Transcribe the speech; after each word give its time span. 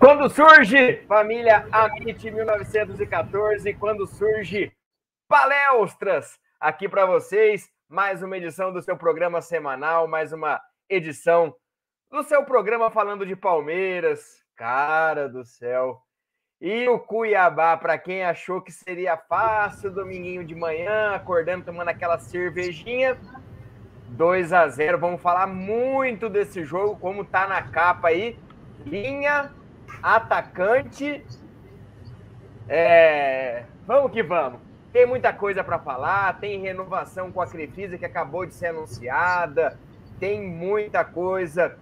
Quando 0.00 0.30
surge 0.30 1.04
família 1.06 1.68
Amit 1.70 2.30
1914, 2.30 3.74
quando 3.74 4.06
surge 4.06 4.72
palestras 5.28 6.40
aqui 6.58 6.88
para 6.88 7.04
vocês, 7.04 7.68
mais 7.86 8.22
uma 8.22 8.38
edição 8.38 8.72
do 8.72 8.80
seu 8.80 8.96
programa 8.96 9.42
semanal, 9.42 10.08
mais 10.08 10.32
uma 10.32 10.58
edição 10.88 11.54
do 12.10 12.22
seu 12.22 12.42
programa 12.46 12.90
falando 12.90 13.26
de 13.26 13.36
Palmeiras. 13.36 14.42
Cara 14.56 15.28
do 15.28 15.44
céu. 15.44 16.00
E 16.58 16.88
o 16.88 16.98
Cuiabá, 16.98 17.76
para 17.76 17.98
quem 17.98 18.24
achou 18.24 18.62
que 18.62 18.72
seria 18.72 19.18
fácil, 19.18 19.90
dominguinho 19.90 20.46
de 20.46 20.54
manhã, 20.54 21.14
acordando, 21.14 21.66
tomando 21.66 21.88
aquela 21.88 22.18
cervejinha, 22.18 23.18
2 24.08 24.50
a 24.54 24.66
0. 24.66 24.98
Vamos 24.98 25.20
falar 25.20 25.46
muito 25.46 26.30
desse 26.30 26.64
jogo, 26.64 26.98
como 26.98 27.22
tá 27.22 27.46
na 27.46 27.60
capa 27.64 28.08
aí. 28.08 28.38
Linha 28.86 29.59
atacante. 30.02 31.24
É... 32.68 33.64
Vamos 33.86 34.12
que 34.12 34.22
vamos. 34.22 34.60
Tem 34.92 35.06
muita 35.06 35.32
coisa 35.32 35.62
para 35.62 35.78
falar, 35.78 36.40
tem 36.40 36.60
renovação 36.60 37.30
com 37.30 37.40
a 37.40 37.46
Crefisa 37.46 37.96
que 37.96 38.04
acabou 38.04 38.44
de 38.44 38.54
ser 38.54 38.66
anunciada, 38.66 39.78
tem 40.18 40.42
muita 40.42 41.04
coisa. 41.04 41.76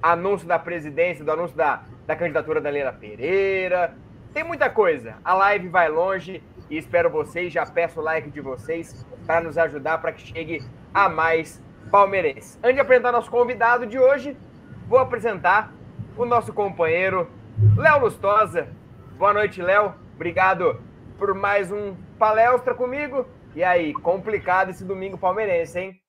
Anúncio 0.00 0.46
da 0.46 0.58
presidência, 0.58 1.24
do 1.24 1.32
anúncio 1.32 1.56
da, 1.56 1.82
da 2.06 2.14
candidatura 2.14 2.60
da 2.60 2.70
Leila 2.70 2.92
Pereira. 2.92 3.96
Tem 4.32 4.44
muita 4.44 4.70
coisa. 4.70 5.16
A 5.24 5.34
live 5.34 5.68
vai 5.68 5.88
longe 5.88 6.40
e 6.70 6.78
espero 6.78 7.10
vocês. 7.10 7.52
Já 7.52 7.66
peço 7.66 7.98
o 7.98 8.02
like 8.02 8.30
de 8.30 8.40
vocês 8.40 9.04
para 9.26 9.40
nos 9.40 9.58
ajudar 9.58 9.98
para 9.98 10.12
que 10.12 10.22
chegue 10.22 10.62
a 10.94 11.08
mais 11.08 11.60
palmeirenses. 11.90 12.58
Antes 12.62 12.76
de 12.76 12.80
apresentar 12.80 13.10
nosso 13.10 13.30
convidado 13.30 13.86
de 13.86 13.98
hoje, 13.98 14.36
vou 14.86 14.98
apresentar 14.98 15.72
o 16.18 16.26
nosso 16.26 16.52
companheiro 16.52 17.30
Léo 17.76 18.00
Lustosa. 18.00 18.68
Boa 19.16 19.32
noite, 19.32 19.62
Léo. 19.62 19.94
Obrigado 20.16 20.82
por 21.16 21.32
mais 21.32 21.70
um 21.70 21.94
palestra 22.18 22.74
comigo. 22.74 23.24
E 23.54 23.62
aí, 23.62 23.92
complicado 23.92 24.70
esse 24.70 24.84
domingo 24.84 25.16
palmeirense, 25.16 25.78
hein? 25.78 26.00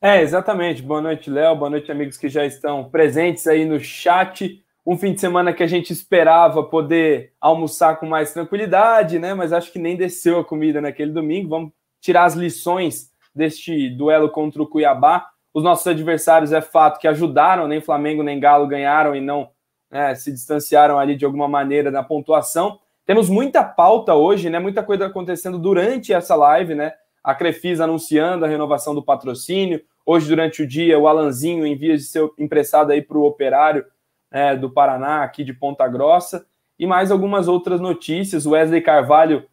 É, 0.00 0.22
exatamente. 0.22 0.80
Boa 0.80 1.00
noite, 1.00 1.28
Léo. 1.28 1.56
Boa 1.56 1.70
noite, 1.70 1.90
amigos 1.90 2.16
que 2.16 2.28
já 2.28 2.46
estão 2.46 2.88
presentes 2.88 3.46
aí 3.48 3.64
no 3.64 3.80
chat. 3.80 4.62
Um 4.86 4.96
fim 4.96 5.12
de 5.12 5.20
semana 5.20 5.52
que 5.52 5.62
a 5.62 5.66
gente 5.66 5.92
esperava 5.92 6.62
poder 6.62 7.32
almoçar 7.40 7.98
com 7.98 8.06
mais 8.06 8.32
tranquilidade, 8.32 9.18
né? 9.18 9.34
Mas 9.34 9.52
acho 9.52 9.72
que 9.72 9.78
nem 9.78 9.96
desceu 9.96 10.38
a 10.38 10.44
comida 10.44 10.80
naquele 10.80 11.10
domingo. 11.10 11.48
Vamos 11.48 11.72
tirar 12.00 12.24
as 12.24 12.34
lições 12.34 13.10
deste 13.34 13.90
duelo 13.90 14.30
contra 14.30 14.62
o 14.62 14.66
Cuiabá. 14.66 15.33
Os 15.54 15.62
nossos 15.62 15.86
adversários 15.86 16.52
é 16.52 16.60
fato 16.60 16.98
que 16.98 17.06
ajudaram, 17.06 17.68
nem 17.68 17.80
Flamengo 17.80 18.24
nem 18.24 18.40
Galo 18.40 18.66
ganharam 18.66 19.14
e 19.14 19.20
não 19.20 19.48
né, 19.88 20.12
se 20.16 20.32
distanciaram 20.32 20.98
ali 20.98 21.14
de 21.14 21.24
alguma 21.24 21.46
maneira 21.46 21.92
na 21.92 22.02
pontuação. 22.02 22.80
Temos 23.06 23.30
muita 23.30 23.62
pauta 23.62 24.14
hoje, 24.14 24.50
né? 24.50 24.58
Muita 24.58 24.82
coisa 24.82 25.06
acontecendo 25.06 25.56
durante 25.56 26.12
essa 26.12 26.34
live, 26.34 26.74
né? 26.74 26.92
A 27.22 27.36
Crefisa 27.36 27.84
anunciando 27.84 28.44
a 28.44 28.48
renovação 28.48 28.96
do 28.96 29.02
patrocínio. 29.02 29.80
Hoje, 30.04 30.26
durante 30.26 30.62
o 30.62 30.66
dia, 30.66 30.98
o 30.98 31.06
Alanzinho 31.06 31.64
envia 31.64 31.96
de 31.96 32.02
seu 32.02 32.34
emprestado 32.36 32.90
aí 32.90 33.00
para 33.00 33.16
o 33.16 33.24
operário 33.24 33.86
né, 34.32 34.56
do 34.56 34.68
Paraná, 34.68 35.22
aqui 35.22 35.44
de 35.44 35.52
Ponta 35.52 35.86
Grossa. 35.86 36.44
E 36.76 36.86
mais 36.86 37.12
algumas 37.12 37.46
outras 37.46 37.80
notícias. 37.80 38.44
O 38.44 38.50
Wesley 38.50 38.80
Carvalho, 38.80 39.46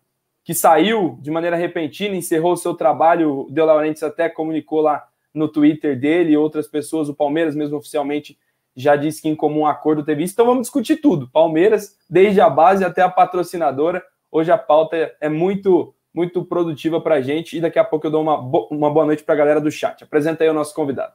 que 0.44 0.56
saiu 0.56 1.20
de 1.22 1.30
maneira 1.30 1.56
repentina, 1.56 2.16
encerrou 2.16 2.58
seu 2.58 2.74
trabalho. 2.74 3.42
O 3.42 3.52
De 3.52 3.62
Laurentiis 3.62 4.02
até 4.02 4.28
comunicou 4.28 4.82
lá 4.82 5.08
no 5.34 5.48
Twitter 5.48 6.00
dele 6.00 6.34
e 6.34 6.38
outras 6.38 6.68
pessoas, 6.68 7.10
o 7.10 7.16
Palmeiras 7.16 7.56
mesmo 7.56 7.78
oficialmente 7.78 8.38
já 8.76 8.96
disse 8.96 9.22
que 9.22 9.30
em 9.30 9.36
comum 9.36 9.66
acordo 9.66 10.04
teve 10.04 10.24
isso. 10.24 10.34
Então 10.34 10.46
vamos 10.46 10.64
discutir 10.64 10.98
tudo. 10.98 11.30
Palmeiras, 11.30 11.98
desde 12.10 12.42
a 12.42 12.50
base 12.50 12.84
até 12.84 13.02
a 13.02 13.10
patrocinadora. 13.10 14.04
Hoje 14.32 14.52
a 14.52 14.58
pauta 14.58 15.14
é 15.20 15.30
muito 15.30 15.94
muito 16.14 16.44
produtiva 16.44 17.00
para 17.00 17.16
a 17.16 17.22
gente 17.22 17.58
e 17.58 17.62
daqui 17.62 17.80
a 17.80 17.86
pouco 17.86 18.06
eu 18.06 18.12
dou 18.12 18.22
uma, 18.22 18.38
bo 18.38 18.68
uma 18.70 18.92
boa 18.92 19.06
noite 19.06 19.24
para 19.24 19.34
a 19.34 19.38
galera 19.38 19.62
do 19.62 19.72
chat. 19.72 20.04
Apresenta 20.04 20.44
aí 20.44 20.50
o 20.50 20.54
nosso 20.54 20.76
convidado. 20.76 21.14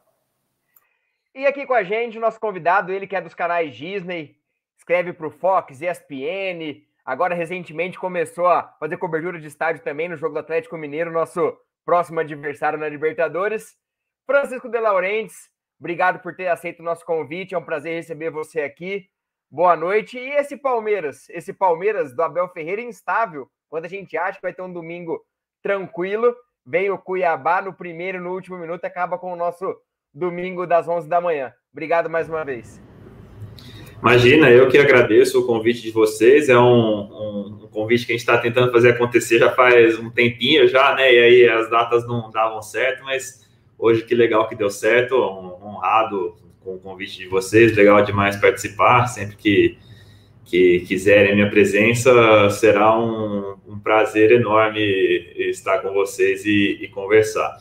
E 1.35 1.47
aqui 1.47 1.67
com 1.67 1.75
a 1.75 1.83
gente, 1.83 2.17
o 2.17 2.21
nosso 2.21 2.41
convidado, 2.41 2.91
ele 2.91 3.07
que 3.07 3.15
é 3.15 3.21
dos 3.21 3.35
canais 3.35 3.77
Disney, 3.77 4.37
escreve 4.79 5.13
para 5.13 5.27
o 5.27 5.31
Fox, 5.31 5.83
ESPN, 5.83 6.83
agora 7.05 7.35
recentemente 7.35 7.99
começou 7.99 8.47
a 8.47 8.75
fazer 8.81 8.97
cobertura 8.97 9.39
de 9.39 9.47
estádio 9.47 9.83
também 9.83 10.09
no 10.09 10.17
jogo 10.17 10.33
do 10.33 10.41
Atlético 10.41 10.79
Mineiro, 10.79 11.13
nosso 11.13 11.55
próximo 11.85 12.21
adversário 12.21 12.79
na 12.79 12.89
Libertadores. 12.89 13.77
Francisco 14.27 14.69
De 14.69 14.81
Laurentiis, 14.81 15.49
obrigado 15.79 16.19
por 16.21 16.35
ter 16.35 16.49
aceito 16.49 16.81
o 16.81 16.83
nosso 16.83 17.07
convite, 17.07 17.55
é 17.55 17.59
um 17.59 17.65
prazer 17.65 17.95
receber 17.95 18.29
você 18.29 18.61
aqui. 18.61 19.07
boa 19.49 19.77
noite. 19.77 20.19
E 20.19 20.31
esse 20.31 20.57
Palmeiras, 20.57 21.29
esse 21.31 21.53
Palmeiras 21.53 22.13
do 22.13 22.21
Abel 22.21 22.49
Ferreira 22.49 22.83
instável, 22.83 23.49
quando 23.71 23.85
a 23.85 23.89
gente 23.89 24.17
acha 24.17 24.39
que 24.39 24.43
vai 24.43 24.53
ter 24.53 24.63
um 24.63 24.73
domingo 24.73 25.25
tranquilo, 25.63 26.35
vem 26.67 26.91
o 26.91 26.99
Cuiabá 26.99 27.63
no 27.63 27.73
primeiro 27.73 28.21
no 28.21 28.33
último 28.33 28.59
minuto, 28.59 28.85
acaba 28.85 29.17
com 29.17 29.33
o 29.33 29.37
nosso 29.37 29.77
domingo 30.13 30.67
das 30.67 30.89
11 30.89 31.09
da 31.09 31.21
manhã. 31.21 31.53
Obrigado 31.73 32.11
mais 32.11 32.29
uma 32.29 32.45
vez. 32.45 32.83
Imagina, 34.01 34.51
eu 34.51 34.69
que 34.69 34.77
agradeço 34.77 35.41
o 35.41 35.47
convite 35.47 35.83
de 35.83 35.93
vocês. 35.93 36.49
É 36.49 36.59
um, 36.59 36.65
um, 36.65 37.61
um 37.63 37.69
convite 37.69 38.05
que 38.05 38.13
a 38.13 38.17
gente 38.17 38.23
está 38.23 38.39
tentando 38.39 38.73
fazer 38.73 38.91
acontecer 38.91 39.39
já 39.39 39.53
faz 39.53 39.97
um 40.01 40.11
tempinho 40.11 40.67
já, 40.67 40.97
né? 40.97 41.15
E 41.15 41.19
aí 41.19 41.49
as 41.49 41.71
datas 41.71 42.05
não 42.09 42.29
davam 42.31 42.61
certo, 42.61 43.05
mas 43.05 43.46
hoje 43.79 44.05
que 44.05 44.15
legal 44.15 44.49
que 44.49 44.55
deu 44.55 44.71
certo, 44.71 45.17
honrado 45.17 46.37
com 46.61 46.75
o 46.75 46.79
convite 46.79 47.19
de 47.19 47.29
vocês, 47.29 47.77
legal 47.77 48.03
demais 48.05 48.37
participar. 48.37 49.07
Sempre 49.07 49.37
que, 49.37 49.79
que 50.45 50.81
quiserem 50.81 51.35
minha 51.35 51.51
presença, 51.51 52.51
será 52.51 52.99
um, 52.99 53.57
um 53.67 53.79
prazer 53.79 54.33
enorme 54.33 54.81
estar 55.51 55.79
com 55.79 55.93
vocês 55.93 56.45
e, 56.45 56.79
e 56.83 56.89
conversar. 56.89 57.57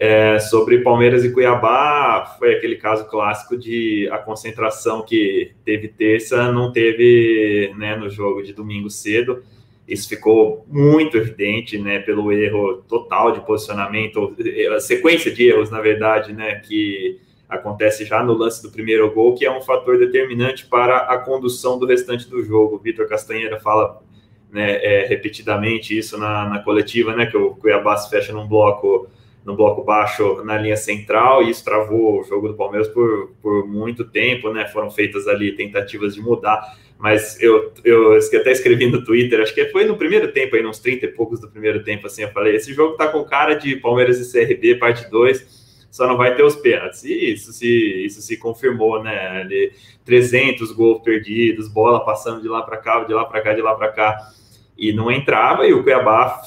É, 0.00 0.38
sobre 0.38 0.78
Palmeiras 0.78 1.24
e 1.24 1.32
Cuiabá, 1.32 2.36
foi 2.38 2.54
aquele 2.54 2.76
caso 2.76 3.04
clássico 3.06 3.56
de 3.56 4.08
a 4.12 4.18
concentração 4.18 5.02
que 5.02 5.50
teve 5.64 5.88
terça 5.88 6.52
não 6.52 6.70
teve 6.70 7.74
né, 7.76 7.96
no 7.96 8.08
jogo 8.08 8.40
de 8.40 8.52
domingo 8.52 8.88
cedo. 8.88 9.42
Isso 9.88 10.06
ficou 10.06 10.66
muito 10.68 11.16
evidente, 11.16 11.78
né, 11.78 11.98
pelo 11.98 12.30
erro 12.30 12.84
total 12.86 13.32
de 13.32 13.40
posicionamento, 13.40 14.36
a 14.76 14.80
sequência 14.80 15.32
de 15.32 15.48
erros, 15.48 15.70
na 15.70 15.80
verdade, 15.80 16.34
né, 16.34 16.56
que 16.56 17.18
acontece 17.48 18.04
já 18.04 18.22
no 18.22 18.34
lance 18.34 18.62
do 18.62 18.70
primeiro 18.70 19.10
gol, 19.10 19.34
que 19.34 19.46
é 19.46 19.50
um 19.50 19.62
fator 19.62 19.98
determinante 19.98 20.66
para 20.66 20.98
a 20.98 21.16
condução 21.16 21.78
do 21.78 21.86
restante 21.86 22.28
do 22.28 22.44
jogo. 22.44 22.76
O 22.76 22.78
Vitor 22.78 23.08
Castanheira 23.08 23.58
fala 23.58 24.02
né, 24.52 24.76
é, 24.84 25.06
repetidamente 25.06 25.96
isso 25.96 26.18
na, 26.18 26.46
na 26.46 26.58
coletiva, 26.58 27.16
né, 27.16 27.24
que 27.24 27.38
o 27.38 27.54
Cuiabá 27.54 27.96
se 27.96 28.10
fecha 28.10 28.32
num 28.32 28.46
bloco 28.46 29.08
no 29.48 29.56
bloco 29.56 29.82
baixo 29.82 30.44
na 30.44 30.58
linha 30.58 30.76
central, 30.76 31.42
e 31.42 31.48
isso 31.48 31.64
travou 31.64 32.20
o 32.20 32.24
jogo 32.24 32.48
do 32.48 32.54
Palmeiras 32.54 32.86
por, 32.88 33.30
por 33.40 33.66
muito 33.66 34.04
tempo, 34.04 34.52
né? 34.52 34.68
Foram 34.68 34.90
feitas 34.90 35.26
ali 35.26 35.52
tentativas 35.52 36.14
de 36.14 36.20
mudar, 36.20 36.76
mas 36.98 37.40
eu, 37.40 37.72
eu 37.84 38.18
até 38.18 38.50
escrevi 38.50 38.90
no 38.90 39.04
Twitter, 39.04 39.40
acho 39.40 39.54
que 39.54 39.64
foi 39.66 39.84
no 39.84 39.96
primeiro 39.96 40.32
tempo, 40.32 40.56
aí, 40.56 40.66
uns 40.66 40.80
30 40.80 41.06
e 41.06 41.08
poucos 41.08 41.40
do 41.40 41.48
primeiro 41.48 41.84
tempo, 41.84 42.08
assim, 42.08 42.22
eu 42.22 42.32
falei: 42.32 42.56
esse 42.56 42.74
jogo 42.74 42.96
tá 42.96 43.06
com 43.06 43.24
cara 43.24 43.54
de 43.54 43.76
Palmeiras 43.76 44.18
e 44.18 44.32
CRB, 44.32 44.74
parte 44.74 45.08
2, 45.08 45.86
só 45.90 46.08
não 46.08 46.16
vai 46.16 46.34
ter 46.34 46.42
os 46.42 46.56
pênaltis. 46.56 47.04
E 47.04 47.32
isso 47.32 47.52
se, 47.52 47.68
isso 48.04 48.20
se 48.20 48.36
confirmou, 48.36 49.00
né? 49.02 49.40
Ali, 49.40 49.72
300 50.04 50.72
gols 50.72 51.00
perdidos, 51.02 51.68
bola 51.68 52.04
passando 52.04 52.42
de 52.42 52.48
lá 52.48 52.62
para 52.62 52.76
cá, 52.78 53.04
de 53.04 53.14
lá 53.14 53.24
para 53.24 53.40
cá, 53.42 53.54
de 53.54 53.62
lá 53.62 53.74
para 53.76 53.88
cá 53.92 54.32
e 54.78 54.92
não 54.92 55.10
entrava, 55.10 55.66
e 55.66 55.74
o 55.74 55.82
Cuiabá 55.82 56.40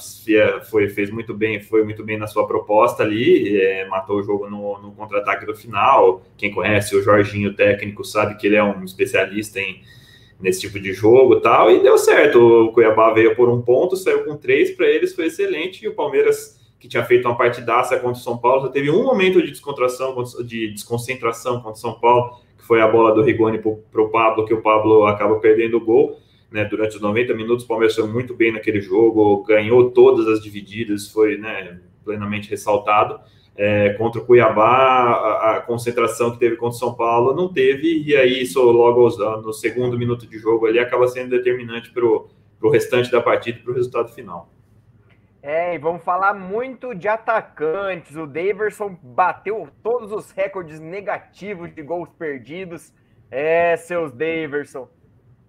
foi, 0.70 0.88
fez 0.88 1.10
muito 1.10 1.34
bem, 1.34 1.60
foi 1.60 1.84
muito 1.84 2.02
bem 2.02 2.16
na 2.16 2.26
sua 2.26 2.46
proposta 2.46 3.02
ali, 3.02 3.60
é, 3.60 3.86
matou 3.86 4.20
o 4.20 4.22
jogo 4.22 4.48
no, 4.48 4.80
no 4.80 4.92
contra-ataque 4.92 5.44
do 5.44 5.54
final. 5.54 6.22
Quem 6.38 6.50
conhece 6.50 6.96
o 6.96 7.02
Jorginho, 7.02 7.52
técnico, 7.52 8.02
sabe 8.02 8.36
que 8.36 8.46
ele 8.46 8.56
é 8.56 8.64
um 8.64 8.82
especialista 8.84 9.60
em, 9.60 9.82
nesse 10.42 10.60
tipo 10.60 10.78
de 10.78 10.92
jogo 10.92 11.40
tal, 11.40 11.70
e 11.70 11.82
deu 11.82 11.96
certo. 11.96 12.38
O 12.38 12.72
Cuiabá 12.72 13.12
veio 13.12 13.34
por 13.34 13.48
um 13.48 13.62
ponto, 13.62 13.96
saiu 13.96 14.24
com 14.24 14.36
três, 14.36 14.72
para 14.72 14.86
eles 14.86 15.14
foi 15.14 15.26
excelente, 15.26 15.84
e 15.84 15.88
o 15.88 15.94
Palmeiras, 15.94 16.60
que 16.78 16.88
tinha 16.88 17.04
feito 17.04 17.26
uma 17.26 17.36
partidaça 17.36 17.96
contra 17.96 18.20
o 18.20 18.22
São 18.22 18.36
Paulo, 18.36 18.62
só 18.62 18.68
teve 18.68 18.90
um 18.90 19.04
momento 19.04 19.40
de 19.40 19.50
descontração, 19.50 20.14
de 20.44 20.72
desconcentração 20.72 21.56
contra 21.56 21.72
o 21.72 21.76
São 21.76 21.94
Paulo, 21.94 22.40
que 22.58 22.64
foi 22.64 22.82
a 22.82 22.88
bola 22.88 23.14
do 23.14 23.22
Rigoni 23.22 23.58
para 23.58 24.02
o 24.02 24.10
Pablo, 24.10 24.44
que 24.44 24.52
o 24.52 24.60
Pablo 24.60 25.06
acaba 25.06 25.36
perdendo 25.36 25.76
o 25.76 25.80
gol 25.80 26.18
né, 26.52 26.64
durante 26.64 26.96
os 26.96 27.02
90 27.02 27.34
minutos, 27.34 27.64
o 27.64 27.68
Palmeiras 27.68 27.96
foi 27.96 28.06
muito 28.06 28.34
bem 28.34 28.52
naquele 28.52 28.80
jogo, 28.80 29.42
ganhou 29.42 29.90
todas 29.90 30.28
as 30.28 30.42
divididas, 30.42 31.08
foi 31.08 31.38
né, 31.38 31.80
plenamente 32.04 32.50
ressaltado. 32.50 33.18
É, 33.54 33.90
contra 33.94 34.20
o 34.20 34.24
Cuiabá, 34.24 34.64
a, 34.64 35.56
a, 35.56 35.60
concentração 35.60 36.30
que 36.30 36.38
teve 36.38 36.56
contra 36.56 36.74
o 36.74 36.78
São 36.78 36.94
Paulo 36.94 37.34
não 37.34 37.52
teve, 37.52 38.02
e 38.02 38.16
aí 38.16 38.42
isso 38.42 38.62
logo 38.62 39.10
no 39.42 39.52
segundo 39.52 39.98
minuto 39.98 40.26
de 40.26 40.38
jogo 40.38 40.66
ali 40.66 40.78
acaba 40.78 41.06
sendo 41.06 41.30
determinante 41.30 41.92
para 41.92 42.04
o 42.06 42.70
restante 42.70 43.10
da 43.10 43.20
partida 43.20 43.58
e 43.58 43.62
para 43.62 43.72
o 43.72 43.74
resultado 43.74 44.08
final. 44.08 44.48
É, 45.42 45.74
e 45.74 45.78
vamos 45.78 46.02
falar 46.02 46.32
muito 46.32 46.94
de 46.94 47.08
atacantes. 47.08 48.16
O 48.16 48.26
Daverson 48.26 48.96
bateu 49.02 49.68
todos 49.82 50.12
os 50.12 50.30
recordes 50.30 50.80
negativos 50.80 51.74
de 51.74 51.82
gols 51.82 52.08
perdidos. 52.16 52.92
É, 53.30 53.76
seus 53.76 54.12
Daverson. 54.12 54.88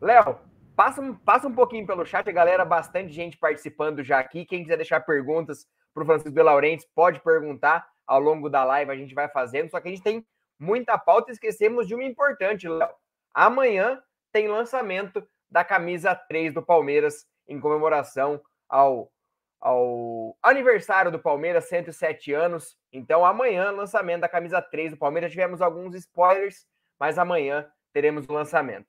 Léo, 0.02 0.36
Passa, 0.76 1.02
passa 1.24 1.48
um 1.48 1.54
pouquinho 1.54 1.86
pelo 1.86 2.06
chat, 2.06 2.28
a 2.28 2.32
galera, 2.32 2.66
bastante 2.66 3.14
gente 3.14 3.38
participando 3.38 4.04
já 4.04 4.20
aqui. 4.20 4.44
Quem 4.44 4.64
quiser 4.64 4.78
deixar 4.78 5.02
perguntas 5.02 5.68
para 5.94 6.02
o 6.02 6.06
Francisco 6.06 6.32
de 6.32 6.42
Laurentiis, 6.42 6.88
pode 6.96 7.20
perguntar 7.20 7.88
ao 8.06 8.20
longo 8.20 8.50
da 8.50 8.64
live, 8.64 8.92
a 8.92 8.96
gente 8.96 9.14
vai 9.14 9.28
fazendo. 9.28 9.70
Só 9.70 9.80
que 9.80 9.88
a 9.88 9.92
gente 9.92 10.04
tem 10.04 10.26
muita 10.60 10.98
pauta 10.98 11.32
e 11.32 11.34
esquecemos 11.34 11.88
de 11.88 11.96
uma 11.96 12.04
importante, 12.04 12.68
Léo. 12.68 12.90
Amanhã 13.34 14.02
tem 14.32 14.48
lançamento 14.48 15.26
da 15.50 15.64
camisa 15.64 16.16
3 16.16 16.54
do 16.54 16.62
Palmeiras 16.62 17.26
em 17.48 17.60
comemoração 17.60 18.42
ao, 18.68 19.12
ao 19.60 20.38
aniversário 20.42 21.12
do 21.12 21.20
Palmeiras, 21.20 21.66
107 21.66 22.34
anos. 22.34 22.78
Então, 22.92 23.26
amanhã, 23.26 23.72
lançamento 23.72 24.22
da 24.22 24.30
camisa 24.30 24.62
3 24.62 24.92
do 24.92 24.98
Palmeiras. 24.98 25.32
Tivemos 25.32 25.62
alguns 25.62 25.96
spoilers, 25.96 26.66
mas 27.00 27.18
amanhã 27.18 27.68
teremos 27.92 28.26
o 28.28 28.34
lançamento. 28.34 28.88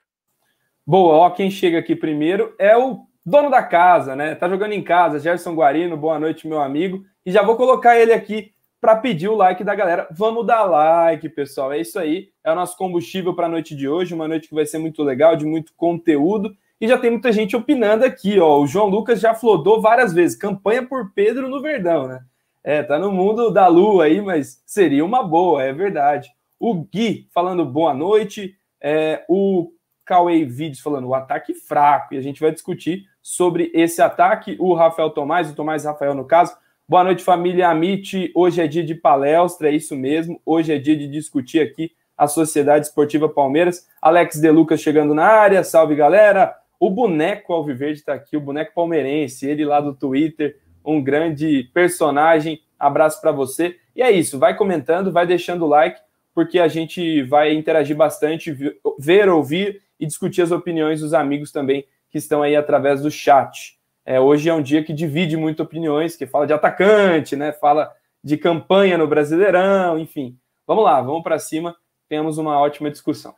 Boa, 0.86 1.14
ó, 1.14 1.30
quem 1.30 1.50
chega 1.50 1.78
aqui 1.78 1.96
primeiro 1.96 2.54
é 2.58 2.76
o 2.76 3.06
dono 3.24 3.50
da 3.50 3.62
casa, 3.62 4.14
né? 4.14 4.34
Tá 4.34 4.48
jogando 4.48 4.72
em 4.72 4.82
casa, 4.82 5.18
Gerson 5.18 5.54
Guarino, 5.54 5.96
boa 5.96 6.18
noite, 6.18 6.46
meu 6.46 6.60
amigo. 6.60 7.04
E 7.24 7.32
já 7.32 7.42
vou 7.42 7.56
colocar 7.56 7.98
ele 7.98 8.12
aqui 8.12 8.53
para 8.84 8.96
pedir 8.96 9.30
o 9.30 9.34
like 9.34 9.64
da 9.64 9.74
galera. 9.74 10.06
Vamos 10.10 10.46
dar 10.46 10.64
like, 10.64 11.26
pessoal. 11.30 11.72
É 11.72 11.80
isso 11.80 11.98
aí. 11.98 12.28
É 12.44 12.52
o 12.52 12.54
nosso 12.54 12.76
combustível 12.76 13.34
para 13.34 13.46
a 13.46 13.48
noite 13.48 13.74
de 13.74 13.88
hoje, 13.88 14.12
uma 14.12 14.28
noite 14.28 14.46
que 14.46 14.54
vai 14.54 14.66
ser 14.66 14.76
muito 14.76 15.02
legal, 15.02 15.34
de 15.36 15.46
muito 15.46 15.72
conteúdo. 15.74 16.54
E 16.78 16.86
já 16.86 16.98
tem 16.98 17.10
muita 17.10 17.32
gente 17.32 17.56
opinando 17.56 18.04
aqui, 18.04 18.38
ó. 18.38 18.60
O 18.60 18.66
João 18.66 18.88
Lucas 18.88 19.20
já 19.20 19.32
flodou 19.32 19.80
várias 19.80 20.12
vezes. 20.12 20.36
Campanha 20.36 20.86
por 20.86 21.12
Pedro 21.14 21.48
no 21.48 21.62
Verdão, 21.62 22.06
né? 22.06 22.20
É, 22.62 22.82
tá 22.82 22.98
no 22.98 23.10
mundo 23.10 23.50
da 23.50 23.66
lua 23.68 24.04
aí, 24.04 24.20
mas 24.20 24.62
seria 24.66 25.02
uma 25.02 25.22
boa, 25.22 25.62
é 25.62 25.72
verdade. 25.72 26.28
O 26.60 26.74
Gui 26.74 27.26
falando 27.32 27.64
boa 27.64 27.94
noite. 27.94 28.54
É, 28.82 29.24
o 29.30 29.72
Cauê 30.04 30.44
Vídeos 30.44 30.80
falando 30.80 31.08
o 31.08 31.14
ataque 31.14 31.54
fraco, 31.54 32.12
e 32.12 32.18
a 32.18 32.20
gente 32.20 32.38
vai 32.38 32.52
discutir 32.52 33.04
sobre 33.22 33.72
esse 33.74 34.02
ataque. 34.02 34.58
O 34.60 34.74
Rafael 34.74 35.08
Tomás, 35.08 35.50
o 35.50 35.54
Tomás 35.54 35.86
Rafael 35.86 36.14
no 36.14 36.26
caso. 36.26 36.54
Boa 36.86 37.02
noite, 37.02 37.24
família 37.24 37.70
Amit. 37.70 38.30
Hoje 38.34 38.60
é 38.60 38.66
dia 38.66 38.84
de 38.84 38.94
palestra, 38.94 39.70
é 39.70 39.72
isso 39.72 39.96
mesmo. 39.96 40.38
Hoje 40.44 40.70
é 40.70 40.78
dia 40.78 40.94
de 40.94 41.08
discutir 41.08 41.60
aqui 41.60 41.92
a 42.14 42.26
Sociedade 42.28 42.84
Esportiva 42.84 43.26
Palmeiras. 43.26 43.88
Alex 44.02 44.38
De 44.38 44.50
Lucas 44.50 44.82
chegando 44.82 45.14
na 45.14 45.24
área, 45.24 45.64
salve 45.64 45.94
galera. 45.94 46.54
O 46.78 46.90
boneco 46.90 47.54
Alviverde 47.54 48.00
está 48.00 48.12
aqui, 48.12 48.36
o 48.36 48.40
boneco 48.40 48.74
palmeirense, 48.74 49.48
ele 49.48 49.64
lá 49.64 49.80
do 49.80 49.94
Twitter, 49.94 50.58
um 50.84 51.02
grande 51.02 51.70
personagem. 51.72 52.60
Abraço 52.78 53.18
para 53.18 53.32
você. 53.32 53.78
E 53.96 54.02
é 54.02 54.10
isso, 54.10 54.38
vai 54.38 54.54
comentando, 54.54 55.10
vai 55.10 55.26
deixando 55.26 55.64
o 55.64 55.68
like, 55.68 55.98
porque 56.34 56.58
a 56.58 56.68
gente 56.68 57.22
vai 57.22 57.54
interagir 57.54 57.96
bastante, 57.96 58.54
ver, 58.98 59.30
ouvir 59.30 59.80
e 59.98 60.04
discutir 60.04 60.42
as 60.42 60.50
opiniões 60.50 61.00
dos 61.00 61.14
amigos 61.14 61.50
também 61.50 61.86
que 62.10 62.18
estão 62.18 62.42
aí 62.42 62.54
através 62.54 63.00
do 63.00 63.10
chat. 63.10 63.78
É, 64.06 64.20
hoje 64.20 64.50
é 64.50 64.54
um 64.54 64.62
dia 64.62 64.84
que 64.84 64.92
divide 64.92 65.36
muito 65.36 65.62
opiniões, 65.62 66.14
que 66.14 66.26
fala 66.26 66.46
de 66.46 66.52
atacante, 66.52 67.34
né? 67.34 67.52
Fala 67.52 67.94
de 68.22 68.36
campanha 68.36 68.98
no 68.98 69.06
Brasileirão, 69.06 69.98
enfim. 69.98 70.38
Vamos 70.66 70.84
lá, 70.84 71.00
vamos 71.00 71.22
para 71.22 71.38
cima, 71.38 71.76
temos 72.08 72.36
uma 72.36 72.58
ótima 72.58 72.90
discussão. 72.90 73.34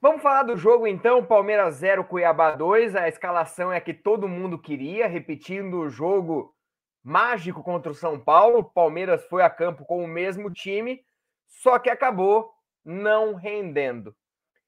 Vamos 0.00 0.20
falar 0.20 0.42
do 0.42 0.54
jogo 0.54 0.86
então, 0.86 1.24
Palmeiras 1.24 1.76
0, 1.76 2.04
Cuiabá 2.04 2.50
2. 2.50 2.94
A 2.94 3.08
escalação 3.08 3.72
é 3.72 3.78
a 3.78 3.80
que 3.80 3.94
todo 3.94 4.28
mundo 4.28 4.58
queria, 4.58 5.06
repetindo 5.06 5.78
o 5.78 5.88
jogo 5.88 6.54
mágico 7.02 7.62
contra 7.62 7.90
o 7.90 7.94
São 7.94 8.20
Paulo. 8.20 8.62
Palmeiras 8.62 9.24
foi 9.24 9.42
a 9.42 9.48
campo 9.48 9.86
com 9.86 10.04
o 10.04 10.08
mesmo 10.08 10.50
time, 10.50 11.02
só 11.46 11.78
que 11.78 11.88
acabou 11.88 12.52
não 12.84 13.34
rendendo. 13.34 14.14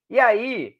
E 0.08 0.18
aí, 0.18 0.76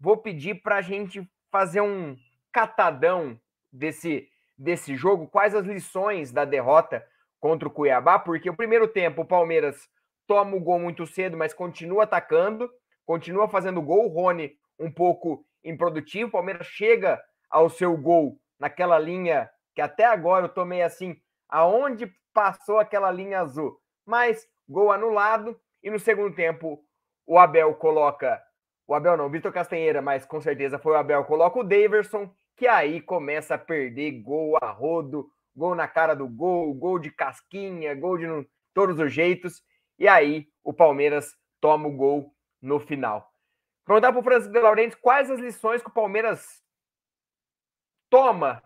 vou 0.00 0.16
pedir 0.16 0.62
para 0.62 0.76
a 0.76 0.82
gente 0.82 1.28
fazer 1.50 1.82
um 1.82 2.16
catadão 2.58 3.38
desse, 3.72 4.28
desse 4.58 4.96
jogo, 4.96 5.28
quais 5.28 5.54
as 5.54 5.64
lições 5.64 6.32
da 6.32 6.44
derrota 6.44 7.06
contra 7.38 7.68
o 7.68 7.70
Cuiabá, 7.70 8.18
porque 8.18 8.50
o 8.50 8.56
primeiro 8.56 8.88
tempo 8.88 9.22
o 9.22 9.24
Palmeiras 9.24 9.88
toma 10.26 10.56
o 10.56 10.60
gol 10.60 10.80
muito 10.80 11.06
cedo, 11.06 11.36
mas 11.36 11.54
continua 11.54 12.02
atacando, 12.02 12.68
continua 13.06 13.48
fazendo 13.48 13.80
gol, 13.80 14.06
o 14.06 14.08
Rony 14.08 14.56
um 14.76 14.90
pouco 14.90 15.46
improdutivo, 15.62 16.30
o 16.30 16.32
Palmeiras 16.32 16.66
chega 16.66 17.22
ao 17.48 17.70
seu 17.70 17.96
gol 17.96 18.40
naquela 18.58 18.98
linha 18.98 19.48
que 19.72 19.80
até 19.80 20.04
agora 20.04 20.46
eu 20.46 20.52
tomei 20.52 20.82
assim, 20.82 21.16
aonde 21.48 22.12
passou 22.34 22.80
aquela 22.80 23.12
linha 23.12 23.38
azul, 23.38 23.78
mas 24.04 24.48
gol 24.68 24.90
anulado, 24.90 25.56
e 25.80 25.90
no 25.90 26.00
segundo 26.00 26.34
tempo 26.34 26.84
o 27.24 27.38
Abel 27.38 27.72
coloca 27.76 28.42
o 28.84 28.94
Abel 28.94 29.18
não, 29.18 29.26
o 29.26 29.30
Vitor 29.30 29.52
Castanheira, 29.52 30.00
mas 30.00 30.24
com 30.24 30.40
certeza 30.40 30.78
foi 30.78 30.94
o 30.94 30.96
Abel, 30.96 31.22
coloca 31.24 31.58
o 31.58 31.62
Daverson, 31.62 32.34
que 32.58 32.66
aí 32.66 33.00
começa 33.00 33.54
a 33.54 33.58
perder 33.58 34.10
gol 34.20 34.58
a 34.60 34.68
rodo, 34.72 35.30
gol 35.54 35.76
na 35.76 35.86
cara 35.86 36.14
do 36.14 36.28
gol, 36.28 36.74
gol 36.74 36.98
de 36.98 37.08
casquinha, 37.08 37.94
gol 37.94 38.18
de 38.18 38.26
todos 38.74 38.98
os 38.98 39.12
jeitos, 39.12 39.62
e 39.96 40.08
aí 40.08 40.48
o 40.64 40.74
Palmeiras 40.74 41.36
toma 41.60 41.86
o 41.86 41.92
gol 41.92 42.34
no 42.60 42.80
final. 42.80 43.32
Perguntar 43.86 44.12
para 44.12 44.20
o 44.20 44.24
Francisco 44.24 44.52
de 44.52 44.58
Laurenti 44.58 44.96
quais 44.96 45.30
as 45.30 45.38
lições 45.38 45.82
que 45.82 45.88
o 45.88 45.92
Palmeiras 45.92 46.60
toma, 48.10 48.60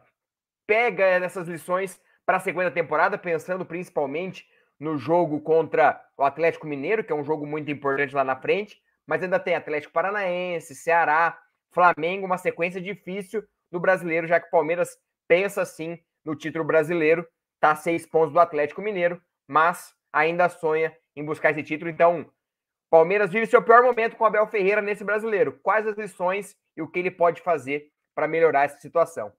pega 0.66 1.20
nessas 1.20 1.46
lições 1.46 2.00
para 2.24 2.38
a 2.38 2.40
segunda 2.40 2.70
temporada, 2.70 3.18
pensando 3.18 3.64
principalmente 3.64 4.48
no 4.80 4.96
jogo 4.96 5.38
contra 5.42 6.02
o 6.16 6.24
Atlético 6.24 6.66
Mineiro, 6.66 7.04
que 7.04 7.12
é 7.12 7.14
um 7.14 7.24
jogo 7.24 7.46
muito 7.46 7.70
importante 7.70 8.14
lá 8.14 8.24
na 8.24 8.36
frente, 8.36 8.80
mas 9.06 9.22
ainda 9.22 9.38
tem 9.38 9.54
Atlético 9.54 9.92
Paranaense, 9.92 10.74
Ceará, 10.74 11.38
Flamengo, 11.70 12.24
uma 12.24 12.38
sequência 12.38 12.80
difícil 12.80 13.46
do 13.72 13.80
brasileiro, 13.80 14.26
já 14.26 14.38
que 14.38 14.46
o 14.46 14.50
Palmeiras 14.50 14.96
pensa 15.26 15.64
sim 15.64 15.98
no 16.24 16.36
título 16.36 16.64
brasileiro, 16.64 17.26
está 17.54 17.74
seis 17.74 18.06
pontos 18.06 18.32
do 18.32 18.38
Atlético 18.38 18.82
Mineiro, 18.82 19.20
mas 19.48 19.92
ainda 20.12 20.48
sonha 20.48 20.94
em 21.16 21.24
buscar 21.24 21.50
esse 21.50 21.62
título. 21.62 21.90
Então, 21.90 22.30
Palmeiras 22.90 23.32
vive 23.32 23.46
seu 23.46 23.62
pior 23.62 23.82
momento 23.82 24.16
com 24.16 24.26
Abel 24.26 24.46
Ferreira 24.46 24.82
nesse 24.82 25.02
brasileiro. 25.02 25.58
Quais 25.62 25.86
as 25.86 25.96
lições 25.96 26.54
e 26.76 26.82
o 26.82 26.88
que 26.88 26.98
ele 26.98 27.10
pode 27.10 27.40
fazer 27.40 27.88
para 28.14 28.28
melhorar 28.28 28.64
essa 28.64 28.78
situação? 28.78 29.32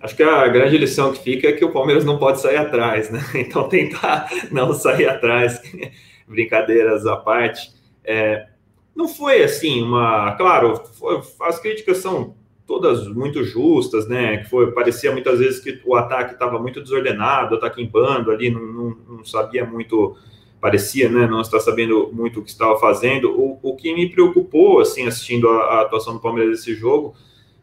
Acho 0.00 0.14
que 0.14 0.22
a 0.22 0.46
grande 0.48 0.78
lição 0.78 1.12
que 1.12 1.22
fica 1.22 1.48
é 1.48 1.52
que 1.52 1.64
o 1.64 1.72
Palmeiras 1.72 2.04
não 2.04 2.18
pode 2.18 2.40
sair 2.40 2.58
atrás, 2.58 3.10
né? 3.10 3.20
Então 3.34 3.68
tentar 3.68 4.28
não 4.52 4.72
sair 4.72 5.08
atrás, 5.08 5.60
brincadeiras 6.28 7.06
à 7.06 7.16
parte. 7.16 7.72
É, 8.04 8.46
não 8.94 9.08
foi 9.08 9.42
assim 9.42 9.82
uma. 9.82 10.36
Claro, 10.36 10.76
foi, 10.76 11.20
as 11.42 11.58
críticas 11.58 11.98
são 11.98 12.36
todas 12.66 13.06
muito 13.08 13.44
justas, 13.44 14.08
né? 14.08 14.38
Que 14.38 14.48
foi, 14.48 14.72
parecia 14.72 15.12
muitas 15.12 15.38
vezes 15.38 15.60
que 15.60 15.80
o 15.84 15.94
ataque 15.94 16.34
estava 16.34 16.58
muito 16.58 16.80
desordenado, 16.80 17.56
ataque 17.56 17.82
em 17.82 17.86
bando 17.88 18.30
ali, 18.30 18.50
não, 18.50 18.62
não, 18.62 18.96
não 19.08 19.24
sabia 19.24 19.64
muito, 19.64 20.16
parecia, 20.60 21.08
né? 21.08 21.26
Não 21.26 21.40
está 21.40 21.60
sabendo 21.60 22.10
muito 22.12 22.40
o 22.40 22.42
que 22.42 22.50
estava 22.50 22.78
fazendo. 22.78 23.30
O, 23.30 23.58
o 23.62 23.76
que 23.76 23.94
me 23.94 24.08
preocupou, 24.08 24.80
assim, 24.80 25.06
assistindo 25.06 25.48
a, 25.48 25.56
a 25.56 25.80
atuação 25.82 26.14
do 26.14 26.20
Palmeiras 26.20 26.58
nesse 26.58 26.74
jogo, 26.74 27.14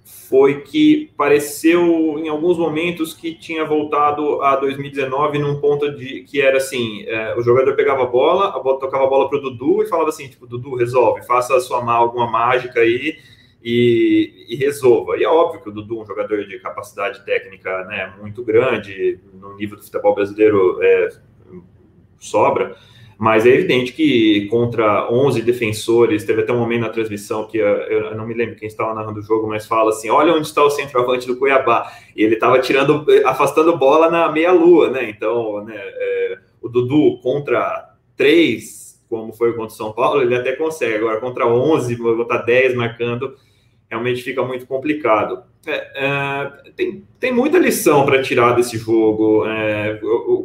foi 0.04 0.62
que 0.62 1.12
pareceu 1.18 2.18
em 2.18 2.28
alguns 2.28 2.58
momentos 2.58 3.14
que 3.14 3.36
tinha 3.36 3.66
voltado 3.66 4.42
a 4.42 4.56
2019 4.56 5.38
num 5.40 5.60
ponto 5.60 5.94
de 5.96 6.22
que 6.24 6.42
era 6.42 6.58
assim, 6.58 7.04
é, 7.04 7.36
o 7.38 7.42
jogador 7.42 7.76
pegava 7.76 8.04
a 8.04 8.08
bola, 8.08 8.48
a 8.48 8.60
bola 8.60 8.80
tocava 8.80 9.04
a 9.04 9.08
bola 9.08 9.30
para 9.30 9.38
o 9.38 9.42
Dudu 9.42 9.84
e 9.84 9.88
falava 9.88 10.10
assim, 10.10 10.28
tipo, 10.28 10.48
Dudu, 10.48 10.76
resolve, 10.76 11.22
faça 11.26 11.56
a 11.56 11.60
sua 11.60 11.82
alguma 11.94 12.28
mágica 12.28 12.80
aí 12.80 13.18
e, 13.64 14.46
e, 14.50 14.56
resolva. 14.56 15.18
E 15.18 15.24
é 15.24 15.28
óbvio 15.28 15.62
que 15.62 15.70
o 15.70 15.72
Dudu, 15.72 16.02
um 16.02 16.06
jogador 16.06 16.46
de 16.46 16.60
capacidade 16.60 17.24
técnica 17.26 17.86
né, 17.86 18.14
muito 18.20 18.44
grande, 18.44 19.20
no 19.34 19.56
nível 19.56 19.78
do 19.78 19.84
futebol 19.84 20.16
brasileiro 20.16 20.80
é, 20.82 21.10
sobra, 22.20 22.76
mas 23.22 23.46
é 23.46 23.50
evidente 23.50 23.94
que 23.94 24.48
contra 24.48 25.08
11 25.12 25.44
defensores, 25.44 26.26
teve 26.26 26.42
até 26.42 26.52
um 26.52 26.58
momento 26.58 26.82
na 26.82 26.90
transmissão 26.90 27.46
que 27.46 27.56
eu, 27.56 28.16
não 28.16 28.26
me 28.26 28.34
lembro 28.34 28.56
quem 28.56 28.68
estava 28.68 28.96
narrando 28.96 29.20
o 29.20 29.24
jogo, 29.24 29.48
mas 29.48 29.68
fala 29.68 29.92
assim: 29.92 30.10
olha 30.10 30.34
onde 30.34 30.48
está 30.48 30.64
o 30.64 30.72
centroavante 30.72 31.28
do 31.28 31.36
Cuiabá. 31.36 31.92
E 32.16 32.24
ele 32.24 32.34
estava 32.34 32.58
tirando, 32.58 33.06
afastando 33.24 33.78
bola 33.78 34.10
na 34.10 34.32
meia-lua, 34.32 34.90
né? 34.90 35.08
Então, 35.08 35.64
né, 35.64 35.76
é, 35.78 36.40
o 36.60 36.68
Dudu 36.68 37.20
contra 37.22 37.94
três, 38.18 39.00
como 39.08 39.32
foi 39.34 39.52
contra 39.52 39.68
o 39.68 39.78
São 39.78 39.94
Paulo, 39.94 40.24
ele 40.24 40.36
até 40.36 40.54
consegue. 40.54 40.96
Agora, 40.96 41.20
contra 41.20 41.46
11, 41.46 41.94
vou 41.98 42.18
botar 42.18 42.38
10 42.38 42.74
marcando, 42.74 43.36
realmente 43.92 44.24
fica 44.24 44.42
muito 44.42 44.66
complicado. 44.66 45.44
É, 45.68 45.92
é, 45.96 46.72
tem, 46.72 47.04
tem 47.20 47.34
muita 47.34 47.60
lição 47.60 48.06
para 48.06 48.22
tirar 48.22 48.54
desse 48.54 48.78
jogo. 48.78 49.46
É, 49.46 50.00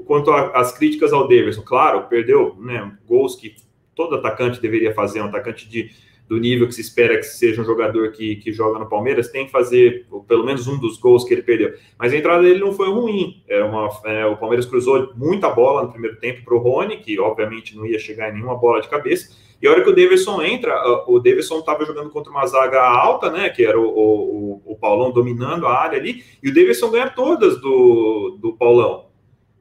quanto 0.05 0.33
às 0.33 0.77
críticas 0.77 1.13
ao 1.13 1.29
Davidson, 1.29 1.63
claro, 1.63 2.09
perdeu 2.09 2.57
né, 2.59 2.93
gols 3.07 3.37
que 3.37 3.55
todo 3.95 4.17
atacante 4.17 4.61
deveria 4.61 4.93
fazer, 4.93 5.23
um 5.23 5.27
atacante 5.27 5.69
de, 5.69 5.91
do 6.29 6.39
nível 6.39 6.67
que 6.67 6.75
se 6.75 6.81
espera 6.81 7.17
que 7.17 7.23
seja 7.23 7.63
um 7.63 7.65
jogador 7.65 8.11
que, 8.11 8.35
que 8.37 8.53
joga 8.53 8.81
no 8.81 8.89
Palmeiras, 8.89 9.29
tem 9.29 9.47
que 9.47 9.53
fazer 9.53 10.07
pelo 10.27 10.45
menos 10.45 10.67
um 10.67 10.77
dos 10.79 10.99
gols 10.99 11.23
que 11.23 11.33
ele 11.33 11.43
perdeu. 11.43 11.73
Mas 11.97 12.13
a 12.13 12.17
entrada 12.17 12.43
dele 12.43 12.59
não 12.59 12.73
foi 12.73 12.91
ruim. 12.91 13.45
Era 13.49 13.65
uma, 13.65 13.89
é, 14.05 14.27
o 14.27 14.37
Palmeiras 14.37 14.67
cruzou 14.67 15.13
muita 15.15 15.49
bola 15.51 15.85
no 15.85 15.93
primeiro 15.93 16.17
tempo 16.17 16.45
para 16.45 16.55
o 16.55 16.59
Rony, 16.59 16.97
que 16.97 17.19
obviamente 17.21 17.77
não 17.77 17.87
ia 17.87 17.99
chegar 17.99 18.29
em 18.29 18.35
nenhuma 18.35 18.57
bola 18.57 18.83
de 18.83 18.89
cabeça 18.89 19.46
e 19.61 19.67
a 19.67 19.71
hora 19.71 19.83
que 19.83 19.89
o 19.89 19.95
Davidson 19.95 20.43
entra, 20.43 20.75
o 21.07 21.19
Davidson 21.19 21.61
estava 21.61 21.85
jogando 21.85 22.11
contra 22.11 22.31
uma 22.31 22.47
zaga 22.47 22.83
alta, 22.83 23.31
né? 23.31 23.49
Que 23.49 23.65
era 23.65 23.81
o, 23.81 23.87
o, 23.87 24.63
o, 24.65 24.77
Paulão 24.77 25.11
dominando 25.11 25.67
a 25.67 25.79
área 25.79 25.99
ali, 25.99 26.23
e 26.43 26.51
o 26.51 26.55
Davidson 26.55 26.91
ganha 26.91 27.09
todas 27.09 27.61
do, 27.61 28.37
do 28.41 28.53
Paulão. 28.53 29.07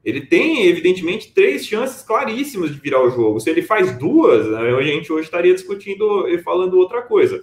Ele 0.04 0.20
tem, 0.20 0.66
evidentemente, 0.66 1.32
três 1.32 1.66
chances 1.66 2.02
claríssimas 2.02 2.70
de 2.70 2.78
virar 2.78 3.02
o 3.02 3.10
jogo. 3.10 3.40
Se 3.40 3.50
ele 3.50 3.62
faz 3.62 3.98
duas, 3.98 4.46
né, 4.46 4.76
a 4.76 4.82
gente 4.82 5.12
hoje 5.12 5.24
estaria 5.24 5.52
discutindo 5.52 6.28
e 6.28 6.38
falando 6.38 6.78
outra 6.78 7.02
coisa. 7.02 7.42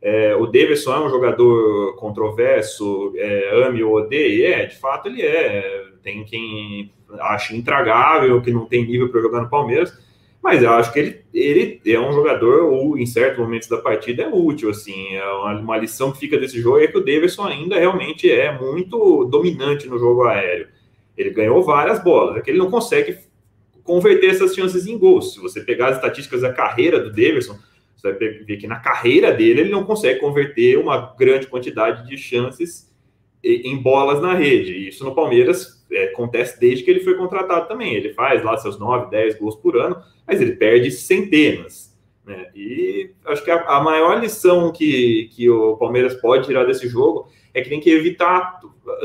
É, 0.00 0.34
o 0.34 0.46
Davidson 0.46 0.94
é 0.94 1.06
um 1.06 1.10
jogador 1.10 1.94
controverso, 1.96 3.12
é, 3.14 3.66
ame 3.66 3.84
ou 3.84 3.94
odeie? 3.98 4.44
É, 4.46 4.66
de 4.66 4.76
fato 4.78 5.08
ele 5.08 5.22
é. 5.22 5.84
Tem 6.02 6.24
quem 6.24 6.90
acha 7.20 7.54
intragável, 7.54 8.42
que 8.42 8.50
não 8.50 8.66
tem 8.66 8.84
nível 8.84 9.10
para 9.10 9.20
jogar 9.20 9.42
no 9.42 9.50
Palmeiras 9.50 9.96
mas 10.42 10.60
eu 10.60 10.72
acho 10.72 10.92
que 10.92 10.98
ele, 10.98 11.20
ele 11.32 11.80
é 11.86 12.00
um 12.00 12.12
jogador, 12.12 12.64
ou 12.64 12.98
em 12.98 13.06
certos 13.06 13.38
momentos 13.38 13.68
da 13.68 13.76
partida, 13.78 14.24
é 14.24 14.28
útil, 14.28 14.70
assim, 14.70 15.14
é 15.14 15.24
uma, 15.24 15.60
uma, 15.60 15.76
lição 15.76 16.10
que 16.10 16.18
fica 16.18 16.36
desse 16.36 16.60
jogo 16.60 16.80
é 16.80 16.88
que 16.88 16.98
o 16.98 17.04
Davidson 17.04 17.44
ainda 17.44 17.78
realmente 17.78 18.28
é 18.28 18.52
muito 18.58 19.24
dominante 19.26 19.88
no 19.88 19.98
jogo 19.98 20.24
aéreo. 20.24 20.66
Ele 21.16 21.30
ganhou 21.30 21.62
várias 21.62 22.02
bolas, 22.02 22.36
é 22.36 22.40
que 22.40 22.50
ele 22.50 22.58
não 22.58 22.70
consegue 22.70 23.18
converter 23.84 24.30
essas 24.30 24.54
chances 24.54 24.86
em 24.86 24.98
gols. 24.98 25.34
Se 25.34 25.40
você 25.40 25.60
pegar 25.60 25.88
as 25.88 25.96
estatísticas 25.96 26.40
da 26.40 26.52
carreira 26.52 26.98
do 26.98 27.10
Davidson, 27.10 27.56
você 27.96 28.12
vai 28.12 28.18
ver 28.18 28.56
que 28.56 28.66
na 28.66 28.80
carreira 28.80 29.32
dele 29.32 29.60
ele 29.60 29.70
não 29.70 29.84
consegue 29.84 30.18
converter 30.18 30.76
uma 30.76 31.14
grande 31.16 31.46
quantidade 31.46 32.06
de 32.08 32.16
chances 32.16 32.91
em 33.42 33.76
bolas 33.76 34.20
na 34.20 34.34
rede. 34.34 34.88
Isso 34.88 35.04
no 35.04 35.14
Palmeiras 35.14 35.84
é, 35.90 36.04
acontece 36.04 36.58
desde 36.60 36.84
que 36.84 36.90
ele 36.90 37.00
foi 37.00 37.16
contratado 37.16 37.66
também. 37.66 37.94
Ele 37.94 38.14
faz 38.14 38.42
lá 38.44 38.56
seus 38.56 38.78
9, 38.78 39.10
10 39.10 39.38
gols 39.38 39.56
por 39.56 39.76
ano, 39.76 39.96
mas 40.26 40.40
ele 40.40 40.52
perde 40.52 40.90
centenas. 40.90 41.92
Né? 42.24 42.50
E 42.54 43.10
acho 43.26 43.44
que 43.44 43.50
a, 43.50 43.62
a, 43.62 43.82
maior 43.82 44.20
lição 44.20 44.70
que, 44.70 45.28
que 45.32 45.50
o 45.50 45.76
Palmeiras 45.76 46.14
pode 46.14 46.46
tirar 46.46 46.64
desse 46.64 46.88
jogo 46.88 47.26
é 47.52 47.60
que 47.60 47.68
tem 47.68 47.80
que 47.80 47.90
evitar, 47.90 48.60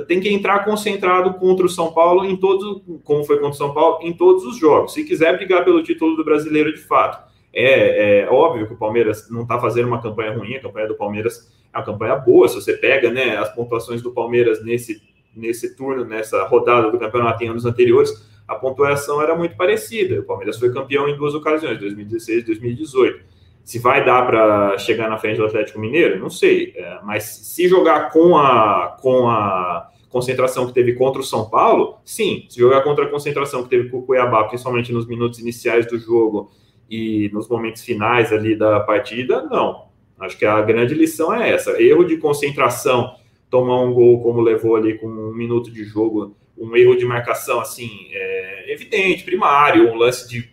tem 0.08 0.20
que 0.20 0.29
entrar 0.29 0.63
concentrado 0.63 1.34
contra 1.34 1.65
o 1.65 1.70
São 1.70 1.91
Paulo 1.91 2.24
em 2.24 2.38
todos, 2.38 2.82
como 3.03 3.24
foi 3.24 3.38
contra 3.38 3.51
o 3.51 3.58
São 3.58 3.74
Paulo, 3.74 4.00
em 4.03 4.13
todos 4.13 4.46
os 4.46 4.58
jogos. 4.58 4.94
Se 4.94 5.03
quiser 5.03 5.36
brigar 5.36 5.65
pelo 5.65 5.84
título 5.84 6.15
do 6.15 6.24
brasileiro 6.24 6.72
de 6.74 6.79
fato. 6.79 7.25
É, 7.53 8.20
é 8.20 8.29
óbvio 8.29 8.67
que 8.67 8.74
o 8.74 8.77
Palmeiras 8.77 9.32
não 9.32 9.41
está 9.41 9.60
fazendo 9.60 9.88
uma 9.88 10.01
campanha 10.01 10.38
ruim, 10.38 10.56
a 10.56 10.62
campanha 10.62 10.88
do 10.88 10.96
Palmeiras 10.96 11.51
é 11.74 11.77
uma 11.77 11.86
campanha 11.86 12.15
boa. 12.15 12.47
Se 12.47 12.55
você 12.55 12.74
pega 12.74 13.12
né, 13.12 13.38
as 13.38 13.53
pontuações 13.53 14.01
do 14.01 14.12
Palmeiras 14.12 14.63
nesse, 14.63 15.01
nesse 15.36 15.75
turno, 15.75 16.03
nessa 16.05 16.43
rodada 16.45 16.91
do 16.91 17.00
campeonato 17.00 17.43
em 17.43 17.50
anos 17.50 17.65
anteriores, 17.65 18.12
a 18.47 18.55
pontuação 18.55 19.21
era 19.21 19.36
muito 19.36 19.55
parecida. 19.55 20.19
O 20.19 20.24
Palmeiras 20.24 20.57
foi 20.57 20.71
campeão 20.71 21.07
em 21.09 21.17
duas 21.17 21.36
ocasiões, 21.36 21.79
2016 21.79 22.43
e 22.43 22.45
2018. 22.45 23.25
Se 23.63 23.79
vai 23.79 24.05
dar 24.05 24.25
para 24.25 24.77
chegar 24.77 25.09
na 25.09 25.17
frente 25.17 25.38
do 25.38 25.45
Atlético 25.45 25.79
Mineiro, 25.79 26.17
não 26.17 26.29
sei. 26.29 26.74
É, 26.77 27.00
mas 27.03 27.24
se 27.24 27.67
jogar 27.67 28.12
com 28.12 28.38
a, 28.38 28.97
com 29.01 29.27
a 29.27 29.89
concentração 30.09 30.65
que 30.65 30.74
teve 30.74 30.93
contra 30.93 31.21
o 31.21 31.24
São 31.24 31.50
Paulo, 31.50 31.97
sim. 32.05 32.45
Se 32.50 32.59
jogar 32.59 32.81
contra 32.81 33.03
a 33.03 33.09
concentração 33.09 33.63
que 33.63 33.69
teve 33.69 33.89
com 33.89 33.97
o 33.97 34.03
Cuiabá, 34.03 34.45
principalmente 34.45 34.93
nos 34.93 35.05
minutos 35.05 35.39
iniciais 35.39 35.86
do 35.86 36.00
jogo 36.00 36.50
e 36.89 37.29
nos 37.33 37.50
momentos 37.50 37.83
finais 37.83 38.31
ali 38.31 38.55
da 38.55 38.79
partida, 38.79 39.43
não. 39.43 39.87
Acho 40.19 40.38
que 40.38 40.45
a 40.45 40.62
grande 40.62 40.93
lição 40.93 41.33
é 41.33 41.51
essa: 41.51 41.81
erro 41.81 42.03
de 42.03 42.17
concentração, 42.17 43.15
tomar 43.50 43.81
um 43.81 43.93
gol 43.93 44.21
como 44.21 44.41
levou 44.41 44.75
ali 44.75 44.97
com 44.97 45.07
um 45.07 45.33
minuto 45.33 45.71
de 45.71 45.83
jogo 45.83 46.36
um 46.57 46.75
erro 46.75 46.95
de 46.95 47.05
marcação 47.05 47.59
assim 47.59 48.07
é, 48.12 48.74
evidente, 48.74 49.24
primário, 49.24 49.91
um 49.91 49.95
lance 49.95 50.27
de 50.27 50.50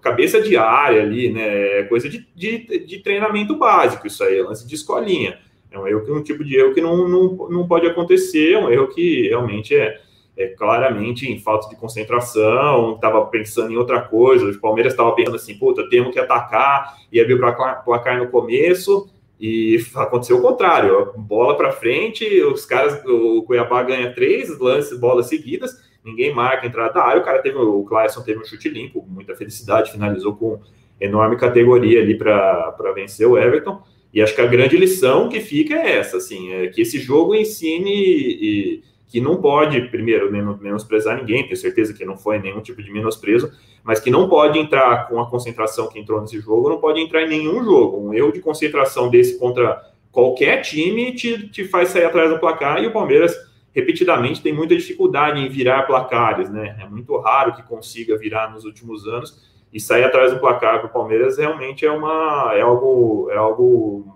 cabeça 0.00 0.40
de 0.40 0.56
área 0.56 1.02
ali, 1.02 1.32
né? 1.32 1.82
Coisa 1.84 2.08
de, 2.08 2.26
de, 2.34 2.86
de, 2.86 2.98
treinamento 3.00 3.56
básico, 3.56 4.06
isso 4.06 4.22
aí, 4.22 4.40
lance 4.40 4.66
de 4.66 4.74
escolinha. 4.74 5.40
É 5.70 5.78
um 5.78 5.88
erro 5.88 6.16
um 6.16 6.22
tipo 6.22 6.44
de 6.44 6.56
erro 6.56 6.72
que 6.72 6.80
não, 6.80 7.08
não, 7.08 7.48
não 7.48 7.66
pode 7.66 7.86
acontecer, 7.86 8.52
é 8.52 8.58
um 8.58 8.70
erro 8.70 8.88
que 8.88 9.28
realmente 9.28 9.74
é, 9.74 10.00
é 10.36 10.48
claramente 10.48 11.30
em 11.30 11.38
falta 11.38 11.68
de 11.68 11.76
concentração, 11.76 12.94
estava 12.94 13.24
pensando 13.26 13.72
em 13.72 13.76
outra 13.76 14.00
coisa. 14.00 14.50
O 14.50 14.60
Palmeiras 14.60 14.92
estava 14.92 15.12
pensando 15.12 15.36
assim, 15.36 15.56
puta, 15.56 15.88
temos 15.88 16.12
que 16.12 16.18
atacar 16.18 16.96
e 17.12 17.20
abrir 17.20 17.34
o 17.34 17.84
placar 17.84 18.18
no 18.18 18.28
começo, 18.28 19.08
e 19.38 19.84
aconteceu 19.94 20.38
o 20.38 20.42
contrário, 20.42 21.12
bola 21.16 21.56
para 21.56 21.72
frente, 21.72 22.24
os 22.42 22.64
caras, 22.64 23.00
o 23.04 23.42
Cuiabá 23.42 23.82
ganha 23.82 24.12
três 24.14 24.58
lances, 24.58 24.98
bolas 24.98 25.26
seguidas, 25.26 25.76
ninguém 26.04 26.34
marca 26.34 26.64
a 26.64 26.68
entrada 26.68 26.94
da 26.94 27.04
área, 27.04 27.22
o 27.22 27.24
cara 27.24 27.40
teve, 27.40 27.56
o 27.58 27.84
Clayson 27.84 28.22
teve 28.22 28.40
um 28.40 28.44
chute 28.44 28.68
limpo, 28.68 29.04
muita 29.08 29.34
felicidade, 29.36 29.92
finalizou 29.92 30.34
com 30.34 30.60
enorme 31.00 31.36
categoria 31.36 32.00
ali 32.00 32.16
para 32.16 32.92
vencer 32.94 33.26
o 33.26 33.38
Everton. 33.38 33.82
E 34.12 34.22
acho 34.22 34.34
que 34.34 34.40
a 34.40 34.46
grande 34.46 34.76
lição 34.76 35.28
que 35.28 35.40
fica 35.40 35.74
é 35.74 35.98
essa, 35.98 36.18
assim, 36.18 36.52
é 36.52 36.68
que 36.68 36.82
esse 36.82 37.00
jogo 37.00 37.34
ensine 37.34 37.90
e, 37.90 38.82
que 39.06 39.20
não 39.20 39.36
pode, 39.36 39.80
primeiro, 39.88 40.30
menosprezar 40.60 41.16
ninguém, 41.18 41.44
tenho 41.44 41.56
certeza 41.56 41.94
que 41.94 42.04
não 42.04 42.16
foi 42.16 42.38
nenhum 42.38 42.60
tipo 42.60 42.82
de 42.82 42.90
menosprezo, 42.90 43.50
mas 43.82 44.00
que 44.00 44.10
não 44.10 44.28
pode 44.28 44.58
entrar 44.58 45.08
com 45.08 45.20
a 45.20 45.28
concentração 45.28 45.88
que 45.88 45.98
entrou 45.98 46.20
nesse 46.20 46.40
jogo, 46.40 46.70
não 46.70 46.78
pode 46.78 47.00
entrar 47.00 47.22
em 47.22 47.28
nenhum 47.28 47.62
jogo. 47.62 48.08
Um 48.08 48.14
erro 48.14 48.32
de 48.32 48.40
concentração 48.40 49.10
desse 49.10 49.38
contra 49.38 49.80
qualquer 50.10 50.62
time 50.62 51.14
te, 51.14 51.48
te 51.48 51.64
faz 51.64 51.90
sair 51.90 52.04
atrás 52.04 52.30
do 52.30 52.38
placar 52.38 52.82
e 52.82 52.86
o 52.86 52.92
Palmeiras 52.92 53.36
repetidamente 53.74 54.40
tem 54.40 54.54
muita 54.54 54.76
dificuldade 54.76 55.40
em 55.40 55.48
virar 55.48 55.82
placares, 55.82 56.48
né? 56.48 56.76
É 56.80 56.88
muito 56.88 57.16
raro 57.18 57.54
que 57.54 57.62
consiga 57.64 58.16
virar 58.16 58.52
nos 58.52 58.64
últimos 58.64 59.06
anos 59.06 59.52
e 59.72 59.80
sair 59.80 60.04
atrás 60.04 60.32
do 60.32 60.38
placar 60.38 60.78
para 60.78 60.86
o 60.86 60.92
Palmeiras 60.92 61.36
realmente 61.36 61.84
é 61.84 61.90
uma 61.90 62.52
é 62.54 62.60
algo 62.60 63.28
é 63.30 63.36
algo 63.36 64.06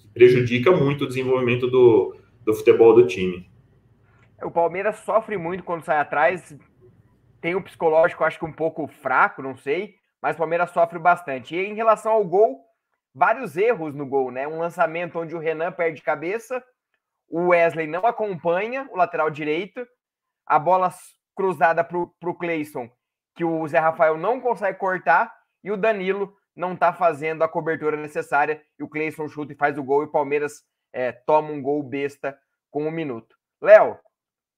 que 0.00 0.08
prejudica 0.08 0.72
muito 0.72 1.04
o 1.04 1.06
desenvolvimento 1.06 1.68
do, 1.68 2.16
do 2.44 2.52
futebol 2.52 2.92
do 2.92 3.06
time. 3.06 3.48
O 4.46 4.50
Palmeiras 4.50 4.98
sofre 4.98 5.36
muito 5.36 5.64
quando 5.64 5.84
sai 5.84 5.98
atrás, 5.98 6.56
tem 7.40 7.54
um 7.54 7.62
psicológico 7.62 8.22
acho 8.24 8.38
que 8.38 8.44
um 8.44 8.52
pouco 8.52 8.86
fraco, 8.86 9.42
não 9.42 9.56
sei, 9.56 9.96
mas 10.22 10.36
o 10.36 10.38
Palmeiras 10.38 10.70
sofre 10.70 10.98
bastante. 10.98 11.56
E 11.56 11.66
em 11.66 11.74
relação 11.74 12.12
ao 12.12 12.24
gol, 12.24 12.64
vários 13.14 13.56
erros 13.56 13.94
no 13.94 14.06
gol, 14.06 14.30
né? 14.30 14.46
Um 14.46 14.58
lançamento 14.58 15.18
onde 15.18 15.34
o 15.34 15.38
Renan 15.38 15.72
perde 15.72 16.00
cabeça, 16.00 16.62
o 17.28 17.48
Wesley 17.48 17.86
não 17.86 18.06
acompanha 18.06 18.88
o 18.92 18.96
lateral 18.96 19.30
direito, 19.30 19.86
a 20.46 20.58
bola 20.58 20.92
cruzada 21.34 21.82
para 21.82 21.98
o 21.98 22.34
Cleison 22.34 22.88
que 23.34 23.44
o 23.44 23.68
Zé 23.68 23.78
Rafael 23.78 24.16
não 24.16 24.40
consegue 24.40 24.78
cortar 24.78 25.32
e 25.62 25.70
o 25.70 25.76
Danilo 25.76 26.34
não 26.54 26.72
está 26.72 26.92
fazendo 26.92 27.44
a 27.44 27.48
cobertura 27.48 27.96
necessária 27.96 28.62
e 28.78 28.82
o 28.82 28.88
Cleison 28.88 29.28
chuta 29.28 29.52
e 29.52 29.56
faz 29.56 29.76
o 29.76 29.84
gol 29.84 30.02
e 30.02 30.06
o 30.06 30.10
Palmeiras 30.10 30.64
é, 30.92 31.12
toma 31.12 31.50
um 31.50 31.60
gol 31.60 31.82
besta 31.82 32.38
com 32.70 32.86
um 32.88 32.90
minuto. 32.90 33.36
Léo, 33.60 33.98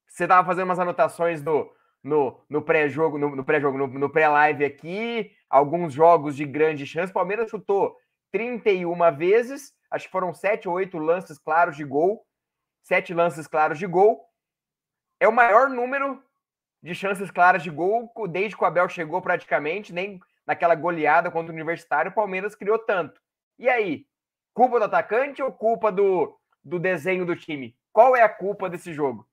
você 0.09 0.25
estava 0.25 0.47
fazendo 0.47 0.65
umas 0.65 0.79
anotações 0.79 1.43
no, 1.43 1.71
no, 2.03 2.41
no 2.49 2.63
pré-jogo, 2.63 3.19
no, 3.19 3.37
no 3.37 3.45
pré-jogo, 3.45 3.79
no, 3.79 3.87
no 3.87 4.11
pré-live 4.11 4.65
aqui, 4.65 5.31
alguns 5.49 5.93
jogos 5.93 6.35
de 6.37 6.45
grande 6.45 6.87
chance. 6.87 7.11
O 7.11 7.15
Palmeiras 7.15 7.51
chutou 7.51 7.97
31 8.33 8.95
vezes, 9.17 9.73
acho 9.91 10.07
que 10.07 10.13
foram 10.13 10.35
7 10.35 10.69
ou 10.69 10.75
8 10.75 10.99
lances 10.99 11.39
claros 11.39 11.77
de 11.77 11.85
gol. 11.85 12.25
Sete 12.83 13.13
lances 13.13 13.47
claros 13.47 13.79
de 13.79 13.87
gol. 13.87 14.25
É 15.21 15.29
o 15.29 15.33
maior 15.33 15.69
número 15.69 16.23
de 16.83 16.95
chances 16.95 17.31
claras 17.31 17.63
de 17.63 17.69
gol 17.69 18.11
desde 18.31 18.57
que 18.57 18.63
o 18.63 18.67
Abel 18.67 18.89
chegou 18.89 19.21
praticamente, 19.21 19.93
nem 19.93 20.19
naquela 20.47 20.75
goleada 20.75 21.31
contra 21.31 21.53
o 21.53 21.55
Universitário, 21.55 22.11
o 22.11 22.15
Palmeiras 22.15 22.55
criou 22.55 22.79
tanto. 22.79 23.21
E 23.59 23.69
aí, 23.69 24.07
culpa 24.55 24.79
do 24.79 24.87
atacante 24.87 25.43
ou 25.43 25.53
culpa 25.53 25.93
do, 25.93 26.35
do 26.65 26.79
desenho 26.79 27.27
do 27.27 27.37
time? 27.37 27.77
Qual 27.93 28.17
é 28.17 28.23
a 28.23 28.29
culpa 28.29 28.71
desse 28.71 28.95
jogo? 28.95 29.28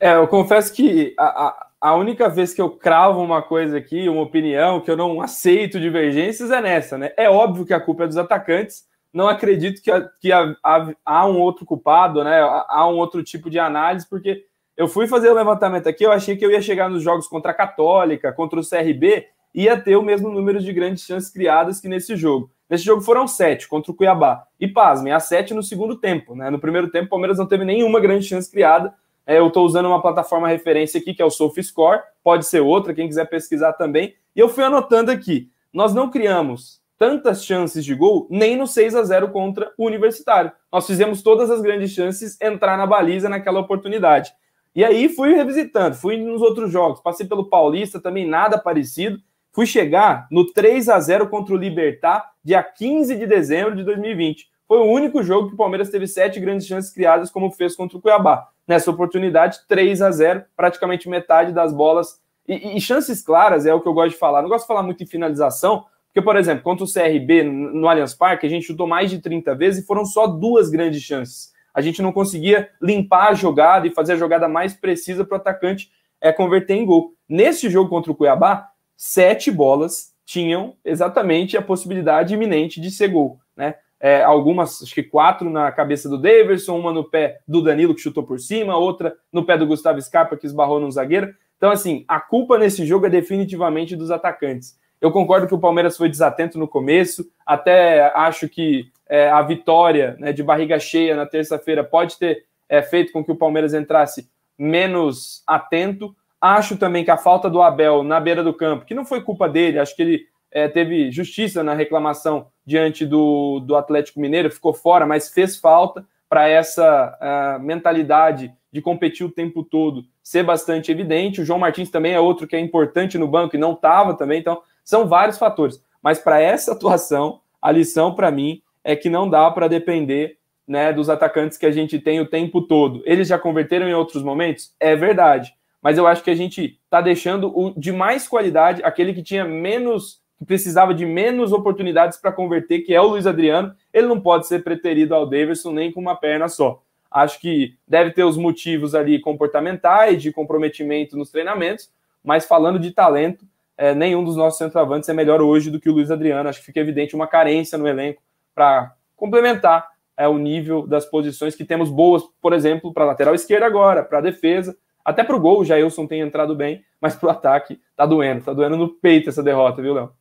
É, 0.00 0.14
eu 0.14 0.26
confesso 0.26 0.72
que 0.72 1.14
a, 1.18 1.24
a, 1.24 1.66
a, 1.78 1.94
única 1.94 2.26
vez 2.26 2.54
que 2.54 2.60
eu 2.60 2.70
cravo 2.70 3.20
uma 3.20 3.42
coisa 3.42 3.76
aqui, 3.76 4.08
uma 4.08 4.22
opinião, 4.22 4.80
que 4.80 4.90
eu 4.90 4.96
não 4.96 5.20
aceito 5.20 5.78
divergências 5.78 6.50
é 6.50 6.60
nessa, 6.62 6.96
né? 6.96 7.12
É 7.18 7.28
óbvio 7.28 7.66
que 7.66 7.74
a 7.74 7.80
culpa 7.80 8.04
é 8.04 8.06
dos 8.06 8.16
atacantes. 8.16 8.88
Não 9.12 9.28
acredito 9.28 9.82
que, 9.82 9.90
que 10.20 10.32
há, 10.32 11.26
um 11.26 11.38
outro 11.38 11.66
culpado, 11.66 12.24
né? 12.24 12.40
Há 12.40 12.88
um 12.88 12.96
outro 12.96 13.22
tipo 13.22 13.50
de 13.50 13.58
análise, 13.58 14.08
porque 14.08 14.44
eu 14.74 14.88
fui 14.88 15.06
fazer 15.06 15.28
o 15.28 15.34
levantamento 15.34 15.86
aqui, 15.88 16.04
eu 16.04 16.12
achei 16.12 16.36
que 16.36 16.46
eu 16.46 16.50
ia 16.50 16.62
chegar 16.62 16.88
nos 16.88 17.02
jogos 17.02 17.28
contra 17.28 17.50
a 17.50 17.54
Católica, 17.54 18.32
contra 18.32 18.58
o 18.58 18.66
CRB, 18.66 19.26
ia 19.54 19.78
ter 19.78 19.96
o 19.96 20.02
mesmo 20.02 20.30
número 20.30 20.60
de 20.60 20.72
grandes 20.72 21.04
chances 21.04 21.30
criadas 21.30 21.80
que 21.80 21.88
nesse 21.88 22.16
jogo. 22.16 22.50
Nesse 22.70 22.84
jogo 22.84 23.02
foram 23.02 23.26
sete 23.26 23.68
contra 23.68 23.92
o 23.92 23.94
Cuiabá. 23.94 24.44
E 24.58 24.66
pasmem, 24.66 25.12
a 25.12 25.20
sete 25.20 25.52
no 25.52 25.62
segundo 25.62 25.96
tempo. 25.96 26.36
Né? 26.36 26.48
No 26.48 26.58
primeiro 26.60 26.88
tempo, 26.88 27.06
o 27.06 27.10
Palmeiras 27.10 27.36
não 27.36 27.46
teve 27.46 27.64
nenhuma 27.64 28.00
grande 28.00 28.24
chance 28.24 28.50
criada. 28.50 28.94
É, 29.30 29.38
eu 29.38 29.46
estou 29.46 29.64
usando 29.64 29.86
uma 29.86 30.02
plataforma 30.02 30.48
referência 30.48 30.98
aqui, 30.98 31.14
que 31.14 31.22
é 31.22 31.24
o 31.24 31.30
SofaScore, 31.30 32.02
pode 32.20 32.44
ser 32.46 32.58
outra, 32.58 32.92
quem 32.92 33.06
quiser 33.06 33.26
pesquisar 33.26 33.74
também. 33.74 34.16
E 34.34 34.40
eu 34.40 34.48
fui 34.48 34.64
anotando 34.64 35.08
aqui. 35.08 35.48
Nós 35.72 35.94
não 35.94 36.10
criamos 36.10 36.82
tantas 36.98 37.44
chances 37.44 37.84
de 37.84 37.94
gol 37.94 38.26
nem 38.28 38.56
no 38.56 38.66
6 38.66 38.96
a 38.96 39.04
0 39.04 39.28
contra 39.28 39.72
o 39.78 39.86
Universitário. 39.86 40.50
Nós 40.72 40.84
fizemos 40.84 41.22
todas 41.22 41.48
as 41.48 41.60
grandes 41.60 41.92
chances 41.92 42.36
entrar 42.40 42.76
na 42.76 42.88
baliza 42.88 43.28
naquela 43.28 43.60
oportunidade. 43.60 44.32
E 44.74 44.84
aí 44.84 45.08
fui 45.08 45.32
revisitando, 45.32 45.94
fui 45.94 46.16
nos 46.16 46.42
outros 46.42 46.72
jogos, 46.72 47.00
passei 47.00 47.24
pelo 47.24 47.48
Paulista, 47.48 48.00
também 48.00 48.26
nada 48.26 48.58
parecido. 48.58 49.20
Fui 49.52 49.64
chegar 49.64 50.26
no 50.28 50.52
3 50.52 50.88
a 50.88 50.98
0 50.98 51.28
contra 51.28 51.54
o 51.54 51.56
Libertar, 51.56 52.32
dia 52.42 52.64
15 52.64 53.14
de 53.14 53.28
dezembro 53.28 53.76
de 53.76 53.84
2020. 53.84 54.49
Foi 54.70 54.78
o 54.78 54.84
único 54.84 55.20
jogo 55.20 55.48
que 55.48 55.54
o 55.54 55.56
Palmeiras 55.56 55.90
teve 55.90 56.06
sete 56.06 56.38
grandes 56.38 56.64
chances 56.64 56.92
criadas, 56.92 57.28
como 57.28 57.50
fez 57.50 57.74
contra 57.74 57.98
o 57.98 58.00
Cuiabá. 58.00 58.50
Nessa 58.68 58.88
oportunidade, 58.88 59.58
3 59.66 60.00
a 60.00 60.12
0 60.12 60.44
praticamente 60.56 61.08
metade 61.08 61.52
das 61.52 61.72
bolas. 61.72 62.20
E, 62.46 62.76
e, 62.76 62.80
chances 62.80 63.20
claras 63.20 63.66
é 63.66 63.74
o 63.74 63.80
que 63.80 63.88
eu 63.88 63.92
gosto 63.92 64.12
de 64.12 64.16
falar. 64.16 64.42
Não 64.42 64.48
gosto 64.48 64.62
de 64.62 64.68
falar 64.68 64.84
muito 64.84 65.02
em 65.02 65.06
finalização, 65.08 65.86
porque, 66.06 66.22
por 66.22 66.36
exemplo, 66.36 66.62
contra 66.62 66.84
o 66.84 66.88
CRB 66.88 67.42
no 67.42 67.88
Allianz 67.88 68.14
Parque, 68.14 68.46
a 68.46 68.48
gente 68.48 68.64
chutou 68.64 68.86
mais 68.86 69.10
de 69.10 69.18
30 69.18 69.56
vezes 69.56 69.82
e 69.82 69.86
foram 69.88 70.04
só 70.04 70.28
duas 70.28 70.70
grandes 70.70 71.02
chances 71.02 71.50
a 71.72 71.80
gente 71.80 72.02
não 72.02 72.12
conseguia 72.12 72.68
limpar 72.82 73.28
a 73.28 73.34
jogada 73.34 73.86
e 73.86 73.90
fazer 73.90 74.14
a 74.14 74.16
jogada 74.16 74.48
mais 74.48 74.74
precisa 74.74 75.24
para 75.24 75.36
o 75.36 75.40
atacante 75.40 75.90
é, 76.20 76.32
converter 76.32 76.74
em 76.74 76.84
gol. 76.84 77.14
Nesse 77.28 77.70
jogo 77.70 77.88
contra 77.88 78.10
o 78.10 78.14
Cuiabá, 78.14 78.70
sete 78.96 79.50
bolas 79.50 80.12
tinham 80.24 80.76
exatamente 80.84 81.56
a 81.56 81.62
possibilidade 81.62 82.34
iminente 82.34 82.80
de 82.80 82.90
ser 82.90 83.08
gol, 83.08 83.40
né? 83.56 83.76
É, 84.00 84.22
algumas, 84.22 84.82
acho 84.82 84.94
que 84.94 85.02
quatro 85.02 85.50
na 85.50 85.70
cabeça 85.70 86.08
do 86.08 86.16
Davidson, 86.16 86.78
uma 86.78 86.92
no 86.92 87.04
pé 87.04 87.40
do 87.46 87.62
Danilo 87.62 87.94
que 87.94 88.00
chutou 88.00 88.22
por 88.22 88.40
cima, 88.40 88.76
outra 88.76 89.14
no 89.30 89.44
pé 89.44 89.58
do 89.58 89.66
Gustavo 89.66 90.00
Scarpa 90.00 90.36
que 90.36 90.46
esbarrou 90.46 90.80
no 90.80 90.90
zagueiro. 90.90 91.34
Então, 91.58 91.70
assim, 91.70 92.04
a 92.08 92.18
culpa 92.18 92.56
nesse 92.56 92.86
jogo 92.86 93.04
é 93.04 93.10
definitivamente 93.10 93.94
dos 93.94 94.10
atacantes. 94.10 94.78
Eu 95.00 95.10
concordo 95.10 95.46
que 95.46 95.54
o 95.54 95.60
Palmeiras 95.60 95.96
foi 95.96 96.08
desatento 96.08 96.58
no 96.58 96.66
começo, 96.66 97.26
até 97.44 98.10
acho 98.14 98.48
que 98.48 98.90
é, 99.06 99.28
a 99.28 99.42
vitória 99.42 100.16
né, 100.18 100.32
de 100.32 100.42
barriga 100.42 100.78
cheia 100.78 101.16
na 101.16 101.26
terça-feira 101.26 101.84
pode 101.84 102.18
ter 102.18 102.44
é, 102.68 102.80
feito 102.80 103.12
com 103.12 103.24
que 103.24 103.32
o 103.32 103.36
Palmeiras 103.36 103.74
entrasse 103.74 104.30
menos 104.58 105.42
atento. 105.46 106.14
Acho 106.40 106.76
também 106.78 107.04
que 107.04 107.10
a 107.10 107.16
falta 107.16 107.50
do 107.50 107.60
Abel 107.60 108.02
na 108.02 108.20
beira 108.20 108.42
do 108.42 108.54
campo, 108.54 108.86
que 108.86 108.94
não 108.94 109.04
foi 109.04 109.20
culpa 109.22 109.48
dele, 109.48 109.78
acho 109.78 109.96
que 109.96 110.02
ele 110.02 110.26
é, 110.50 110.68
teve 110.68 111.10
justiça 111.10 111.62
na 111.62 111.74
reclamação 111.74 112.46
diante 112.70 113.04
do, 113.04 113.58
do 113.58 113.74
Atlético 113.74 114.20
Mineiro, 114.20 114.48
ficou 114.48 114.72
fora, 114.72 115.04
mas 115.04 115.28
fez 115.28 115.56
falta 115.56 116.06
para 116.28 116.48
essa 116.48 117.18
uh, 117.20 117.60
mentalidade 117.60 118.54
de 118.72 118.80
competir 118.80 119.26
o 119.26 119.30
tempo 119.30 119.64
todo 119.64 120.04
ser 120.22 120.44
bastante 120.44 120.92
evidente. 120.92 121.40
O 121.40 121.44
João 121.44 121.58
Martins 121.58 121.90
também 121.90 122.12
é 122.12 122.20
outro 122.20 122.46
que 122.46 122.54
é 122.54 122.60
importante 122.60 123.18
no 123.18 123.26
banco 123.26 123.56
e 123.56 123.58
não 123.58 123.72
estava 123.72 124.14
também. 124.14 124.38
Então, 124.38 124.62
são 124.84 125.08
vários 125.08 125.36
fatores. 125.36 125.82
Mas 126.00 126.20
para 126.20 126.40
essa 126.40 126.70
atuação, 126.74 127.40
a 127.60 127.72
lição 127.72 128.14
para 128.14 128.30
mim 128.30 128.62
é 128.84 128.94
que 128.94 129.10
não 129.10 129.28
dá 129.28 129.50
para 129.50 129.66
depender 129.66 130.38
né, 130.64 130.92
dos 130.92 131.10
atacantes 131.10 131.58
que 131.58 131.66
a 131.66 131.72
gente 131.72 131.98
tem 131.98 132.20
o 132.20 132.28
tempo 132.28 132.62
todo. 132.62 133.02
Eles 133.04 133.26
já 133.26 133.36
converteram 133.36 133.88
em 133.88 133.94
outros 133.94 134.22
momentos? 134.22 134.72
É 134.78 134.94
verdade. 134.94 135.52
Mas 135.82 135.98
eu 135.98 136.06
acho 136.06 136.22
que 136.22 136.30
a 136.30 136.36
gente 136.36 136.78
está 136.84 137.00
deixando 137.00 137.50
o 137.52 137.74
de 137.76 137.90
mais 137.90 138.28
qualidade 138.28 138.80
aquele 138.84 139.12
que 139.12 139.24
tinha 139.24 139.44
menos, 139.44 140.19
que 140.40 140.44
precisava 140.46 140.94
de 140.94 141.04
menos 141.04 141.52
oportunidades 141.52 142.16
para 142.16 142.32
converter, 142.32 142.80
que 142.80 142.94
é 142.94 143.00
o 143.00 143.08
Luiz 143.08 143.26
Adriano. 143.26 143.74
Ele 143.92 144.06
não 144.06 144.18
pode 144.18 144.46
ser 144.46 144.64
preterido 144.64 145.14
ao 145.14 145.26
Davidson 145.26 145.70
nem 145.70 145.92
com 145.92 146.00
uma 146.00 146.16
perna 146.16 146.48
só. 146.48 146.80
Acho 147.10 147.38
que 147.38 147.76
deve 147.86 148.12
ter 148.12 148.24
os 148.24 148.38
motivos 148.38 148.94
ali 148.94 149.20
comportamentais, 149.20 150.22
de 150.22 150.32
comprometimento 150.32 151.14
nos 151.14 151.30
treinamentos, 151.30 151.90
mas 152.24 152.46
falando 152.46 152.78
de 152.78 152.90
talento, 152.90 153.44
é, 153.76 153.94
nenhum 153.94 154.24
dos 154.24 154.34
nossos 154.34 154.56
centroavantes 154.56 155.10
é 155.10 155.12
melhor 155.12 155.42
hoje 155.42 155.70
do 155.70 155.78
que 155.78 155.90
o 155.90 155.92
Luiz 155.92 156.10
Adriano. 156.10 156.48
Acho 156.48 156.60
que 156.60 156.66
fica 156.66 156.80
evidente 156.80 157.14
uma 157.14 157.26
carência 157.26 157.76
no 157.76 157.86
elenco 157.86 158.22
para 158.54 158.94
complementar 159.14 159.90
é, 160.16 160.26
o 160.26 160.38
nível 160.38 160.86
das 160.86 161.04
posições 161.04 161.54
que 161.54 161.66
temos 161.66 161.90
boas, 161.90 162.22
por 162.40 162.54
exemplo, 162.54 162.94
para 162.94 163.04
lateral 163.04 163.34
esquerda 163.34 163.66
agora, 163.66 164.02
para 164.02 164.22
defesa, 164.22 164.74
até 165.04 165.22
para 165.22 165.36
o 165.36 165.40
gol, 165.40 165.60
o 165.60 165.64
Jailson 165.64 166.06
tem 166.06 166.20
entrado 166.20 166.54
bem, 166.54 166.82
mas 166.98 167.14
para 167.14 167.26
o 167.26 167.30
ataque 167.30 167.78
tá 167.94 168.06
doendo, 168.06 168.44
tá 168.44 168.54
doendo 168.54 168.78
no 168.78 168.88
peito 168.88 169.28
essa 169.28 169.42
derrota, 169.42 169.82
viu, 169.82 169.92
Léo? 169.92 170.19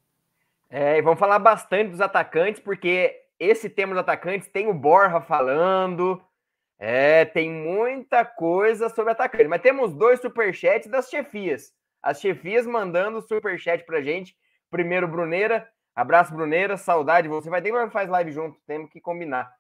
É, 0.69 0.97
e 0.97 1.01
vamos 1.01 1.19
falar 1.19 1.39
bastante 1.39 1.91
dos 1.91 2.01
atacantes, 2.01 2.61
porque 2.61 3.15
esse 3.39 3.69
tema 3.69 3.93
dos 3.93 4.01
atacantes 4.01 4.47
tem 4.49 4.67
o 4.67 4.73
Borja 4.73 5.19
falando, 5.21 6.21
é, 6.77 7.25
tem 7.25 7.49
muita 7.49 8.23
coisa 8.23 8.87
sobre 8.89 9.11
atacante, 9.11 9.47
mas 9.47 9.61
temos 9.61 9.93
dois 9.93 10.21
superchats 10.21 10.89
das 10.89 11.09
chefias. 11.09 11.73
As 12.01 12.21
chefias 12.21 12.65
mandando 12.65 13.21
superchat 13.21 13.85
pra 13.85 14.01
gente. 14.01 14.35
Primeiro, 14.71 15.07
Bruneira. 15.07 15.67
Abraço, 15.93 16.33
Bruneira. 16.33 16.77
Saudade. 16.77 17.27
Você 17.27 17.49
vai 17.49 17.61
ter 17.61 17.71
que 17.71 17.89
faz 17.89 18.09
live 18.09 18.31
junto. 18.31 18.57
Temos 18.65 18.89
que 18.89 19.01
combinar. 19.01 19.51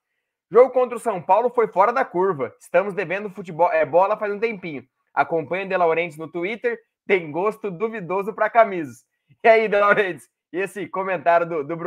Jogo 0.49 0.71
contra 0.71 0.95
o 0.95 0.99
São 0.99 1.21
Paulo 1.21 1.49
foi 1.49 1.67
fora 1.67 1.91
da 1.91 2.05
curva. 2.05 2.55
Estamos 2.59 2.93
devendo 2.93 3.29
futebol, 3.29 3.71
é, 3.71 3.85
bola 3.85 4.17
faz 4.17 4.33
um 4.33 4.39
tempinho. 4.39 4.83
Acompanha 5.13 5.65
De 5.65 5.75
Laurentiis 5.75 6.17
no 6.17 6.31
Twitter. 6.31 6.79
Tem 7.05 7.29
gosto 7.31 7.69
duvidoso 7.69 8.33
para 8.33 8.49
camisas. 8.49 9.03
E 9.43 9.47
aí, 9.47 9.67
De 9.67 9.79
Laurentiis, 9.79 10.27
E 10.51 10.57
esse 10.57 10.87
comentário 10.87 11.47
do, 11.47 11.63
do? 11.63 11.77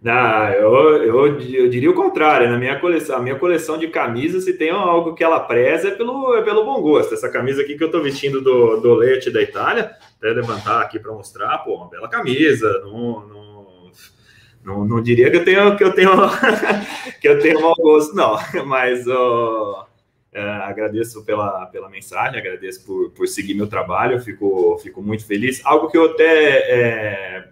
Não, 0.00 0.48
eu, 0.54 1.02
eu, 1.02 1.40
eu, 1.40 1.68
diria 1.68 1.90
o 1.90 1.94
contrário. 1.94 2.48
Na 2.48 2.56
minha 2.56 2.78
coleção, 2.78 3.16
a 3.16 3.22
minha 3.22 3.36
coleção 3.36 3.76
de 3.76 3.88
camisas, 3.88 4.44
se 4.44 4.52
tem 4.56 4.70
algo 4.70 5.14
que 5.14 5.24
ela 5.24 5.40
preza, 5.40 5.88
é 5.88 5.90
pelo, 5.90 6.34
é 6.36 6.42
pelo 6.42 6.64
bom 6.64 6.80
gosto. 6.80 7.14
Essa 7.14 7.28
camisa 7.28 7.62
aqui 7.62 7.76
que 7.76 7.82
eu 7.82 7.88
estou 7.88 8.02
vestindo 8.02 8.40
do, 8.40 8.76
do 8.76 8.94
Leite 8.94 9.30
da 9.30 9.42
Itália, 9.42 9.96
até 10.16 10.28
levantar 10.28 10.82
aqui 10.82 10.98
para 11.00 11.12
mostrar, 11.12 11.58
pô, 11.58 11.74
uma 11.74 11.90
bela 11.90 12.08
camisa. 12.08 12.80
Não, 12.84 13.26
não, 13.26 13.90
não, 14.64 14.84
não, 14.84 15.02
diria 15.02 15.30
que 15.30 15.38
eu 15.38 15.44
tenho 15.44 15.76
que 15.76 15.82
eu 15.82 15.92
tenho 15.92 16.10
que 17.20 17.28
eu 17.28 17.40
tenho 17.40 17.60
mau 17.60 17.74
gosto, 17.74 18.14
não. 18.14 18.36
Mas 18.66 19.04
uh, 20.32 20.36
é, 20.36 20.40
agradeço 20.40 21.24
pela, 21.24 21.66
pela 21.66 21.88
mensagem, 21.88 22.38
agradeço 22.38 22.84
por, 22.84 23.10
por 23.10 23.26
seguir 23.26 23.54
meu 23.54 23.66
trabalho, 23.66 24.20
fico, 24.20 24.78
fico 24.82 25.02
muito 25.02 25.26
feliz. 25.26 25.60
Algo 25.64 25.90
que 25.90 25.98
eu 25.98 26.12
até 26.12 26.56
é, 26.70 27.48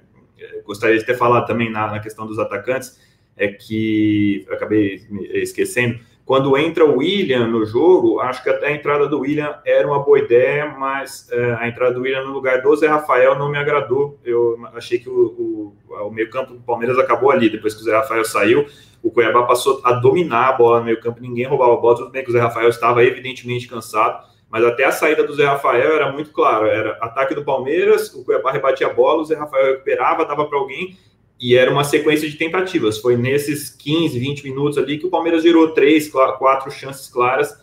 gostaria 0.65 0.99
de 0.99 1.05
ter 1.05 1.17
falado 1.17 1.47
também 1.47 1.71
na, 1.71 1.91
na 1.91 2.01
questão 2.01 2.27
dos 2.27 2.39
atacantes, 2.39 2.99
é 3.37 3.49
que 3.49 4.45
eu 4.49 4.55
acabei 4.55 5.07
esquecendo. 5.35 6.01
Quando 6.29 6.59
entra 6.59 6.85
o 6.85 6.99
William 6.99 7.47
no 7.47 7.65
jogo, 7.65 8.21
acho 8.21 8.43
que 8.43 8.51
até 8.51 8.67
a 8.67 8.73
entrada 8.73 9.09
do 9.09 9.21
William 9.21 9.59
era 9.65 9.89
uma 9.89 10.01
boa 10.01 10.19
ideia, 10.19 10.67
mas 10.79 11.27
é, 11.33 11.55
a 11.55 11.67
entrada 11.67 11.95
do 11.95 12.03
William 12.03 12.23
no 12.23 12.33
lugar 12.35 12.61
do 12.61 12.77
Zé 12.77 12.87
Rafael 12.87 13.35
não 13.39 13.51
me 13.51 13.57
agradou. 13.57 14.19
Eu 14.23 14.59
achei 14.75 14.99
que 14.99 15.09
o, 15.09 15.75
o, 15.89 16.07
o 16.07 16.11
meio-campo 16.11 16.53
do 16.53 16.61
Palmeiras 16.61 16.99
acabou 16.99 17.31
ali. 17.31 17.49
Depois 17.49 17.73
que 17.73 17.81
o 17.81 17.83
Zé 17.83 17.97
Rafael 17.97 18.27
saiu, 18.27 18.67
o 19.03 19.11
Cuiabá 19.11 19.45
passou 19.45 19.81
a 19.83 19.93
dominar 19.95 20.51
a 20.51 20.53
bola 20.53 20.81
no 20.81 20.85
meio-campo, 20.85 21.19
ninguém 21.19 21.47
roubava 21.47 21.73
a 21.73 21.77
bola. 21.79 21.97
Tudo 21.97 22.11
bem 22.11 22.23
que 22.23 22.29
o 22.29 22.33
Zé 22.35 22.41
Rafael 22.41 22.69
estava 22.69 23.03
evidentemente 23.03 23.67
cansado, 23.67 24.23
mas 24.51 24.63
até 24.63 24.85
a 24.85 24.93
saída 24.93 25.25
do 25.25 25.33
Zé 25.33 25.47
Rafael 25.47 25.95
era 25.95 26.13
muito 26.13 26.31
claro, 26.31 26.67
era 26.67 26.91
ataque 27.01 27.35
do 27.35 27.43
Palmeiras, 27.43 28.13
o 28.13 28.23
Cuiabá 28.23 28.53
rebatia 28.53 28.87
a 28.87 28.93
bola, 28.93 29.23
o 29.23 29.25
Zé 29.25 29.35
Rafael 29.35 29.65
recuperava, 29.69 30.27
dava 30.27 30.45
para 30.45 30.59
alguém, 30.59 30.95
e 31.41 31.57
era 31.57 31.71
uma 31.71 31.85
sequência 31.85 32.29
de 32.29 32.37
tentativas. 32.37 32.99
Foi 32.99 33.17
nesses 33.17 33.71
15, 33.71 34.19
20 34.19 34.45
minutos 34.45 34.79
ali 34.79 34.99
que 34.99 35.07
o 35.07 35.11
Palmeiras 35.11 35.43
gerou 35.43 35.73
três, 35.73 36.09
quatro 36.09 36.71
chances 36.71 37.09
claras 37.09 37.57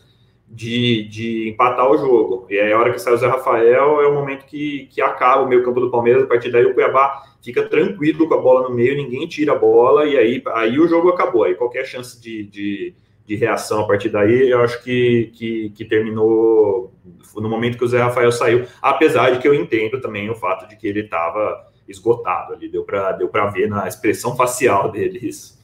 de, 0.48 1.04
de 1.10 1.50
empatar 1.50 1.90
o 1.90 1.98
jogo. 1.98 2.48
E 2.50 2.60
aí, 2.60 2.72
a 2.72 2.80
hora 2.80 2.92
que 2.92 3.00
sai 3.00 3.14
o 3.14 3.18
Zé 3.18 3.28
Rafael, 3.28 4.02
é 4.02 4.08
o 4.08 4.14
momento 4.14 4.46
que, 4.46 4.88
que 4.92 5.02
acaba 5.02 5.44
o 5.44 5.48
meio 5.48 5.64
campo 5.64 5.80
do 5.80 5.92
Palmeiras, 5.92 6.24
a 6.24 6.28
partir 6.28 6.52
daí 6.52 6.66
o 6.66 6.74
Cuiabá 6.74 7.24
fica 7.44 7.64
tranquilo 7.64 8.28
com 8.28 8.34
a 8.34 8.42
bola 8.42 8.68
no 8.70 8.76
meio, 8.76 8.96
ninguém 8.96 9.28
tira 9.28 9.52
a 9.54 9.58
bola, 9.58 10.06
e 10.06 10.18
aí, 10.18 10.42
aí 10.54 10.80
o 10.80 10.88
jogo 10.88 11.10
acabou. 11.10 11.44
Aí 11.44 11.56
qualquer 11.56 11.86
chance 11.86 12.20
de, 12.22 12.44
de 12.44 12.96
de 13.26 13.36
reação 13.36 13.82
a 13.82 13.88
partir 13.88 14.10
daí, 14.10 14.50
eu 14.50 14.62
acho 14.62 14.84
que, 14.84 15.32
que, 15.34 15.70
que, 15.72 15.84
terminou 15.84 16.94
no 17.36 17.50
momento 17.50 17.78
que 17.78 17.84
o 17.84 17.88
Zé 17.88 18.00
Rafael 18.00 18.32
saiu, 18.32 18.66
apesar 18.82 19.32
de 19.32 19.40
que 19.40 19.48
eu 19.48 19.54
entendo 19.54 20.00
também 20.00 20.30
o 20.30 20.36
fato 20.36 20.68
de 20.70 20.76
que 20.76 20.88
ele 20.88 21.02
estava 21.02 21.66
esgotado 21.88 22.54
ali, 22.54 22.70
deu 22.70 22.84
para 22.84 23.12
deu 23.14 23.30
ver 23.52 23.70
na 23.70 23.88
expressão 23.88 24.36
facial 24.36 24.92
dele 24.92 25.20
isso. 25.20 25.56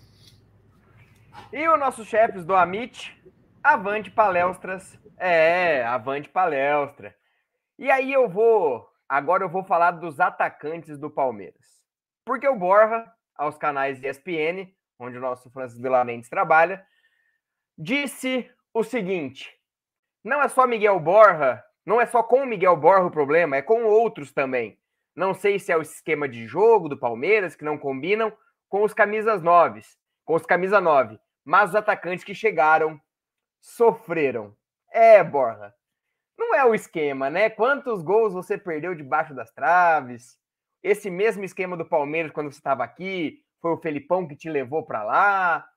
E 1.52 1.68
os 1.68 1.80
nossos 1.80 2.08
chefes 2.08 2.46
do 2.46 2.56
Amit, 2.56 3.18
avante 3.64 4.10
palestras, 4.10 4.98
é, 5.18 5.84
avante 5.84 6.30
palestra. 6.30 7.16
E 7.78 7.90
aí 7.90 8.14
eu 8.14 8.30
vou, 8.30 8.88
agora 9.08 9.44
eu 9.44 9.50
vou 9.50 9.64
falar 9.64 9.92
dos 9.92 10.20
atacantes 10.20 10.98
do 10.98 11.10
Palmeiras. 11.10 11.86
Porque 12.26 12.48
o 12.48 12.56
Borja, 12.56 13.06
aos 13.36 13.58
canais 13.58 14.02
ESPN, 14.02 14.72
onde 15.00 15.18
o 15.18 15.22
nosso 15.22 15.50
Francisco 15.50 16.06
Mendes 16.06 16.30
trabalha, 16.30 16.86
disse 17.78 18.50
o 18.74 18.84
seguinte: 18.84 19.52
não 20.24 20.42
é 20.42 20.48
só 20.48 20.68
Miguel 20.68 21.00
Borja, 21.00 21.64
não 21.86 22.00
é 22.00 22.06
só 22.06 22.22
com 22.22 22.44
o 22.44 22.46
Miguel 22.46 22.78
Borja 22.78 23.06
o 23.06 23.12
problema, 23.12 23.58
é 23.58 23.62
com 23.62 23.84
outros 23.84 24.32
também. 24.32 24.80
Não 25.16 25.34
sei 25.34 25.60
se 25.60 25.72
é 25.72 25.78
o 25.78 25.82
esquema 25.82 26.28
de 26.28 26.48
jogo 26.48 26.88
do 26.88 26.98
Palmeiras 26.98 27.56
que 27.56 27.66
não 27.66 27.78
combinam 27.78 28.32
com 28.70 28.84
os 28.84 28.94
camisas 28.94 29.42
noves, 29.42 29.98
com 30.24 30.36
os 30.36 30.46
camisa 30.46 30.80
9, 30.80 31.20
mas 31.44 31.72
os 31.72 31.76
atacantes 31.76 32.24
que 32.24 32.34
chegaram 32.34 33.00
sofreram. 33.60 34.56
É, 34.92 35.24
Borja. 35.24 35.74
Não 36.38 36.56
é 36.56 36.66
o 36.66 36.74
esquema, 36.74 37.30
né? 37.30 37.50
Quantos 37.50 38.02
gols 38.02 38.34
você 38.34 38.58
perdeu 38.58 38.96
debaixo 38.96 39.34
das 39.34 39.52
traves? 39.52 40.38
Esse 40.82 41.10
mesmo 41.10 41.44
esquema 41.44 41.78
do 41.78 41.86
Palmeiras 41.86 42.32
quando 42.32 42.52
você 42.52 42.58
estava 42.58 42.84
aqui, 42.84 43.44
foi 43.62 43.72
o 43.72 43.78
Felipão 43.78 44.28
que 44.28 44.36
te 44.36 44.50
levou 44.50 44.84
para 44.84 45.04
lá. 45.04 45.68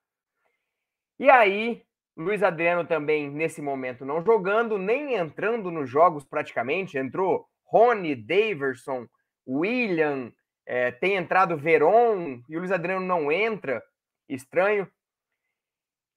E 1.18 1.28
aí, 1.28 1.82
Luiz 2.16 2.42
Adriano 2.42 2.86
também, 2.86 3.30
nesse 3.30 3.60
momento, 3.60 4.04
não 4.04 4.24
jogando, 4.24 4.78
nem 4.78 5.14
entrando 5.14 5.70
nos 5.70 5.90
jogos 5.90 6.24
praticamente. 6.24 6.96
Entrou 6.96 7.46
Rony, 7.64 8.14
Daverson, 8.14 9.06
William, 9.46 10.32
é, 10.66 10.90
tem 10.90 11.16
entrado 11.16 11.56
Veron 11.56 12.42
e 12.48 12.56
o 12.56 12.60
Luiz 12.60 12.72
Adriano 12.72 13.04
não 13.04 13.30
entra. 13.30 13.82
Estranho. 14.28 14.90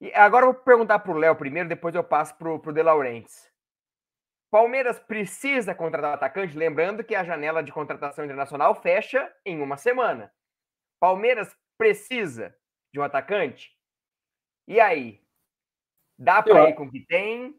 E 0.00 0.12
agora 0.14 0.46
eu 0.46 0.52
vou 0.52 0.62
perguntar 0.62 1.00
para 1.00 1.12
o 1.12 1.16
Léo 1.16 1.36
primeiro, 1.36 1.68
depois 1.68 1.94
eu 1.94 2.04
passo 2.04 2.36
para 2.36 2.48
o 2.48 2.72
De 2.72 2.82
Laurentiis. 2.82 3.50
Palmeiras 4.50 4.98
precisa 4.98 5.74
contratar 5.74 6.14
atacante, 6.14 6.56
lembrando 6.56 7.04
que 7.04 7.14
a 7.14 7.24
janela 7.24 7.62
de 7.62 7.70
contratação 7.70 8.24
internacional 8.24 8.74
fecha 8.74 9.30
em 9.44 9.60
uma 9.60 9.76
semana. 9.76 10.32
Palmeiras 10.98 11.54
precisa 11.76 12.56
de 12.92 12.98
um 12.98 13.02
atacante? 13.02 13.70
E 14.66 14.80
aí? 14.80 15.20
Dá 16.18 16.42
para 16.42 16.70
ir 16.70 16.74
com 16.74 16.84
o 16.84 16.90
que 16.90 17.04
tem? 17.06 17.54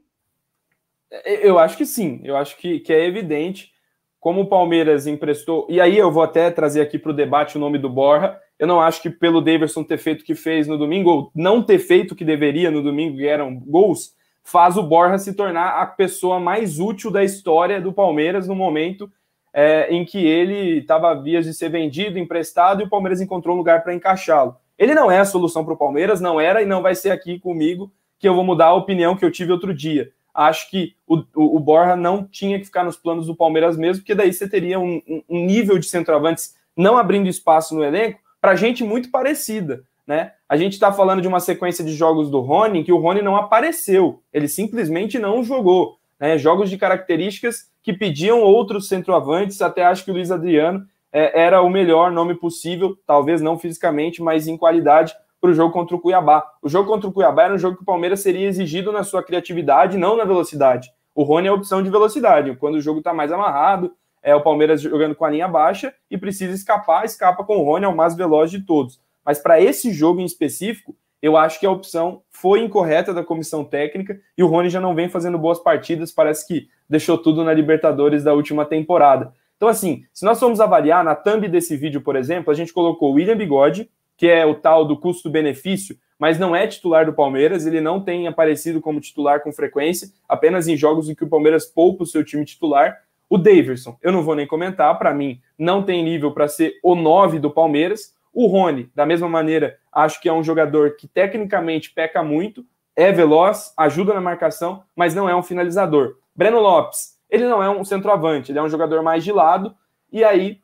Eu 1.23 1.59
acho 1.59 1.77
que 1.77 1.85
sim. 1.85 2.21
Eu 2.23 2.35
acho 2.35 2.57
que, 2.57 2.79
que 2.79 2.91
é 2.91 3.05
evidente 3.05 3.73
como 4.19 4.41
o 4.41 4.47
Palmeiras 4.47 5.07
emprestou. 5.07 5.65
E 5.69 5.79
aí 5.79 5.97
eu 5.97 6.11
vou 6.11 6.23
até 6.23 6.51
trazer 6.51 6.81
aqui 6.81 6.99
para 6.99 7.11
o 7.11 7.15
debate 7.15 7.57
o 7.57 7.59
nome 7.59 7.77
do 7.77 7.89
Borja. 7.89 8.37
Eu 8.57 8.67
não 8.67 8.81
acho 8.81 9.01
que 9.01 9.09
pelo 9.09 9.41
Daverson 9.41 9.83
ter 9.83 9.97
feito 9.97 10.21
o 10.21 10.25
que 10.25 10.35
fez 10.35 10.67
no 10.67 10.77
domingo, 10.77 11.09
ou 11.09 11.31
não 11.33 11.63
ter 11.63 11.79
feito 11.79 12.11
o 12.11 12.15
que 12.15 12.25
deveria 12.25 12.69
no 12.69 12.83
domingo, 12.83 13.17
que 13.17 13.25
eram 13.25 13.55
gols, 13.55 14.13
faz 14.43 14.77
o 14.77 14.83
Borja 14.83 15.17
se 15.17 15.33
tornar 15.33 15.81
a 15.81 15.85
pessoa 15.85 16.39
mais 16.39 16.79
útil 16.79 17.09
da 17.09 17.23
história 17.23 17.79
do 17.79 17.93
Palmeiras 17.93 18.47
no 18.47 18.55
momento 18.55 19.09
é, 19.53 19.93
em 19.93 20.05
que 20.05 20.17
ele 20.17 20.79
estava 20.79 21.13
vias 21.15 21.45
de 21.45 21.53
ser 21.53 21.69
vendido, 21.69 22.19
emprestado, 22.19 22.81
e 22.81 22.85
o 22.85 22.89
Palmeiras 22.89 23.21
encontrou 23.21 23.55
um 23.55 23.57
lugar 23.57 23.83
para 23.83 23.93
encaixá-lo. 23.93 24.55
Ele 24.77 24.93
não 24.93 25.11
é 25.11 25.19
a 25.19 25.25
solução 25.25 25.65
para 25.65 25.73
o 25.73 25.77
Palmeiras, 25.77 26.21
não 26.21 26.39
era 26.39 26.61
e 26.61 26.65
não 26.65 26.81
vai 26.81 26.95
ser 26.95 27.11
aqui 27.11 27.39
comigo 27.39 27.91
que 28.17 28.27
eu 28.27 28.35
vou 28.35 28.43
mudar 28.43 28.67
a 28.67 28.73
opinião 28.73 29.15
que 29.15 29.23
eu 29.23 29.31
tive 29.31 29.51
outro 29.51 29.73
dia. 29.73 30.11
Acho 30.39 30.69
que 30.69 30.95
o, 31.05 31.21
o, 31.35 31.59
Borja 31.59 31.97
não 31.97 32.23
tinha 32.23 32.57
que 32.57 32.63
ficar 32.63 32.85
nos 32.85 32.95
planos 32.95 33.25
do 33.25 33.35
Palmeiras 33.35 33.75
mesmo, 33.75 34.01
porque 34.01 34.15
daí 34.15 34.31
você 34.31 34.47
teria 34.47 34.79
um, 34.79 35.01
um 35.27 35.45
nível 35.45 35.77
de 35.77 35.85
centroavantes 35.85 36.55
não 36.77 36.97
abrindo 36.97 37.27
espaço 37.27 37.75
no 37.75 37.83
elenco 37.83 38.21
para 38.39 38.55
gente 38.55 38.81
muito 38.81 39.11
parecida. 39.11 39.83
Né? 40.07 40.31
A 40.47 40.55
gente 40.55 40.73
está 40.73 40.93
falando 40.93 41.21
de 41.21 41.27
uma 41.27 41.41
sequência 41.41 41.83
de 41.83 41.91
jogos 41.91 42.31
do 42.31 42.39
Rony 42.39 42.85
que 42.85 42.91
o 42.93 42.99
Rony 42.99 43.21
não 43.21 43.35
apareceu, 43.35 44.23
ele 44.31 44.47
simplesmente 44.47 45.19
não 45.19 45.43
jogou. 45.43 45.97
Né? 46.17 46.37
Jogos 46.37 46.69
de 46.69 46.77
características 46.77 47.69
que 47.83 47.91
pediam 47.91 48.39
outros 48.39 48.87
centroavantes, 48.87 49.61
até 49.61 49.83
acho 49.83 50.05
que 50.05 50.11
o 50.11 50.13
Luiz 50.13 50.31
Adriano 50.31 50.85
é, 51.11 51.41
era 51.41 51.61
o 51.61 51.69
melhor 51.69 52.13
nome 52.13 52.33
possível, 52.33 52.97
talvez 53.05 53.41
não 53.41 53.59
fisicamente, 53.59 54.21
mas 54.21 54.47
em 54.47 54.55
qualidade 54.55 55.13
para 55.39 55.51
o 55.51 55.53
jogo 55.53 55.73
contra 55.73 55.95
o 55.95 55.99
Cuiabá. 55.99 56.43
O 56.61 56.69
jogo 56.69 56.89
contra 56.89 57.09
o 57.09 57.13
Cuiabá 57.13 57.43
era 57.43 57.53
um 57.53 57.57
jogo 57.57 57.77
que 57.77 57.83
o 57.83 57.85
Palmeiras 57.85 58.19
seria 58.19 58.47
exigido 58.47 58.91
na 58.91 59.03
sua 59.03 59.23
criatividade, 59.23 59.97
não 59.97 60.17
na 60.17 60.23
velocidade. 60.23 60.91
O 61.15 61.23
Rony 61.23 61.47
é 61.47 61.49
a 61.49 61.53
opção 61.53 61.81
de 61.81 61.89
velocidade. 61.89 62.55
Quando 62.57 62.75
o 62.75 62.81
jogo 62.81 62.99
está 62.99 63.13
mais 63.13 63.31
amarrado, 63.31 63.93
é 64.21 64.35
o 64.35 64.41
Palmeiras 64.41 64.81
jogando 64.81 65.15
com 65.15 65.25
a 65.25 65.29
linha 65.29 65.47
baixa 65.47 65.93
e 66.09 66.17
precisa 66.17 66.53
escapar, 66.53 67.05
escapa 67.05 67.43
com 67.43 67.57
o 67.57 67.63
Rony, 67.63 67.85
é 67.85 67.87
o 67.87 67.95
mais 67.95 68.15
veloz 68.15 68.51
de 68.51 68.61
todos. 68.61 69.01
Mas 69.25 69.39
para 69.39 69.61
esse 69.61 69.91
jogo 69.93 70.19
em 70.19 70.25
específico, 70.25 70.95
eu 71.21 71.35
acho 71.35 71.59
que 71.59 71.65
a 71.65 71.71
opção 71.71 72.21
foi 72.29 72.61
incorreta 72.61 73.13
da 73.13 73.23
comissão 73.23 73.63
técnica 73.63 74.19
e 74.37 74.43
o 74.43 74.47
Rony 74.47 74.69
já 74.69 74.79
não 74.79 74.95
vem 74.95 75.09
fazendo 75.09 75.37
boas 75.37 75.59
partidas, 75.59 76.11
parece 76.11 76.47
que 76.47 76.67
deixou 76.89 77.17
tudo 77.17 77.43
na 77.43 77.53
Libertadores 77.53 78.23
da 78.23 78.33
última 78.33 78.65
temporada. 78.65 79.33
Então, 79.57 79.67
assim, 79.67 80.05
se 80.13 80.23
nós 80.23 80.39
formos 80.39 80.61
avaliar 80.61 81.03
na 81.03 81.15
thumb 81.15 81.47
desse 81.49 81.75
vídeo, 81.75 82.01
por 82.01 82.15
exemplo, 82.15 82.49
a 82.49 82.55
gente 82.55 82.71
colocou 82.71 83.11
o 83.11 83.15
William 83.15 83.35
Bigode, 83.35 83.89
que 84.19 84.27
é 84.27 84.45
o 84.45 84.53
tal 84.53 84.83
do 84.83 84.97
custo-benefício, 84.97 85.97
mas 86.19 86.37
não 86.37 86.53
é 86.53 86.67
titular 86.67 87.05
do 87.05 87.13
Palmeiras, 87.13 87.65
ele 87.65 87.79
não 87.79 88.01
tem 88.01 88.27
aparecido 88.27 88.81
como 88.81 88.99
titular 88.99 89.41
com 89.41 89.53
frequência, 89.53 90.09
apenas 90.27 90.67
em 90.67 90.75
jogos 90.75 91.07
em 91.07 91.15
que 91.15 91.23
o 91.23 91.29
Palmeiras 91.29 91.65
poupa 91.65 92.03
o 92.03 92.05
seu 92.05 92.21
time 92.21 92.43
titular. 92.43 93.01
O 93.29 93.37
Daverson, 93.37 93.97
eu 94.01 94.11
não 94.11 94.21
vou 94.21 94.35
nem 94.35 94.45
comentar, 94.45 94.99
para 94.99 95.13
mim 95.13 95.39
não 95.57 95.81
tem 95.83 96.03
nível 96.03 96.33
para 96.33 96.49
ser 96.49 96.77
o 96.83 96.95
9 96.95 97.39
do 97.39 97.49
Palmeiras. 97.49 98.13
O 98.33 98.47
Rony, 98.47 98.91
da 98.93 99.05
mesma 99.05 99.29
maneira, 99.29 99.77
acho 99.89 100.19
que 100.19 100.27
é 100.27 100.33
um 100.33 100.43
jogador 100.43 100.97
que 100.97 101.07
tecnicamente 101.07 101.93
peca 101.93 102.21
muito, 102.21 102.65
é 102.97 103.13
veloz, 103.13 103.73
ajuda 103.77 104.13
na 104.13 104.19
marcação, 104.19 104.83
mas 104.93 105.15
não 105.15 105.29
é 105.29 105.35
um 105.35 105.41
finalizador. 105.41 106.17
Breno 106.35 106.59
Lopes, 106.59 107.17
ele 107.29 107.47
não 107.47 107.63
é 107.63 107.69
um 107.69 107.85
centroavante, 107.85 108.51
ele 108.51 108.59
é 108.59 108.61
um 108.61 108.69
jogador 108.69 109.01
mais 109.01 109.23
de 109.23 109.31
lado. 109.31 109.73
E 110.11 110.25
aí, 110.25 110.59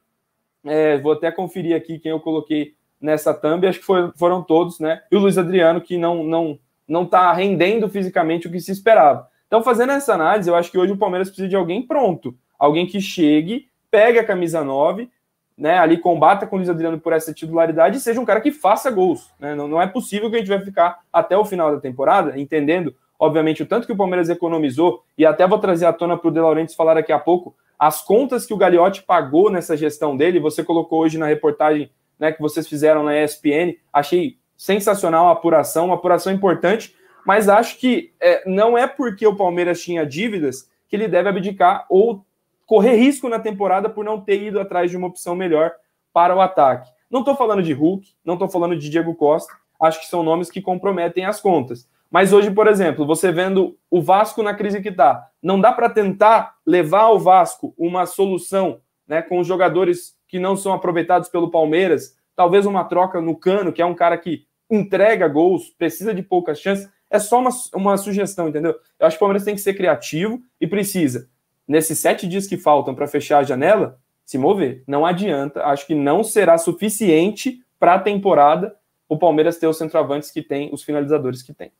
é, 0.65 0.97
vou 0.97 1.13
até 1.13 1.31
conferir 1.31 1.73
aqui 1.73 1.97
quem 1.99 2.11
eu 2.11 2.19
coloquei 2.19 2.75
nessa 3.05 3.33
thumb, 3.33 3.65
acho 3.67 3.79
que 3.79 3.85
foi, 3.85 4.11
foram 4.17 4.41
todos, 4.41 4.79
né? 4.79 5.01
E 5.11 5.15
o 5.15 5.19
Luiz 5.19 5.37
Adriano, 5.37 5.79
que 5.79 5.97
não 5.97 6.23
não 6.23 6.59
não 6.87 7.03
está 7.03 7.31
rendendo 7.33 7.89
fisicamente 7.89 8.47
o 8.47 8.51
que 8.51 8.59
se 8.59 8.71
esperava. 8.71 9.27
Então, 9.47 9.63
fazendo 9.63 9.91
essa 9.91 10.13
análise, 10.13 10.49
eu 10.49 10.55
acho 10.55 10.69
que 10.69 10.77
hoje 10.77 10.93
o 10.93 10.97
Palmeiras 10.97 11.29
precisa 11.29 11.47
de 11.47 11.55
alguém 11.55 11.81
pronto, 11.81 12.35
alguém 12.59 12.85
que 12.85 13.01
chegue, 13.01 13.69
pegue 13.89 14.19
a 14.19 14.23
camisa 14.23 14.63
9, 14.63 15.09
né, 15.57 15.79
ali 15.79 15.97
combata 15.97 16.45
com 16.45 16.55
o 16.55 16.59
Luiz 16.59 16.69
Adriano 16.69 16.99
por 16.99 17.13
essa 17.13 17.33
titularidade 17.33 17.97
e 17.97 17.99
seja 17.99 18.19
um 18.19 18.25
cara 18.25 18.41
que 18.41 18.51
faça 18.51 18.91
gols. 18.91 19.31
Né? 19.39 19.55
Não, 19.55 19.67
não 19.67 19.81
é 19.81 19.87
possível 19.87 20.29
que 20.29 20.35
a 20.35 20.39
gente 20.39 20.49
vai 20.49 20.59
ficar 20.61 20.99
até 21.11 21.37
o 21.37 21.45
final 21.45 21.73
da 21.73 21.79
temporada, 21.79 22.37
entendendo, 22.39 22.93
obviamente, 23.17 23.63
o 23.63 23.65
tanto 23.65 23.87
que 23.87 23.93
o 23.93 23.97
Palmeiras 23.97 24.29
economizou, 24.29 25.03
e 25.17 25.25
até 25.25 25.47
vou 25.47 25.57
trazer 25.57 25.85
à 25.85 25.93
tona 25.93 26.17
para 26.17 26.27
o 26.27 26.31
De 26.31 26.39
Laurentiis 26.39 26.75
falar 26.75 26.95
daqui 26.95 27.11
a 27.11 27.19
pouco, 27.19 27.55
as 27.79 28.01
contas 28.01 28.45
que 28.45 28.53
o 28.53 28.57
Gagliotti 28.57 29.03
pagou 29.03 29.49
nessa 29.49 29.75
gestão 29.75 30.15
dele, 30.15 30.39
você 30.39 30.63
colocou 30.63 30.99
hoje 31.01 31.17
na 31.17 31.25
reportagem 31.25 31.89
né, 32.19 32.31
que 32.31 32.41
vocês 32.41 32.67
fizeram 32.67 33.03
na 33.03 33.21
ESPN, 33.21 33.75
achei 33.91 34.37
sensacional 34.57 35.27
a 35.27 35.31
apuração, 35.31 35.87
uma 35.87 35.95
apuração 35.95 36.31
importante, 36.31 36.95
mas 37.25 37.49
acho 37.49 37.77
que 37.79 38.13
é, 38.19 38.47
não 38.49 38.77
é 38.77 38.87
porque 38.87 39.25
o 39.25 39.35
Palmeiras 39.35 39.81
tinha 39.81 40.05
dívidas 40.05 40.69
que 40.87 40.95
ele 40.95 41.07
deve 41.07 41.29
abdicar 41.29 41.85
ou 41.89 42.25
correr 42.65 42.95
risco 42.95 43.27
na 43.29 43.39
temporada 43.39 43.89
por 43.89 44.05
não 44.05 44.21
ter 44.21 44.41
ido 44.41 44.59
atrás 44.59 44.89
de 44.89 44.97
uma 44.97 45.07
opção 45.07 45.35
melhor 45.35 45.71
para 46.13 46.35
o 46.35 46.41
ataque. 46.41 46.89
Não 47.09 47.19
estou 47.19 47.35
falando 47.35 47.61
de 47.61 47.73
Hulk, 47.73 48.07
não 48.23 48.35
estou 48.35 48.49
falando 48.49 48.77
de 48.77 48.89
Diego 48.89 49.13
Costa, 49.15 49.53
acho 49.81 49.99
que 49.99 50.07
são 50.07 50.23
nomes 50.23 50.49
que 50.49 50.61
comprometem 50.61 51.25
as 51.25 51.41
contas. 51.41 51.87
Mas 52.09 52.31
hoje, 52.31 52.51
por 52.51 52.67
exemplo, 52.67 53.05
você 53.05 53.31
vendo 53.31 53.77
o 53.89 54.01
Vasco 54.01 54.41
na 54.41 54.53
crise 54.53 54.81
que 54.81 54.89
está, 54.89 55.27
não 55.41 55.59
dá 55.59 55.71
para 55.71 55.89
tentar 55.89 56.55
levar 56.65 57.01
ao 57.01 57.19
Vasco 57.19 57.73
uma 57.77 58.05
solução 58.05 58.79
né, 59.07 59.21
com 59.21 59.39
os 59.39 59.47
jogadores 59.47 60.14
que 60.27 60.39
não 60.39 60.55
são 60.55 60.73
aproveitados 60.73 61.29
pelo 61.29 61.51
Palmeiras, 61.51 62.17
talvez 62.35 62.65
uma 62.65 62.83
troca 62.83 63.21
no 63.21 63.35
Cano, 63.35 63.71
que 63.71 63.81
é 63.81 63.85
um 63.85 63.95
cara 63.95 64.17
que 64.17 64.45
entrega 64.69 65.27
gols, 65.27 65.69
precisa 65.69 66.13
de 66.13 66.23
poucas 66.23 66.59
chances. 66.59 66.89
É 67.09 67.19
só 67.19 67.39
uma, 67.39 67.51
uma 67.73 67.97
sugestão, 67.97 68.49
entendeu? 68.49 68.75
Eu 68.99 69.07
acho 69.07 69.15
que 69.15 69.23
o 69.23 69.25
Palmeiras 69.25 69.45
tem 69.45 69.55
que 69.55 69.61
ser 69.61 69.75
criativo 69.75 70.41
e 70.59 70.67
precisa, 70.67 71.29
nesses 71.67 71.99
sete 71.99 72.27
dias 72.27 72.47
que 72.47 72.57
faltam 72.57 72.95
para 72.95 73.07
fechar 73.07 73.39
a 73.39 73.43
janela, 73.43 73.99
se 74.25 74.37
mover. 74.37 74.83
Não 74.87 75.05
adianta. 75.05 75.63
Acho 75.65 75.85
que 75.85 75.93
não 75.93 76.23
será 76.23 76.57
suficiente 76.57 77.63
para 77.79 77.95
a 77.95 77.99
temporada 77.99 78.75
o 79.07 79.17
Palmeiras 79.17 79.57
ter 79.57 79.67
os 79.67 79.77
centroavantes 79.77 80.31
que 80.31 80.41
tem, 80.41 80.69
os 80.73 80.83
finalizadores 80.83 81.43
que 81.43 81.53
tem. 81.53 81.71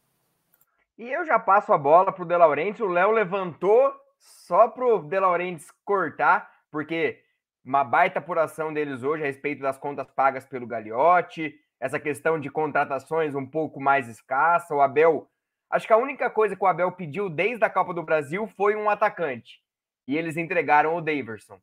E 0.97 1.12
eu 1.12 1.25
já 1.25 1.39
passo 1.39 1.73
a 1.73 1.77
bola 1.77 2.12
para 2.12 2.23
o 2.23 2.27
De 2.27 2.38
Laurentiis. 2.38 2.79
O 2.79 2.88
Léo 2.88 3.12
levantou 3.12 3.91
só 4.19 4.67
para 4.67 4.86
o 4.86 4.99
De 4.99 5.19
Laurentiis 5.19 5.67
cortar, 5.84 6.49
porque 6.71 7.19
uma 7.65 7.84
baita 7.84 8.19
apuração 8.19 8.71
deles 8.71 9.01
hoje 9.01 9.23
a 9.23 9.25
respeito 9.25 9.62
das 9.62 9.78
contas 9.78 10.10
pagas 10.12 10.45
pelo 10.45 10.67
Gagliotti, 10.67 11.60
essa 11.80 11.99
questão 11.99 12.39
de 12.39 12.49
contratações 12.49 13.34
um 13.34 13.45
pouco 13.45 13.82
mais 13.82 14.08
escassa. 14.08 14.75
O 14.75 14.82
Abel, 14.82 15.28
acho 15.69 15.88
que 15.88 15.93
a 15.93 15.97
única 15.97 16.30
coisa 16.30 16.56
que 16.56 16.63
o 16.63 16.67
Abel 16.67 16.91
pediu 16.91 17.28
desde 17.28 17.65
a 17.65 17.69
Copa 17.69 17.93
do 17.93 18.04
Brasil 18.04 18.47
foi 18.56 18.75
um 18.75 18.88
atacante. 18.88 19.60
E 20.08 20.15
eles 20.15 20.38
entregaram 20.38 20.95
o 20.95 21.01
Daverson. 21.01 21.60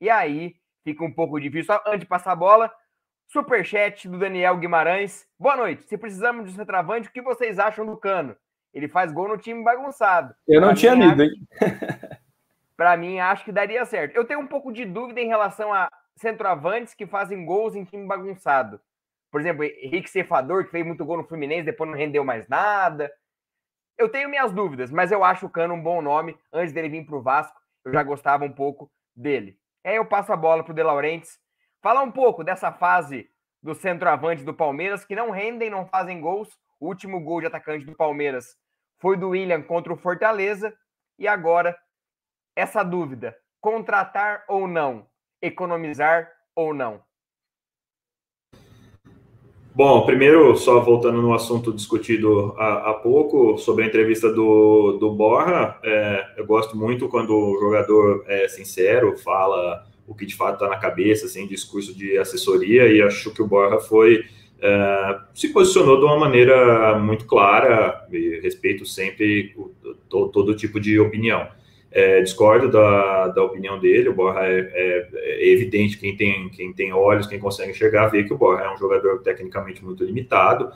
E 0.00 0.08
aí 0.08 0.54
fica 0.84 1.04
um 1.04 1.12
pouco 1.12 1.40
difícil. 1.40 1.74
Antes 1.84 2.00
de 2.00 2.06
passar 2.06 2.32
a 2.32 2.36
bola, 2.36 2.72
superchat 3.26 4.08
do 4.08 4.18
Daniel 4.18 4.56
Guimarães. 4.56 5.26
Boa 5.38 5.56
noite. 5.56 5.82
Se 5.82 5.98
precisamos 5.98 6.44
de 6.44 6.52
um 6.52 6.54
centroavante, 6.54 7.08
o 7.08 7.12
que 7.12 7.20
vocês 7.20 7.58
acham 7.58 7.84
do 7.84 7.96
Cano? 7.96 8.36
Ele 8.72 8.86
faz 8.86 9.12
gol 9.12 9.28
no 9.28 9.36
time 9.36 9.64
bagunçado. 9.64 10.32
Eu 10.46 10.60
não 10.60 10.68
pra 10.68 10.76
tinha 10.76 10.94
lido, 10.94 11.24
hein? 11.24 11.30
Para 12.80 12.96
mim, 12.96 13.18
acho 13.18 13.44
que 13.44 13.52
daria 13.52 13.84
certo. 13.84 14.16
Eu 14.16 14.24
tenho 14.24 14.40
um 14.40 14.46
pouco 14.46 14.72
de 14.72 14.86
dúvida 14.86 15.20
em 15.20 15.26
relação 15.26 15.70
a 15.70 15.86
centroavantes 16.16 16.94
que 16.94 17.06
fazem 17.06 17.44
gols 17.44 17.74
em 17.74 17.84
time 17.84 18.06
bagunçado. 18.06 18.80
Por 19.30 19.38
exemplo, 19.38 19.64
Henrique 19.64 20.08
Cefador, 20.08 20.64
que 20.64 20.70
fez 20.70 20.86
muito 20.86 21.04
gol 21.04 21.18
no 21.18 21.28
Fluminense, 21.28 21.64
depois 21.64 21.90
não 21.90 21.94
rendeu 21.98 22.24
mais 22.24 22.48
nada. 22.48 23.12
Eu 23.98 24.08
tenho 24.08 24.30
minhas 24.30 24.50
dúvidas, 24.50 24.90
mas 24.90 25.12
eu 25.12 25.22
acho 25.22 25.44
o 25.44 25.50
Cano 25.50 25.74
um 25.74 25.82
bom 25.82 26.00
nome. 26.00 26.34
Antes 26.50 26.72
dele 26.72 26.88
vir 26.88 27.04
para 27.04 27.16
o 27.16 27.22
Vasco, 27.22 27.54
eu 27.84 27.92
já 27.92 28.02
gostava 28.02 28.46
um 28.46 28.52
pouco 28.52 28.90
dele. 29.14 29.58
Aí 29.84 29.96
eu 29.96 30.06
passo 30.06 30.32
a 30.32 30.36
bola 30.36 30.64
para 30.64 30.72
o 30.72 30.74
De 30.74 30.82
Laurentiis. 30.82 31.38
Falar 31.82 32.00
um 32.00 32.10
pouco 32.10 32.42
dessa 32.42 32.72
fase 32.72 33.28
do 33.62 33.74
centroavante 33.74 34.42
do 34.42 34.54
Palmeiras, 34.54 35.04
que 35.04 35.14
não 35.14 35.28
rendem, 35.28 35.68
não 35.68 35.84
fazem 35.84 36.18
gols. 36.18 36.48
O 36.80 36.86
último 36.86 37.20
gol 37.20 37.42
de 37.42 37.46
atacante 37.46 37.84
do 37.84 37.94
Palmeiras 37.94 38.56
foi 38.98 39.18
do 39.18 39.28
William 39.28 39.60
contra 39.60 39.92
o 39.92 39.98
Fortaleza. 39.98 40.74
E 41.18 41.28
agora, 41.28 41.76
essa 42.56 42.82
dúvida: 42.82 43.36
contratar 43.60 44.44
ou 44.48 44.66
não? 44.66 45.06
Economizar 45.42 46.30
ou 46.54 46.74
não? 46.74 47.02
Bom, 49.72 50.04
primeiro, 50.04 50.56
só 50.56 50.80
voltando 50.80 51.22
no 51.22 51.32
assunto 51.32 51.72
discutido 51.72 52.54
há, 52.58 52.90
há 52.90 52.94
pouco, 52.94 53.56
sobre 53.56 53.84
a 53.84 53.86
entrevista 53.86 54.30
do, 54.30 54.98
do 54.98 55.12
Borra, 55.12 55.78
é, 55.84 56.34
eu 56.36 56.44
gosto 56.44 56.76
muito 56.76 57.08
quando 57.08 57.30
o 57.30 57.58
jogador 57.58 58.24
é 58.26 58.48
sincero, 58.48 59.16
fala 59.16 59.86
o 60.08 60.14
que 60.14 60.26
de 60.26 60.34
fato 60.34 60.54
está 60.54 60.68
na 60.68 60.76
cabeça, 60.76 61.28
sem 61.28 61.46
discurso 61.46 61.96
de 61.96 62.18
assessoria, 62.18 62.88
e 62.88 63.00
acho 63.00 63.30
que 63.32 63.40
o 63.40 63.46
Borra 63.46 63.78
foi. 63.78 64.24
É, 64.60 65.18
se 65.32 65.50
posicionou 65.50 65.98
de 65.98 66.04
uma 66.04 66.18
maneira 66.18 66.98
muito 66.98 67.24
clara, 67.24 68.04
e 68.10 68.40
respeito 68.42 68.84
sempre 68.84 69.54
o, 69.56 69.70
todo 70.28 70.56
tipo 70.56 70.80
de 70.80 70.98
opinião. 70.98 71.46
É, 71.92 72.20
discordo 72.22 72.70
da, 72.70 73.28
da 73.28 73.42
opinião 73.42 73.78
dele. 73.78 74.08
O 74.08 74.14
Borja 74.14 74.40
é, 74.42 74.60
é, 74.60 75.08
é, 75.12 75.52
evidente, 75.52 75.98
quem 75.98 76.16
tem, 76.16 76.48
quem 76.50 76.72
tem 76.72 76.92
olhos, 76.92 77.26
quem 77.26 77.40
consegue 77.40 77.72
enxergar, 77.72 78.06
vê 78.06 78.22
que 78.22 78.32
o 78.32 78.38
Borja 78.38 78.64
é 78.64 78.72
um 78.72 78.78
jogador 78.78 79.20
tecnicamente 79.22 79.84
muito 79.84 80.04
limitado, 80.04 80.70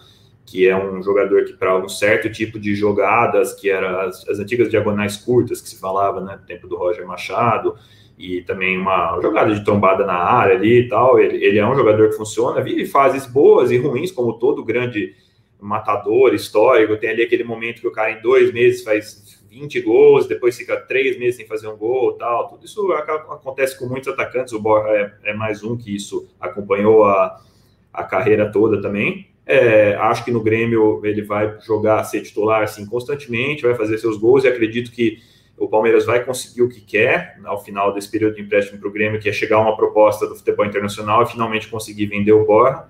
que 0.45 0.69
é 0.69 0.77
um 0.77 1.01
jogador 1.03 1.45
que, 1.45 1.53
para 1.53 1.77
um 1.79 1.89
certo 1.89 2.31
tipo 2.31 2.59
de 2.59 2.75
jogadas, 2.75 3.55
que 3.55 3.71
eram 3.71 4.01
as, 4.01 4.29
as, 4.29 4.41
antigas 4.41 4.69
diagonais 4.69 5.17
curtas 5.17 5.61
que 5.61 5.69
se 5.69 5.79
falava, 5.79 6.21
né, 6.21 6.37
no 6.37 6.47
tempo 6.47 6.67
do 6.67 6.77
Roger 6.77 7.07
Machado, 7.07 7.77
e 8.19 8.43
também 8.43 8.77
uma 8.77 9.21
jogada 9.21 9.55
de 9.55 9.65
trombada 9.65 10.05
na 10.05 10.15
área 10.15 10.57
ali 10.57 10.81
e 10.81 10.89
tal, 10.89 11.19
ele, 11.19 11.45
ele 11.45 11.59
é 11.59 11.67
um 11.67 11.75
jogador 11.77 12.11
que 12.11 12.17
funciona, 12.17 12.61
vive 12.61 12.87
fases 12.87 13.25
boas 13.27 13.71
e 13.71 13.79
ruins, 13.79 14.11
como 14.11 14.39
todo 14.39 14.65
grande 14.65 15.15
matador 15.61 16.35
histórico, 16.35 16.97
tem 16.97 17.11
ali 17.11 17.23
aquele 17.23 17.45
momento 17.45 17.81
que 17.81 17.89
o 17.89 17.93
cara 17.93 18.13
em 18.13 18.21
dois 18.21 18.53
meses 18.53 18.83
faz 18.85 19.44
20 19.55 19.81
gols, 19.83 20.27
depois 20.27 20.57
fica 20.57 20.77
três 20.77 21.19
meses 21.19 21.37
sem 21.37 21.47
fazer 21.47 21.69
um 21.69 21.77
gol 21.77 22.15
tal. 22.15 22.49
Tudo 22.49 22.65
isso 22.65 22.93
acontece 22.93 23.79
com 23.79 23.87
muitos 23.87 24.09
atacantes. 24.09 24.53
O 24.53 24.61
Borja 24.61 24.89
é, 24.89 25.31
é 25.31 25.35
mais 25.35 25.63
um 25.63 25.77
que 25.77 25.95
isso 25.95 26.29
acompanhou 26.41 27.05
a, 27.05 27.41
a 27.93 28.03
carreira 28.03 28.51
toda 28.51 28.83
também. 28.83 29.29
É, 29.47 29.95
acho 29.97 30.25
que 30.25 30.31
no 30.31 30.43
Grêmio 30.43 31.01
ele 31.05 31.23
vai 31.23 31.59
jogar, 31.61 32.03
ser 32.05 32.23
titular 32.23 32.63
assim 32.63 32.85
constantemente, 32.87 33.63
vai 33.63 33.75
fazer 33.75 33.99
seus 33.99 34.17
gols 34.17 34.45
e 34.45 34.49
acredito 34.49 34.91
que 34.91 35.19
o 35.57 35.69
Palmeiras 35.69 36.05
vai 36.05 36.25
conseguir 36.25 36.63
o 36.63 36.69
que 36.69 36.81
quer 36.81 37.39
ao 37.45 37.63
final 37.63 37.95
desse 37.95 38.11
período 38.11 38.35
de 38.35 38.43
empréstimo 38.43 38.79
para 38.81 38.89
o 38.89 38.93
Grêmio, 38.93 39.21
que 39.21 39.29
é 39.29 39.33
chegar 39.33 39.61
uma 39.61 39.77
proposta 39.77 40.27
do 40.27 40.35
futebol 40.35 40.67
internacional 40.67 41.23
e 41.23 41.27
finalmente 41.27 41.69
conseguir 41.69 42.07
vender 42.07 42.33
o 42.33 42.45
Borja. 42.45 42.87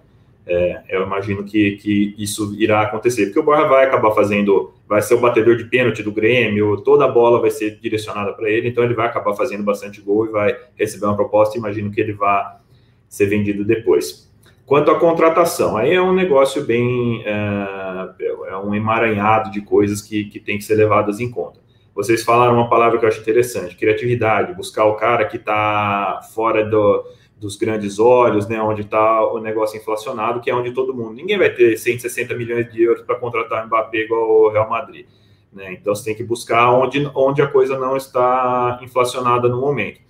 É, 0.46 0.82
eu 0.90 1.02
imagino 1.04 1.42
que, 1.42 1.76
que 1.76 2.14
isso 2.18 2.54
irá 2.58 2.82
acontecer, 2.82 3.26
porque 3.26 3.40
o 3.40 3.42
Borja 3.42 3.66
vai 3.66 3.86
acabar 3.86 4.12
fazendo, 4.12 4.74
vai 4.86 5.00
ser 5.00 5.14
o 5.14 5.20
batedor 5.20 5.56
de 5.56 5.64
pênalti 5.64 6.02
do 6.02 6.12
Grêmio, 6.12 6.82
toda 6.82 7.06
a 7.06 7.08
bola 7.08 7.40
vai 7.40 7.50
ser 7.50 7.78
direcionada 7.80 8.34
para 8.34 8.50
ele, 8.50 8.68
então 8.68 8.84
ele 8.84 8.92
vai 8.92 9.06
acabar 9.06 9.34
fazendo 9.34 9.62
bastante 9.62 10.02
gol 10.02 10.26
e 10.26 10.30
vai 10.30 10.54
receber 10.76 11.06
uma 11.06 11.16
proposta. 11.16 11.56
Imagino 11.56 11.90
que 11.90 12.00
ele 12.00 12.12
vá 12.12 12.60
ser 13.08 13.26
vendido 13.26 13.64
depois. 13.64 14.30
Quanto 14.66 14.90
à 14.90 14.98
contratação, 14.98 15.76
aí 15.76 15.94
é 15.94 16.00
um 16.00 16.14
negócio 16.14 16.64
bem. 16.64 17.22
É, 17.24 18.08
é 18.48 18.56
um 18.56 18.74
emaranhado 18.74 19.50
de 19.50 19.60
coisas 19.60 20.00
que, 20.00 20.24
que 20.24 20.40
tem 20.40 20.58
que 20.58 20.64
ser 20.64 20.74
levadas 20.74 21.20
em 21.20 21.30
conta. 21.30 21.60
Vocês 21.94 22.24
falaram 22.24 22.54
uma 22.54 22.68
palavra 22.68 22.98
que 22.98 23.04
eu 23.04 23.08
acho 23.08 23.20
interessante: 23.20 23.76
criatividade, 23.76 24.54
buscar 24.54 24.84
o 24.86 24.96
cara 24.96 25.26
que 25.26 25.36
está 25.36 26.20
fora 26.34 26.64
do 26.64 27.04
dos 27.44 27.56
grandes 27.56 27.98
olhos, 27.98 28.48
né, 28.48 28.58
onde 28.60 28.80
está 28.80 29.26
o 29.30 29.38
negócio 29.38 29.78
inflacionado, 29.78 30.40
que 30.40 30.50
é 30.50 30.54
onde 30.54 30.72
todo 30.72 30.94
mundo. 30.94 31.12
Ninguém 31.12 31.36
vai 31.36 31.50
ter 31.50 31.76
160 31.76 32.34
milhões 32.34 32.72
de 32.72 32.82
euros 32.82 33.02
para 33.02 33.16
contratar 33.16 33.62
o 33.62 33.66
Mbappé 33.66 33.98
igual 33.98 34.30
o 34.30 34.48
Real 34.48 34.68
Madrid. 34.68 35.04
Né? 35.52 35.74
Então 35.74 35.94
você 35.94 36.06
tem 36.06 36.14
que 36.14 36.24
buscar 36.24 36.72
onde, 36.72 37.06
onde 37.14 37.42
a 37.42 37.46
coisa 37.46 37.78
não 37.78 37.98
está 37.98 38.80
inflacionada 38.82 39.46
no 39.46 39.60
momento. 39.60 40.00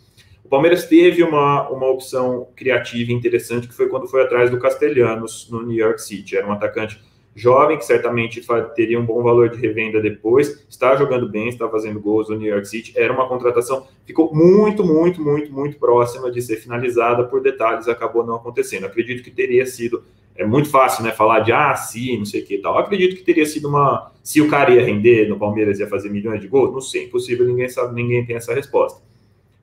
O 0.45 0.49
Palmeiras 0.49 0.87
teve 0.87 1.25
uma, 1.25 1.69
uma 1.69 1.89
opção 1.89 2.47
criativa 2.55 3.11
interessante, 3.13 3.67
que 3.67 3.75
foi 3.75 3.89
quando 3.89 4.07
foi 4.07 4.23
atrás 4.23 4.49
do 4.49 4.59
Castelhanos 4.61 5.49
no 5.51 5.61
New 5.61 5.77
York 5.77 6.01
City. 6.01 6.37
Era 6.37 6.47
um 6.47 6.53
atacante 6.53 7.03
jovem, 7.35 7.77
que 7.77 7.85
certamente 7.85 8.41
teria 8.77 8.99
um 8.99 9.05
bom 9.05 9.23
valor 9.23 9.49
de 9.49 9.59
revenda 9.59 10.01
depois, 10.01 10.65
está 10.69 10.95
jogando 10.95 11.29
bem, 11.29 11.49
está 11.49 11.69
fazendo 11.69 12.01
gols 12.01 12.29
no 12.29 12.37
New 12.37 12.49
York 12.49 12.67
City, 12.67 12.93
era 12.97 13.13
uma 13.13 13.29
contratação, 13.29 13.87
ficou 14.07 14.33
muito, 14.35 14.85
muito, 14.85 15.21
muito, 15.21 15.53
muito 15.53 15.79
próxima 15.79 16.31
de 16.31 16.41
ser 16.41 16.57
finalizada, 16.57 17.25
por 17.25 17.43
detalhes 17.43 17.89
acabou 17.89 18.25
não 18.25 18.37
acontecendo. 18.37 18.85
Acredito 18.85 19.23
que 19.23 19.31
teria 19.31 19.67
sido, 19.67 20.05
é 20.37 20.47
muito 20.47 20.71
fácil, 20.71 21.03
né, 21.03 21.11
falar 21.11 21.41
de, 21.41 21.53
ah, 21.53 21.75
sim, 21.75 22.19
não 22.19 22.25
sei 22.25 22.43
o 22.43 22.47
que 22.47 22.55
e 22.55 22.63
tal. 22.63 22.79
Acredito 22.79 23.17
que 23.17 23.23
teria 23.23 23.47
sido 23.47 23.69
uma, 23.69 24.13
se 24.23 24.41
o 24.41 24.49
cara 24.49 24.71
ia 24.73 24.85
render 24.85 25.29
no 25.29 25.39
Palmeiras, 25.39 25.81
ia 25.81 25.89
fazer 25.89 26.11
milhões 26.11 26.41
de 26.41 26.47
gols, 26.47 26.73
não 26.73 26.81
sei, 26.81 27.07
impossível, 27.07 27.45
ninguém 27.47 27.69
sabe, 27.69 27.95
ninguém 27.95 28.25
tem 28.25 28.37
essa 28.37 28.55
resposta. 28.55 29.03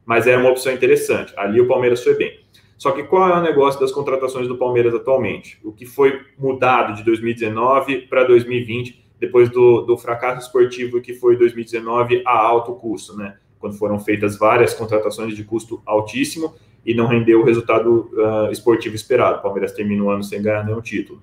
Mas 0.05 0.27
era 0.27 0.41
uma 0.41 0.49
opção 0.49 0.73
interessante, 0.73 1.33
ali 1.37 1.61
o 1.61 1.67
Palmeiras 1.67 2.03
foi 2.03 2.15
bem. 2.15 2.41
Só 2.81 2.91
que 2.91 3.03
qual 3.03 3.29
é 3.29 3.37
o 3.37 3.43
negócio 3.43 3.79
das 3.79 3.91
contratações 3.91 4.47
do 4.47 4.57
Palmeiras 4.57 4.91
atualmente? 4.95 5.59
O 5.63 5.71
que 5.71 5.85
foi 5.85 6.19
mudado 6.35 6.95
de 6.95 7.03
2019 7.03 8.07
para 8.07 8.23
2020, 8.23 9.05
depois 9.19 9.51
do, 9.51 9.81
do 9.81 9.95
fracasso 9.95 10.47
esportivo 10.47 10.99
que 10.99 11.13
foi 11.13 11.37
2019 11.37 12.23
a 12.25 12.35
alto 12.35 12.73
custo, 12.73 13.15
né? 13.15 13.37
quando 13.59 13.77
foram 13.77 13.99
feitas 13.99 14.35
várias 14.35 14.73
contratações 14.73 15.35
de 15.35 15.43
custo 15.43 15.79
altíssimo 15.85 16.55
e 16.83 16.95
não 16.95 17.05
rendeu 17.05 17.41
o 17.41 17.45
resultado 17.45 18.09
uh, 18.13 18.51
esportivo 18.51 18.95
esperado. 18.95 19.37
O 19.37 19.41
Palmeiras 19.43 19.73
termina 19.73 20.03
o 20.03 20.09
ano 20.09 20.23
sem 20.23 20.41
ganhar 20.41 20.65
nenhum 20.65 20.81
título. 20.81 21.21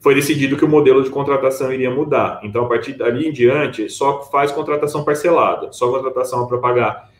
Foi 0.00 0.14
decidido 0.14 0.56
que 0.56 0.64
o 0.64 0.68
modelo 0.68 1.04
de 1.04 1.10
contratação 1.10 1.70
iria 1.70 1.90
mudar. 1.90 2.40
Então, 2.42 2.64
a 2.64 2.66
partir 2.66 2.94
dali 2.94 3.28
em 3.28 3.32
diante, 3.32 3.90
só 3.90 4.22
faz 4.22 4.50
contratação 4.50 5.04
parcelada, 5.04 5.70
só 5.70 5.90
contratação 5.90 6.46
para 6.46 6.56
pagar 6.56 7.10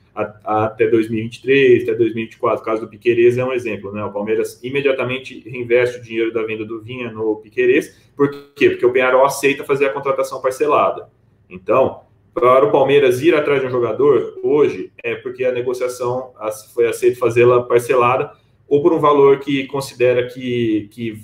até 0.45 0.89
2023, 0.89 1.85
até 1.85 1.95
2024. 1.95 2.61
O 2.61 2.65
caso 2.65 2.81
do 2.83 2.89
Piquerez 2.89 3.39
é 3.39 3.45
um 3.45 3.53
exemplo, 3.53 3.93
né? 3.93 4.05
O 4.05 4.13
Palmeiras 4.13 4.59
imediatamente 4.63 5.49
reinveste 5.49 5.99
o 5.99 6.03
dinheiro 6.03 6.33
da 6.33 6.43
venda 6.43 6.65
do 6.65 6.81
Vinha 6.81 7.11
no 7.11 7.37
Piquerez. 7.37 8.11
Por 8.17 8.31
quê? 8.55 8.71
Porque 8.71 8.87
o 8.87 8.93
Penharol 8.93 9.25
aceita 9.25 9.65
fazer 9.65 9.87
a 9.87 9.93
contratação 9.93 10.41
parcelada. 10.43 11.09
Então, 11.49 12.01
para 12.35 12.67
o 12.67 12.73
Palmeiras 12.73 13.23
ir 13.23 13.35
atrás 13.35 13.61
de 13.61 13.67
um 13.67 13.71
jogador 13.71 14.39
hoje 14.43 14.93
é 15.03 15.15
porque 15.15 15.45
a 15.45 15.53
negociação 15.53 16.33
foi 16.75 16.87
aceita 16.87 17.19
fazê-la 17.19 17.63
parcelada 17.63 18.33
ou 18.69 18.83
por 18.83 18.93
um 18.93 18.99
valor 18.99 19.39
que 19.41 19.67
considera 19.67 20.27
que, 20.27 20.89
que 20.93 21.23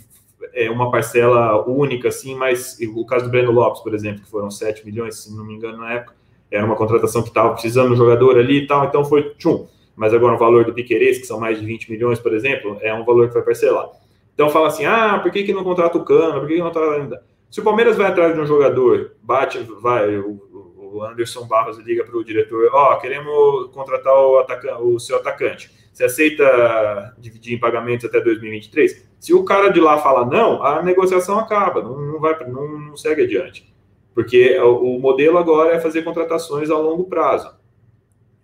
é 0.53 0.71
uma 0.71 0.91
parcela 0.91 1.69
única, 1.69 2.09
assim, 2.09 2.35
mas 2.35 2.79
o 2.95 3.05
caso 3.05 3.27
do 3.27 3.31
Breno 3.31 3.51
Lopes, 3.51 3.83
por 3.83 3.95
exemplo, 3.95 4.23
que 4.23 4.31
foram 4.31 4.51
7 4.51 4.85
milhões, 4.85 5.17
se 5.17 5.35
não 5.35 5.45
me 5.45 5.55
engano, 5.55 5.79
na 5.79 5.95
época, 5.95 6.15
era 6.55 6.65
uma 6.65 6.77
contratação 6.77 7.23
que 7.23 7.29
estava 7.29 7.53
precisando 7.53 7.93
um 7.93 7.97
jogador 7.97 8.39
ali 8.39 8.59
e 8.59 8.67
tal, 8.67 8.85
então 8.85 9.05
foi 9.05 9.35
tchum. 9.39 9.67
Mas 9.97 10.13
agora 10.13 10.35
o 10.35 10.39
valor 10.39 10.65
do 10.65 10.73
Piqueires, 10.73 11.19
que 11.19 11.27
são 11.27 11.39
mais 11.39 11.61
de 11.61 11.67
20 11.67 11.91
milhões, 11.91 12.19
por 12.19 12.35
exemplo, 12.35 12.79
é 12.81 12.93
um 12.93 13.05
valor 13.05 13.29
que 13.29 13.35
vai 13.35 13.43
parcelar. 13.43 13.89
Então 14.35 14.51
fala 14.51 14.69
assim: 14.69 14.85
ah, 14.85 15.19
por 15.23 15.31
que, 15.31 15.45
que 15.45 15.53
não 15.53 15.65
contrata 15.65 15.97
o 15.99 16.05
Cano? 16.05 16.41
Por 16.41 16.49
que, 16.49 16.55
que 16.55 16.61
não 16.61 16.71
contrata. 16.71 17.23
Se 17.51 17.61
o 17.61 17.65
Palmeiras 17.65 17.97
vai 17.97 18.09
atrás 18.09 18.35
de 18.35 18.41
um 18.41 18.47
jogador, 18.47 19.13
bate, 19.23 19.59
vai, 19.81 20.17
o, 20.19 20.41
o 20.77 21.03
Anderson 21.05 21.47
Barros 21.47 21.79
liga 21.79 22.05
para 22.05 22.17
o 22.17 22.25
diretor: 22.25 22.71
ó, 22.73 22.95
oh, 22.95 22.99
queremos 22.99 23.71
contratar 23.73 24.15
o, 24.15 24.39
atacante, 24.39 24.83
o 24.83 24.99
seu 24.99 25.17
atacante. 25.17 25.71
Você 25.93 26.05
aceita 26.05 27.15
dividir 27.19 27.55
em 27.55 27.61
pagamentos 27.61 28.05
até 28.05 28.21
2023? 28.21 29.09
Se 29.21 29.33
o 29.33 29.45
cara 29.45 29.69
de 29.69 29.81
lá 29.81 29.99
fala 29.99 30.27
não, 30.27 30.61
a 30.63 30.83
negociação 30.83 31.39
acaba, 31.39 31.81
não, 31.81 32.01
não 32.01 32.21
vai, 32.21 32.37
não, 32.49 32.79
não 32.79 32.97
segue 32.97 33.23
adiante. 33.23 33.73
Porque 34.15 34.59
o, 34.61 34.99
modelo 34.99 35.39
agora 35.39 35.75
é 35.75 35.81
fazer 35.81 36.03
contratações 36.03 36.71
a 36.71 36.79
longo 36.79 37.05
prazo. 37.05 37.51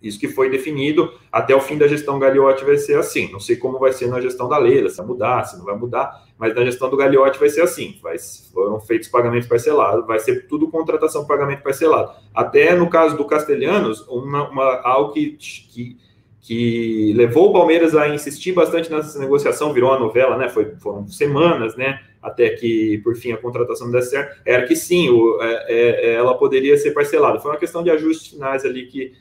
Isso 0.01 0.19
que 0.19 0.27
foi 0.27 0.49
definido 0.49 1.13
até 1.31 1.55
o 1.55 1.61
fim 1.61 1.77
da 1.77 1.87
gestão 1.87 2.17
Gagliotti 2.17 2.65
vai 2.65 2.75
ser 2.77 2.97
assim. 2.97 3.31
Não 3.31 3.39
sei 3.39 3.55
como 3.55 3.77
vai 3.77 3.93
ser 3.93 4.07
na 4.07 4.19
gestão 4.19 4.49
da 4.49 4.57
Leila, 4.57 4.89
se 4.89 4.97
vai 4.97 5.05
mudar, 5.05 5.43
se 5.45 5.57
não 5.57 5.63
vai 5.63 5.77
mudar, 5.77 6.25
mas 6.39 6.55
na 6.55 6.65
gestão 6.65 6.89
do 6.89 6.97
Gagliotti 6.97 7.39
vai 7.39 7.49
ser 7.49 7.61
assim. 7.61 7.99
Vai, 8.01 8.17
foram 8.51 8.81
feitos 8.81 9.07
pagamentos 9.07 9.47
parcelados, 9.47 10.05
vai 10.07 10.19
ser 10.19 10.47
tudo 10.47 10.71
contratação 10.71 11.27
pagamento 11.27 11.61
parcelado. 11.61 12.13
Até 12.33 12.75
no 12.75 12.89
caso 12.89 13.15
do 13.15 13.25
Castelhanos, 13.25 14.01
uma, 14.07 14.49
uma, 14.49 14.81
algo 14.81 15.13
que, 15.13 15.37
que, 15.37 15.97
que 16.41 17.13
levou 17.15 17.49
o 17.49 17.53
Palmeiras 17.53 17.95
a 17.95 18.09
insistir 18.09 18.51
bastante 18.51 18.91
nessa 18.91 19.19
negociação, 19.19 19.71
virou 19.71 19.91
uma 19.91 19.99
novela, 19.99 20.37
né? 20.37 20.49
Foi, 20.49 20.73
foram 20.77 21.07
semanas, 21.07 21.75
né? 21.75 22.01
Até 22.21 22.49
que, 22.49 22.99
por 23.03 23.15
fim, 23.15 23.31
a 23.31 23.37
contratação 23.37 23.91
desse 23.91 24.11
certo, 24.11 24.41
era 24.45 24.65
que 24.65 24.75
sim, 24.75 25.09
o, 25.09 25.41
é, 25.41 25.65
é, 25.67 26.13
ela 26.13 26.37
poderia 26.37 26.75
ser 26.77 26.91
parcelada. 26.91 27.39
Foi 27.39 27.51
uma 27.51 27.57
questão 27.57 27.83
de 27.83 27.89
ajustes 27.91 28.31
finais 28.31 28.65
ali 28.65 28.87
que 28.87 29.13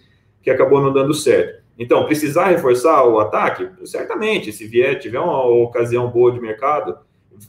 que 0.42 0.50
acabou 0.50 0.80
não 0.80 0.92
dando 0.92 1.14
certo. 1.14 1.62
Então, 1.78 2.04
precisar 2.04 2.46
reforçar 2.46 3.04
o 3.04 3.18
ataque? 3.18 3.68
Certamente, 3.84 4.52
se 4.52 4.66
vier, 4.66 4.98
tiver 4.98 5.18
uma 5.18 5.44
ocasião 5.46 6.10
boa 6.10 6.30
de 6.30 6.40
mercado, 6.40 6.98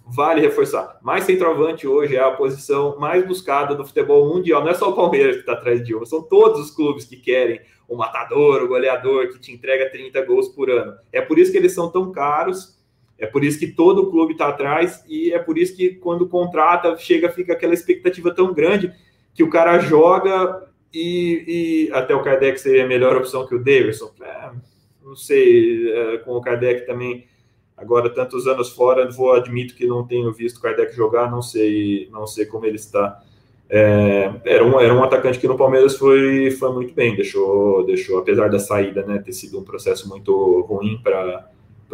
vale 0.05 0.39
reforçar. 0.39 0.99
Mais 1.01 1.25
centroavante 1.25 1.85
hoje 1.85 2.15
é 2.15 2.23
a 2.23 2.31
posição 2.31 2.97
mais 2.97 3.25
buscada 3.25 3.75
do 3.75 3.85
futebol 3.85 4.33
mundial. 4.33 4.63
Não 4.63 4.71
é 4.71 4.73
só 4.73 4.89
o 4.89 4.95
Palmeiras 4.95 5.35
que 5.35 5.41
está 5.41 5.53
atrás 5.53 5.83
de 5.83 5.93
uma, 5.93 6.05
são 6.05 6.21
todos 6.21 6.61
os 6.61 6.71
clubes 6.71 7.05
que 7.05 7.17
querem 7.17 7.59
o 7.91 7.97
matador, 7.97 8.63
o 8.63 8.69
goleador 8.69 9.27
que 9.27 9.37
te 9.37 9.51
entrega 9.51 9.91
30 9.91 10.23
gols 10.25 10.47
por 10.47 10.69
ano. 10.69 10.95
É 11.11 11.19
por 11.19 11.37
isso 11.37 11.51
que 11.51 11.57
eles 11.57 11.73
são 11.73 11.91
tão 11.91 12.09
caros, 12.09 12.79
é 13.19 13.27
por 13.27 13.43
isso 13.43 13.59
que 13.59 13.67
todo 13.67 14.09
clube 14.09 14.31
está 14.31 14.47
atrás 14.47 15.03
e 15.09 15.33
é 15.33 15.37
por 15.37 15.57
isso 15.57 15.75
que 15.75 15.95
quando 15.95 16.25
contrata, 16.25 16.95
chega, 16.95 17.29
fica 17.29 17.51
aquela 17.51 17.73
expectativa 17.73 18.33
tão 18.33 18.53
grande 18.53 18.93
que 19.33 19.43
o 19.43 19.49
cara 19.49 19.77
joga 19.79 20.69
e, 20.93 21.89
e, 21.89 21.93
até 21.93 22.15
o 22.15 22.21
Kardec 22.23 22.61
seria 22.61 22.85
a 22.85 22.87
melhor 22.87 23.17
opção 23.17 23.45
que 23.45 23.55
o 23.55 23.59
Davidson. 23.59 24.11
É, 24.21 24.51
não 25.03 25.15
sei, 25.17 25.91
é, 25.91 26.17
com 26.19 26.31
o 26.31 26.41
Kardec 26.41 26.85
também, 26.85 27.27
agora 27.75 28.09
tantos 28.09 28.47
anos 28.47 28.69
fora, 28.69 29.11
vou 29.11 29.33
admito 29.33 29.75
que 29.75 29.85
não 29.85 30.07
tenho 30.07 30.31
visto 30.31 30.57
o 30.57 30.61
Kardec 30.61 30.95
jogar, 30.95 31.29
não 31.29 31.41
sei, 31.41 32.07
não 32.09 32.25
sei 32.25 32.45
como 32.45 32.65
ele 32.65 32.77
está. 32.77 33.21
É, 33.73 34.29
era, 34.43 34.65
um, 34.65 34.77
era 34.81 34.93
um 34.93 35.01
atacante 35.01 35.39
que 35.39 35.47
no 35.47 35.55
Palmeiras 35.55 35.95
foi, 35.95 36.51
foi 36.51 36.73
muito 36.73 36.93
bem, 36.93 37.15
deixou, 37.15 37.85
deixou, 37.85 38.19
apesar 38.19 38.49
da 38.49 38.59
saída 38.59 39.05
né, 39.05 39.17
ter 39.19 39.31
sido 39.31 39.57
um 39.57 39.63
processo 39.63 40.09
muito 40.09 40.59
ruim 40.67 40.99
para 41.01 41.47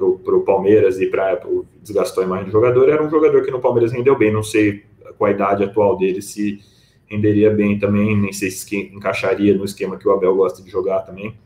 o 0.04 0.42
Palmeiras 0.42 1.00
e 1.00 1.06
para 1.06 1.40
desgastou 1.80 2.24
a 2.24 2.26
imagem 2.26 2.46
do 2.46 2.52
jogador, 2.52 2.90
era 2.90 3.04
um 3.04 3.10
jogador 3.12 3.44
que 3.44 3.52
no 3.52 3.60
Palmeiras 3.60 3.92
rendeu 3.92 4.18
bem, 4.18 4.34
não 4.34 4.42
sei 4.42 4.86
com 5.20 5.26
a 5.26 5.30
idade 5.30 5.64
atual 5.64 5.96
dele 5.96 6.20
se 6.20 6.60
renderia 7.06 7.52
bem 7.52 7.78
também, 7.78 8.18
nem 8.18 8.34
sei 8.34 8.50
se 8.50 8.76
encaixaria 8.76 9.54
no 9.54 9.64
esquema 9.64 9.98
que 9.98 10.08
o 10.08 10.12
Abel 10.12 10.36
gosta 10.36 10.64
de 10.64 10.72
jogar 10.72 11.02
também. 11.02 11.38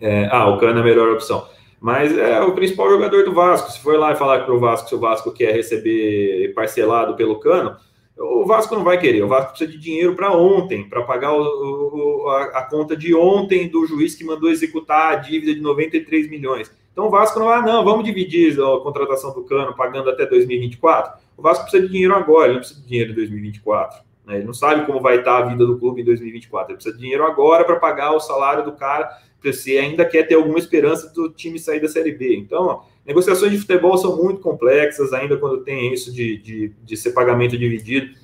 É, 0.00 0.28
ah, 0.30 0.48
o 0.48 0.58
Cano 0.58 0.78
é 0.78 0.80
a 0.82 0.84
melhor 0.84 1.12
opção. 1.12 1.46
Mas 1.80 2.16
é 2.18 2.40
o 2.40 2.52
principal 2.52 2.90
jogador 2.90 3.24
do 3.24 3.32
Vasco. 3.32 3.70
Se 3.70 3.78
for 3.78 3.98
lá 3.98 4.12
e 4.12 4.16
falar 4.16 4.44
para 4.44 4.54
o 4.54 4.58
Vasco 4.58 4.88
se 4.88 4.94
o 4.94 4.98
Vasco 4.98 5.30
quer 5.32 5.54
receber 5.54 6.52
parcelado 6.54 7.14
pelo 7.14 7.38
Cano, 7.38 7.76
o 8.18 8.46
Vasco 8.46 8.74
não 8.74 8.84
vai 8.84 8.98
querer. 8.98 9.22
O 9.22 9.28
Vasco 9.28 9.50
precisa 9.50 9.70
de 9.70 9.78
dinheiro 9.78 10.14
para 10.14 10.32
ontem, 10.32 10.88
para 10.88 11.02
pagar 11.02 11.32
o, 11.34 11.42
o, 11.42 12.28
a, 12.28 12.44
a, 12.44 12.62
conta 12.62 12.96
de 12.96 13.14
ontem 13.14 13.68
do 13.68 13.86
juiz 13.86 14.14
que 14.14 14.24
mandou 14.24 14.50
executar 14.50 15.12
a 15.12 15.16
dívida 15.16 15.54
de 15.54 15.60
93 15.60 16.30
milhões. 16.30 16.70
Então 16.92 17.08
o 17.08 17.10
Vasco 17.10 17.38
não 17.38 17.46
vai, 17.46 17.62
não, 17.62 17.84
vamos 17.84 18.04
dividir 18.04 18.58
a 18.58 18.80
contratação 18.80 19.34
do 19.34 19.44
Cano 19.44 19.76
pagando 19.76 20.08
até 20.08 20.24
2024. 20.24 21.20
O 21.36 21.42
Vasco 21.42 21.64
precisa 21.64 21.86
de 21.86 21.92
dinheiro 21.92 22.14
agora, 22.14 22.46
ele 22.46 22.54
não 22.54 22.60
precisa 22.60 22.80
de 22.80 22.86
dinheiro 22.86 23.12
em 23.12 23.14
2024. 23.14 24.00
Né? 24.26 24.36
Ele 24.36 24.44
não 24.44 24.54
sabe 24.54 24.86
como 24.86 25.00
vai 25.00 25.18
estar 25.18 25.38
a 25.38 25.42
vida 25.42 25.66
do 25.66 25.78
clube 25.78 26.00
em 26.00 26.04
2024. 26.04 26.72
Ele 26.72 26.76
precisa 26.76 26.94
de 26.94 27.02
dinheiro 27.02 27.24
agora 27.24 27.64
para 27.64 27.76
pagar 27.76 28.12
o 28.12 28.20
salário 28.20 28.64
do 28.64 28.72
cara, 28.72 29.10
se 29.52 29.78
ainda 29.78 30.04
quer 30.04 30.24
ter 30.24 30.34
alguma 30.34 30.58
esperança 30.58 31.12
do 31.14 31.30
time 31.30 31.56
sair 31.56 31.78
da 31.78 31.86
Série 31.86 32.10
B. 32.10 32.36
Então, 32.36 32.82
negociações 33.06 33.52
de 33.52 33.58
futebol 33.58 33.96
são 33.96 34.16
muito 34.16 34.40
complexas, 34.40 35.12
ainda 35.12 35.36
quando 35.36 35.62
tem 35.62 35.92
isso 35.92 36.12
de, 36.12 36.36
de, 36.38 36.72
de 36.84 36.96
ser 36.96 37.12
pagamento 37.12 37.56
dividido. 37.56 38.14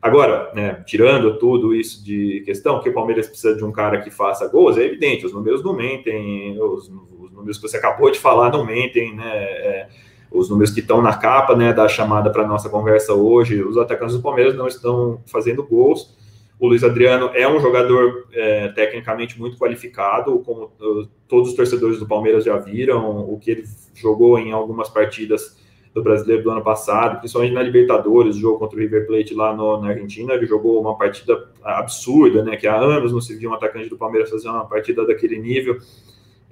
Agora, 0.00 0.50
né, 0.52 0.82
tirando 0.84 1.38
tudo 1.38 1.74
isso 1.74 2.02
de 2.04 2.42
questão, 2.44 2.80
que 2.80 2.88
o 2.88 2.94
Palmeiras 2.94 3.28
precisa 3.28 3.54
de 3.54 3.64
um 3.64 3.70
cara 3.70 4.00
que 4.00 4.10
faça 4.10 4.48
gols, 4.48 4.76
é 4.76 4.84
evidente, 4.84 5.24
os 5.24 5.32
números 5.32 5.62
não 5.62 5.74
mentem, 5.74 6.60
os, 6.60 6.90
os 7.20 7.30
números 7.30 7.58
que 7.58 7.68
você 7.68 7.76
acabou 7.76 8.10
de 8.10 8.18
falar 8.18 8.50
não 8.50 8.64
mentem, 8.64 9.14
né? 9.14 9.30
É, 9.32 9.88
os 10.32 10.48
números 10.48 10.72
que 10.72 10.80
estão 10.80 11.02
na 11.02 11.14
capa 11.14 11.54
né, 11.54 11.72
da 11.72 11.86
chamada 11.86 12.30
para 12.30 12.46
nossa 12.46 12.68
conversa 12.68 13.12
hoje, 13.12 13.62
os 13.62 13.76
atacantes 13.76 14.16
do 14.16 14.22
Palmeiras 14.22 14.56
não 14.56 14.66
estão 14.66 15.20
fazendo 15.26 15.62
gols. 15.62 16.16
O 16.62 16.68
Luiz 16.68 16.84
Adriano 16.84 17.32
é 17.34 17.48
um 17.48 17.58
jogador 17.58 18.28
é, 18.32 18.68
tecnicamente 18.68 19.36
muito 19.36 19.58
qualificado, 19.58 20.38
como 20.46 20.70
uh, 20.80 21.08
todos 21.26 21.48
os 21.48 21.56
torcedores 21.56 21.98
do 21.98 22.06
Palmeiras 22.06 22.44
já 22.44 22.56
viram, 22.56 23.28
o 23.28 23.36
que 23.36 23.50
ele 23.50 23.64
jogou 23.92 24.38
em 24.38 24.52
algumas 24.52 24.88
partidas 24.88 25.60
do 25.92 26.00
brasileiro 26.04 26.44
do 26.44 26.52
ano 26.52 26.62
passado, 26.62 27.18
principalmente 27.18 27.52
na 27.52 27.64
Libertadores, 27.64 28.36
o 28.36 28.40
jogo 28.40 28.60
contra 28.60 28.78
o 28.78 28.80
River 28.80 29.08
Plate 29.08 29.34
lá 29.34 29.52
no, 29.56 29.80
na 29.80 29.88
Argentina, 29.88 30.34
ele 30.34 30.46
jogou 30.46 30.80
uma 30.80 30.96
partida 30.96 31.48
absurda, 31.64 32.44
né? 32.44 32.56
Que 32.56 32.68
há 32.68 32.76
anos 32.76 33.12
não 33.12 33.20
se 33.20 33.34
viu 33.34 33.50
um 33.50 33.54
atacante 33.54 33.88
do 33.88 33.98
Palmeiras 33.98 34.30
fazer 34.30 34.48
uma 34.48 34.64
partida 34.64 35.04
daquele 35.04 35.40
nível. 35.40 35.78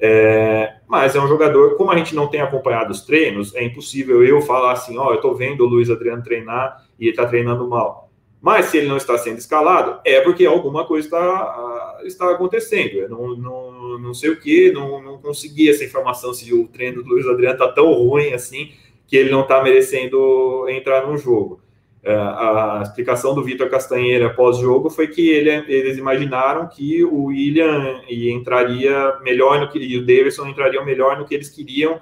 É, 0.00 0.74
mas 0.88 1.14
é 1.14 1.20
um 1.20 1.28
jogador, 1.28 1.76
como 1.76 1.92
a 1.92 1.96
gente 1.96 2.16
não 2.16 2.26
tem 2.26 2.40
acompanhado 2.40 2.90
os 2.90 3.02
treinos, 3.02 3.54
é 3.54 3.62
impossível 3.62 4.24
eu 4.24 4.40
falar 4.40 4.72
assim, 4.72 4.98
ó, 4.98 5.06
oh, 5.06 5.10
eu 5.10 5.16
estou 5.16 5.36
vendo 5.36 5.64
o 5.64 5.68
Luiz 5.68 5.88
Adriano 5.88 6.20
treinar 6.20 6.84
e 6.98 7.04
ele 7.04 7.10
está 7.10 7.26
treinando 7.26 7.68
mal. 7.68 8.09
Mas 8.40 8.66
se 8.66 8.78
ele 8.78 8.88
não 8.88 8.96
está 8.96 9.18
sendo 9.18 9.38
escalado, 9.38 10.00
é 10.04 10.20
porque 10.20 10.46
alguma 10.46 10.86
coisa 10.86 11.06
está, 11.06 12.00
está 12.04 12.30
acontecendo. 12.30 12.94
Eu 12.94 13.08
não, 13.08 13.36
não, 13.36 13.98
não 13.98 14.14
sei 14.14 14.30
o 14.30 14.40
que, 14.40 14.72
não, 14.72 15.02
não 15.02 15.18
consegui 15.18 15.68
essa 15.68 15.84
informação 15.84 16.32
se 16.32 16.52
o 16.54 16.66
treino 16.66 17.02
do 17.02 17.08
Luiz 17.10 17.26
Adriano 17.26 17.54
está 17.54 17.70
tão 17.70 17.92
ruim 17.92 18.32
assim 18.32 18.72
que 19.06 19.16
ele 19.16 19.30
não 19.30 19.42
está 19.42 19.62
merecendo 19.62 20.66
entrar 20.68 21.06
no 21.06 21.18
jogo. 21.18 21.60
É, 22.02 22.14
a 22.14 22.80
explicação 22.82 23.34
do 23.34 23.44
Vitor 23.44 23.68
Castanheira 23.68 24.28
após 24.28 24.56
jogo 24.56 24.88
foi 24.88 25.08
que 25.08 25.28
ele, 25.28 25.50
eles 25.68 25.98
imaginaram 25.98 26.66
que 26.66 27.04
o 27.04 27.24
William 27.24 28.00
entraria 28.08 29.18
melhor 29.22 29.60
no 29.60 29.68
que 29.68 29.78
e 29.78 29.98
o 29.98 30.06
Davidson 30.06 30.46
entrariam 30.46 30.84
melhor 30.84 31.18
no 31.18 31.26
que 31.26 31.34
eles 31.34 31.50
queriam 31.50 32.00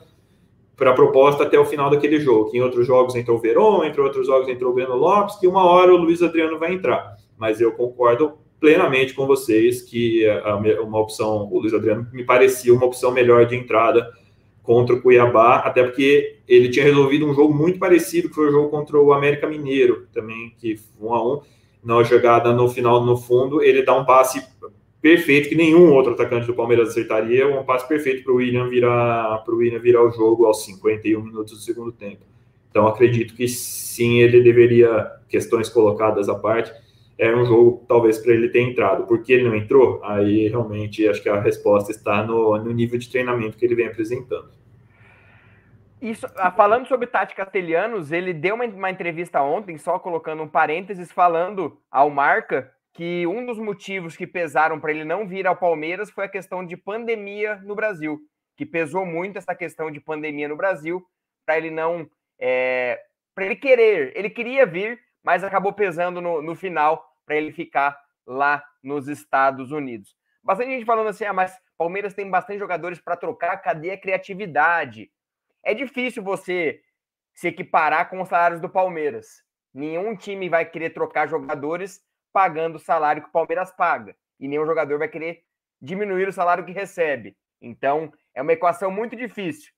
para 0.79 0.93
a 0.93 0.95
proposta 0.95 1.43
até 1.43 1.59
o 1.59 1.66
final 1.66 1.91
daquele 1.91 2.20
jogo. 2.20 2.51
Que 2.51 2.57
em 2.57 2.62
outros 2.62 2.87
jogos 2.87 3.16
entrou 3.16 3.37
o 3.37 3.41
Verón, 3.41 3.85
entre 3.85 4.01
outros 4.01 4.26
jogos 4.26 4.49
entrou 4.49 4.70
o 4.70 4.74
Breno 4.74 4.97
Lopes, 4.97 5.37
que 5.37 5.47
uma 5.49 5.64
hora 5.64 5.93
o 5.93 5.97
Luiz 5.97 6.22
Adriano 6.22 6.59
vai 6.59 6.72
entrar. 6.72 7.16
Mas 7.37 7.61
eu 7.61 7.72
concordo 7.72 8.39
plenamente 8.61 9.12
com 9.12 9.26
vocês 9.26 9.83
que 9.83 10.24
uma 10.81 11.01
opção, 11.01 11.49
o 11.51 11.59
Luiz 11.59 11.74
Adriano 11.74 12.07
me 12.12 12.24
parecia 12.24 12.72
uma 12.72 12.87
opção 12.87 13.11
melhor 13.11 13.45
de 13.45 13.57
entrada 13.57 14.09
contra 14.62 14.95
o 14.95 15.01
Cuiabá, 15.01 15.57
até 15.57 15.83
porque 15.83 16.41
ele 16.47 16.68
tinha 16.68 16.85
resolvido 16.85 17.26
um 17.26 17.35
jogo 17.35 17.55
muito 17.55 17.79
parecido, 17.79 18.29
que 18.29 18.35
foi 18.35 18.49
o 18.49 18.53
jogo 18.53 18.68
contra 18.68 18.99
o 18.99 19.12
América 19.12 19.47
Mineiro, 19.47 20.07
também, 20.12 20.55
que 20.59 20.79
um 21.01 21.14
a 21.14 21.26
um, 21.26 21.41
na 21.83 22.03
jogada 22.03 22.53
no 22.53 22.68
final, 22.68 23.05
no 23.05 23.16
fundo, 23.16 23.62
ele 23.62 23.83
dá 23.83 23.97
um 23.97 24.05
passe 24.05 24.45
perfeito 25.01 25.49
que 25.49 25.55
nenhum 25.55 25.93
outro 25.93 26.13
atacante 26.13 26.47
do 26.47 26.55
Palmeiras 26.55 26.91
acertaria, 26.91 27.47
um 27.49 27.65
passe 27.65 27.87
perfeito 27.87 28.25
para 28.25 28.33
o 28.33 28.37
William 28.37 28.69
virar 28.69 29.39
para 29.45 29.55
o 29.55 29.59
William 29.59 29.79
virar 29.79 30.03
o 30.03 30.11
jogo 30.11 30.47
aos 30.47 30.65
51 30.65 31.23
minutos 31.23 31.53
do 31.53 31.61
segundo 31.61 31.93
tempo. 31.93 32.25
Então 32.71 32.87
acredito 32.87 33.35
que 33.35 33.49
sim, 33.49 34.19
ele 34.19 34.43
deveria 34.43 35.11
questões 35.29 35.69
colocadas 35.69 36.29
à 36.29 36.35
parte, 36.35 36.73
era 37.19 37.37
um 37.37 37.45
jogo 37.45 37.85
talvez 37.89 38.19
para 38.19 38.33
ele 38.33 38.49
ter 38.49 38.61
entrado. 38.61 39.07
Porque 39.07 39.33
ele 39.33 39.49
não 39.49 39.55
entrou? 39.55 40.01
Aí 40.05 40.49
realmente 40.49 41.07
acho 41.09 41.23
que 41.23 41.29
a 41.29 41.41
resposta 41.41 41.91
está 41.91 42.23
no, 42.23 42.57
no 42.59 42.73
nível 42.73 42.99
de 42.99 43.09
treinamento 43.09 43.57
que 43.57 43.65
ele 43.65 43.75
vem 43.75 43.87
apresentando. 43.87 44.51
Isso, 46.01 46.29
ah, 46.37 46.53
falando 46.53 46.87
sobre 46.87 47.09
Tati 47.09 47.35
Castelhanos, 47.35 48.13
ele 48.13 48.33
deu 48.33 48.55
uma, 48.55 48.65
uma 48.67 48.91
entrevista 48.91 49.43
ontem, 49.43 49.77
só 49.79 49.99
colocando 49.99 50.45
um 50.45 50.49
parênteses, 50.49 51.11
falando 51.11 51.77
ao 51.91 52.09
Marca 52.09 52.71
que 52.99 53.25
um 53.29 53.47
dos 53.47 53.61
motivos 53.61 54.17
que 54.17 54.27
pesaram 54.27 54.81
para 54.81 54.91
ele 54.91 55.05
não 55.05 55.25
vir 55.25 55.47
ao 55.47 55.55
Palmeiras 55.55 56.11
foi 56.11 56.25
a 56.25 56.29
questão 56.29 56.67
de 56.67 56.77
pandemia 56.77 57.55
no 57.63 57.77
Brasil, 57.77 58.19
que 58.57 58.67
pesou 58.67 59.07
muito 59.07 59.39
essa 59.39 59.55
questão 59.55 59.89
de 59.89 60.01
pandemia 60.01 60.49
no 60.49 60.57
Brasil, 60.57 61.07
para 61.47 61.57
ele 61.57 61.71
não. 61.71 62.11
É, 62.41 63.01
para 63.37 63.47
ele 63.47 63.55
querer. 63.55 64.13
Ele 64.17 64.29
queria 64.29 64.67
vir, 64.67 65.01
mas 65.23 65.45
acabou 65.45 65.73
pesando 65.73 66.21
no, 66.21 66.43
no 66.43 66.57
final 66.57 67.09
para 67.25 67.37
ele 67.37 67.53
ficar 67.53 67.97
lá 68.27 68.65
nos 68.83 69.07
Estados 69.07 69.71
Unidos. 69.71 70.17
Bastante 70.43 70.71
gente 70.71 70.85
falando 70.85 71.07
assim, 71.07 71.25
ah, 71.25 71.33
mas 71.33 71.57
Palmeiras 71.79 72.15
tem 72.15 72.29
bastante 72.29 72.59
jogadores 72.59 73.01
para 73.01 73.17
trocar, 73.17 73.59
cadê 73.59 73.93
a 73.93 74.01
criatividade? 74.01 75.09
É 75.65 75.73
difícil 75.73 76.21
você 76.21 76.81
se 77.33 77.47
equiparar 77.47 78.11
com 78.11 78.21
os 78.21 78.29
salários 78.29 78.61
do 78.61 78.69
Palmeiras. 78.69 79.45
Nenhum 79.73 80.17
time 80.17 80.49
vai 80.49 80.65
querer 80.65 80.91
trocar 80.91 81.29
jogadores 81.29 82.08
pagando 82.33 82.76
o 82.76 82.81
salário 82.81 83.22
que 83.22 83.29
o 83.29 83.33
Palmeiras 83.33 83.70
paga. 83.72 84.14
E 84.39 84.47
nenhum 84.47 84.66
jogador 84.66 84.99
vai 84.99 85.09
querer 85.09 85.43
diminuir 85.81 86.29
o 86.29 86.33
salário 86.33 86.64
que 86.64 86.72
recebe. 86.72 87.37
Então, 87.61 88.12
é 88.35 88.43
uma 88.43 88.53
equação 88.53 88.91
muito 88.91 89.16
difícil. 89.16 89.72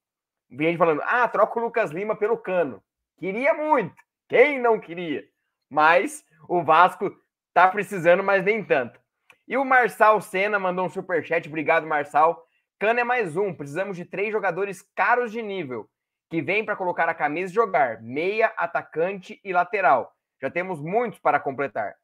Vem 0.50 0.68
gente 0.68 0.78
falando, 0.78 1.02
ah, 1.04 1.28
troca 1.28 1.58
o 1.58 1.62
Lucas 1.62 1.90
Lima 1.90 2.16
pelo 2.16 2.36
Cano. 2.36 2.82
Queria 3.18 3.54
muito. 3.54 3.94
Quem 4.28 4.58
não 4.58 4.80
queria? 4.80 5.24
Mas 5.68 6.24
o 6.48 6.62
Vasco 6.62 7.14
tá 7.54 7.68
precisando, 7.68 8.22
mas 8.22 8.44
nem 8.44 8.64
tanto. 8.64 9.00
E 9.46 9.56
o 9.56 9.64
Marçal 9.64 10.20
Senna 10.20 10.58
mandou 10.58 10.86
um 10.86 10.88
superchat. 10.88 11.46
Obrigado, 11.48 11.86
Marçal. 11.86 12.44
Cano 12.78 13.00
é 13.00 13.04
mais 13.04 13.36
um. 13.36 13.54
Precisamos 13.54 13.96
de 13.96 14.04
três 14.04 14.32
jogadores 14.32 14.82
caros 14.94 15.30
de 15.30 15.42
nível 15.42 15.88
que 16.30 16.40
vêm 16.40 16.64
para 16.64 16.76
colocar 16.76 17.08
a 17.08 17.14
camisa 17.14 17.52
e 17.52 17.54
jogar. 17.54 18.00
Meia, 18.00 18.52
atacante 18.56 19.40
e 19.44 19.52
lateral. 19.52 20.12
Já 20.40 20.50
temos 20.50 20.80
muitos 20.80 21.18
para 21.18 21.38
completar. 21.38 21.94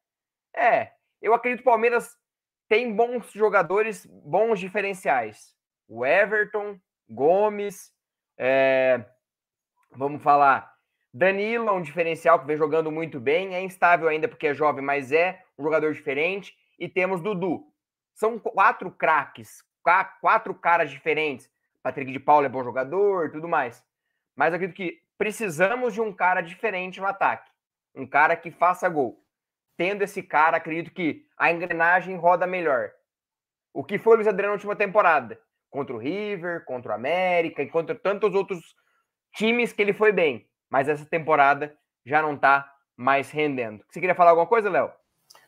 É, 0.57 0.93
eu 1.21 1.35
acredito 1.35 1.63
que 1.63 1.69
o 1.69 1.73
Palmeiras 1.73 2.17
tem 2.67 2.95
bons 2.95 3.31
jogadores, 3.33 4.07
bons 4.07 4.59
diferenciais. 4.59 5.55
O 5.87 6.05
Everton, 6.05 6.81
Gomes, 7.09 7.93
é, 8.39 9.05
vamos 9.93 10.23
falar, 10.23 10.75
Danilo 11.13 11.69
é 11.69 11.73
um 11.73 11.83
diferencial 11.83 12.41
que 12.41 12.47
vem 12.47 12.57
jogando 12.57 12.91
muito 12.91 13.21
bem, 13.21 13.55
é 13.55 13.63
instável 13.63 14.09
ainda 14.09 14.27
porque 14.27 14.49
é 14.49 14.55
jovem, 14.55 14.85
mas 14.85 15.13
é 15.13 15.43
um 15.59 15.63
jogador 15.63 15.93
diferente. 15.93 16.57
E 16.79 16.89
temos 16.89 17.21
Dudu. 17.21 17.65
São 18.15 18.39
quatro 18.39 18.91
craques, 18.91 19.63
quatro 20.21 20.55
caras 20.55 20.91
diferentes. 20.91 21.51
Patrick 21.83 22.11
de 22.11 22.19
Paula 22.19 22.47
é 22.47 22.49
bom 22.51 22.65
jogador, 22.65 23.31
tudo 23.31 23.49
mais. 23.49 23.85
Mas 24.35 24.53
acredito 24.53 24.77
que 24.77 25.01
precisamos 25.17 25.95
de 25.95 26.01
um 26.01 26.13
cara 26.13 26.41
diferente 26.41 27.01
no 27.01 27.07
ataque. 27.07 27.51
Um 27.95 28.07
cara 28.07 28.37
que 28.37 28.51
faça 28.51 28.89
gol 28.89 29.26
tendo 29.77 30.03
esse 30.03 30.23
cara, 30.23 30.57
acredito 30.57 30.93
que 30.93 31.25
a 31.39 31.53
engrenagem 31.53 32.17
roda 32.17 32.47
melhor. 32.47 32.91
O 33.73 33.85
que 33.85 33.99
foi 33.99 34.15
o 34.15 34.17
Luiz 34.17 34.29
Adriano 34.29 34.53
na 34.53 34.55
última 34.55 34.75
temporada? 34.75 35.39
Contra 35.71 35.95
o 35.95 35.99
River, 35.99 36.65
contra 36.65 36.93
o 36.93 36.95
América 36.95 37.63
e 37.63 37.69
contra 37.69 37.95
tantos 37.95 38.35
outros 38.35 38.75
times 39.35 39.73
que 39.73 39.83
ele 39.83 39.93
foi 39.93 40.13
bem. 40.13 40.47
Mas 40.71 40.89
essa 40.89 41.05
temporada 41.05 41.77
já 42.05 42.23
não 42.23 42.35
está 42.35 42.71
mais 42.97 43.31
rendendo. 43.31 43.85
Você 43.91 44.01
queria 44.01 44.15
falar 44.15 44.31
alguma 44.31 44.47
coisa, 44.47 44.71
Léo? 44.71 44.91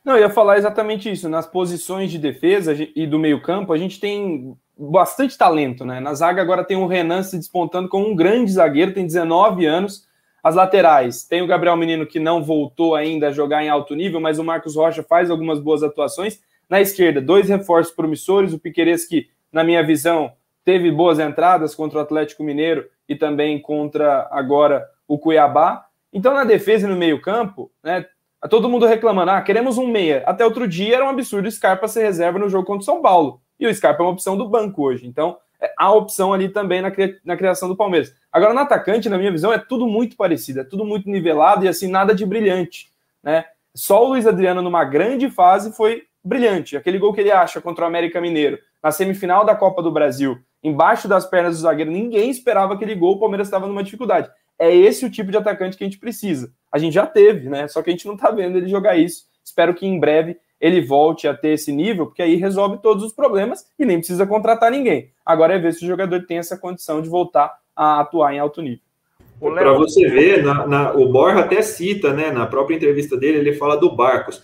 Não, 0.04 0.14
eu 0.14 0.20
ia 0.20 0.30
falar 0.30 0.58
exatamente 0.58 1.10
isso. 1.10 1.28
Nas 1.28 1.46
posições 1.46 2.10
de 2.10 2.18
defesa 2.18 2.74
e 2.74 3.06
do 3.06 3.18
meio-campo, 3.18 3.72
a 3.72 3.78
gente 3.78 3.98
tem 3.98 4.56
bastante 4.76 5.36
talento, 5.36 5.84
né? 5.84 5.98
Na 5.98 6.14
zaga 6.14 6.40
agora 6.40 6.64
tem 6.64 6.76
o 6.76 6.86
Renan 6.86 7.22
se 7.22 7.36
despontando 7.36 7.88
como 7.88 8.08
um 8.08 8.14
grande 8.14 8.52
zagueiro, 8.52 8.94
tem 8.94 9.04
19 9.04 9.66
anos 9.66 10.07
as 10.42 10.54
laterais, 10.54 11.24
tem 11.24 11.42
o 11.42 11.46
Gabriel 11.46 11.76
Menino 11.76 12.06
que 12.06 12.20
não 12.20 12.42
voltou 12.42 12.94
ainda 12.94 13.28
a 13.28 13.32
jogar 13.32 13.62
em 13.62 13.68
alto 13.68 13.94
nível, 13.94 14.20
mas 14.20 14.38
o 14.38 14.44
Marcos 14.44 14.76
Rocha 14.76 15.02
faz 15.02 15.30
algumas 15.30 15.58
boas 15.60 15.82
atuações. 15.82 16.40
Na 16.68 16.80
esquerda, 16.80 17.20
dois 17.20 17.48
reforços 17.48 17.94
promissores, 17.94 18.52
o 18.52 18.58
Piqueires 18.58 19.06
que, 19.06 19.28
na 19.52 19.64
minha 19.64 19.82
visão, 19.82 20.32
teve 20.64 20.90
boas 20.90 21.18
entradas 21.18 21.74
contra 21.74 21.98
o 21.98 22.02
Atlético 22.02 22.44
Mineiro 22.44 22.86
e 23.08 23.16
também 23.16 23.60
contra 23.60 24.28
agora 24.30 24.86
o 25.06 25.18
Cuiabá. 25.18 25.86
Então, 26.12 26.34
na 26.34 26.44
defesa 26.44 26.86
e 26.86 26.90
no 26.90 26.96
meio-campo, 26.96 27.70
né, 27.82 28.04
todo 28.50 28.68
mundo 28.68 28.86
reclamando: 28.86 29.30
ah, 29.30 29.42
queremos 29.42 29.78
um 29.78 29.86
meia. 29.86 30.22
Até 30.26 30.44
outro 30.44 30.68
dia 30.68 30.96
era 30.96 31.04
um 31.04 31.08
absurdo 31.08 31.48
o 31.48 31.50
Scarpa 31.50 31.88
ser 31.88 32.02
reserva 32.02 32.38
no 32.38 32.48
jogo 32.48 32.66
contra 32.66 32.82
o 32.82 32.84
São 32.84 33.02
Paulo. 33.02 33.40
E 33.58 33.66
o 33.66 33.74
Scarpa 33.74 34.02
é 34.02 34.06
uma 34.06 34.12
opção 34.12 34.36
do 34.36 34.48
banco 34.48 34.82
hoje. 34.82 35.06
Então, 35.06 35.38
há 35.76 35.92
opção 35.92 36.32
ali 36.32 36.48
também 36.48 36.80
na, 36.80 36.92
na 37.24 37.36
criação 37.36 37.68
do 37.68 37.76
Palmeiras. 37.76 38.14
Agora, 38.32 38.54
no 38.54 38.60
atacante, 38.60 39.08
na 39.08 39.18
minha 39.18 39.32
visão, 39.32 39.52
é 39.52 39.58
tudo 39.58 39.86
muito 39.86 40.16
parecido, 40.16 40.60
é 40.60 40.64
tudo 40.64 40.84
muito 40.84 41.08
nivelado 41.08 41.64
e 41.64 41.68
assim, 41.68 41.88
nada 41.88 42.14
de 42.14 42.24
brilhante. 42.24 42.88
Né? 43.22 43.44
Só 43.74 44.04
o 44.04 44.08
Luiz 44.08 44.26
Adriano, 44.26 44.62
numa 44.62 44.84
grande 44.84 45.30
fase, 45.30 45.72
foi 45.72 46.04
brilhante. 46.22 46.76
Aquele 46.76 46.98
gol 46.98 47.12
que 47.12 47.20
ele 47.20 47.32
acha 47.32 47.60
contra 47.60 47.84
o 47.84 47.88
América 47.88 48.20
Mineiro, 48.20 48.58
na 48.82 48.90
semifinal 48.90 49.44
da 49.44 49.54
Copa 49.54 49.82
do 49.82 49.90
Brasil, 49.90 50.38
embaixo 50.62 51.08
das 51.08 51.26
pernas 51.26 51.56
do 51.56 51.62
zagueiro, 51.62 51.90
ninguém 51.90 52.30
esperava 52.30 52.74
aquele 52.74 52.94
gol, 52.94 53.14
o 53.14 53.20
Palmeiras 53.20 53.48
estava 53.48 53.66
numa 53.66 53.82
dificuldade. 53.82 54.30
É 54.58 54.74
esse 54.74 55.04
o 55.04 55.10
tipo 55.10 55.30
de 55.30 55.36
atacante 55.36 55.76
que 55.76 55.84
a 55.84 55.86
gente 55.86 55.98
precisa. 55.98 56.52
A 56.70 56.78
gente 56.78 56.94
já 56.94 57.06
teve, 57.06 57.48
né? 57.48 57.68
Só 57.68 57.80
que 57.80 57.90
a 57.90 57.92
gente 57.92 58.06
não 58.06 58.14
está 58.14 58.30
vendo 58.30 58.58
ele 58.58 58.68
jogar 58.68 58.96
isso. 58.96 59.26
Espero 59.44 59.72
que 59.72 59.86
em 59.86 59.98
breve 59.98 60.36
ele 60.60 60.80
volte 60.80 61.28
a 61.28 61.34
ter 61.34 61.50
esse 61.50 61.72
nível, 61.72 62.06
porque 62.06 62.22
aí 62.22 62.34
resolve 62.34 62.78
todos 62.82 63.04
os 63.04 63.12
problemas 63.12 63.66
e 63.78 63.84
nem 63.84 63.98
precisa 63.98 64.26
contratar 64.26 64.70
ninguém. 64.70 65.10
Agora 65.24 65.54
é 65.54 65.58
ver 65.58 65.72
se 65.72 65.84
o 65.84 65.88
jogador 65.88 66.24
tem 66.26 66.38
essa 66.38 66.56
condição 66.56 67.00
de 67.00 67.08
voltar 67.08 67.56
a 67.74 68.00
atuar 68.00 68.34
em 68.34 68.38
alto 68.38 68.60
nível. 68.60 68.80
Para 69.40 69.72
você 69.72 70.08
ver, 70.08 70.42
na, 70.42 70.66
na, 70.66 70.92
o 70.94 71.12
Borja 71.12 71.40
até 71.40 71.62
cita, 71.62 72.12
né, 72.12 72.32
na 72.32 72.44
própria 72.44 72.74
entrevista 72.74 73.16
dele, 73.16 73.38
ele 73.38 73.52
fala 73.54 73.76
do 73.76 73.94
Barcos. 73.94 74.42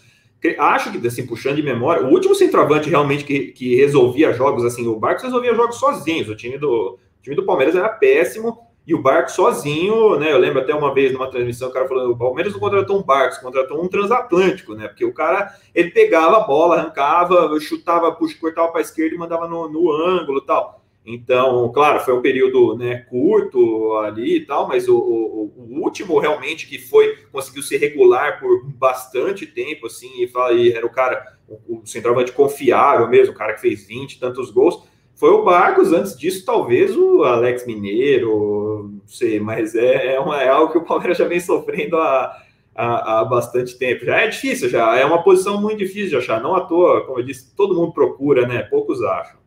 Acho 0.58 0.92
que, 0.92 1.04
assim, 1.06 1.26
puxando 1.26 1.56
de 1.56 1.62
memória, 1.62 2.04
o 2.04 2.10
último 2.10 2.34
centroavante 2.34 2.88
realmente 2.88 3.24
que, 3.24 3.46
que 3.46 3.74
resolvia 3.76 4.32
jogos, 4.32 4.64
assim, 4.64 4.86
o 4.86 4.98
Barcos 4.98 5.24
resolvia 5.24 5.54
jogos 5.54 5.76
sozinhos. 5.76 6.28
O 6.28 6.36
time 6.36 6.58
do, 6.58 6.98
o 7.18 7.22
time 7.22 7.34
do 7.34 7.44
Palmeiras 7.44 7.74
era 7.74 7.88
péssimo 7.88 8.58
e 8.86 8.94
o 8.94 9.00
Barcos 9.00 9.32
sozinho, 9.32 10.18
né? 10.18 10.32
Eu 10.32 10.38
lembro 10.38 10.60
até 10.60 10.74
uma 10.74 10.92
vez 10.92 11.12
numa 11.12 11.30
transmissão, 11.30 11.68
o 11.68 11.72
cara 11.72 11.88
falando: 11.88 12.12
o 12.12 12.18
Palmeiras 12.18 12.52
não 12.52 12.60
contratou 12.60 12.98
um 12.98 13.02
Barcos, 13.02 13.38
contratou 13.38 13.82
um 13.82 13.88
transatlântico, 13.88 14.74
né? 14.74 14.88
Porque 14.88 15.04
o 15.04 15.14
cara 15.14 15.54
ele 15.74 15.90
pegava 15.90 16.36
a 16.36 16.40
bola, 16.40 16.76
arrancava, 16.76 17.58
chutava, 17.60 18.12
puxa, 18.12 18.36
cortava 18.38 18.68
para 18.68 18.80
a 18.80 18.82
esquerda 18.82 19.14
e 19.14 19.18
mandava 19.18 19.48
no, 19.48 19.68
no 19.68 19.90
ângulo 19.90 20.38
e 20.38 20.46
tal. 20.46 20.84
Então, 21.06 21.70
claro, 21.70 22.00
foi 22.00 22.14
um 22.14 22.22
período 22.22 22.78
né, 22.78 22.96
curto 23.10 23.94
ali 23.98 24.36
e 24.36 24.46
tal, 24.46 24.66
mas 24.66 24.88
o, 24.88 24.96
o, 24.96 25.52
o, 25.54 25.82
último 25.82 26.18
realmente 26.18 26.66
que 26.66 26.78
foi, 26.78 27.14
conseguiu 27.30 27.62
ser 27.62 27.76
regular 27.76 28.40
por 28.40 28.64
bastante 28.64 29.46
tempo, 29.46 29.86
assim, 29.86 30.22
e, 30.22 30.26
fala, 30.26 30.54
e 30.54 30.72
era 30.72 30.86
o 30.86 30.90
cara, 30.90 31.36
o, 31.46 31.80
o 31.80 31.86
centroavante 31.86 32.32
confiável 32.32 33.06
mesmo, 33.06 33.34
o 33.34 33.36
cara 33.36 33.52
que 33.52 33.60
fez 33.60 33.86
20 33.86 34.18
tantos 34.18 34.50
gols, 34.50 34.82
foi 35.14 35.30
o 35.30 35.44
Barcos, 35.44 35.92
antes 35.92 36.18
disso, 36.18 36.44
talvez 36.44 36.96
o 36.96 37.22
Alex 37.22 37.66
Mineiro, 37.66 38.90
não 39.00 39.06
sei, 39.06 39.38
mas 39.38 39.74
é, 39.74 40.14
é, 40.14 40.20
uma, 40.20 40.42
é 40.42 40.48
algo 40.48 40.72
que 40.72 40.78
o 40.78 40.84
Palmeiras 40.84 41.18
já 41.18 41.26
vem 41.26 41.38
sofrendo 41.38 41.96
há, 41.96 42.42
há, 42.74 43.20
há, 43.20 43.24
bastante 43.24 43.78
tempo. 43.78 44.04
Já 44.04 44.22
é 44.22 44.26
difícil, 44.26 44.68
já 44.68 44.96
é 44.96 45.04
uma 45.04 45.22
posição 45.22 45.60
muito 45.60 45.78
difícil 45.78 46.10
de 46.10 46.16
achar, 46.16 46.40
não 46.40 46.56
à 46.56 46.62
toa, 46.62 47.06
como 47.06 47.20
eu 47.20 47.24
disse, 47.24 47.54
todo 47.54 47.76
mundo 47.76 47.92
procura, 47.92 48.46
né? 48.46 48.62
Poucos 48.64 49.02
acham. 49.02 49.38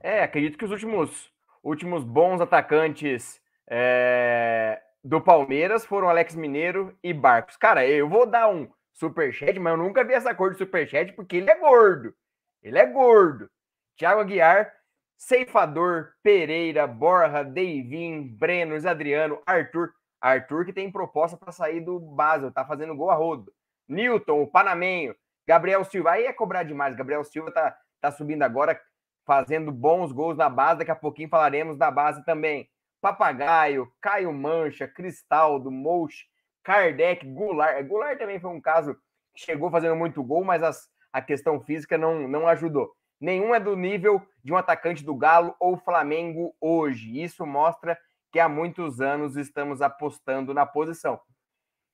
É, 0.00 0.22
acredito 0.22 0.56
que 0.56 0.64
os 0.64 0.70
últimos, 0.70 1.32
últimos 1.64 2.04
bons 2.04 2.40
atacantes 2.40 3.40
é, 3.68 4.80
do 5.02 5.20
Palmeiras 5.20 5.84
foram 5.84 6.08
Alex 6.08 6.36
Mineiro 6.36 6.94
e 7.02 7.12
Barcos. 7.12 7.56
Cara, 7.56 7.84
eu 7.84 8.08
vou 8.08 8.24
dar 8.24 8.48
um 8.48 8.68
superchat, 8.92 9.58
mas 9.58 9.72
eu 9.72 9.76
nunca 9.76 10.04
vi 10.04 10.12
essa 10.12 10.32
cor 10.32 10.52
de 10.52 10.58
superchat 10.58 11.12
porque 11.12 11.38
ele 11.38 11.50
é 11.50 11.58
gordo. 11.58 12.14
Ele 12.62 12.78
é 12.78 12.86
gordo. 12.86 13.50
Thiago 13.96 14.20
Aguiar, 14.20 14.72
Ceifador, 15.16 16.12
Pereira, 16.22 16.86
Borja, 16.86 17.42
Deivin, 17.42 18.28
Brenos, 18.36 18.84
Adriano, 18.84 19.40
Arthur. 19.46 19.92
Arthur 20.20 20.64
que 20.64 20.72
tem 20.72 20.90
proposta 20.90 21.36
para 21.36 21.52
sair 21.52 21.80
do 21.80 21.98
Basel, 22.00 22.50
tá 22.50 22.64
fazendo 22.64 22.96
gol 22.96 23.10
a 23.10 23.14
rodo. 23.14 23.52
Newton, 23.88 24.42
o 24.42 24.46
Panamenho, 24.46 25.14
Gabriel 25.46 25.84
Silva. 25.84 26.12
Aí 26.12 26.24
é 26.24 26.32
cobrar 26.32 26.64
demais. 26.64 26.96
Gabriel 26.96 27.24
Silva 27.24 27.52
tá, 27.52 27.76
tá 28.00 28.10
subindo 28.10 28.42
agora 28.42 28.80
fazendo 29.24 29.70
bons 29.70 30.12
gols 30.12 30.36
na 30.36 30.48
base. 30.48 30.80
Daqui 30.80 30.90
a 30.90 30.96
pouquinho 30.96 31.28
falaremos 31.28 31.78
da 31.78 31.90
base 31.90 32.24
também. 32.24 32.68
Papagaio, 33.00 33.90
Caio 34.00 34.32
Mancha, 34.32 34.88
Cristaldo, 34.88 35.70
Mouch, 35.70 36.24
Kardec, 36.64 37.24
Goulart. 37.26 37.86
Goulart 37.86 38.18
também 38.18 38.40
foi 38.40 38.50
um 38.50 38.60
caso 38.60 38.94
que 39.34 39.42
chegou 39.44 39.70
fazendo 39.70 39.94
muito 39.94 40.22
gol, 40.24 40.42
mas 40.44 40.62
as, 40.62 40.88
a 41.12 41.22
questão 41.22 41.60
física 41.60 41.96
não, 41.96 42.26
não 42.26 42.48
ajudou. 42.48 42.95
Nenhum 43.20 43.54
é 43.54 43.60
do 43.60 43.74
nível 43.74 44.26
de 44.44 44.52
um 44.52 44.56
atacante 44.56 45.04
do 45.04 45.14
Galo 45.14 45.54
ou 45.58 45.76
Flamengo 45.76 46.54
hoje. 46.60 47.22
Isso 47.22 47.46
mostra 47.46 47.98
que 48.30 48.38
há 48.38 48.48
muitos 48.48 49.00
anos 49.00 49.36
estamos 49.36 49.80
apostando 49.80 50.52
na 50.52 50.66
posição. 50.66 51.20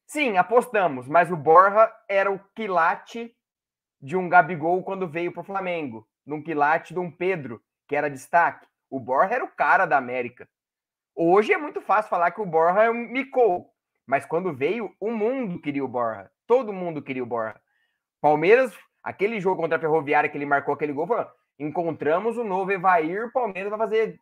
Sim, 0.06 0.36
apostamos, 0.36 1.06
mas 1.06 1.30
o 1.30 1.36
Borja 1.36 1.90
era 2.08 2.30
o 2.30 2.40
quilate 2.54 3.34
de 4.00 4.16
um 4.16 4.28
Gabigol 4.28 4.82
quando 4.82 5.08
veio 5.08 5.32
para 5.32 5.40
o 5.40 5.44
Flamengo, 5.44 6.06
num 6.26 6.42
quilate 6.42 6.92
de 6.92 6.98
um 6.98 7.10
Pedro, 7.10 7.62
que 7.86 7.94
era 7.94 8.10
destaque. 8.10 8.66
O 8.90 8.98
Borja 8.98 9.36
era 9.36 9.44
o 9.44 9.54
cara 9.54 9.86
da 9.86 9.96
América. 9.96 10.48
Hoje 11.14 11.52
é 11.52 11.56
muito 11.56 11.80
fácil 11.80 12.10
falar 12.10 12.32
que 12.32 12.40
o 12.40 12.46
Borja 12.46 12.82
é 12.82 12.90
um 12.90 12.94
micou, 12.94 13.70
mas 14.06 14.26
quando 14.26 14.52
veio, 14.52 14.94
o 14.98 15.10
mundo 15.10 15.60
queria 15.60 15.84
o 15.84 15.88
Borja. 15.88 16.30
Todo 16.46 16.72
mundo 16.72 17.00
queria 17.00 17.22
o 17.22 17.26
Borja. 17.26 17.60
Palmeiras, 18.20 18.76
aquele 19.02 19.40
jogo 19.40 19.60
contra 19.60 19.76
a 19.76 19.80
Ferroviária 19.80 20.30
que 20.30 20.36
ele 20.38 20.46
marcou 20.46 20.74
aquele 20.74 20.92
gol, 20.92 21.06
falou, 21.06 21.26
encontramos 21.58 22.36
o 22.36 22.44
novo 22.44 22.72
Evair, 22.72 23.26
o 23.26 23.32
Palmeiras 23.32 23.70
vai 23.70 23.78
fazer 23.78 24.18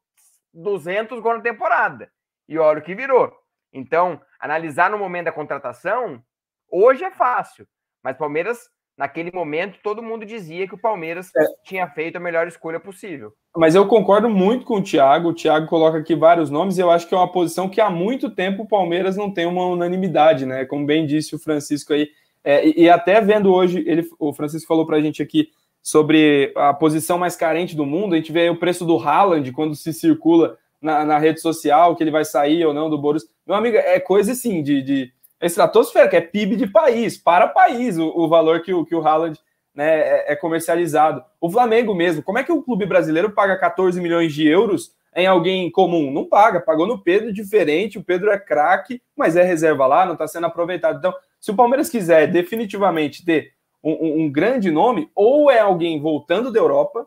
200 0.53 1.21
gols 1.21 1.37
na 1.37 1.43
temporada. 1.43 2.11
E 2.49 2.59
olha 2.59 2.81
o 2.81 2.83
que 2.83 2.95
virou. 2.95 3.33
Então, 3.73 4.21
analisar 4.39 4.91
no 4.91 4.99
momento 4.99 5.27
da 5.27 5.33
contratação, 5.33 6.23
hoje 6.71 7.05
é 7.05 7.11
fácil. 7.11 7.67
Mas 8.03 8.17
Palmeiras, 8.17 8.69
naquele 8.97 9.31
momento, 9.33 9.79
todo 9.83 10.03
mundo 10.03 10.27
dizia 10.27 10.67
que 10.67 10.75
o 10.75 10.81
Palmeiras 10.81 11.31
é. 11.37 11.45
tinha 11.65 11.89
feito 11.89 12.17
a 12.17 12.21
melhor 12.21 12.49
escolha 12.49 12.81
possível. 12.81 13.33
Mas 13.57 13.75
eu 13.75 13.87
concordo 13.87 14.29
muito 14.29 14.65
com 14.65 14.79
o 14.79 14.83
Thiago. 14.83 15.29
O 15.29 15.35
Thiago 15.35 15.67
coloca 15.67 15.99
aqui 15.99 16.15
vários 16.15 16.51
nomes 16.51 16.79
e 16.79 16.81
eu 16.81 16.91
acho 16.91 17.07
que 17.09 17.15
é 17.15 17.19
uma 17.19 17.31
posição 17.31 17.69
que 17.69 17.81
há 17.81 17.91
muito 17.91 18.35
tempo 18.35 18.63
o 18.63 18.69
Palmeiras 18.69 19.17
não 19.17 19.33
tem 19.33 19.47
uma 19.47 19.67
unanimidade, 19.67 20.47
né? 20.47 20.65
Como 20.65 20.87
bem 20.87 21.07
disse 21.07 21.35
o 21.35 21.39
Francisco 21.39 21.93
aí. 21.93 22.09
É, 22.43 22.67
e, 22.67 22.89
até 22.89 23.21
vendo 23.21 23.53
hoje, 23.53 23.85
ele, 23.87 24.09
o 24.19 24.33
Francisco 24.33 24.67
falou 24.67 24.87
para 24.87 24.97
a 24.97 25.01
gente 25.01 25.23
aqui 25.23 25.49
sobre 25.83 26.53
a 26.57 26.73
posição 26.73 27.19
mais 27.19 27.37
carente 27.37 27.77
do 27.77 27.87
mundo. 27.87 28.15
A 28.15 28.17
gente 28.17 28.33
vê 28.33 28.49
o 28.49 28.57
preço 28.57 28.85
do 28.85 28.99
Haaland 28.99 29.51
quando 29.53 29.75
se 29.75 29.93
circula 29.93 30.57
na, 30.81 31.05
na, 31.05 31.19
rede 31.19 31.41
social, 31.41 31.95
que 31.95 32.03
ele 32.03 32.11
vai 32.11 32.25
sair 32.25 32.65
ou 32.65 32.73
não 32.73 32.89
do 32.89 32.99
Borussia. 32.99 33.29
Meu 33.47 33.57
amigo, 33.57 33.77
é 33.77 34.01
coisa 34.01 34.33
assim 34.33 34.63
de, 34.63 34.83
de 34.83 35.13
estratosfera, 35.41 36.09
que 36.09 36.17
é 36.17 36.21
PIB 36.21 36.57
de 36.57 36.67
país, 36.67 37.17
para 37.17 37.49
país, 37.49 37.99
o, 37.99 38.07
o 38.09 38.29
valor 38.29 38.63
que 38.63 38.73
o, 38.73 38.85
que 38.85 38.95
o 38.95 39.07
Haaland 39.07 39.39
né, 39.75 40.01
é, 40.01 40.33
é, 40.33 40.37
comercializado. 40.37 41.23
O 41.41 41.51
Flamengo 41.51 41.95
mesmo, 41.95 42.23
como 42.23 42.39
é 42.39 42.45
que 42.45 42.53
o 42.53 42.63
clube 42.63 42.87
brasileiro 42.87 43.31
paga 43.31 43.57
14 43.57 44.01
milhões 44.01 44.33
de 44.33 44.47
euros 44.47 44.93
em 45.15 45.27
alguém 45.27 45.71
comum? 45.71 46.11
Não 46.11 46.25
paga, 46.25 46.61
pagou 46.61 46.87
no 46.87 47.03
Pedro 47.03 47.33
diferente, 47.33 47.99
o 47.99 48.05
Pedro 48.05 48.31
é 48.31 48.39
craque, 48.39 49.01
mas 49.17 49.37
é 49.37 49.43
reserva 49.43 49.87
lá, 49.87 50.05
não 50.05 50.15
está 50.15 50.27
sendo 50.27 50.47
aproveitado. 50.47 50.99
Então, 50.99 51.15
se 51.41 51.51
o 51.51 51.57
Palmeiras 51.57 51.89
quiser 51.89 52.27
definitivamente 52.27 53.25
ter 53.25 53.53
um, 53.83 54.25
um, 54.25 54.31
grande 54.31 54.71
nome, 54.71 55.11
ou 55.15 55.51
é 55.51 55.59
alguém 55.59 56.01
voltando 56.01 56.53
da 56.53 56.59
Europa, 56.59 57.07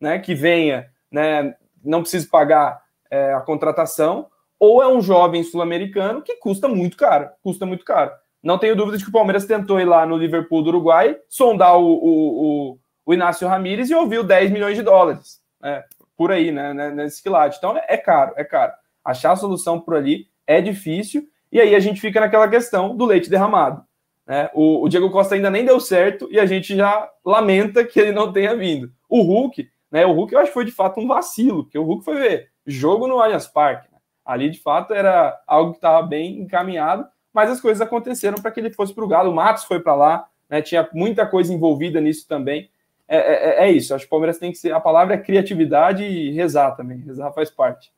né, 0.00 0.18
que 0.18 0.34
venha, 0.34 0.88
né, 1.10 1.56
não 1.84 2.00
precisa 2.00 2.28
pagar 2.30 2.80
é, 3.10 3.34
a 3.34 3.40
contratação, 3.40 4.28
ou 4.58 4.82
é 4.82 4.88
um 4.88 5.00
jovem 5.00 5.42
sul-americano 5.42 6.22
que 6.22 6.36
custa 6.36 6.68
muito 6.68 6.96
caro, 6.96 7.28
custa 7.42 7.66
muito 7.66 7.84
caro. 7.84 8.12
Não 8.42 8.56
tenho 8.56 8.76
dúvida 8.76 8.96
de 8.96 9.04
que 9.04 9.10
o 9.10 9.12
Palmeiras 9.12 9.44
tentou 9.44 9.80
ir 9.80 9.84
lá 9.84 10.06
no 10.06 10.16
Liverpool 10.16 10.62
do 10.62 10.68
Uruguai, 10.68 11.18
sondar 11.28 11.76
o, 11.76 11.84
o, 11.84 12.70
o, 12.72 12.78
o 13.04 13.14
Inácio 13.14 13.48
Ramírez 13.48 13.90
e 13.90 13.94
ouviu 13.94 14.22
10 14.22 14.52
milhões 14.52 14.76
de 14.76 14.82
dólares, 14.82 15.40
né, 15.60 15.82
por 16.16 16.30
aí, 16.30 16.52
né, 16.52 16.72
né 16.72 16.90
nesse 16.90 17.20
quilate. 17.22 17.58
Então 17.58 17.76
é 17.76 17.96
caro, 17.96 18.32
é 18.36 18.44
caro. 18.44 18.72
Achar 19.04 19.32
a 19.32 19.36
solução 19.36 19.80
por 19.80 19.96
ali 19.96 20.28
é 20.46 20.60
difícil, 20.60 21.28
e 21.50 21.60
aí 21.60 21.74
a 21.74 21.80
gente 21.80 22.00
fica 22.00 22.20
naquela 22.20 22.48
questão 22.48 22.96
do 22.96 23.04
leite 23.04 23.30
derramado. 23.30 23.84
Né? 24.26 24.50
O, 24.54 24.82
o, 24.84 24.88
Diego 24.88 25.10
Costa 25.10 25.34
ainda 25.34 25.50
nem 25.50 25.64
deu 25.64 25.78
certo 25.78 26.28
e 26.30 26.40
a 26.40 26.46
gente 26.46 26.74
já 26.74 27.08
lamenta 27.24 27.84
que 27.84 28.00
ele 28.00 28.12
não 28.12 28.32
tenha 28.32 28.56
vindo. 28.56 28.90
O 29.08 29.22
Hulk, 29.22 29.68
né? 29.90 30.04
O 30.04 30.12
Hulk 30.12 30.34
eu 30.34 30.40
acho 30.40 30.48
que 30.48 30.54
foi 30.54 30.64
de 30.64 30.72
fato 30.72 31.00
um 31.00 31.06
vacilo, 31.06 31.64
porque 31.64 31.78
o 31.78 31.84
Hulk 31.84 32.04
foi 32.04 32.16
ver 32.16 32.50
jogo 32.66 33.06
no 33.06 33.20
Allianz 33.20 33.46
Parque. 33.46 33.90
Né? 33.92 33.98
Ali, 34.24 34.50
de 34.50 34.60
fato, 34.60 34.92
era 34.92 35.40
algo 35.46 35.72
que 35.72 35.78
estava 35.78 36.04
bem 36.04 36.40
encaminhado, 36.40 37.06
mas 37.32 37.50
as 37.50 37.60
coisas 37.60 37.80
aconteceram 37.80 38.38
para 38.42 38.50
que 38.50 38.58
ele 38.58 38.70
fosse 38.70 38.92
para 38.92 39.04
o 39.04 39.08
Galo. 39.08 39.30
O 39.30 39.34
Matos 39.34 39.64
foi 39.64 39.78
para 39.78 39.94
lá, 39.94 40.26
né? 40.50 40.60
tinha 40.60 40.88
muita 40.92 41.24
coisa 41.24 41.52
envolvida 41.52 42.00
nisso 42.00 42.26
também. 42.26 42.68
É, 43.08 43.18
é, 43.18 43.68
é, 43.68 43.70
isso, 43.70 43.94
acho 43.94 44.04
que 44.04 44.08
o 44.08 44.10
Palmeiras 44.10 44.38
tem 44.38 44.50
que 44.50 44.58
ser. 44.58 44.72
A 44.72 44.80
palavra 44.80 45.14
é 45.14 45.18
criatividade 45.18 46.02
e 46.02 46.32
rezar 46.32 46.72
também. 46.72 46.98
Rezar 46.98 47.30
faz 47.32 47.50
parte. 47.50 47.92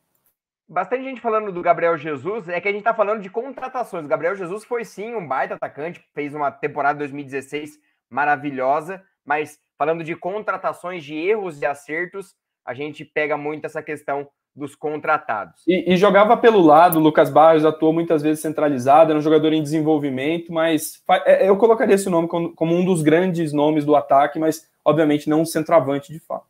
Bastante 0.68 1.02
gente 1.02 1.20
falando 1.20 1.50
do 1.50 1.62
Gabriel 1.62 1.96
Jesus, 1.96 2.46
é 2.46 2.60
que 2.60 2.68
a 2.68 2.70
gente 2.70 2.80
está 2.80 2.92
falando 2.92 3.22
de 3.22 3.30
contratações. 3.30 4.04
O 4.04 4.08
Gabriel 4.08 4.36
Jesus 4.36 4.64
foi 4.64 4.84
sim 4.84 5.14
um 5.14 5.26
baita 5.26 5.54
atacante, 5.54 6.04
fez 6.14 6.34
uma 6.34 6.50
temporada 6.50 6.98
2016 6.98 7.80
maravilhosa, 8.10 9.02
mas 9.24 9.58
falando 9.78 10.04
de 10.04 10.14
contratações, 10.14 11.02
de 11.02 11.14
erros 11.14 11.58
e 11.62 11.64
acertos, 11.64 12.34
a 12.66 12.74
gente 12.74 13.02
pega 13.02 13.34
muito 13.34 13.64
essa 13.64 13.82
questão 13.82 14.28
dos 14.54 14.74
contratados. 14.74 15.62
E, 15.66 15.94
e, 15.94 15.96
jogava 15.96 16.36
pelo 16.36 16.60
lado, 16.60 16.98
Lucas 16.98 17.30
Barros 17.30 17.64
atuou 17.64 17.92
muitas 17.92 18.20
vezes 18.20 18.40
centralizado, 18.42 19.12
era 19.12 19.18
um 19.18 19.22
jogador 19.22 19.54
em 19.54 19.62
desenvolvimento, 19.62 20.52
mas 20.52 21.02
é, 21.24 21.48
eu 21.48 21.56
colocaria 21.56 21.94
esse 21.94 22.10
nome 22.10 22.28
como, 22.28 22.54
como 22.54 22.74
um 22.74 22.84
dos 22.84 23.00
grandes 23.00 23.54
nomes 23.54 23.86
do 23.86 23.96
ataque, 23.96 24.38
mas 24.38 24.68
obviamente 24.84 25.30
não 25.30 25.42
um 25.42 25.46
centroavante 25.46 26.12
de 26.12 26.18
fato. 26.18 26.46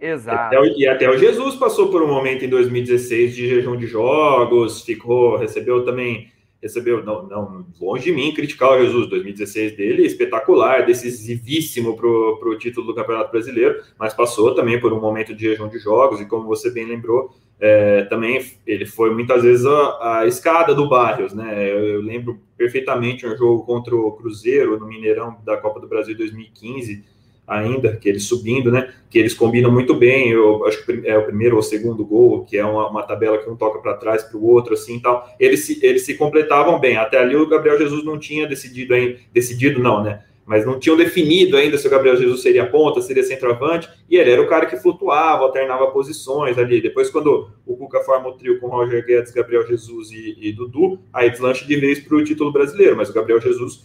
Exato. 0.00 0.56
Até, 0.56 0.66
e 0.76 0.86
até 0.86 1.08
o 1.08 1.16
Jesus 1.16 1.56
passou 1.56 1.88
por 1.88 2.02
um 2.02 2.08
momento 2.08 2.44
em 2.44 2.48
2016 2.48 3.34
de 3.34 3.48
jejum 3.48 3.76
de 3.76 3.86
jogos, 3.86 4.82
ficou, 4.82 5.36
recebeu 5.36 5.84
também 5.84 6.32
recebeu, 6.64 7.04
não, 7.04 7.26
não, 7.26 7.66
longe 7.78 8.04
de 8.04 8.12
mim 8.12 8.32
criticar 8.32 8.70
o 8.70 8.82
Jesus, 8.82 9.06
2016 9.10 9.76
dele, 9.76 10.06
espetacular, 10.06 10.86
decisivíssimo 10.86 11.94
para 11.94 12.08
o 12.08 12.58
título 12.58 12.86
do 12.86 12.94
Campeonato 12.94 13.30
Brasileiro, 13.30 13.82
mas 13.98 14.14
passou 14.14 14.54
também 14.54 14.80
por 14.80 14.90
um 14.90 14.98
momento 14.98 15.34
de 15.34 15.44
jejum 15.44 15.68
de 15.68 15.78
jogos, 15.78 16.22
e 16.22 16.26
como 16.26 16.46
você 16.46 16.70
bem 16.70 16.86
lembrou, 16.86 17.34
é, 17.60 18.04
também 18.04 18.42
ele 18.66 18.86
foi 18.86 19.12
muitas 19.12 19.42
vezes 19.42 19.66
a, 19.66 20.20
a 20.20 20.26
escada 20.26 20.74
do 20.74 20.88
Barrios, 20.88 21.34
né? 21.34 21.70
Eu, 21.70 21.84
eu, 21.84 22.00
lembro 22.00 22.40
perfeitamente 22.56 23.26
um 23.26 23.36
jogo 23.36 23.64
contra 23.64 23.94
o 23.94 24.12
Cruzeiro 24.12 24.78
no 24.78 24.86
Mineirão 24.86 25.36
da 25.44 25.58
Copa 25.58 25.78
do 25.78 25.86
Brasil 25.86 26.16
2015 26.16 27.04
ainda, 27.46 27.96
que 27.96 28.08
eles 28.08 28.24
subindo, 28.24 28.70
né? 28.70 28.92
Que 29.10 29.18
eles 29.18 29.34
combinam 29.34 29.70
muito 29.70 29.94
bem. 29.94 30.30
Eu 30.30 30.66
acho 30.66 30.84
que 30.84 31.02
é 31.04 31.16
o 31.16 31.24
primeiro 31.24 31.56
ou 31.56 31.62
segundo 31.62 32.04
gol, 32.04 32.44
que 32.44 32.56
é 32.56 32.64
uma, 32.64 32.88
uma 32.88 33.02
tabela 33.02 33.38
que 33.38 33.48
um 33.48 33.56
toca 33.56 33.78
para 33.80 33.94
trás 33.94 34.22
para 34.22 34.38
o 34.38 34.46
outro, 34.46 34.74
assim, 34.74 34.98
tal. 34.98 35.28
Eles 35.38 35.60
se, 35.60 35.78
eles 35.84 36.02
se 36.02 36.14
completavam 36.14 36.78
bem. 36.78 36.96
Até 36.96 37.18
ali 37.18 37.36
o 37.36 37.48
Gabriel 37.48 37.78
Jesus 37.78 38.04
não 38.04 38.18
tinha 38.18 38.46
decidido 38.46 38.94
ainda, 38.94 39.18
decidido 39.32 39.80
não, 39.80 40.02
né? 40.02 40.22
Mas 40.46 40.66
não 40.66 40.78
tinham 40.78 40.96
definido 40.96 41.56
ainda 41.56 41.78
se 41.78 41.86
o 41.86 41.90
Gabriel 41.90 42.16
Jesus 42.16 42.42
seria 42.42 42.66
ponta, 42.66 43.00
seria 43.00 43.22
centroavante, 43.22 43.88
e 44.10 44.16
ele 44.16 44.30
era 44.30 44.42
o 44.42 44.46
cara 44.46 44.66
que 44.66 44.76
flutuava, 44.76 45.42
alternava 45.42 45.90
posições 45.90 46.58
ali. 46.58 46.82
Depois, 46.82 47.08
quando 47.08 47.48
o 47.64 47.76
Cuca 47.76 48.00
forma 48.00 48.28
o 48.28 48.32
trio 48.32 48.60
com 48.60 48.68
Roger 48.68 49.04
Guedes, 49.06 49.32
Gabriel 49.32 49.66
Jesus 49.66 50.10
e, 50.10 50.36
e 50.38 50.52
Dudu, 50.52 51.00
aí 51.12 51.30
deslancha 51.30 51.64
de 51.64 51.76
vez 51.76 51.98
para 51.98 52.16
o 52.16 52.24
título 52.24 52.52
brasileiro. 52.52 52.94
Mas 52.94 53.08
o 53.08 53.14
Gabriel 53.14 53.40
Jesus 53.40 53.82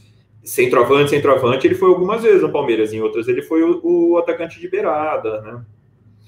centroavante, 0.50 1.12
centroavante, 1.12 1.68
ele 1.68 1.76
foi 1.76 1.90
algumas 1.90 2.24
vezes 2.24 2.42
no 2.42 2.52
Palmeiras, 2.52 2.92
em 2.92 3.02
outras 3.02 3.28
ele 3.28 3.44
foi 3.44 3.62
o, 3.62 3.82
o 3.84 4.18
atacante 4.18 4.60
de 4.60 4.68
beirada, 4.68 5.42
né? 5.42 5.64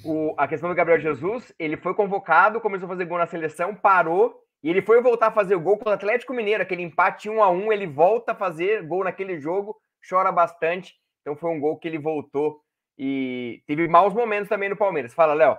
O, 0.03 0.33
a 0.37 0.47
questão 0.47 0.69
do 0.69 0.75
Gabriel 0.75 0.99
Jesus, 0.99 1.53
ele 1.59 1.77
foi 1.77 1.93
convocado, 1.93 2.61
começou 2.61 2.85
a 2.85 2.89
fazer 2.89 3.05
gol 3.05 3.17
na 3.17 3.27
seleção, 3.27 3.75
parou, 3.75 4.35
e 4.63 4.69
ele 4.69 4.81
foi 4.81 5.01
voltar 5.01 5.27
a 5.27 5.31
fazer 5.31 5.57
gol 5.57 5.77
com 5.77 5.89
o 5.89 5.93
Atlético 5.93 6.33
Mineiro, 6.33 6.61
aquele 6.61 6.83
empate 6.83 7.29
1 7.29 7.41
a 7.41 7.49
1 7.49 7.73
ele 7.73 7.87
volta 7.87 8.31
a 8.31 8.35
fazer 8.35 8.83
gol 8.83 9.03
naquele 9.03 9.39
jogo, 9.39 9.75
chora 10.07 10.31
bastante, 10.31 10.95
então 11.21 11.35
foi 11.35 11.49
um 11.49 11.59
gol 11.59 11.77
que 11.77 11.87
ele 11.87 11.97
voltou 11.97 12.61
e 12.97 13.63
teve 13.65 13.87
maus 13.87 14.13
momentos 14.13 14.49
também 14.49 14.69
no 14.69 14.77
Palmeiras. 14.77 15.13
Fala, 15.13 15.33
Léo. 15.33 15.57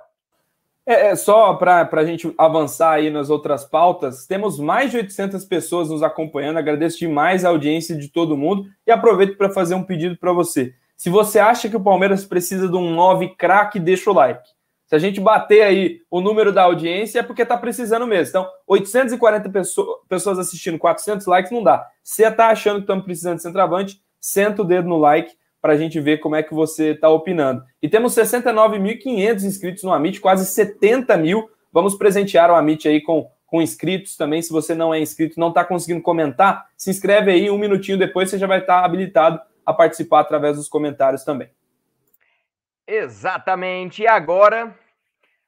É, 0.84 1.08
é 1.08 1.16
só 1.16 1.54
para 1.54 1.88
a 1.90 2.04
gente 2.04 2.32
avançar 2.36 2.92
aí 2.92 3.10
nas 3.10 3.30
outras 3.30 3.64
pautas, 3.64 4.26
temos 4.26 4.58
mais 4.58 4.90
de 4.90 4.96
800 4.96 5.44
pessoas 5.44 5.88
nos 5.90 6.02
acompanhando. 6.02 6.58
Agradeço 6.58 6.98
demais 6.98 7.44
a 7.44 7.48
audiência 7.48 7.96
de 7.96 8.08
todo 8.08 8.36
mundo 8.36 8.68
e 8.86 8.90
aproveito 8.90 9.36
para 9.36 9.50
fazer 9.50 9.74
um 9.74 9.84
pedido 9.84 10.16
para 10.16 10.32
você. 10.32 10.74
Se 10.96 11.10
você 11.10 11.38
acha 11.38 11.68
que 11.68 11.76
o 11.76 11.82
Palmeiras 11.82 12.24
precisa 12.24 12.68
de 12.68 12.76
um 12.76 12.94
9 12.94 13.34
craque, 13.36 13.80
deixa 13.80 14.10
o 14.10 14.14
like. 14.14 14.48
Se 14.86 14.96
a 14.96 14.98
gente 14.98 15.20
bater 15.20 15.62
aí 15.62 16.00
o 16.10 16.20
número 16.20 16.52
da 16.52 16.64
audiência, 16.64 17.20
é 17.20 17.22
porque 17.22 17.42
está 17.42 17.56
precisando 17.56 18.06
mesmo. 18.06 18.28
Então, 18.28 18.48
840 18.66 19.50
pessoas 20.06 20.38
assistindo, 20.38 20.78
400 20.78 21.26
likes 21.26 21.50
não 21.50 21.62
dá. 21.62 21.86
Se 22.02 22.16
você 22.16 22.28
está 22.28 22.48
achando 22.48 22.76
que 22.76 22.82
estamos 22.82 23.04
precisando 23.04 23.36
de 23.36 23.42
centroavante, 23.42 24.02
senta 24.20 24.60
o 24.60 24.64
dedo 24.64 24.88
no 24.88 24.98
like 24.98 25.34
para 25.62 25.74
a 25.74 25.76
gente 25.76 26.00
ver 26.00 26.18
como 26.18 26.34
é 26.34 26.42
que 26.42 26.52
você 26.52 26.90
está 26.90 27.08
opinando. 27.08 27.64
E 27.80 27.88
temos 27.88 28.16
69.500 28.16 29.44
inscritos 29.44 29.84
no 29.84 29.92
Amit, 29.92 30.20
quase 30.20 30.44
70 30.44 31.16
mil. 31.16 31.48
Vamos 31.72 31.94
presentear 31.94 32.50
o 32.50 32.56
Amit 32.56 32.88
aí 32.88 33.00
com, 33.00 33.30
com 33.46 33.62
inscritos 33.62 34.16
também. 34.16 34.42
Se 34.42 34.52
você 34.52 34.74
não 34.74 34.92
é 34.92 34.98
inscrito, 34.98 35.38
não 35.38 35.50
está 35.50 35.64
conseguindo 35.64 36.02
comentar, 36.02 36.68
se 36.76 36.90
inscreve 36.90 37.30
aí, 37.30 37.48
um 37.48 37.56
minutinho 37.56 37.96
depois 37.96 38.28
você 38.28 38.38
já 38.38 38.46
vai 38.48 38.58
estar 38.58 38.80
tá 38.80 38.84
habilitado 38.84 39.40
a 39.64 39.72
participar 39.72 40.20
através 40.20 40.56
dos 40.56 40.68
comentários 40.68 41.22
também. 41.22 41.48
Exatamente. 42.84 44.02
E 44.02 44.06
agora 44.08 44.76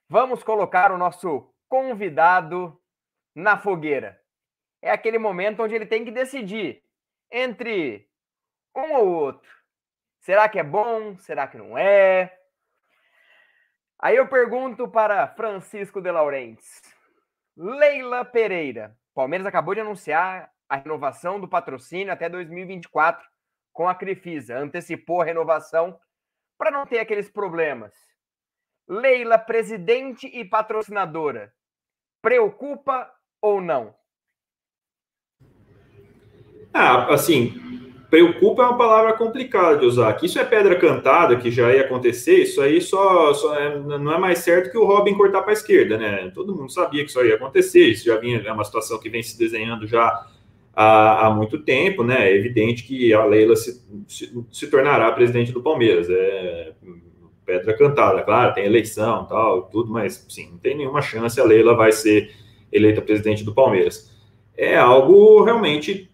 vamos 0.08 0.44
colocar 0.44 0.92
o 0.92 0.98
nosso 0.98 1.50
convidado 1.68 2.78
na 3.34 3.58
fogueira. 3.58 4.20
É 4.80 4.92
aquele 4.92 5.18
momento 5.18 5.60
onde 5.60 5.74
ele 5.74 5.86
tem 5.86 6.04
que 6.04 6.12
decidir 6.12 6.82
entre 7.32 8.06
um 8.76 8.94
ou 8.94 9.08
outro 9.08 9.63
Será 10.24 10.48
que 10.48 10.58
é 10.58 10.64
bom? 10.64 11.18
Será 11.18 11.46
que 11.46 11.58
não 11.58 11.76
é? 11.76 12.34
Aí 13.98 14.16
eu 14.16 14.26
pergunto 14.26 14.88
para 14.88 15.28
Francisco 15.28 16.00
de 16.00 16.10
Laurentes. 16.10 16.80
Leila 17.54 18.24
Pereira. 18.24 18.96
Palmeiras 19.14 19.46
acabou 19.46 19.74
de 19.74 19.82
anunciar 19.82 20.50
a 20.66 20.76
renovação 20.76 21.38
do 21.38 21.46
patrocínio 21.46 22.10
até 22.10 22.30
2024 22.30 23.22
com 23.70 23.86
a 23.86 23.94
Crefisa. 23.94 24.56
Antecipou 24.56 25.20
a 25.20 25.26
renovação 25.26 26.00
para 26.56 26.70
não 26.70 26.86
ter 26.86 27.00
aqueles 27.00 27.30
problemas. 27.30 27.92
Leila, 28.88 29.36
presidente 29.36 30.26
e 30.26 30.42
patrocinadora, 30.42 31.52
preocupa 32.22 33.12
ou 33.42 33.60
não? 33.60 33.94
Ah, 36.72 37.12
assim, 37.12 37.63
preocupa 38.14 38.62
é 38.62 38.66
uma 38.66 38.78
palavra 38.78 39.12
complicada 39.14 39.78
de 39.78 39.86
usar. 39.86 40.12
Que 40.12 40.26
isso 40.26 40.38
é 40.38 40.44
pedra 40.44 40.76
cantada, 40.76 41.36
que 41.36 41.50
já 41.50 41.74
ia 41.74 41.80
acontecer, 41.80 42.42
isso 42.42 42.60
aí 42.60 42.80
só, 42.80 43.34
só 43.34 43.58
é, 43.58 43.76
não 43.76 44.12
é 44.12 44.18
mais 44.18 44.38
certo 44.38 44.70
que 44.70 44.78
o 44.78 44.84
Robin 44.84 45.14
cortar 45.14 45.42
para 45.42 45.50
a 45.50 45.54
esquerda, 45.54 45.98
né? 45.98 46.30
Todo 46.32 46.54
mundo 46.54 46.70
sabia 46.70 47.02
que 47.02 47.10
isso 47.10 47.24
ia 47.24 47.34
acontecer, 47.34 47.88
isso 47.88 48.04
já 48.04 48.16
vinha, 48.16 48.40
é 48.44 48.52
uma 48.52 48.62
situação 48.62 49.00
que 49.00 49.10
vem 49.10 49.20
se 49.20 49.36
desenhando 49.36 49.84
já 49.84 50.26
há, 50.72 51.26
há 51.26 51.30
muito 51.30 51.58
tempo, 51.58 52.04
né? 52.04 52.30
É 52.30 52.36
evidente 52.36 52.84
que 52.84 53.12
a 53.12 53.24
Leila 53.24 53.56
se, 53.56 53.82
se, 54.06 54.32
se 54.52 54.66
tornará 54.68 55.10
presidente 55.10 55.50
do 55.50 55.60
Palmeiras. 55.60 56.08
É 56.08 56.72
pedra 57.44 57.76
cantada, 57.76 58.22
claro, 58.22 58.54
tem 58.54 58.64
eleição 58.64 59.26
tal, 59.26 59.64
tudo, 59.64 59.92
mas 59.92 60.24
sim, 60.30 60.48
não 60.52 60.58
tem 60.58 60.74
nenhuma 60.74 61.02
chance 61.02 61.38
a 61.38 61.44
Leila 61.44 61.74
vai 61.74 61.92
ser 61.92 62.30
eleita 62.72 63.02
presidente 63.02 63.44
do 63.44 63.52
Palmeiras. 63.52 64.10
É 64.56 64.78
algo 64.78 65.42
realmente, 65.42 66.10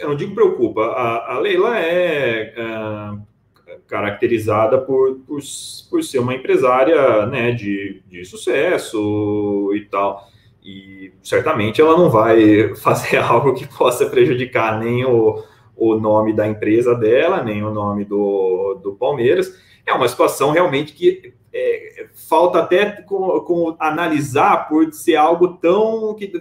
eu 0.00 0.08
não 0.08 0.16
digo 0.16 0.34
preocupa, 0.34 0.82
a, 0.82 1.34
a 1.34 1.38
Leila 1.38 1.78
é, 1.78 2.54
é 2.56 3.30
caracterizada 3.86 4.78
por, 4.78 5.16
por, 5.26 5.40
por, 5.90 6.02
ser 6.02 6.18
uma 6.18 6.34
empresária 6.34 7.26
né, 7.26 7.52
de, 7.52 8.02
de 8.08 8.24
sucesso 8.24 9.70
e 9.74 9.82
tal. 9.86 10.28
E 10.62 11.12
certamente 11.22 11.80
ela 11.80 11.96
não 11.96 12.10
vai 12.10 12.74
fazer 12.82 13.18
algo 13.22 13.54
que 13.54 13.66
possa 13.66 14.06
prejudicar 14.06 14.78
nem 14.78 15.04
o, 15.04 15.42
o 15.76 15.96
nome 15.96 16.32
da 16.32 16.46
empresa 16.48 16.94
dela, 16.94 17.42
nem 17.42 17.62
o 17.62 17.70
nome 17.70 18.04
do, 18.04 18.80
do 18.82 18.92
Palmeiras. 18.94 19.54
É 19.86 19.92
uma 19.92 20.08
situação 20.08 20.52
realmente 20.52 20.92
que 20.92 21.34
é, 21.52 22.06
falta 22.28 22.60
até 22.60 23.02
com, 23.02 23.40
com, 23.40 23.76
analisar 23.78 24.68
por 24.68 24.92
ser 24.92 25.16
algo 25.16 25.48
tão 25.54 26.14
que, 26.14 26.32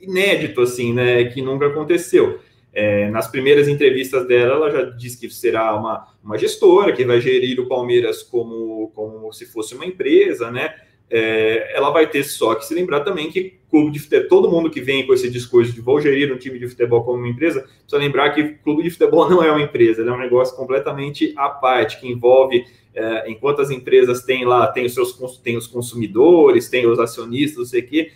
inédito 0.00 0.60
assim, 0.60 0.92
né, 0.92 1.24
que 1.24 1.40
nunca 1.40 1.66
aconteceu. 1.66 2.40
É, 2.78 3.08
nas 3.08 3.26
primeiras 3.26 3.68
entrevistas 3.68 4.28
dela, 4.28 4.52
ela 4.52 4.70
já 4.70 4.82
disse 4.82 5.18
que 5.18 5.30
será 5.30 5.74
uma, 5.74 6.08
uma 6.22 6.36
gestora 6.36 6.92
que 6.92 7.06
vai 7.06 7.22
gerir 7.22 7.58
o 7.58 7.66
Palmeiras 7.66 8.22
como, 8.22 8.92
como 8.94 9.32
se 9.32 9.46
fosse 9.46 9.74
uma 9.74 9.86
empresa, 9.86 10.50
né? 10.50 10.74
É, 11.08 11.74
ela 11.74 11.88
vai 11.88 12.06
ter 12.06 12.22
só 12.22 12.54
que 12.54 12.66
se 12.66 12.74
lembrar 12.74 13.00
também 13.00 13.30
que 13.30 13.58
clube 13.70 13.92
de 13.92 13.98
futebol, 13.98 14.28
todo 14.28 14.50
mundo 14.50 14.68
que 14.68 14.82
vem 14.82 15.06
com 15.06 15.14
esse 15.14 15.30
discurso 15.30 15.72
de 15.72 15.80
vou 15.80 15.98
gerir 16.02 16.30
um 16.30 16.36
time 16.36 16.58
de 16.58 16.68
futebol 16.68 17.02
como 17.02 17.16
uma 17.16 17.28
empresa, 17.28 17.62
precisa 17.62 17.96
lembrar 17.96 18.34
que 18.34 18.44
clube 18.62 18.82
de 18.82 18.90
futebol 18.90 19.24
não 19.30 19.42
é 19.42 19.50
uma 19.50 19.62
empresa, 19.62 20.02
é 20.02 20.12
um 20.12 20.18
negócio 20.18 20.54
completamente 20.54 21.32
à 21.34 21.48
parte, 21.48 21.98
que 21.98 22.06
envolve, 22.06 22.62
é, 22.94 23.30
enquanto 23.30 23.62
as 23.62 23.70
empresas 23.70 24.22
têm 24.22 24.44
lá, 24.44 24.66
tem 24.66 24.84
os 24.84 24.92
seus 24.92 25.16
tem 25.42 25.56
os 25.56 25.66
consumidores, 25.66 26.68
tem 26.68 26.86
os 26.86 26.98
acionistas, 26.98 27.56
não 27.56 27.64
sei 27.64 27.80
o 27.80 27.86
quê, 27.86 28.12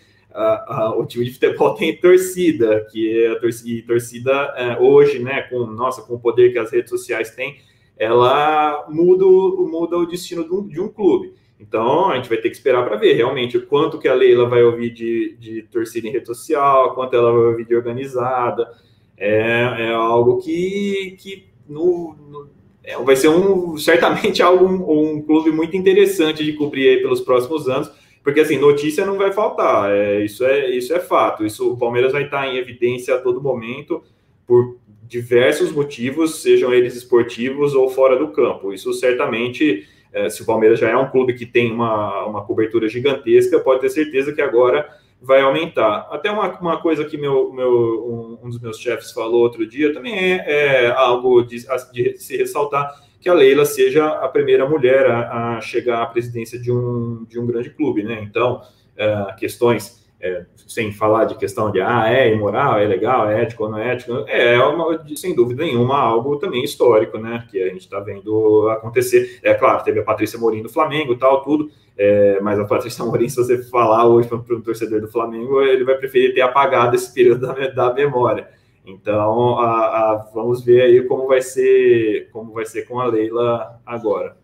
o 0.96 1.04
time 1.06 1.24
de 1.24 1.32
futebol 1.32 1.74
tem 1.76 1.96
torcida, 1.96 2.86
que 2.90 3.24
é 3.24 3.32
a 3.32 3.40
torcida, 3.40 3.86
torcida 3.86 4.54
é, 4.56 4.78
hoje, 4.78 5.18
né, 5.18 5.42
com, 5.42 5.66
nossa, 5.66 6.02
com 6.02 6.14
o 6.14 6.20
poder 6.20 6.52
que 6.52 6.58
as 6.58 6.70
redes 6.70 6.90
sociais 6.90 7.30
têm, 7.30 7.58
ela 7.96 8.86
muda, 8.88 9.24
muda 9.24 9.96
o 9.96 10.06
destino 10.06 10.44
de 10.44 10.54
um, 10.54 10.66
de 10.66 10.80
um 10.80 10.88
clube. 10.88 11.34
Então, 11.60 12.10
a 12.10 12.16
gente 12.16 12.28
vai 12.28 12.38
ter 12.38 12.48
que 12.48 12.56
esperar 12.56 12.86
para 12.86 12.96
ver 12.96 13.12
realmente 13.12 13.58
o 13.58 13.66
quanto 13.66 13.98
que 13.98 14.08
a 14.08 14.14
Leila 14.14 14.48
vai 14.48 14.62
ouvir 14.62 14.90
de, 14.90 15.36
de 15.38 15.62
torcida 15.64 16.08
em 16.08 16.10
rede 16.10 16.26
social, 16.26 16.94
quanto 16.94 17.14
ela 17.14 17.30
vai 17.30 17.42
ouvir 17.42 17.66
de 17.66 17.76
organizada. 17.76 18.72
É, 19.16 19.88
é 19.88 19.90
algo 19.92 20.38
que, 20.38 21.16
que 21.20 21.50
no, 21.68 22.16
no, 22.30 22.48
é, 22.82 22.96
vai 22.96 23.14
ser 23.14 23.28
um, 23.28 23.76
certamente 23.76 24.40
algo, 24.42 24.64
um, 24.66 25.16
um, 25.16 25.22
clube 25.22 25.50
muito 25.50 25.76
interessante 25.76 26.42
de 26.42 26.54
cobrir 26.54 27.02
pelos 27.02 27.20
próximos 27.20 27.68
anos, 27.68 27.90
porque 28.30 28.40
assim, 28.42 28.58
notícia 28.58 29.04
não 29.04 29.18
vai 29.18 29.32
faltar, 29.32 29.90
é, 29.90 30.24
isso, 30.24 30.44
é, 30.44 30.70
isso 30.70 30.94
é 30.94 31.00
fato. 31.00 31.44
Isso, 31.44 31.72
o 31.72 31.76
Palmeiras 31.76 32.12
vai 32.12 32.24
estar 32.24 32.46
em 32.46 32.58
evidência 32.58 33.12
a 33.12 33.18
todo 33.18 33.42
momento 33.42 34.04
por 34.46 34.78
diversos 35.02 35.72
motivos, 35.72 36.40
sejam 36.40 36.72
eles 36.72 36.94
esportivos 36.94 37.74
ou 37.74 37.90
fora 37.90 38.16
do 38.16 38.28
campo. 38.28 38.72
Isso 38.72 38.92
certamente 38.92 39.84
é, 40.12 40.30
se 40.30 40.42
o 40.42 40.46
Palmeiras 40.46 40.78
já 40.78 40.88
é 40.88 40.96
um 40.96 41.10
clube 41.10 41.34
que 41.34 41.44
tem 41.44 41.72
uma, 41.72 42.24
uma 42.24 42.44
cobertura 42.44 42.88
gigantesca, 42.88 43.58
pode 43.58 43.80
ter 43.80 43.90
certeza 43.90 44.32
que 44.32 44.40
agora 44.40 44.88
vai 45.20 45.40
aumentar. 45.40 46.08
Até 46.12 46.30
uma, 46.30 46.56
uma 46.60 46.80
coisa 46.80 47.04
que 47.04 47.18
meu, 47.18 47.52
meu, 47.52 48.38
um, 48.40 48.46
um 48.46 48.48
dos 48.48 48.60
meus 48.60 48.78
chefes 48.78 49.10
falou 49.10 49.42
outro 49.42 49.66
dia 49.66 49.92
também 49.92 50.14
é, 50.14 50.86
é 50.86 50.90
algo 50.92 51.42
de, 51.42 51.66
de, 51.92 52.16
se 52.16 52.36
ressaltar 52.36 52.94
que 53.20 53.28
a 53.28 53.34
Leila 53.34 53.64
seja 53.64 54.06
a 54.06 54.28
primeira 54.28 54.68
mulher 54.68 55.06
a, 55.06 55.56
a, 55.56 55.60
chegar 55.60 56.02
à 56.02 56.06
presidência 56.06 56.58
de 56.58 56.72
um, 56.72 57.24
de 57.28 57.38
um 57.38 57.46
grande 57.46 57.70
clube, 57.70 58.02
né? 58.02 58.20
Então, 58.22 58.62
é, 58.96 59.34
questões 59.38 60.00
é, 60.20 60.44
sem 60.66 60.92
falar 60.92 61.24
de 61.24 61.34
questão 61.36 61.70
de 61.70 61.80
ah, 61.80 62.04
é 62.06 62.32
imoral, 62.32 62.78
é 62.78 62.86
legal, 62.86 63.28
é 63.28 63.42
ético 63.42 63.64
ou 63.64 63.70
não 63.70 63.78
é 63.78 63.92
ético, 63.92 64.12
é 64.26 64.58
uma, 64.62 65.02
sem 65.16 65.34
dúvida 65.34 65.64
nenhuma 65.64 65.98
algo 65.98 66.36
também 66.36 66.62
histórico, 66.62 67.18
né? 67.18 67.46
Que 67.50 67.62
a 67.62 67.68
gente 67.68 67.80
está 67.80 68.00
vendo 68.00 68.68
acontecer. 68.70 69.38
É 69.42 69.54
claro, 69.54 69.82
teve 69.84 70.00
a 70.00 70.04
Patrícia 70.04 70.38
Morim 70.38 70.62
do 70.62 70.68
Flamengo 70.68 71.16
tal, 71.16 71.42
tudo, 71.42 71.70
é, 71.96 72.40
mas 72.40 72.58
a 72.58 72.64
Patrícia 72.64 73.04
Morim, 73.04 73.28
se 73.28 73.36
você 73.36 73.62
falar 73.64 74.06
hoje 74.06 74.28
para 74.28 74.56
um 74.56 74.62
torcedor 74.62 75.00
do 75.00 75.08
Flamengo, 75.08 75.62
ele 75.62 75.84
vai 75.84 75.96
preferir 75.96 76.34
ter 76.34 76.40
apagado 76.40 76.96
esse 76.96 77.12
período 77.12 77.46
da, 77.46 77.68
da 77.68 77.94
memória. 77.94 78.48
Então, 78.84 79.58
a, 79.58 80.12
a, 80.12 80.16
vamos 80.32 80.64
ver 80.64 80.82
aí 80.82 81.06
como 81.06 81.26
vai 81.26 81.42
ser, 81.42 82.30
como 82.30 82.52
vai 82.52 82.64
ser 82.64 82.86
com 82.86 82.98
a 82.98 83.06
Leila 83.06 83.80
agora. 83.84 84.36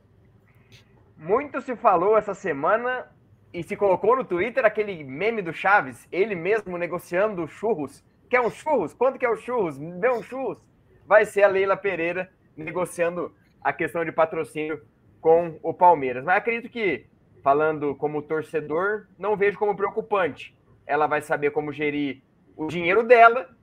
Muito 1.16 1.60
se 1.60 1.74
falou 1.74 2.16
essa 2.16 2.34
semana 2.34 3.10
e 3.52 3.62
se 3.62 3.74
colocou 3.74 4.16
no 4.16 4.24
Twitter 4.24 4.64
aquele 4.64 5.02
meme 5.02 5.40
do 5.40 5.52
Chaves, 5.52 6.06
ele 6.12 6.34
mesmo 6.34 6.76
negociando 6.76 7.48
churros. 7.48 8.04
Quer 8.28 8.40
um 8.40 8.50
churros? 8.50 8.92
Quanto 8.92 9.18
que 9.18 9.24
é 9.24 9.30
o 9.30 9.36
churros? 9.36 9.78
Dê 9.78 10.10
um 10.10 10.22
churros. 10.22 10.58
Vai 11.06 11.24
ser 11.24 11.42
a 11.42 11.48
Leila 11.48 11.76
Pereira 11.76 12.30
negociando 12.56 13.32
a 13.62 13.72
questão 13.72 14.04
de 14.04 14.12
patrocínio 14.12 14.82
com 15.20 15.58
o 15.62 15.72
Palmeiras. 15.72 16.22
Mas 16.24 16.36
acredito 16.36 16.70
que, 16.70 17.06
falando 17.42 17.94
como 17.94 18.22
torcedor, 18.22 19.06
não 19.18 19.36
vejo 19.36 19.58
como 19.58 19.76
preocupante. 19.76 20.54
Ela 20.86 21.06
vai 21.06 21.22
saber 21.22 21.50
como 21.50 21.72
gerir 21.72 22.22
o 22.56 22.66
dinheiro 22.66 23.02
dela 23.02 23.55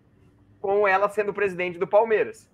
com 0.64 0.88
ela 0.88 1.10
sendo 1.10 1.34
presidente 1.34 1.78
do 1.78 1.86
Palmeiras. 1.86 2.50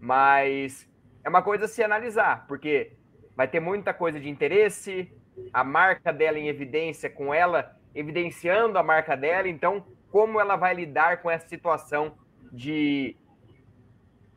Mas 0.00 0.90
é 1.22 1.28
uma 1.28 1.42
coisa 1.42 1.66
a 1.66 1.68
se 1.68 1.84
analisar, 1.84 2.46
porque 2.48 2.92
vai 3.36 3.46
ter 3.46 3.60
muita 3.60 3.92
coisa 3.92 4.18
de 4.18 4.30
interesse, 4.30 5.12
a 5.52 5.62
marca 5.62 6.10
dela 6.10 6.38
em 6.38 6.48
evidência, 6.48 7.10
com 7.10 7.34
ela 7.34 7.76
evidenciando 7.94 8.78
a 8.78 8.82
marca 8.82 9.14
dela. 9.14 9.46
Então, 9.46 9.84
como 10.10 10.40
ela 10.40 10.56
vai 10.56 10.72
lidar 10.72 11.20
com 11.20 11.30
essa 11.30 11.46
situação 11.46 12.14
de 12.50 13.14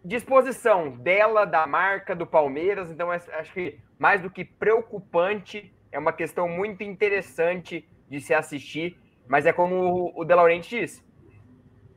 disposição 0.04 0.92
dela, 0.92 1.46
da 1.46 1.66
marca, 1.66 2.14
do 2.14 2.28
Palmeiras? 2.28 2.92
Então, 2.92 3.10
acho 3.10 3.54
que 3.54 3.80
mais 3.98 4.22
do 4.22 4.30
que 4.30 4.44
preocupante, 4.44 5.74
é 5.94 5.98
uma 5.98 6.12
questão 6.12 6.50
muito 6.50 6.84
interessante 6.84 7.88
de 8.10 8.20
se 8.20 8.34
assistir. 8.34 9.00
Mas 9.30 9.46
é 9.46 9.54
como 9.54 10.12
o 10.14 10.26
De 10.26 10.36
Laurenti 10.36 10.82
disse: 10.82 11.02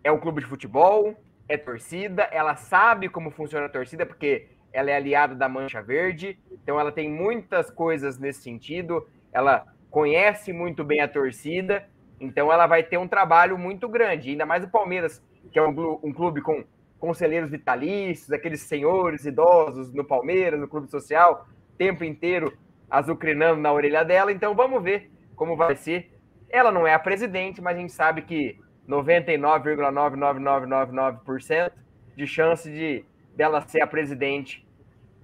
é 0.07 0.13
um 0.13 0.21
clube 0.21 0.41
de 0.41 0.47
futebol, 0.47 1.17
é 1.49 1.57
torcida, 1.57 2.23
ela 2.31 2.55
sabe 2.55 3.09
como 3.09 3.29
funciona 3.29 3.67
a 3.67 3.69
torcida, 3.69 4.07
porque 4.07 4.47
ela 4.73 4.89
é 4.89 4.95
aliada 4.95 5.35
da 5.35 5.49
Mancha 5.49 5.83
Verde, 5.83 6.39
então 6.53 6.79
ela 6.79 6.93
tem 6.93 7.11
muitas 7.11 7.73
coisas 7.73 8.17
nesse 8.17 8.41
sentido, 8.43 9.05
ela 9.33 9.67
conhece 9.91 10.53
muito 10.53 10.85
bem 10.85 11.01
a 11.01 11.09
torcida, 11.09 11.89
então 12.21 12.53
ela 12.53 12.69
vai 12.69 12.85
ter 12.85 12.99
um 12.99 13.09
trabalho 13.09 13.59
muito 13.59 13.89
grande, 13.89 14.31
ainda 14.31 14.47
mais 14.47 14.63
o 14.63 14.69
Palmeiras, 14.69 15.21
que 15.51 15.59
é 15.59 15.63
um, 15.63 16.13
clube 16.13 16.41
com 16.41 16.63
conselheiros 17.01 17.51
vitalícios, 17.51 18.31
aqueles 18.31 18.61
senhores 18.61 19.25
idosos 19.25 19.93
no 19.93 20.05
Palmeiras, 20.05 20.61
no 20.61 20.69
clube 20.69 20.89
social, 20.89 21.49
tempo 21.77 22.05
inteiro 22.05 22.57
azucrinando 22.89 23.61
na 23.61 23.73
orelha 23.73 24.05
dela, 24.05 24.31
então 24.31 24.55
vamos 24.55 24.81
ver 24.85 25.11
como 25.35 25.57
vai 25.57 25.75
ser. 25.75 26.13
Ela 26.49 26.71
não 26.71 26.87
é 26.87 26.95
a 26.95 26.99
presidente, 27.01 27.61
mas 27.61 27.77
a 27.77 27.81
gente 27.81 27.93
sabe 27.93 28.23
que 28.23 28.65
99,99999% 28.89 31.71
de 32.17 32.27
chance 32.27 32.71
de 32.71 33.05
dela 33.35 33.61
ser 33.67 33.83
a 33.83 33.87
presidente 33.87 34.67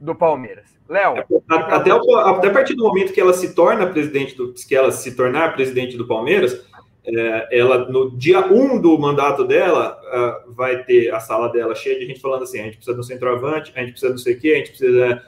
do 0.00 0.14
Palmeiras. 0.14 0.78
Léo. 0.88 1.24
Até, 1.48 1.90
até 1.90 2.48
a 2.48 2.52
partir 2.52 2.74
do 2.74 2.84
momento 2.84 3.12
que 3.12 3.20
ela 3.20 3.32
se 3.32 3.54
torna 3.54 3.86
presidente 3.86 4.36
do 4.36 4.52
que 4.52 4.74
ela 4.74 4.92
se 4.92 5.16
tornar 5.16 5.54
presidente 5.54 5.96
do 5.96 6.06
Palmeiras, 6.06 6.66
é, 7.04 7.58
ela 7.58 7.88
no 7.88 8.16
dia 8.16 8.46
1 8.46 8.54
um 8.54 8.80
do 8.80 8.96
mandato 8.98 9.44
dela 9.44 9.98
vai 10.48 10.84
ter 10.84 11.12
a 11.12 11.18
sala 11.18 11.48
dela 11.48 11.74
cheia 11.74 11.98
de 11.98 12.06
gente 12.06 12.20
falando 12.20 12.42
assim: 12.42 12.60
a 12.60 12.64
gente 12.64 12.76
precisa 12.76 12.94
de 12.94 13.00
um 13.00 13.04
centroavante, 13.04 13.72
a 13.74 13.80
gente 13.80 13.92
precisa 13.92 14.12
não 14.12 14.18
sei 14.18 14.34
o 14.34 14.40
quê, 14.40 14.52
a 14.52 14.56
gente 14.58 14.70
precisa 14.70 15.22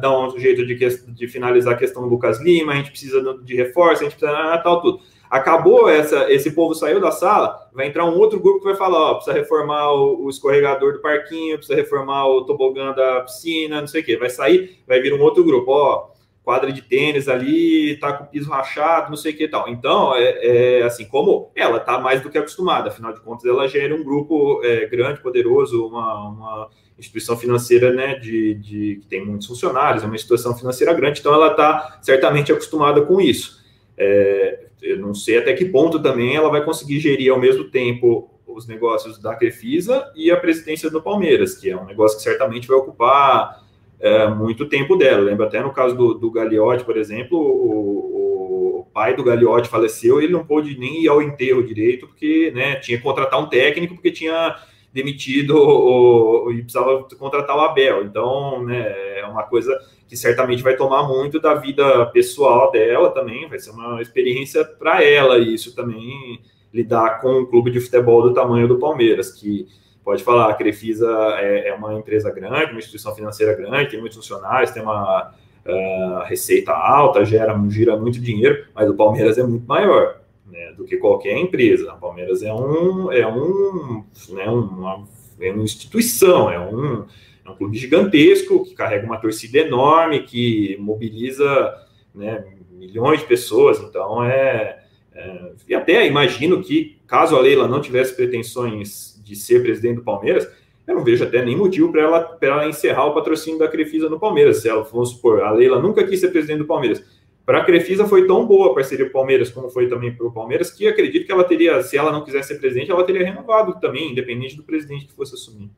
dar 0.00 0.18
um 0.18 0.38
jeito 0.38 0.64
de, 0.64 1.12
de 1.12 1.28
finalizar 1.28 1.74
a 1.74 1.76
questão 1.76 2.02
do 2.02 2.08
Lucas 2.08 2.40
Lima, 2.40 2.72
a 2.72 2.76
gente 2.76 2.90
precisa 2.90 3.38
de 3.42 3.54
reforço, 3.54 4.02
a 4.02 4.08
gente 4.08 4.16
precisa 4.16 4.32
ah, 4.32 4.58
tal, 4.58 4.80
tudo. 4.80 5.00
Acabou 5.34 5.88
essa, 5.88 6.30
esse 6.32 6.52
povo 6.52 6.76
saiu 6.76 7.00
da 7.00 7.10
sala, 7.10 7.68
vai 7.72 7.88
entrar 7.88 8.04
um 8.04 8.16
outro 8.16 8.38
grupo 8.38 8.60
que 8.60 8.66
vai 8.66 8.76
falar, 8.76 9.00
ó, 9.00 9.14
precisa 9.14 9.36
reformar 9.36 9.92
o, 9.92 10.26
o 10.26 10.30
escorregador 10.30 10.92
do 10.92 11.00
parquinho, 11.00 11.56
precisa 11.56 11.74
reformar 11.74 12.28
o 12.28 12.44
tobogã 12.44 12.92
da 12.92 13.22
piscina, 13.22 13.80
não 13.80 13.88
sei 13.88 14.00
o 14.00 14.04
quê. 14.04 14.16
Vai 14.16 14.30
sair, 14.30 14.78
vai 14.86 15.00
vir 15.00 15.12
um 15.12 15.20
outro 15.20 15.42
grupo, 15.42 15.72
ó, 15.72 16.10
quadra 16.44 16.70
de 16.70 16.82
tênis 16.82 17.28
ali, 17.28 17.96
tá 17.96 18.12
com 18.12 18.22
o 18.22 18.26
piso 18.28 18.48
rachado, 18.48 19.10
não 19.10 19.16
sei 19.16 19.32
o 19.32 19.36
que 19.36 19.42
e 19.42 19.48
tal. 19.48 19.68
Então, 19.68 20.14
é, 20.14 20.78
é, 20.78 20.82
assim, 20.84 21.04
como 21.04 21.50
ela 21.56 21.80
tá 21.80 21.98
mais 21.98 22.20
do 22.20 22.30
que 22.30 22.38
acostumada, 22.38 22.90
afinal 22.90 23.12
de 23.12 23.20
contas, 23.20 23.44
ela 23.44 23.66
gera 23.66 23.92
um 23.92 24.04
grupo 24.04 24.60
é, 24.62 24.86
grande, 24.86 25.20
poderoso, 25.20 25.84
uma, 25.84 26.28
uma 26.28 26.70
instituição 26.96 27.36
financeira, 27.36 27.92
né, 27.92 28.14
de, 28.20 28.54
de, 28.54 28.98
que 29.02 29.06
tem 29.08 29.26
muitos 29.26 29.48
funcionários, 29.48 30.04
é 30.04 30.06
uma 30.06 30.14
instituição 30.14 30.56
financeira 30.56 30.94
grande, 30.94 31.18
então 31.18 31.34
ela 31.34 31.50
está 31.50 31.98
certamente 32.02 32.52
acostumada 32.52 33.02
com 33.02 33.20
isso. 33.20 33.63
É, 33.96 34.66
eu 34.82 34.98
não 34.98 35.14
sei 35.14 35.38
até 35.38 35.52
que 35.52 35.64
ponto 35.64 36.02
também 36.02 36.36
ela 36.36 36.50
vai 36.50 36.64
conseguir 36.64 37.00
gerir 37.00 37.32
ao 37.32 37.38
mesmo 37.38 37.64
tempo 37.64 38.30
os 38.46 38.66
negócios 38.66 39.18
da 39.18 39.34
Crefisa 39.34 40.10
e 40.14 40.30
a 40.30 40.36
presidência 40.36 40.90
do 40.90 41.02
Palmeiras, 41.02 41.56
que 41.56 41.70
é 41.70 41.76
um 41.76 41.84
negócio 41.84 42.16
que 42.18 42.22
certamente 42.22 42.68
vai 42.68 42.76
ocupar 42.76 43.64
é, 43.98 44.28
muito 44.28 44.68
tempo 44.68 44.96
dela. 44.96 45.22
Lembro 45.22 45.46
até 45.46 45.60
no 45.60 45.72
caso 45.72 45.96
do, 45.96 46.14
do 46.14 46.30
Gagliotti, 46.30 46.84
por 46.84 46.96
exemplo, 46.96 47.38
o, 47.38 48.80
o, 48.80 48.86
pai 48.92 49.16
do 49.16 49.24
Gagliotti 49.24 49.68
faleceu 49.68 50.20
e 50.20 50.24
ele 50.24 50.32
não 50.32 50.46
pôde 50.46 50.78
nem 50.78 51.02
ir 51.02 51.08
ao 51.08 51.20
enterro 51.20 51.64
direito, 51.64 52.06
porque 52.06 52.52
né, 52.54 52.76
tinha 52.76 52.96
que 52.96 53.02
contratar 53.02 53.40
um 53.40 53.48
técnico, 53.48 53.94
porque 53.94 54.12
tinha 54.12 54.56
demitido 54.94 55.56
o, 55.56 56.52
e 56.52 56.62
precisava 56.62 57.04
contratar 57.18 57.56
o 57.56 57.60
Abel. 57.60 58.04
Então, 58.04 58.64
né, 58.64 59.18
é 59.18 59.26
uma 59.26 59.42
coisa 59.42 59.76
que 60.06 60.16
certamente 60.16 60.62
vai 60.62 60.76
tomar 60.76 61.08
muito 61.08 61.40
da 61.40 61.54
vida 61.54 62.06
pessoal 62.06 62.70
dela 62.70 63.10
também, 63.10 63.48
vai 63.48 63.58
ser 63.58 63.70
uma 63.70 64.00
experiência 64.00 64.64
para 64.64 65.02
ela 65.02 65.38
isso 65.38 65.74
também 65.74 66.40
lidar 66.72 67.20
com 67.20 67.40
um 67.40 67.46
clube 67.46 67.72
de 67.72 67.80
futebol 67.80 68.22
do 68.22 68.32
tamanho 68.32 68.68
do 68.68 68.78
Palmeiras, 68.78 69.32
que 69.32 69.66
pode 70.04 70.22
falar, 70.22 70.50
a 70.50 70.54
Crefisa 70.54 71.10
é, 71.38 71.68
é 71.68 71.74
uma 71.74 71.94
empresa 71.94 72.30
grande, 72.30 72.72
uma 72.72 72.78
instituição 72.78 73.14
financeira 73.14 73.54
grande, 73.54 73.90
tem 73.90 74.00
muitos 74.00 74.18
funcionários, 74.18 74.70
tem 74.70 74.82
uma 74.82 75.32
uh, 75.64 76.24
receita 76.26 76.72
alta, 76.72 77.24
gera, 77.24 77.58
gira 77.68 77.96
muito 77.96 78.20
dinheiro, 78.20 78.66
mas 78.74 78.88
o 78.88 78.94
Palmeiras 78.94 79.38
é 79.38 79.42
muito 79.42 79.66
maior 79.66 80.23
né, 80.46 80.72
do 80.76 80.84
que 80.84 80.96
qualquer 80.96 81.36
empresa. 81.36 81.92
O 81.94 82.00
Palmeiras 82.00 82.42
é 82.42 82.52
um, 82.52 83.10
é 83.10 83.26
um, 83.26 84.04
né, 84.30 84.46
uma, 84.46 85.06
é 85.40 85.52
uma 85.52 85.62
instituição, 85.62 86.50
é 86.50 86.58
um, 86.58 87.04
é 87.44 87.50
um 87.50 87.54
clube 87.56 87.76
gigantesco 87.76 88.64
que 88.64 88.74
carrega 88.74 89.06
uma 89.06 89.18
torcida 89.18 89.58
enorme, 89.58 90.22
que 90.22 90.76
mobiliza 90.80 91.74
né, 92.14 92.44
milhões 92.70 93.20
de 93.20 93.26
pessoas. 93.26 93.78
Então 93.80 94.24
é, 94.24 94.84
é, 95.14 95.52
e 95.68 95.74
até 95.74 96.06
imagino 96.06 96.62
que 96.62 96.98
caso 97.06 97.36
a 97.36 97.40
Leila 97.40 97.68
não 97.68 97.80
tivesse 97.80 98.14
pretensões 98.14 99.20
de 99.24 99.36
ser 99.36 99.62
presidente 99.62 99.96
do 99.96 100.04
Palmeiras, 100.04 100.48
eu 100.86 100.94
não 100.94 101.04
vejo 101.04 101.24
até 101.24 101.42
nem 101.42 101.56
motivo 101.56 101.90
para 101.90 102.02
ela, 102.02 102.38
ela 102.40 102.68
encerrar 102.68 103.06
o 103.06 103.14
patrocínio 103.14 103.58
da 103.58 103.68
Crefisa 103.68 104.08
no 104.10 104.20
Palmeiras. 104.20 104.58
Se 104.58 104.68
ela, 104.68 104.82
vamos 104.82 105.10
supor, 105.10 105.42
a 105.42 105.50
Leila 105.50 105.80
nunca 105.80 106.04
quis 106.04 106.20
ser 106.20 106.28
presidente 106.28 106.58
do 106.58 106.66
Palmeiras. 106.66 107.02
Para 107.44 107.58
a 107.58 107.64
Crefisa 107.64 108.06
foi 108.06 108.26
tão 108.26 108.46
boa 108.46 108.70
a 108.70 108.74
parceria 108.74 109.04
com 109.04 109.10
o 109.10 109.12
Palmeiras, 109.12 109.50
como 109.50 109.68
foi 109.68 109.88
também 109.88 110.14
para 110.14 110.26
o 110.26 110.32
Palmeiras, 110.32 110.70
que 110.70 110.88
acredito 110.88 111.26
que 111.26 111.32
ela 111.32 111.44
teria, 111.44 111.82
se 111.82 111.96
ela 111.96 112.10
não 112.10 112.24
quisesse 112.24 112.48
ser 112.48 112.58
presidente, 112.58 112.90
ela 112.90 113.04
teria 113.04 113.24
renovado 113.24 113.78
também, 113.80 114.12
independente 114.12 114.56
do 114.56 114.62
presidente 114.62 115.06
que 115.06 115.12
fosse 115.12 115.34
assumir. 115.34 115.70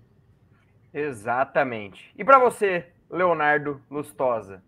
Exatamente. 0.95 2.11
E 2.17 2.25
para 2.25 2.39
você, 2.39 2.87
Leonardo 3.11 3.81
Lustosa, 3.91 4.63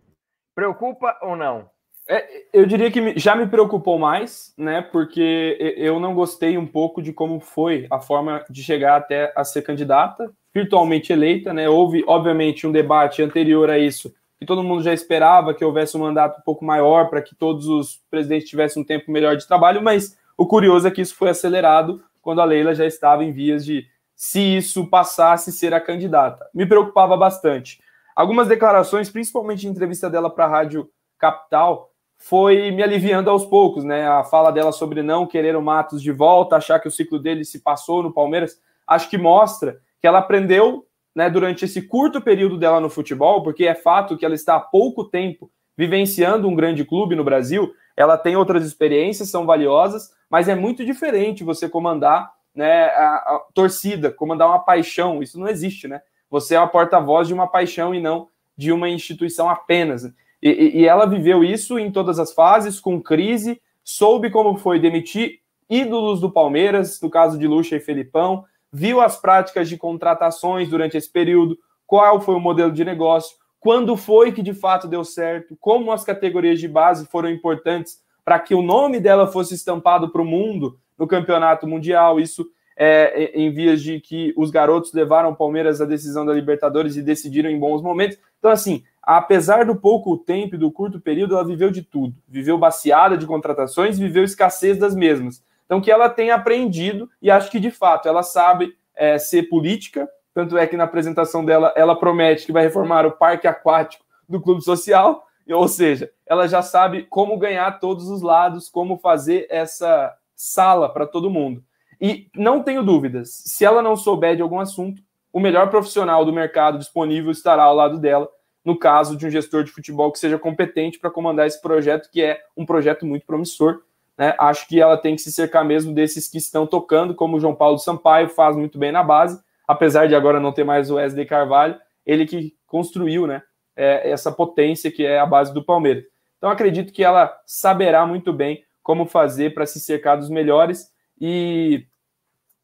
preocupa 0.54 1.16
ou 1.22 1.36
não? 1.36 1.70
É, 2.10 2.26
eu 2.52 2.66
diria 2.66 2.90
que 2.90 3.18
já 3.18 3.36
me 3.36 3.46
preocupou 3.46 3.98
mais, 3.98 4.52
né? 4.56 4.82
Porque 4.82 5.56
eu 5.76 6.00
não 6.00 6.14
gostei 6.14 6.58
um 6.58 6.66
pouco 6.66 7.00
de 7.00 7.12
como 7.12 7.38
foi 7.38 7.86
a 7.90 8.00
forma 8.00 8.44
de 8.50 8.62
chegar 8.62 8.96
até 8.96 9.32
a 9.36 9.44
ser 9.44 9.62
candidata, 9.62 10.32
virtualmente 10.54 11.12
eleita, 11.12 11.52
né? 11.52 11.68
Houve, 11.68 12.02
obviamente, 12.06 12.66
um 12.66 12.72
debate 12.72 13.22
anterior 13.22 13.70
a 13.70 13.78
isso, 13.78 14.12
que 14.38 14.46
todo 14.46 14.62
mundo 14.62 14.82
já 14.82 14.92
esperava 14.92 15.52
que 15.52 15.64
houvesse 15.64 15.96
um 15.96 16.00
mandato 16.00 16.38
um 16.38 16.42
pouco 16.42 16.64
maior 16.64 17.10
para 17.10 17.20
que 17.20 17.34
todos 17.34 17.66
os 17.66 18.00
presidentes 18.10 18.48
tivessem 18.48 18.82
um 18.82 18.86
tempo 18.86 19.10
melhor 19.10 19.36
de 19.36 19.46
trabalho, 19.46 19.82
mas 19.82 20.16
o 20.36 20.46
curioso 20.46 20.86
é 20.86 20.90
que 20.90 21.00
isso 21.00 21.16
foi 21.16 21.30
acelerado 21.30 22.02
quando 22.22 22.40
a 22.40 22.44
Leila 22.44 22.74
já 22.74 22.86
estava 22.86 23.24
em 23.24 23.32
vias 23.32 23.64
de, 23.64 23.86
se 24.14 24.40
isso 24.40 24.86
passasse, 24.86 25.50
ser 25.50 25.74
a 25.74 25.80
candidata. 25.80 26.48
Me 26.54 26.66
preocupava 26.66 27.16
bastante. 27.16 27.80
Algumas 28.14 28.48
declarações, 28.48 29.10
principalmente 29.10 29.66
em 29.66 29.70
entrevista 29.70 30.10
dela 30.10 30.30
para 30.30 30.44
a 30.44 30.48
Rádio 30.48 30.88
Capital, 31.18 31.90
foi 32.18 32.70
me 32.72 32.82
aliviando 32.82 33.30
aos 33.30 33.46
poucos, 33.46 33.84
né? 33.84 34.06
A 34.08 34.24
fala 34.24 34.50
dela 34.50 34.72
sobre 34.72 35.02
não 35.02 35.26
querer 35.26 35.56
o 35.56 35.62
Matos 35.62 36.02
de 36.02 36.10
volta, 36.10 36.56
achar 36.56 36.80
que 36.80 36.88
o 36.88 36.90
ciclo 36.90 37.18
dele 37.18 37.44
se 37.44 37.60
passou 37.60 38.02
no 38.02 38.12
Palmeiras, 38.12 38.60
acho 38.86 39.08
que 39.08 39.16
mostra 39.16 39.78
que 40.00 40.06
ela 40.06 40.18
aprendeu, 40.18 40.84
né, 41.18 41.28
durante 41.28 41.64
esse 41.64 41.82
curto 41.82 42.20
período 42.20 42.56
dela 42.56 42.78
no 42.78 42.88
futebol, 42.88 43.42
porque 43.42 43.66
é 43.66 43.74
fato 43.74 44.16
que 44.16 44.24
ela 44.24 44.36
está 44.36 44.54
há 44.54 44.60
pouco 44.60 45.02
tempo 45.02 45.50
vivenciando 45.76 46.46
um 46.46 46.54
grande 46.54 46.84
clube 46.84 47.16
no 47.16 47.24
Brasil, 47.24 47.74
ela 47.96 48.16
tem 48.16 48.36
outras 48.36 48.64
experiências, 48.64 49.28
são 49.28 49.44
valiosas, 49.44 50.12
mas 50.30 50.48
é 50.48 50.54
muito 50.54 50.84
diferente 50.84 51.42
você 51.42 51.68
comandar, 51.68 52.32
né, 52.54 52.84
a, 52.90 53.16
a 53.16 53.42
torcida, 53.52 54.12
comandar 54.12 54.46
uma 54.46 54.60
paixão, 54.60 55.20
isso 55.20 55.40
não 55.40 55.48
existe, 55.48 55.88
né? 55.88 56.00
Você 56.30 56.54
é 56.54 56.58
a 56.58 56.68
porta-voz 56.68 57.26
de 57.26 57.34
uma 57.34 57.48
paixão 57.48 57.92
e 57.92 58.00
não 58.00 58.28
de 58.56 58.70
uma 58.70 58.88
instituição 58.88 59.50
apenas. 59.50 60.04
E, 60.40 60.82
e, 60.82 60.86
ela 60.86 61.04
viveu 61.04 61.42
isso 61.42 61.80
em 61.80 61.90
todas 61.90 62.20
as 62.20 62.32
fases, 62.32 62.78
com 62.78 63.02
crise, 63.02 63.60
soube 63.82 64.30
como 64.30 64.56
foi 64.56 64.78
demitir 64.78 65.40
ídolos 65.68 66.20
do 66.20 66.30
Palmeiras, 66.30 67.00
no 67.02 67.10
caso 67.10 67.36
de 67.36 67.48
Lucha 67.48 67.74
e 67.74 67.80
Felipão, 67.80 68.44
viu 68.72 69.00
as 69.00 69.20
práticas 69.20 69.68
de 69.68 69.76
contratações 69.76 70.68
durante 70.68 70.96
esse 70.96 71.10
período, 71.10 71.58
qual 71.86 72.20
foi 72.20 72.34
o 72.34 72.40
modelo 72.40 72.72
de 72.72 72.84
negócio, 72.84 73.36
quando 73.60 73.96
foi 73.96 74.32
que 74.32 74.42
de 74.42 74.54
fato 74.54 74.86
deu 74.86 75.04
certo, 75.04 75.56
como 75.60 75.90
as 75.90 76.04
categorias 76.04 76.60
de 76.60 76.68
base 76.68 77.06
foram 77.06 77.30
importantes 77.30 78.00
para 78.24 78.38
que 78.38 78.54
o 78.54 78.62
nome 78.62 79.00
dela 79.00 79.26
fosse 79.26 79.54
estampado 79.54 80.10
para 80.10 80.22
o 80.22 80.24
mundo 80.24 80.78
no 80.98 81.06
campeonato 81.06 81.66
mundial. 81.66 82.20
Isso 82.20 82.46
é, 82.76 83.32
em 83.34 83.50
vias 83.50 83.82
de 83.82 84.00
que 84.00 84.32
os 84.36 84.50
garotos 84.50 84.92
levaram 84.92 85.30
o 85.30 85.36
Palmeiras 85.36 85.80
à 85.80 85.84
decisão 85.84 86.26
da 86.26 86.32
Libertadores 86.32 86.96
e 86.96 87.02
decidiram 87.02 87.50
em 87.50 87.58
bons 87.58 87.82
momentos. 87.82 88.18
Então, 88.38 88.50
assim, 88.50 88.84
apesar 89.02 89.64
do 89.64 89.74
pouco 89.74 90.16
tempo 90.16 90.54
e 90.54 90.58
do 90.58 90.70
curto 90.70 91.00
período, 91.00 91.34
ela 91.34 91.44
viveu 91.44 91.70
de 91.70 91.82
tudo. 91.82 92.14
Viveu 92.28 92.58
baciada 92.58 93.16
de 93.16 93.26
contratações, 93.26 93.98
viveu 93.98 94.22
escassez 94.22 94.78
das 94.78 94.94
mesmas. 94.94 95.42
Então, 95.68 95.82
que 95.82 95.90
ela 95.90 96.08
tem 96.08 96.30
aprendido, 96.30 97.10
e 97.20 97.30
acho 97.30 97.50
que 97.50 97.60
de 97.60 97.70
fato 97.70 98.08
ela 98.08 98.22
sabe 98.22 98.74
é, 98.96 99.18
ser 99.18 99.50
política, 99.50 100.08
tanto 100.32 100.56
é 100.56 100.66
que 100.66 100.78
na 100.78 100.84
apresentação 100.84 101.44
dela 101.44 101.74
ela 101.76 101.94
promete 101.94 102.46
que 102.46 102.52
vai 102.52 102.62
reformar 102.62 103.04
o 103.04 103.12
parque 103.12 103.46
aquático 103.46 104.02
do 104.26 104.40
Clube 104.40 104.64
Social, 104.64 105.26
ou 105.46 105.68
seja, 105.68 106.10
ela 106.26 106.48
já 106.48 106.62
sabe 106.62 107.04
como 107.04 107.36
ganhar 107.36 107.78
todos 107.80 108.08
os 108.08 108.22
lados, 108.22 108.70
como 108.70 108.96
fazer 108.96 109.46
essa 109.50 110.14
sala 110.34 110.88
para 110.88 111.06
todo 111.06 111.30
mundo. 111.30 111.62
E 112.00 112.30
não 112.34 112.62
tenho 112.62 112.82
dúvidas, 112.82 113.30
se 113.30 113.62
ela 113.64 113.82
não 113.82 113.96
souber 113.96 114.36
de 114.36 114.42
algum 114.42 114.60
assunto, 114.60 115.02
o 115.32 115.40
melhor 115.40 115.68
profissional 115.68 116.24
do 116.24 116.32
mercado 116.32 116.78
disponível 116.78 117.30
estará 117.30 117.64
ao 117.64 117.74
lado 117.74 117.98
dela 117.98 118.28
no 118.64 118.78
caso 118.78 119.16
de 119.16 119.26
um 119.26 119.30
gestor 119.30 119.64
de 119.64 119.70
futebol 119.70 120.12
que 120.12 120.18
seja 120.18 120.38
competente 120.38 120.98
para 120.98 121.10
comandar 121.10 121.46
esse 121.46 121.60
projeto, 121.60 122.10
que 122.10 122.22
é 122.22 122.42
um 122.56 122.66
projeto 122.66 123.06
muito 123.06 123.24
promissor. 123.24 123.80
Né? 124.18 124.34
Acho 124.38 124.66
que 124.66 124.80
ela 124.80 124.96
tem 124.96 125.14
que 125.14 125.22
se 125.22 125.30
cercar 125.30 125.64
mesmo 125.64 125.94
desses 125.94 126.28
que 126.28 126.38
estão 126.38 126.66
tocando, 126.66 127.14
como 127.14 127.36
o 127.36 127.40
João 127.40 127.54
Paulo 127.54 127.78
Sampaio 127.78 128.28
faz 128.28 128.56
muito 128.56 128.76
bem 128.76 128.90
na 128.90 129.02
base, 129.02 129.40
apesar 129.66 130.08
de 130.08 130.16
agora 130.16 130.40
não 130.40 130.52
ter 130.52 130.64
mais 130.64 130.90
o 130.90 130.96
Wesley 130.96 131.24
Carvalho, 131.24 131.78
ele 132.04 132.26
que 132.26 132.54
construiu 132.66 133.26
né, 133.26 133.42
é, 133.76 134.10
essa 134.10 134.32
potência 134.32 134.90
que 134.90 135.06
é 135.06 135.20
a 135.20 135.26
base 135.26 135.54
do 135.54 135.64
Palmeiras. 135.64 136.04
Então 136.36 136.50
acredito 136.50 136.92
que 136.92 137.04
ela 137.04 137.32
saberá 137.46 138.04
muito 138.04 138.32
bem 138.32 138.64
como 138.82 139.06
fazer 139.06 139.54
para 139.54 139.66
se 139.66 139.78
cercar 139.78 140.16
dos 140.16 140.30
melhores 140.30 140.90
e 141.20 141.86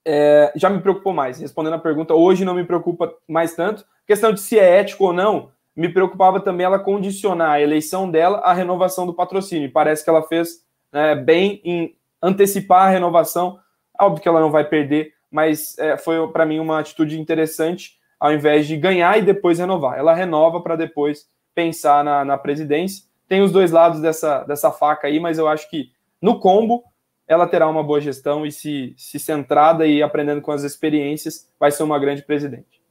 é, 0.05 0.53
já 0.57 0.71
me 0.71 0.81
preocupou 0.81 1.13
mais. 1.13 1.39
Respondendo 1.39 1.75
a 1.75 1.79
pergunta, 1.79 2.15
hoje 2.15 2.45
não 2.45 2.55
me 2.55 2.65
preocupa 2.65 3.15
mais 3.29 3.55
tanto. 3.55 3.85
questão 4.07 4.33
de 4.33 4.41
se 4.41 4.59
é 4.59 4.79
ético 4.79 5.05
ou 5.05 5.13
não, 5.13 5.51
me 5.77 5.89
preocupava 5.89 6.41
também 6.41 6.65
ela 6.65 6.79
condicionar 6.79 7.51
a 7.51 7.61
eleição 7.61 8.11
dela 8.11 8.39
à 8.39 8.53
renovação 8.53 9.07
do 9.07 9.15
patrocínio. 9.15 9.73
Parece 9.73 10.05
que 10.05 10.11
ela 10.11 10.23
fez 10.23 10.64
né, 10.95 11.17
bem 11.17 11.61
em 11.65 11.97
antecipar 12.23 12.87
a 12.87 12.91
renovação. 12.91 13.59
Óbvio 14.01 14.23
que 14.23 14.29
ela 14.29 14.41
não 14.41 14.53
vai 14.53 14.65
perder, 14.65 15.13
mas 15.31 15.77
é, 15.79 15.97
foi 15.97 16.27
para 16.29 16.47
mim 16.47 16.61
uma 16.61 16.79
atitude 16.79 17.21
interessante, 17.21 17.99
ao 18.19 18.33
invés 18.33 18.69
de 18.69 18.77
ganhar 18.77 19.19
e 19.19 19.23
depois 19.23 19.59
renovar. 19.59 19.99
Ela 19.99 20.15
renova 20.15 20.61
para 20.61 20.77
depois 20.77 21.29
pensar 21.53 22.05
na, 22.05 22.25
na 22.25 22.39
presidência. 22.39 23.05
Tem 23.29 23.43
os 23.43 23.51
dois 23.51 23.73
lados 23.73 24.01
dessa, 24.01 24.45
dessa 24.45 24.71
faca 24.71 25.09
aí, 25.09 25.19
mas 25.19 25.37
eu 25.37 25.49
acho 25.49 25.69
que 25.69 25.91
no 26.23 26.39
combo 26.39 26.85
ela 27.27 27.47
terá 27.47 27.69
uma 27.69 27.83
boa 27.83 28.01
gestão 28.01 28.47
e 28.47 28.53
se, 28.53 28.95
se 28.97 29.19
centrada 29.19 29.87
e 29.87 30.03
aprendendo 30.03 30.43
com 30.43 30.53
as 30.53 30.63
experiências, 30.63 31.51
vai 31.59 31.71
ser 31.71 31.83
uma 31.83 31.99
grande 31.99 32.23
presidente. 32.23 32.83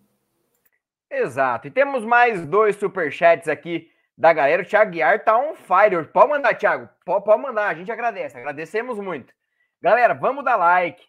Exato. 1.10 1.68
E 1.68 1.72
temos 1.72 2.04
mais 2.04 2.45
dois 2.45 2.76
superchats 2.76 3.47
aqui 3.47 3.93
da 4.18 4.34
galera. 4.34 4.61
O 4.61 4.66
Thiago 4.66 4.91
Guiar 4.91 5.24
tá 5.24 5.38
on 5.38 5.55
fire. 5.55 6.05
Pode 6.11 6.30
mandar, 6.30 6.55
Thiago. 6.55 6.89
Pode, 7.05 7.41
mandar. 7.41 7.70
A 7.70 7.74
gente 7.74 7.91
agradece. 7.91 8.38
Agradecemos 8.38 8.99
muito. 8.99 9.34
Galera, 9.82 10.14
vamos 10.14 10.43
dar 10.43 10.55
like. 10.55 11.03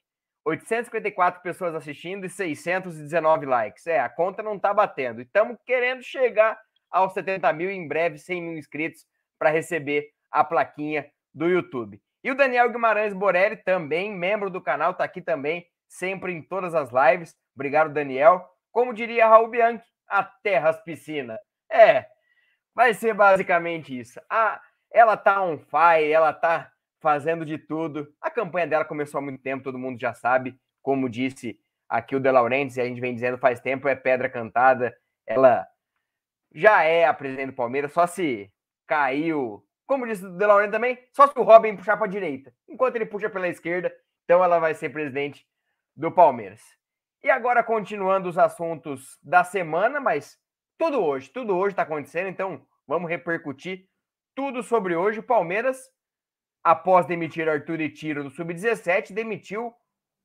854 0.45 1.41
pessoas 1.43 1.75
assistindo 1.75 2.27
e 2.27 2.29
619 2.29 3.47
likes. 3.47 3.87
É, 3.87 3.99
a 4.01 4.09
conta 4.09 4.43
não 4.43 4.59
tá 4.59 4.75
batendo. 4.75 5.21
E 5.21 5.25
estamos 5.25 5.57
querendo 5.65 6.03
chegar 6.03 6.59
aos 6.91 7.15
70 7.15 7.51
mil 7.55 7.71
em 7.71 7.89
breve, 7.89 8.19
100 8.19 8.43
mil 8.43 8.59
inscritos 8.59 9.07
para 9.39 9.51
receber 9.51 10.11
a 10.31 10.45
plaquinha 10.45 11.11
do 11.33 11.49
YouTube. 11.49 12.01
E 12.23 12.31
o 12.31 12.35
Daniel 12.35 12.71
Guimarães 12.71 13.13
Borelli, 13.13 13.57
também 13.57 14.13
membro 14.13 14.49
do 14.49 14.61
canal, 14.61 14.95
tá 14.95 15.05
aqui 15.05 15.21
também, 15.21 15.67
sempre 15.89 16.33
em 16.33 16.43
todas 16.43 16.75
as 16.75 16.91
lives. 16.91 17.35
Obrigado, 17.55 17.93
Daniel. 17.93 18.47
Como 18.71 18.95
diria 18.95 19.29
Raul 19.29 19.49
Bianchi, 19.49 19.85
a 20.09 20.23
terras 20.23 20.81
piscina. 20.83 21.39
É, 21.71 22.07
vai 22.75 22.93
ser 22.93 23.15
basicamente 23.15 23.99
isso. 23.99 24.21
Ah, 24.29 24.61
ela 24.91 25.17
tá 25.17 25.43
on 25.43 25.59
fire, 25.59 26.11
ela 26.11 26.33
tá 26.33 26.71
fazendo 27.01 27.45
de 27.45 27.59
tudo. 27.59 28.13
A 28.21 28.31
campanha 28.31 28.67
dela 28.67 28.85
começou 28.85 29.19
há 29.19 29.23
muito 29.23 29.43
tempo, 29.43 29.65
todo 29.65 29.79
mundo 29.79 30.01
já 30.01 30.15
sabe. 30.15 30.59
Como 30.83 31.09
disse 31.09 31.59
aqui 31.89 32.17
o 32.17 32.21
De 32.21 32.31
Laurentiis, 32.31 32.77
e 32.77 32.81
a 32.81 32.85
gente 32.85 33.01
vem 33.01 33.15
dizendo 33.15 33.39
faz 33.39 33.61
tempo, 33.61 33.89
é 33.89 33.95
pedra 33.95 34.29
cantada. 34.29 34.97
Ela 35.27 35.67
já 36.55 36.83
é 36.83 37.05
a 37.05 37.15
presidente 37.15 37.51
do 37.51 37.57
Palmeiras, 37.57 37.93
só 37.93 38.07
se 38.07 38.51
caiu. 38.87 39.65
Como 39.87 40.07
disse 40.07 40.25
o 40.25 40.31
De 40.31 40.47
Laurentiis 40.47 40.73
também, 40.73 40.99
só 41.13 41.27
se 41.27 41.39
o 41.39 41.43
Robin 41.43 41.77
puxar 41.77 41.97
para 41.97 42.07
a 42.07 42.11
direita. 42.11 42.55
Enquanto 42.69 42.97
ele 42.97 43.07
puxa 43.07 43.29
pela 43.29 43.49
esquerda, 43.49 43.95
então 44.25 44.43
ela 44.43 44.59
vai 44.59 44.75
ser 44.75 44.89
presidente 44.89 45.47
do 45.97 46.11
Palmeiras. 46.11 46.63
E 47.23 47.31
agora, 47.31 47.63
continuando 47.63 48.29
os 48.29 48.39
assuntos 48.39 49.19
da 49.23 49.45
semana, 49.45 50.01
mas 50.01 50.39
tudo 50.79 51.03
hoje, 51.03 51.31
tudo 51.31 51.57
hoje 51.57 51.73
está 51.73 51.83
acontecendo, 51.83 52.29
então 52.29 52.67
vamos 52.87 53.09
repercutir 53.09 53.89
tudo 54.35 54.63
sobre 54.63 54.97
hoje. 54.97 55.21
O 55.21 55.23
Palmeiras, 55.23 55.79
após 56.63 57.07
demitir 57.07 57.49
Arthur 57.49 57.81
e 57.81 57.91
Tiro 57.91 58.25
do 58.25 58.31
Sub-17, 58.31 59.13
demitiu 59.13 59.73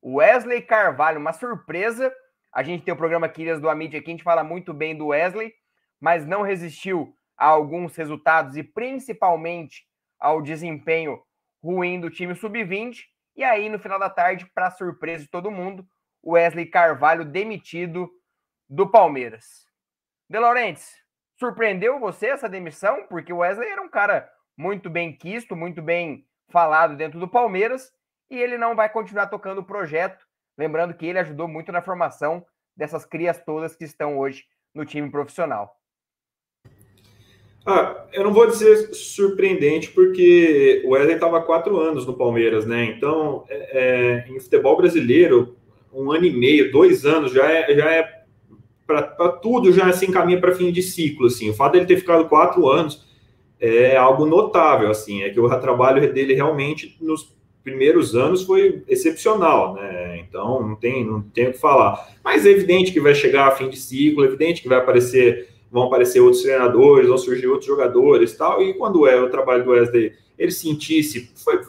Wesley 0.02 0.62
Carvalho, 0.62 1.20
uma 1.20 1.32
surpresa. 1.32 2.12
A 2.52 2.62
gente 2.62 2.84
tem 2.84 2.92
o 2.92 2.96
programa 2.96 3.28
Quilhas 3.28 3.60
do 3.60 3.68
Amit 3.68 3.96
aqui, 3.96 4.10
a 4.10 4.10
gente 4.10 4.24
fala 4.24 4.42
muito 4.42 4.74
bem 4.74 4.96
do 4.96 5.08
Wesley, 5.08 5.52
mas 6.00 6.26
não 6.26 6.42
resistiu 6.42 7.14
a 7.36 7.46
alguns 7.46 7.94
resultados 7.96 8.56
e 8.56 8.62
principalmente 8.62 9.86
ao 10.18 10.42
desempenho 10.42 11.22
ruim 11.62 12.00
do 12.00 12.10
time 12.10 12.34
Sub-20. 12.34 13.04
E 13.36 13.44
aí, 13.44 13.68
no 13.68 13.78
final 13.78 13.98
da 13.98 14.10
tarde, 14.10 14.50
para 14.52 14.70
surpresa 14.70 15.24
de 15.24 15.30
todo 15.30 15.50
mundo, 15.50 15.86
Wesley 16.24 16.66
Carvalho 16.66 17.24
demitido 17.24 18.10
do 18.68 18.90
Palmeiras. 18.90 19.69
De 20.30 20.38
Laurentiis, 20.38 20.94
surpreendeu 21.40 21.98
você 21.98 22.28
essa 22.28 22.48
demissão? 22.48 23.04
Porque 23.08 23.32
o 23.32 23.38
Wesley 23.38 23.68
era 23.68 23.82
um 23.82 23.88
cara 23.88 24.30
muito 24.56 24.88
bem 24.88 25.12
quisto, 25.12 25.56
muito 25.56 25.82
bem 25.82 26.24
falado 26.52 26.96
dentro 26.96 27.18
do 27.18 27.26
Palmeiras 27.26 27.90
e 28.30 28.38
ele 28.38 28.56
não 28.56 28.76
vai 28.76 28.88
continuar 28.88 29.26
tocando 29.26 29.58
o 29.58 29.64
projeto. 29.64 30.24
Lembrando 30.56 30.94
que 30.94 31.04
ele 31.04 31.18
ajudou 31.18 31.48
muito 31.48 31.72
na 31.72 31.82
formação 31.82 32.46
dessas 32.76 33.04
crias 33.04 33.42
todas 33.44 33.74
que 33.74 33.82
estão 33.82 34.20
hoje 34.20 34.44
no 34.72 34.86
time 34.86 35.10
profissional. 35.10 35.74
Ah, 37.66 38.06
eu 38.12 38.22
não 38.22 38.32
vou 38.32 38.46
dizer 38.46 38.94
surpreendente, 38.94 39.90
porque 39.90 40.80
o 40.84 40.90
Wesley 40.90 41.16
estava 41.16 41.38
há 41.38 41.42
quatro 41.42 41.76
anos 41.76 42.06
no 42.06 42.16
Palmeiras, 42.16 42.64
né? 42.64 42.84
Então, 42.84 43.44
é, 43.48 44.26
é, 44.28 44.28
em 44.28 44.38
futebol 44.38 44.76
brasileiro, 44.76 45.56
um 45.92 46.12
ano 46.12 46.24
e 46.24 46.30
meio, 46.30 46.70
dois 46.70 47.04
anos, 47.04 47.32
já 47.32 47.50
é, 47.50 47.74
já 47.74 47.90
é 47.90 48.19
para 48.90 49.28
tudo 49.28 49.72
já 49.72 49.92
se 49.92 50.06
encaminha 50.06 50.40
para 50.40 50.54
fim 50.54 50.70
de 50.72 50.82
ciclo, 50.82 51.26
assim. 51.26 51.50
O 51.50 51.54
fato 51.54 51.72
dele 51.72 51.86
ter 51.86 51.96
ficado 51.96 52.28
quatro 52.28 52.68
anos 52.68 53.06
é 53.60 53.96
algo 53.96 54.26
notável, 54.26 54.90
assim, 54.90 55.22
é 55.22 55.30
que 55.30 55.38
o 55.38 55.48
trabalho 55.60 56.12
dele 56.12 56.34
realmente 56.34 56.96
nos 57.00 57.34
primeiros 57.62 58.16
anos 58.16 58.42
foi 58.42 58.82
excepcional, 58.88 59.74
né? 59.74 60.18
Então 60.18 60.66
não 60.66 60.74
tem, 60.74 61.04
não 61.04 61.20
tem 61.20 61.48
o 61.48 61.52
que 61.52 61.58
falar. 61.58 62.08
Mas 62.24 62.46
é 62.46 62.50
evidente 62.50 62.92
que 62.92 63.00
vai 63.00 63.14
chegar 63.14 63.48
a 63.48 63.50
fim 63.50 63.68
de 63.68 63.76
ciclo, 63.76 64.24
é 64.24 64.28
evidente 64.28 64.62
que 64.62 64.68
vai 64.68 64.78
aparecer, 64.78 65.48
vão 65.70 65.84
aparecer 65.84 66.20
outros 66.20 66.42
treinadores, 66.42 67.08
vão 67.08 67.18
surgir 67.18 67.46
outros 67.46 67.66
jogadores, 67.66 68.36
tal. 68.36 68.62
E 68.62 68.74
quando 68.74 69.06
é 69.06 69.20
o 69.20 69.28
trabalho 69.28 69.64
do 69.64 69.70
Wesley 69.70 70.12
ele 70.40 70.50
sentisse, 70.50 71.30
foi, 71.34 71.60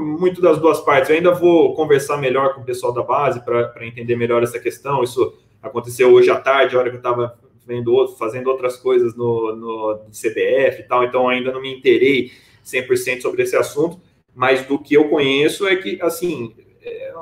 muito 0.00 0.40
das 0.40 0.58
duas 0.58 0.80
partes. 0.80 1.10
Eu 1.10 1.16
ainda 1.16 1.34
vou 1.34 1.74
conversar 1.74 2.16
melhor 2.16 2.54
com 2.54 2.62
o 2.62 2.64
pessoal 2.64 2.90
da 2.90 3.02
base 3.02 3.44
para 3.44 3.86
entender 3.86 4.16
melhor 4.16 4.42
essa 4.42 4.58
questão. 4.58 5.02
Isso 5.02 5.34
aconteceu 5.68 6.12
hoje 6.12 6.30
à 6.30 6.40
tarde, 6.40 6.76
a 6.76 6.78
hora 6.78 6.90
que 6.90 6.96
eu 6.96 7.00
estava 7.00 7.38
vendo 7.66 8.08
fazendo 8.16 8.48
outras 8.48 8.76
coisas 8.76 9.16
no, 9.16 9.56
no 9.56 10.00
CBF 10.10 10.80
e 10.80 10.84
tal, 10.88 11.04
então 11.04 11.28
ainda 11.28 11.52
não 11.52 11.60
me 11.60 11.74
interei 11.74 12.30
100% 12.64 13.20
sobre 13.20 13.42
esse 13.42 13.56
assunto, 13.56 14.00
mas 14.34 14.64
do 14.66 14.78
que 14.78 14.94
eu 14.94 15.08
conheço 15.08 15.66
é 15.66 15.76
que, 15.76 15.98
assim, 16.00 16.54
é, 16.82 17.12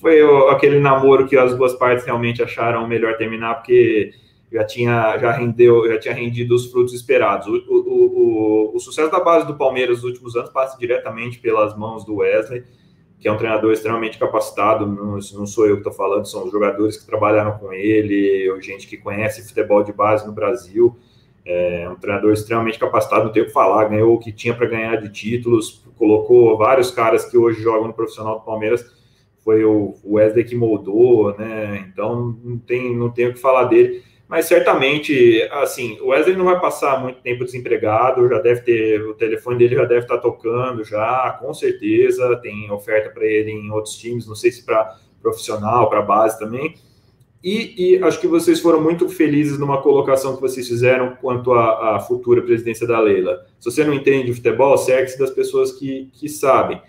foi 0.00 0.20
aquele 0.50 0.78
namoro 0.78 1.26
que 1.26 1.36
as 1.36 1.56
duas 1.56 1.74
partes 1.74 2.04
realmente 2.04 2.42
acharam 2.42 2.86
melhor 2.86 3.16
terminar, 3.16 3.54
porque 3.54 4.12
já 4.52 4.64
tinha, 4.64 5.18
já 5.18 5.32
rendeu, 5.32 5.88
já 5.88 5.98
tinha 5.98 6.14
rendido 6.14 6.54
os 6.54 6.70
frutos 6.70 6.94
esperados. 6.94 7.46
O, 7.46 7.54
o, 7.68 8.70
o, 8.72 8.76
o, 8.76 8.78
sucesso 8.78 9.10
da 9.10 9.18
base 9.18 9.46
do 9.46 9.56
Palmeiras 9.56 9.96
nos 9.96 10.04
últimos 10.04 10.36
anos 10.36 10.50
passa 10.50 10.78
diretamente 10.78 11.40
pelas 11.40 11.76
mãos 11.76 12.04
do 12.04 12.16
Wesley, 12.16 12.62
que 13.24 13.28
é 13.28 13.32
um 13.32 13.38
treinador 13.38 13.72
extremamente 13.72 14.18
capacitado, 14.18 14.86
não, 14.86 15.12
não 15.12 15.46
sou 15.46 15.66
eu 15.66 15.76
que 15.76 15.80
estou 15.80 15.94
falando, 15.94 16.26
são 16.26 16.44
os 16.44 16.52
jogadores 16.52 16.98
que 16.98 17.06
trabalharam 17.06 17.56
com 17.56 17.72
ele, 17.72 18.50
ou 18.50 18.60
gente 18.60 18.86
que 18.86 18.98
conhece 18.98 19.48
futebol 19.48 19.82
de 19.82 19.94
base 19.94 20.26
no 20.26 20.32
Brasil. 20.34 20.94
É 21.42 21.88
um 21.88 21.94
treinador 21.94 22.34
extremamente 22.34 22.78
capacitado, 22.78 23.24
não 23.24 23.32
tenho 23.32 23.46
o 23.46 23.48
que 23.48 23.54
falar, 23.54 23.86
ganhou 23.86 24.14
o 24.14 24.18
que 24.18 24.30
tinha 24.30 24.52
para 24.52 24.66
ganhar 24.66 24.96
de 24.96 25.08
títulos, 25.08 25.82
colocou 25.96 26.54
vários 26.58 26.90
caras 26.90 27.24
que 27.24 27.38
hoje 27.38 27.62
jogam 27.62 27.86
no 27.86 27.94
profissional 27.94 28.40
do 28.40 28.44
Palmeiras, 28.44 28.84
foi 29.42 29.64
o 29.64 29.94
Wesley 30.04 30.44
que 30.44 30.54
moldou, 30.54 31.34
né? 31.38 31.82
Então 31.90 32.36
não 32.44 32.58
tem, 32.58 32.94
não 32.94 33.08
tenho 33.08 33.30
o 33.30 33.32
que 33.32 33.40
falar 33.40 33.64
dele 33.64 34.02
mas 34.28 34.46
certamente, 34.46 35.42
assim, 35.52 35.98
o 36.00 36.08
Wesley 36.08 36.36
não 36.36 36.46
vai 36.46 36.58
passar 36.58 37.00
muito 37.00 37.20
tempo 37.20 37.44
desempregado, 37.44 38.28
já 38.28 38.40
deve 38.40 38.62
ter, 38.62 39.02
o 39.02 39.14
telefone 39.14 39.58
dele 39.58 39.76
já 39.76 39.84
deve 39.84 40.00
estar 40.00 40.18
tocando 40.18 40.82
já, 40.82 41.38
com 41.40 41.52
certeza, 41.52 42.36
tem 42.36 42.70
oferta 42.70 43.10
para 43.10 43.26
ele 43.26 43.50
em 43.50 43.70
outros 43.70 43.96
times, 43.96 44.26
não 44.26 44.34
sei 44.34 44.50
se 44.50 44.64
para 44.64 44.96
profissional, 45.20 45.88
para 45.88 46.02
base 46.02 46.38
também. 46.38 46.74
E, 47.42 47.96
e, 47.96 48.02
acho 48.02 48.18
que 48.18 48.26
vocês 48.26 48.58
foram 48.58 48.80
muito 48.80 49.06
felizes 49.10 49.58
numa 49.58 49.82
colocação 49.82 50.34
que 50.34 50.40
vocês 50.40 50.66
fizeram 50.66 51.14
quanto 51.20 51.52
à, 51.52 51.96
à 51.96 52.00
futura 52.00 52.40
presidência 52.40 52.86
da 52.86 52.98
Leila. 52.98 53.44
Se 53.60 53.70
você 53.70 53.84
não 53.84 53.92
entende 53.92 54.28
de 54.28 54.32
futebol, 54.32 54.78
cerque-se 54.78 55.18
das 55.18 55.28
pessoas 55.28 55.70
que, 55.72 56.10
que 56.14 56.26
sabem. 56.26 56.80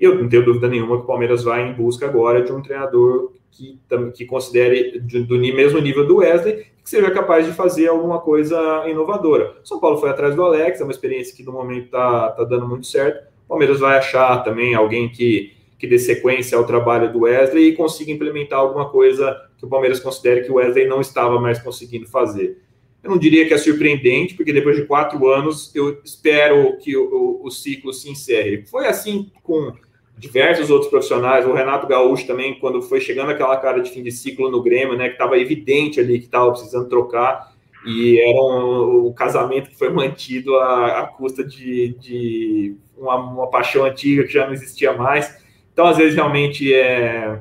Eu 0.00 0.14
não 0.14 0.26
tenho 0.26 0.46
dúvida 0.46 0.66
nenhuma 0.66 0.96
que 0.96 1.02
o 1.02 1.06
Palmeiras 1.06 1.44
vai 1.44 1.68
em 1.68 1.74
busca 1.74 2.06
agora 2.06 2.42
de 2.42 2.50
um 2.50 2.62
treinador 2.62 3.32
que, 3.50 3.78
que 4.14 4.24
considere 4.24 5.00
do 5.00 5.38
mesmo 5.38 5.80
nível 5.80 6.06
do 6.06 6.16
Wesley 6.16 6.66
que 6.88 6.90
seja 6.90 7.10
capaz 7.10 7.44
de 7.44 7.52
fazer 7.52 7.88
alguma 7.88 8.18
coisa 8.18 8.88
inovadora. 8.88 9.56
São 9.62 9.78
Paulo 9.78 9.98
foi 9.98 10.08
atrás 10.08 10.34
do 10.34 10.42
Alex, 10.42 10.80
é 10.80 10.84
uma 10.84 10.90
experiência 10.90 11.36
que 11.36 11.42
no 11.42 11.52
momento 11.52 11.84
está 11.84 12.30
tá 12.30 12.44
dando 12.44 12.66
muito 12.66 12.86
certo. 12.86 13.28
O 13.44 13.48
Palmeiras 13.48 13.78
vai 13.78 13.98
achar 13.98 14.42
também 14.42 14.74
alguém 14.74 15.10
que, 15.10 15.52
que 15.78 15.86
dê 15.86 15.98
sequência 15.98 16.56
ao 16.56 16.64
trabalho 16.64 17.12
do 17.12 17.20
Wesley 17.20 17.68
e 17.68 17.76
consiga 17.76 18.10
implementar 18.10 18.60
alguma 18.60 18.88
coisa 18.88 19.36
que 19.58 19.66
o 19.66 19.68
Palmeiras 19.68 20.00
considere 20.00 20.42
que 20.42 20.50
o 20.50 20.54
Wesley 20.54 20.86
não 20.86 21.02
estava 21.02 21.38
mais 21.38 21.58
conseguindo 21.58 22.06
fazer. 22.06 22.62
Eu 23.02 23.10
não 23.10 23.18
diria 23.18 23.46
que 23.46 23.52
é 23.52 23.58
surpreendente, 23.58 24.34
porque 24.34 24.52
depois 24.52 24.76
de 24.76 24.86
quatro 24.86 25.28
anos 25.28 25.70
eu 25.74 26.00
espero 26.02 26.78
que 26.78 26.96
o, 26.96 27.04
o, 27.42 27.46
o 27.46 27.50
ciclo 27.50 27.92
se 27.92 28.10
encerre. 28.10 28.64
Foi 28.66 28.86
assim 28.86 29.30
com 29.42 29.74
diversos 30.18 30.68
outros 30.70 30.90
profissionais, 30.90 31.46
o 31.46 31.52
Renato 31.52 31.86
Gaúcho 31.86 32.26
também, 32.26 32.58
quando 32.58 32.82
foi 32.82 33.00
chegando 33.00 33.30
aquela 33.30 33.56
cara 33.56 33.80
de 33.80 33.90
fim 33.90 34.02
de 34.02 34.10
ciclo 34.10 34.50
no 34.50 34.62
Grêmio, 34.62 34.96
né, 34.96 35.08
que 35.08 35.14
estava 35.14 35.38
evidente 35.38 36.00
ali 36.00 36.18
que 36.18 36.26
estava 36.26 36.50
precisando 36.50 36.88
trocar, 36.88 37.52
e 37.86 38.20
era 38.20 38.40
um, 38.40 39.12
casamento 39.12 39.70
que 39.70 39.78
foi 39.78 39.88
mantido 39.88 40.56
à, 40.56 41.00
à 41.00 41.06
custa 41.06 41.44
de, 41.44 41.96
de 42.00 42.76
uma, 42.96 43.16
uma, 43.16 43.46
paixão 43.48 43.84
antiga 43.84 44.24
que 44.24 44.32
já 44.32 44.46
não 44.46 44.52
existia 44.52 44.92
mais. 44.92 45.42
Então, 45.72 45.86
às 45.86 45.96
vezes, 45.96 46.14
realmente 46.14 46.74
é, 46.74 47.40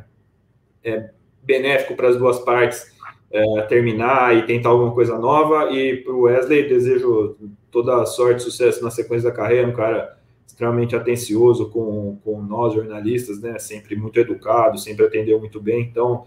é 0.83 1.09
benéfico 1.41 1.95
para 1.95 2.09
as 2.09 2.17
duas 2.17 2.39
partes 2.39 2.95
é, 3.31 3.61
terminar 3.63 4.37
e 4.37 4.45
tentar 4.45 4.69
alguma 4.69 4.93
coisa 4.93 5.17
nova. 5.17 5.71
E 5.71 5.97
para 5.97 6.13
o 6.13 6.21
Wesley, 6.21 6.69
desejo 6.69 7.35
toda 7.71 8.05
sorte 8.05 8.43
sucesso 8.43 8.83
na 8.83 8.91
sequência 8.91 9.29
da 9.29 9.35
carreira, 9.35 9.67
um 9.67 9.73
cara 9.73 10.16
extremamente 10.47 10.95
atencioso 10.95 11.69
com, 11.69 12.17
com 12.23 12.41
nós 12.41 12.73
jornalistas, 12.73 13.39
né? 13.39 13.59
Sempre 13.59 13.95
muito 13.95 14.19
educado, 14.19 14.79
sempre 14.79 15.05
atendeu 15.05 15.37
muito 15.39 15.61
bem. 15.61 15.81
Então, 15.81 16.25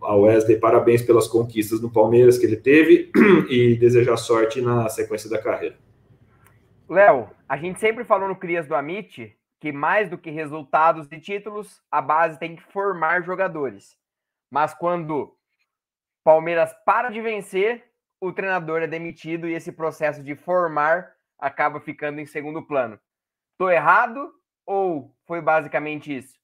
a 0.00 0.14
Wesley, 0.14 0.58
parabéns 0.58 1.02
pelas 1.02 1.26
conquistas 1.26 1.80
no 1.80 1.90
Palmeiras 1.90 2.38
que 2.38 2.46
ele 2.46 2.56
teve 2.56 3.10
e 3.50 3.76
desejar 3.76 4.16
sorte 4.16 4.62
na 4.62 4.88
sequência 4.88 5.28
da 5.28 5.42
carreira. 5.42 5.76
Léo, 6.88 7.28
a 7.48 7.56
gente 7.56 7.80
sempre 7.80 8.04
falou 8.04 8.28
no 8.28 8.36
Crias 8.36 8.66
do 8.66 8.74
Amit 8.74 9.36
que 9.60 9.72
mais 9.72 10.10
do 10.10 10.18
que 10.18 10.30
resultados 10.30 11.08
e 11.10 11.18
títulos, 11.18 11.80
a 11.90 12.02
base 12.02 12.38
tem 12.38 12.54
que 12.54 12.62
formar 12.70 13.22
jogadores. 13.22 13.96
Mas 14.50 14.74
quando 14.74 15.34
Palmeiras 16.22 16.70
para 16.84 17.08
de 17.08 17.20
vencer, 17.20 17.82
o 18.20 18.30
treinador 18.30 18.82
é 18.82 18.86
demitido 18.86 19.48
e 19.48 19.54
esse 19.54 19.72
processo 19.72 20.22
de 20.22 20.34
formar 20.34 21.12
acaba 21.38 21.80
ficando 21.80 22.20
em 22.20 22.26
segundo 22.26 22.62
plano. 22.62 22.98
Tô 23.56 23.70
errado 23.70 24.30
ou 24.66 25.10
foi 25.26 25.40
basicamente 25.40 26.16
isso? 26.16 26.34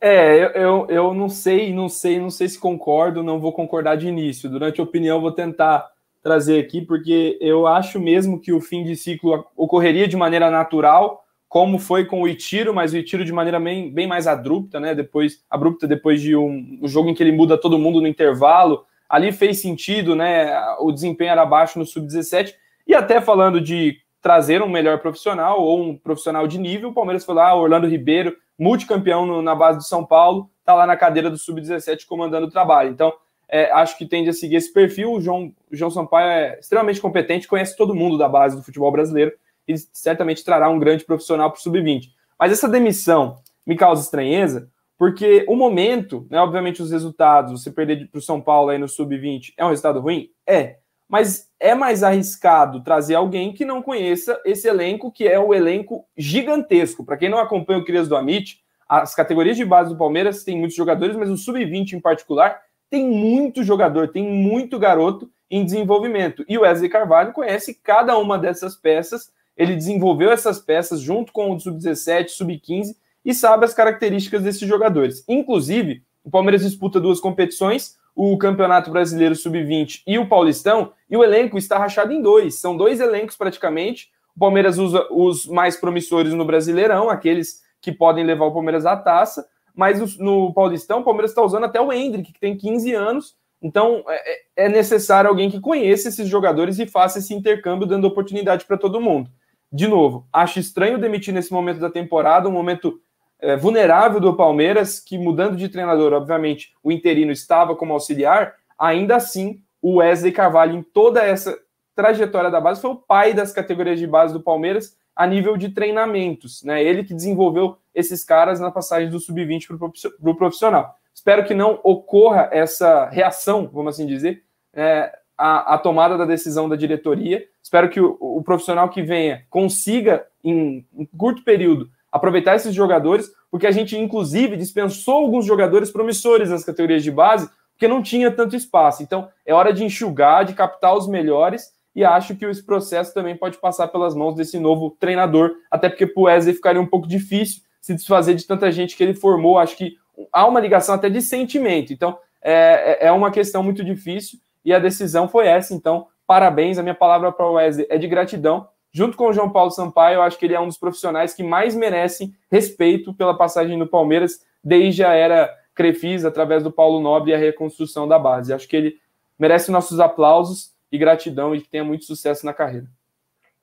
É, 0.00 0.36
eu, 0.36 0.48
eu, 0.50 0.86
eu 0.88 1.14
não 1.14 1.28
sei, 1.28 1.72
não 1.72 1.88
sei, 1.88 2.20
não 2.20 2.30
sei 2.30 2.48
se 2.48 2.58
concordo, 2.58 3.22
não 3.22 3.40
vou 3.40 3.52
concordar 3.52 3.96
de 3.96 4.06
início. 4.06 4.50
Durante 4.50 4.80
a 4.80 4.84
opinião, 4.84 5.20
vou 5.20 5.32
tentar 5.32 5.90
trazer 6.22 6.58
aqui, 6.58 6.82
porque 6.82 7.38
eu 7.40 7.66
acho 7.66 7.98
mesmo 8.00 8.40
que 8.40 8.52
o 8.52 8.60
fim 8.60 8.84
de 8.84 8.96
ciclo 8.96 9.46
ocorreria 9.56 10.06
de 10.06 10.16
maneira 10.16 10.50
natural, 10.50 11.24
como 11.48 11.78
foi 11.78 12.04
com 12.04 12.22
o 12.22 12.28
Itiro, 12.28 12.74
mas 12.74 12.92
o 12.92 12.96
Itiro 12.96 13.24
de 13.24 13.32
maneira 13.32 13.58
bem, 13.58 13.92
bem 13.92 14.06
mais 14.06 14.26
abrupta, 14.26 14.78
né? 14.78 14.94
Depois, 14.94 15.44
abrupta 15.48 15.86
depois 15.86 16.20
de 16.20 16.36
um, 16.36 16.80
um 16.82 16.88
jogo 16.88 17.08
em 17.08 17.14
que 17.14 17.22
ele 17.22 17.32
muda 17.32 17.56
todo 17.56 17.78
mundo 17.78 18.00
no 18.00 18.08
intervalo. 18.08 18.84
Ali 19.08 19.32
fez 19.32 19.62
sentido, 19.62 20.14
né? 20.14 20.52
O 20.80 20.92
desempenho 20.92 21.30
era 21.30 21.46
baixo 21.46 21.78
no 21.78 21.86
sub-17. 21.86 22.54
E 22.86 22.94
até 22.94 23.20
falando 23.20 23.60
de 23.60 23.98
trazer 24.26 24.60
um 24.60 24.68
melhor 24.68 24.98
profissional 24.98 25.62
ou 25.62 25.80
um 25.80 25.96
profissional 25.96 26.48
de 26.48 26.58
nível, 26.58 26.88
o 26.88 26.92
Palmeiras 26.92 27.24
foi 27.24 27.32
lá, 27.32 27.54
Orlando 27.54 27.86
Ribeiro, 27.86 28.36
multicampeão 28.58 29.24
no, 29.24 29.40
na 29.40 29.54
base 29.54 29.78
do 29.78 29.84
São 29.84 30.04
Paulo, 30.04 30.50
tá 30.64 30.74
lá 30.74 30.84
na 30.84 30.96
cadeira 30.96 31.30
do 31.30 31.38
sub-17 31.38 32.06
comandando 32.06 32.48
o 32.48 32.50
trabalho. 32.50 32.90
Então, 32.90 33.12
é, 33.48 33.70
acho 33.70 33.96
que 33.96 34.04
tende 34.04 34.28
a 34.28 34.32
seguir 34.32 34.56
esse 34.56 34.72
perfil. 34.72 35.12
O 35.12 35.20
João, 35.20 35.52
o 35.70 35.76
João 35.76 35.92
Sampaio 35.92 36.26
é 36.26 36.58
extremamente 36.58 37.00
competente, 37.00 37.46
conhece 37.46 37.76
todo 37.76 37.94
mundo 37.94 38.18
da 38.18 38.28
base 38.28 38.56
do 38.56 38.64
futebol 38.64 38.90
brasileiro 38.90 39.32
e 39.68 39.78
certamente 39.92 40.44
trará 40.44 40.68
um 40.68 40.80
grande 40.80 41.04
profissional 41.04 41.48
para 41.48 41.60
o 41.60 41.62
sub-20. 41.62 42.08
Mas 42.36 42.50
essa 42.50 42.68
demissão 42.68 43.36
me 43.64 43.76
causa 43.76 44.02
estranheza, 44.02 44.68
porque 44.98 45.44
o 45.46 45.54
momento, 45.54 46.26
né, 46.28 46.40
obviamente 46.40 46.82
os 46.82 46.90
resultados, 46.90 47.62
você 47.62 47.70
perder 47.70 48.08
para 48.10 48.18
o 48.18 48.22
São 48.22 48.40
Paulo 48.40 48.70
aí 48.70 48.78
no 48.78 48.88
sub-20 48.88 49.54
é 49.56 49.64
um 49.64 49.68
resultado 49.68 50.00
ruim? 50.00 50.30
É. 50.44 50.78
Mas 51.08 51.48
é 51.60 51.74
mais 51.74 52.02
arriscado 52.02 52.82
trazer 52.82 53.14
alguém 53.14 53.52
que 53.52 53.64
não 53.64 53.82
conheça 53.82 54.40
esse 54.44 54.66
elenco, 54.68 55.12
que 55.12 55.26
é 55.26 55.38
o 55.38 55.54
elenco 55.54 56.04
gigantesco. 56.16 57.04
Para 57.04 57.16
quem 57.16 57.28
não 57.28 57.38
acompanha 57.38 57.78
o 57.78 57.84
Crias 57.84 58.08
do 58.08 58.16
Amit, 58.16 58.60
as 58.88 59.14
categorias 59.14 59.56
de 59.56 59.64
base 59.64 59.90
do 59.90 59.98
Palmeiras 59.98 60.44
têm 60.44 60.58
muitos 60.58 60.76
jogadores, 60.76 61.16
mas 61.16 61.30
o 61.30 61.36
sub-20 61.36 61.92
em 61.92 62.00
particular 62.00 62.60
tem 62.90 63.08
muito 63.08 63.62
jogador, 63.62 64.08
tem 64.08 64.24
muito 64.24 64.78
garoto 64.78 65.30
em 65.50 65.64
desenvolvimento. 65.64 66.44
E 66.48 66.58
o 66.58 66.62
Wesley 66.62 66.88
Carvalho 66.88 67.32
conhece 67.32 67.74
cada 67.74 68.16
uma 68.18 68.38
dessas 68.38 68.76
peças 68.76 69.30
ele 69.56 69.74
desenvolveu 69.74 70.30
essas 70.30 70.58
peças 70.58 71.00
junto 71.00 71.32
com 71.32 71.50
o 71.50 71.58
sub-17, 71.58 72.28
sub-15 72.28 72.94
e 73.24 73.34
sabe 73.34 73.64
as 73.64 73.72
características 73.72 74.42
desses 74.42 74.68
jogadores. 74.68 75.24
Inclusive, 75.26 76.02
o 76.22 76.30
Palmeiras 76.30 76.62
disputa 76.62 77.00
duas 77.00 77.18
competições, 77.18 77.96
o 78.16 78.36
Campeonato 78.38 78.90
Brasileiro 78.90 79.36
Sub-20 79.36 80.02
e 80.06 80.18
o 80.18 80.26
Paulistão, 80.26 80.92
e 81.08 81.16
o 81.16 81.22
elenco 81.22 81.58
está 81.58 81.78
rachado 81.78 82.12
em 82.12 82.22
dois. 82.22 82.58
São 82.58 82.76
dois 82.76 82.98
elencos 82.98 83.36
praticamente. 83.36 84.08
O 84.34 84.40
Palmeiras 84.40 84.78
usa 84.78 85.06
os 85.10 85.46
mais 85.46 85.76
promissores 85.76 86.32
no 86.32 86.44
Brasileirão, 86.44 87.10
aqueles 87.10 87.62
que 87.80 87.92
podem 87.92 88.24
levar 88.24 88.46
o 88.46 88.52
Palmeiras 88.52 88.86
à 88.86 88.96
taça, 88.96 89.46
mas 89.74 90.18
no 90.18 90.52
Paulistão 90.54 91.00
o 91.00 91.04
Palmeiras 91.04 91.30
está 91.30 91.42
usando 91.42 91.64
até 91.64 91.78
o 91.78 91.92
Hendrick, 91.92 92.32
que 92.32 92.40
tem 92.40 92.56
15 92.56 92.94
anos. 92.94 93.36
Então 93.60 94.02
é, 94.08 94.64
é 94.64 94.68
necessário 94.68 95.28
alguém 95.28 95.50
que 95.50 95.60
conheça 95.60 96.08
esses 96.08 96.26
jogadores 96.26 96.78
e 96.78 96.86
faça 96.86 97.18
esse 97.18 97.34
intercâmbio, 97.34 97.86
dando 97.86 98.06
oportunidade 98.06 98.64
para 98.64 98.78
todo 98.78 99.00
mundo 99.00 99.30
de 99.72 99.86
novo, 99.86 100.26
acho 100.32 100.58
estranho 100.58 100.98
demitir 100.98 101.34
nesse 101.34 101.52
momento 101.52 101.80
da 101.80 101.90
temporada, 101.90 102.48
um 102.48 102.52
momento 102.52 103.00
é, 103.40 103.56
vulnerável 103.56 104.20
do 104.20 104.34
Palmeiras, 104.34 105.00
que 105.00 105.18
mudando 105.18 105.56
de 105.56 105.68
treinador, 105.68 106.12
obviamente, 106.12 106.72
o 106.82 106.90
interino 106.90 107.32
estava 107.32 107.76
como 107.76 107.92
auxiliar, 107.92 108.54
ainda 108.78 109.16
assim, 109.16 109.62
o 109.80 109.96
Wesley 109.96 110.32
Carvalho, 110.32 110.76
em 110.76 110.82
toda 110.82 111.22
essa 111.22 111.56
trajetória 111.94 112.50
da 112.50 112.60
base, 112.60 112.80
foi 112.80 112.90
o 112.90 112.96
pai 112.96 113.32
das 113.32 113.52
categorias 113.52 113.98
de 113.98 114.06
base 114.06 114.32
do 114.32 114.42
Palmeiras 114.42 114.96
a 115.14 115.26
nível 115.26 115.56
de 115.56 115.70
treinamentos, 115.70 116.62
né? 116.62 116.84
Ele 116.84 117.02
que 117.02 117.14
desenvolveu 117.14 117.78
esses 117.94 118.22
caras 118.22 118.60
na 118.60 118.70
passagem 118.70 119.08
do 119.08 119.18
sub-20 119.18 119.78
para 119.78 120.30
o 120.30 120.34
profissional. 120.34 120.94
Espero 121.14 121.44
que 121.46 121.54
não 121.54 121.80
ocorra 121.82 122.50
essa 122.52 123.08
reação, 123.08 123.70
vamos 123.72 123.94
assim 123.94 124.06
dizer, 124.06 124.42
é, 124.74 125.10
a, 125.36 125.74
a, 125.74 125.78
tomada 125.78 126.18
da 126.18 126.26
decisão 126.26 126.68
da 126.68 126.76
diretoria. 126.76 127.46
Espero 127.62 127.88
que 127.88 127.98
o, 127.98 128.18
o 128.20 128.42
profissional 128.42 128.90
que 128.90 129.02
venha 129.02 129.44
consiga, 129.48 130.26
em, 130.44 130.86
em, 130.94 131.06
curto 131.16 131.42
período, 131.42 131.88
aproveitar 132.16 132.56
esses 132.56 132.74
jogadores, 132.74 133.30
porque 133.50 133.66
a 133.66 133.70
gente, 133.70 133.96
inclusive, 133.96 134.56
dispensou 134.56 135.14
alguns 135.14 135.46
jogadores 135.46 135.90
promissores 135.90 136.50
nas 136.50 136.64
categorias 136.64 137.02
de 137.02 137.10
base, 137.10 137.48
porque 137.72 137.86
não 137.86 138.02
tinha 138.02 138.30
tanto 138.30 138.56
espaço. 138.56 139.02
Então, 139.02 139.28
é 139.44 139.54
hora 139.54 139.72
de 139.72 139.84
enxugar, 139.84 140.44
de 140.44 140.54
captar 140.54 140.96
os 140.96 141.06
melhores, 141.06 141.74
e 141.94 142.04
acho 142.04 142.36
que 142.36 142.44
esse 142.44 142.64
processo 142.64 143.14
também 143.14 143.36
pode 143.36 143.58
passar 143.58 143.88
pelas 143.88 144.14
mãos 144.14 144.34
desse 144.34 144.58
novo 144.58 144.96
treinador, 145.00 145.52
até 145.70 145.88
porque 145.88 146.06
para 146.06 146.20
o 146.20 146.24
Wesley 146.24 146.54
ficaria 146.54 146.80
um 146.80 146.86
pouco 146.86 147.08
difícil 147.08 147.62
se 147.80 147.94
desfazer 147.94 148.34
de 148.34 148.44
tanta 148.44 148.70
gente 148.72 148.96
que 148.96 149.02
ele 149.02 149.14
formou. 149.14 149.58
Acho 149.58 149.76
que 149.76 149.96
há 150.32 150.44
uma 150.46 150.58
ligação 150.58 150.94
até 150.94 151.08
de 151.08 151.22
sentimento. 151.22 151.92
Então, 151.92 152.18
é, 152.42 152.98
é, 153.00 153.06
é 153.06 153.12
uma 153.12 153.30
questão 153.30 153.62
muito 153.62 153.84
difícil 153.84 154.38
e 154.64 154.74
a 154.74 154.78
decisão 154.78 155.28
foi 155.28 155.46
essa. 155.46 155.72
Então, 155.72 156.08
parabéns. 156.26 156.78
A 156.78 156.82
minha 156.82 156.94
palavra 156.94 157.30
para 157.30 157.46
o 157.46 157.52
Wesley 157.52 157.86
é 157.88 157.96
de 157.96 158.08
gratidão. 158.08 158.68
Junto 158.96 159.14
com 159.14 159.28
o 159.28 159.32
João 159.34 159.50
Paulo 159.50 159.70
Sampaio, 159.70 160.14
eu 160.14 160.22
acho 160.22 160.38
que 160.38 160.46
ele 160.46 160.54
é 160.54 160.58
um 160.58 160.68
dos 160.68 160.78
profissionais 160.78 161.34
que 161.34 161.42
mais 161.42 161.74
merecem 161.74 162.34
respeito 162.50 163.12
pela 163.12 163.36
passagem 163.36 163.78
do 163.78 163.86
Palmeiras 163.86 164.42
desde 164.64 165.04
a 165.04 165.12
era 165.12 165.54
Crefis, 165.74 166.24
através 166.24 166.62
do 166.62 166.72
Paulo 166.72 166.98
Nobre 166.98 167.30
e 167.30 167.34
a 167.34 167.36
reconstrução 167.36 168.08
da 168.08 168.18
base. 168.18 168.54
Acho 168.54 168.66
que 168.66 168.74
ele 168.74 168.98
merece 169.38 169.70
nossos 169.70 170.00
aplausos 170.00 170.74
e 170.90 170.96
gratidão 170.96 171.54
e 171.54 171.60
que 171.60 171.68
tenha 171.68 171.84
muito 171.84 172.06
sucesso 172.06 172.46
na 172.46 172.54
carreira. 172.54 172.86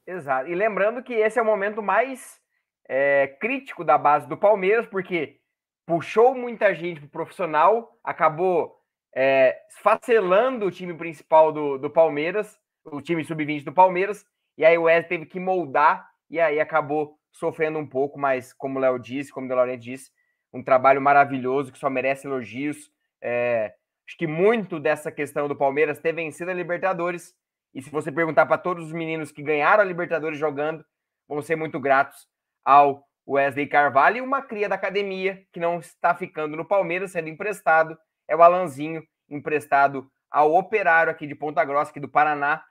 Exato. 0.06 0.52
E 0.52 0.54
lembrando 0.54 1.02
que 1.02 1.16
esse 1.16 1.40
é 1.40 1.42
o 1.42 1.46
momento 1.46 1.82
mais 1.82 2.40
é, 2.88 3.26
crítico 3.42 3.84
da 3.84 3.98
base 3.98 4.30
do 4.30 4.38
Palmeiras, 4.38 4.86
porque 4.86 5.38
puxou 5.84 6.36
muita 6.36 6.76
gente 6.76 7.00
para 7.00 7.08
o 7.08 7.10
profissional, 7.10 7.98
acabou 8.04 8.80
é, 9.16 9.58
facelando 9.82 10.68
o 10.68 10.72
time 10.72 10.94
principal 10.94 11.52
do, 11.52 11.80
do 11.80 11.90
Palmeiras, 11.90 12.56
o 12.86 13.02
time 13.02 13.24
sub-20 13.24 13.64
do 13.64 13.74
Palmeiras, 13.74 14.24
e 14.58 14.66
aí 14.66 14.78
o 14.78 14.84
Wesley 14.84 15.10
teve 15.10 15.26
que 15.26 15.39
moldar 15.39 16.08
e 16.30 16.39
aí 16.39 16.60
acabou 16.60 17.18
sofrendo 17.32 17.80
um 17.80 17.88
pouco, 17.88 18.20
mas 18.20 18.54
como 18.54 18.78
o 18.78 18.82
Léo 18.82 18.99
disse, 18.99 19.32
como 19.32 19.45
o 19.45 19.49
De 19.49 19.56
Laurenti 19.56 19.91
disse, 19.91 20.12
um 20.54 20.64
trabalho 20.64 21.01
maravilhoso 21.01 21.72
que 21.72 21.80
só 21.80 21.89
merece 21.89 22.28
elogios. 22.28 22.91
É, 23.22 23.74
acho 24.08 24.18
que 24.18 24.28
muito 24.28 24.80
dessa 24.80 25.12
questão 25.12 25.47
do 25.47 25.56
Palmeiras 25.56 25.99
ter 25.99 26.14
vencido 26.14 26.51
a 26.51 26.54
Libertadores, 26.54 27.34
e 27.74 27.82
se 27.82 27.89
você 27.89 28.12
perguntar 28.12 28.45
para 28.45 28.58
todos 28.58 28.86
os 28.86 28.91
meninos 28.91 29.32
que 29.32 29.41
ganharam 29.41 29.82
a 29.82 29.86
Libertadores 29.86 30.38
jogando, 30.38 30.86
vão 31.28 31.41
ser 31.41 31.56
muito 31.56 31.80
gratos 31.80 32.28
ao 32.64 33.04
Wesley 33.28 33.68
Carvalho 33.68 34.18
e 34.18 34.22
uma 34.22 34.41
cria 34.41 34.70
da 34.70 34.76
academia 34.76 35.43
que 35.51 35.60
não 35.60 35.80
está 35.80 36.14
ficando 36.14 36.56
no 36.56 36.66
Palmeiras, 36.66 37.12
sendo 37.12 37.30
emprestado 37.30 37.97
é 38.28 38.36
o 38.36 38.41
Alanzinho, 38.41 39.04
emprestado 39.30 40.10
ao 40.30 40.54
Operário 40.54 41.12
aqui 41.12 41.28
de 41.28 41.36
Ponta 41.36 41.64
Grossa, 41.64 41.91
aqui 41.91 41.99
do 41.99 42.10
Paraná. 42.10 42.64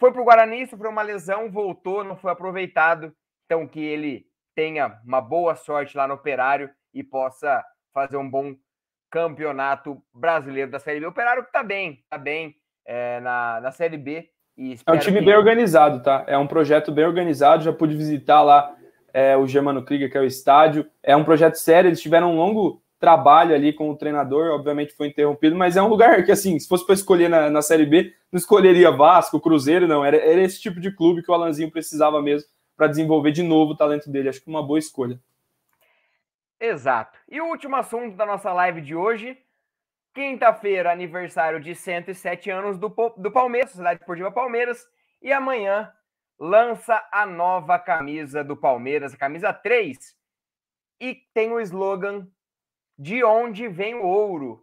Foi 0.00 0.10
para 0.10 0.22
o 0.22 0.24
Guarani, 0.24 0.66
sofreu 0.66 0.90
uma 0.90 1.02
lesão, 1.02 1.50
voltou, 1.50 2.02
não 2.02 2.16
foi 2.16 2.32
aproveitado. 2.32 3.14
Então, 3.44 3.68
que 3.68 3.80
ele 3.80 4.24
tenha 4.54 4.98
uma 5.04 5.20
boa 5.20 5.54
sorte 5.54 5.94
lá 5.94 6.08
no 6.08 6.14
Operário 6.14 6.70
e 6.94 7.04
possa 7.04 7.62
fazer 7.92 8.16
um 8.16 8.28
bom 8.28 8.56
campeonato 9.10 10.02
brasileiro 10.14 10.70
da 10.70 10.78
Série 10.78 11.00
B. 11.00 11.06
O 11.06 11.10
Operário 11.10 11.42
que 11.42 11.50
está 11.50 11.62
bem, 11.62 12.00
está 12.02 12.16
bem 12.16 12.56
é, 12.86 13.20
na, 13.20 13.60
na 13.60 13.72
Série 13.72 13.98
B. 13.98 14.30
é 14.86 14.92
um 14.92 14.98
time 14.98 15.18
que... 15.18 15.24
bem 15.26 15.36
organizado, 15.36 16.02
tá? 16.02 16.24
É 16.26 16.38
um 16.38 16.46
projeto 16.46 16.90
bem 16.90 17.04
organizado. 17.04 17.62
Já 17.62 17.72
pude 17.72 17.94
visitar 17.94 18.40
lá 18.40 18.74
é, 19.12 19.36
o 19.36 19.46
Germano 19.46 19.84
Krieger, 19.84 20.10
que 20.10 20.16
é 20.16 20.20
o 20.22 20.24
estádio. 20.24 20.88
É 21.02 21.14
um 21.14 21.24
projeto 21.24 21.56
sério. 21.56 21.88
Eles 21.88 22.00
tiveram 22.00 22.32
um 22.32 22.36
longo 22.36 22.82
trabalho 23.00 23.54
ali 23.54 23.72
com 23.72 23.90
o 23.90 23.96
treinador, 23.96 24.50
obviamente 24.50 24.94
foi 24.94 25.08
interrompido, 25.08 25.56
mas 25.56 25.74
é 25.74 25.82
um 25.82 25.88
lugar 25.88 26.22
que, 26.22 26.30
assim, 26.30 26.58
se 26.58 26.68
fosse 26.68 26.84
para 26.84 26.94
escolher 26.94 27.30
na, 27.30 27.48
na, 27.48 27.62
Série 27.62 27.86
B, 27.86 28.14
não 28.30 28.38
escolheria 28.38 28.90
Vasco, 28.90 29.40
Cruzeiro, 29.40 29.88
não. 29.88 30.04
Era, 30.04 30.18
era 30.18 30.42
esse 30.42 30.60
tipo 30.60 30.78
de 30.78 30.94
clube 30.94 31.22
que 31.22 31.30
o 31.30 31.34
Alanzinho 31.34 31.70
precisava 31.70 32.20
mesmo 32.20 32.46
para 32.76 32.86
desenvolver 32.86 33.32
de 33.32 33.42
novo 33.42 33.72
o 33.72 33.76
talento 33.76 34.10
dele. 34.10 34.28
Acho 34.28 34.42
que 34.42 34.50
uma 34.50 34.62
boa 34.62 34.78
escolha. 34.78 35.18
Exato. 36.60 37.18
E 37.26 37.40
o 37.40 37.46
último 37.46 37.74
assunto 37.74 38.14
da 38.14 38.26
nossa 38.26 38.52
live 38.52 38.82
de 38.82 38.94
hoje. 38.94 39.38
Quinta-feira, 40.12 40.92
aniversário 40.92 41.60
de 41.60 41.74
107 41.74 42.50
anos 42.50 42.76
do, 42.76 42.92
do 43.16 43.30
Palmeiras, 43.30 43.70
Cidade 43.70 44.00
Esportiva 44.00 44.30
Palmeiras. 44.30 44.86
E 45.22 45.32
amanhã 45.32 45.90
lança 46.38 47.02
a 47.10 47.24
nova 47.24 47.78
camisa 47.78 48.44
do 48.44 48.56
Palmeiras, 48.56 49.14
a 49.14 49.16
camisa 49.16 49.52
3. 49.54 50.14
E 51.00 51.14
tem 51.32 51.50
o 51.52 51.60
slogan 51.60 52.26
de 53.00 53.24
onde 53.24 53.66
vem 53.66 53.94
o 53.94 54.04
ouro. 54.04 54.62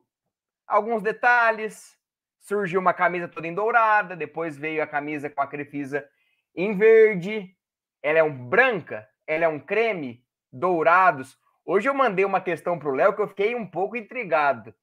Alguns 0.68 1.02
detalhes. 1.02 1.98
Surgiu 2.40 2.80
uma 2.80 2.94
camisa 2.94 3.28
toda 3.28 3.48
em 3.48 3.54
dourada, 3.54 4.16
depois 4.16 4.56
veio 4.56 4.82
a 4.82 4.88
camisa 4.88 5.30
com 5.30 5.42
a 5.42 5.48
crefisa 5.48 6.08
em 6.56 6.78
verde. 6.78 7.50
Ela 8.02 8.20
é 8.20 8.24
um 8.24 8.48
branca, 8.48 9.06
ela 9.26 9.46
é 9.46 9.48
um 9.48 9.60
creme, 9.60 10.24
dourados. 10.54 11.36
Hoje 11.66 11.90
eu 11.90 11.94
mandei 11.96 12.24
uma 12.24 12.40
questão 12.40 12.78
para 12.78 12.88
o 12.88 12.96
Léo 12.96 13.16
que 13.16 13.22
eu 13.22 13.28
fiquei 13.28 13.56
um 13.56 13.66
pouco 13.66 13.98
intrigado. 13.98 14.74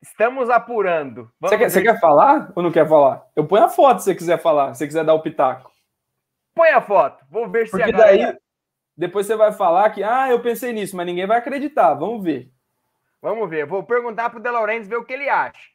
Estamos 0.00 0.48
apurando. 0.48 1.30
Você 1.40 1.58
quer, 1.58 1.70
você 1.70 1.82
quer, 1.82 2.00
falar 2.00 2.52
ou 2.54 2.62
não 2.62 2.70
quer 2.70 2.88
falar? 2.88 3.26
Eu 3.34 3.46
ponho 3.46 3.64
a 3.64 3.68
foto 3.68 3.98
se 3.98 4.04
você 4.04 4.14
quiser 4.14 4.40
falar, 4.40 4.72
se 4.72 4.78
você 4.78 4.86
quiser 4.86 5.04
dar 5.04 5.14
o 5.14 5.22
pitaco. 5.22 5.72
Põe 6.54 6.70
a 6.70 6.80
foto. 6.80 7.26
Vou 7.28 7.48
ver 7.48 7.68
Porque 7.68 7.84
se 7.84 7.90
a 7.90 7.92
galera... 7.92 8.32
daí 8.32 8.38
depois 8.96 9.26
você 9.26 9.34
vai 9.34 9.52
falar 9.52 9.90
que, 9.90 10.02
ah, 10.02 10.30
eu 10.30 10.40
pensei 10.40 10.72
nisso, 10.72 10.96
mas 10.96 11.06
ninguém 11.06 11.26
vai 11.26 11.38
acreditar. 11.38 11.94
Vamos 11.94 12.22
ver. 12.22 12.52
Vamos 13.20 13.48
ver. 13.50 13.66
Vou 13.66 13.82
perguntar 13.82 14.30
pro 14.30 14.40
De 14.40 14.50
Laurentiis 14.50 14.88
ver 14.88 14.96
o 14.96 15.04
que 15.04 15.12
ele 15.12 15.28
acha. 15.28 15.70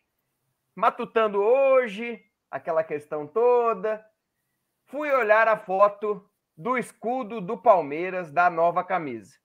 Matutando 0.75 1.41
hoje, 1.41 2.23
aquela 2.49 2.83
questão 2.83 3.27
toda. 3.27 4.05
Fui 4.85 5.11
olhar 5.11 5.47
a 5.47 5.57
foto 5.57 6.27
do 6.57 6.77
escudo 6.77 7.41
do 7.41 7.57
Palmeiras 7.57 8.31
da 8.31 8.49
nova 8.49 8.83
camisa. 8.83 9.37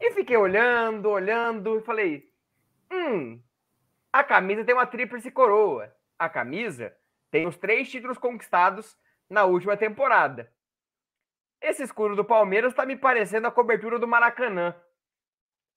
E 0.00 0.10
fiquei 0.12 0.36
olhando, 0.36 1.08
olhando 1.08 1.78
e 1.78 1.82
falei: 1.82 2.24
hum, 2.92 3.42
a 4.12 4.22
camisa 4.22 4.64
tem 4.64 4.74
uma 4.74 4.86
tríplice 4.86 5.30
coroa. 5.30 5.94
A 6.18 6.28
camisa 6.28 6.94
tem 7.30 7.46
os 7.46 7.56
três 7.56 7.90
títulos 7.90 8.18
conquistados 8.18 8.96
na 9.28 9.44
última 9.44 9.76
temporada. 9.76 10.52
Esse 11.64 11.82
escudo 11.82 12.14
do 12.14 12.26
Palmeiras 12.26 12.72
está 12.72 12.84
me 12.84 12.94
parecendo 12.94 13.46
a 13.46 13.50
cobertura 13.50 13.98
do 13.98 14.06
Maracanã. 14.06 14.76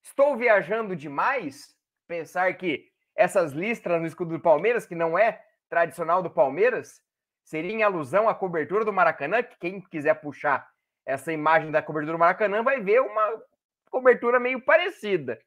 Estou 0.02 0.36
viajando 0.36 0.94
demais? 0.94 1.74
Pensar 2.06 2.52
que 2.58 2.92
essas 3.16 3.52
listras 3.52 3.98
no 3.98 4.06
escudo 4.06 4.36
do 4.36 4.42
Palmeiras, 4.42 4.84
que 4.84 4.94
não 4.94 5.18
é 5.18 5.42
tradicional 5.66 6.22
do 6.22 6.28
Palmeiras, 6.28 7.02
seria 7.42 7.72
em 7.72 7.82
alusão 7.82 8.28
à 8.28 8.34
cobertura 8.34 8.84
do 8.84 8.92
Maracanã, 8.92 9.42
que 9.42 9.56
quem 9.56 9.80
quiser 9.80 10.20
puxar 10.20 10.70
essa 11.06 11.32
imagem 11.32 11.70
da 11.70 11.80
cobertura 11.80 12.12
do 12.12 12.20
Maracanã 12.20 12.62
vai 12.62 12.82
ver 12.82 13.00
uma 13.00 13.42
cobertura 13.90 14.38
meio 14.38 14.60
parecida. 14.60 15.40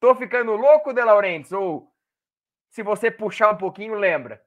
Tô 0.00 0.16
ficando 0.16 0.50
louco, 0.56 0.92
De 0.92 1.04
Laurentiis? 1.04 1.52
Ou 1.52 1.94
se 2.70 2.82
você 2.82 3.08
puxar 3.08 3.52
um 3.52 3.56
pouquinho, 3.56 3.94
lembra? 3.94 4.44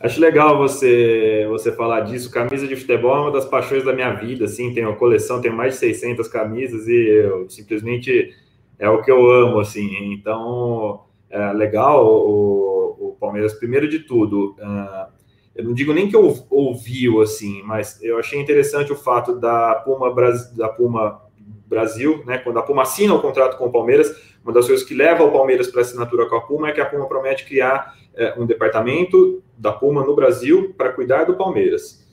Acho 0.00 0.20
legal 0.20 0.56
você 0.56 1.46
você 1.48 1.72
falar 1.72 2.00
disso. 2.00 2.30
Camisa 2.30 2.68
de 2.68 2.76
futebol 2.76 3.16
é 3.16 3.20
uma 3.20 3.32
das 3.32 3.44
paixões 3.44 3.84
da 3.84 3.92
minha 3.92 4.12
vida, 4.12 4.44
assim, 4.44 4.72
tenho 4.72 4.88
uma 4.88 4.96
coleção, 4.96 5.40
tenho 5.40 5.54
mais 5.54 5.74
de 5.74 5.80
600 5.80 6.28
camisas 6.28 6.86
e 6.86 6.94
eu 6.94 7.50
simplesmente 7.50 8.32
é 8.78 8.88
o 8.88 9.02
que 9.02 9.10
eu 9.10 9.28
amo, 9.30 9.58
assim. 9.58 10.12
Então, 10.12 11.04
é 11.28 11.52
legal 11.52 12.06
o, 12.06 13.08
o 13.08 13.16
Palmeiras, 13.18 13.54
primeiro 13.54 13.88
de 13.88 14.00
tudo, 14.00 14.56
uh, 14.60 15.12
eu 15.54 15.64
não 15.64 15.74
digo 15.74 15.92
nem 15.92 16.08
que 16.08 16.14
eu 16.14 16.46
ouviu, 16.48 17.20
assim, 17.20 17.62
mas 17.64 18.00
eu 18.00 18.18
achei 18.18 18.40
interessante 18.40 18.92
o 18.92 18.96
fato 18.96 19.34
da 19.34 19.74
Puma, 19.84 20.14
da 20.56 20.68
Puma 20.68 21.20
Brasil, 21.66 22.22
né, 22.24 22.38
quando 22.38 22.58
a 22.60 22.62
Puma 22.62 22.82
assina 22.82 23.14
o 23.14 23.20
contrato 23.20 23.58
com 23.58 23.66
o 23.66 23.72
Palmeiras, 23.72 24.14
uma 24.42 24.52
das 24.52 24.66
coisas 24.66 24.86
que 24.86 24.94
leva 24.94 25.24
o 25.24 25.32
Palmeiras 25.32 25.68
para 25.68 25.82
assinatura 25.82 26.26
com 26.26 26.36
a 26.36 26.40
Puma 26.40 26.68
é 26.68 26.72
que 26.72 26.80
a 26.80 26.86
Puma 26.86 27.06
promete 27.06 27.44
criar 27.44 27.94
é, 28.14 28.34
um 28.38 28.46
departamento 28.46 29.42
da 29.56 29.72
Puma 29.72 30.04
no 30.04 30.14
Brasil 30.14 30.74
para 30.76 30.92
cuidar 30.92 31.24
do 31.24 31.34
Palmeiras. 31.34 32.06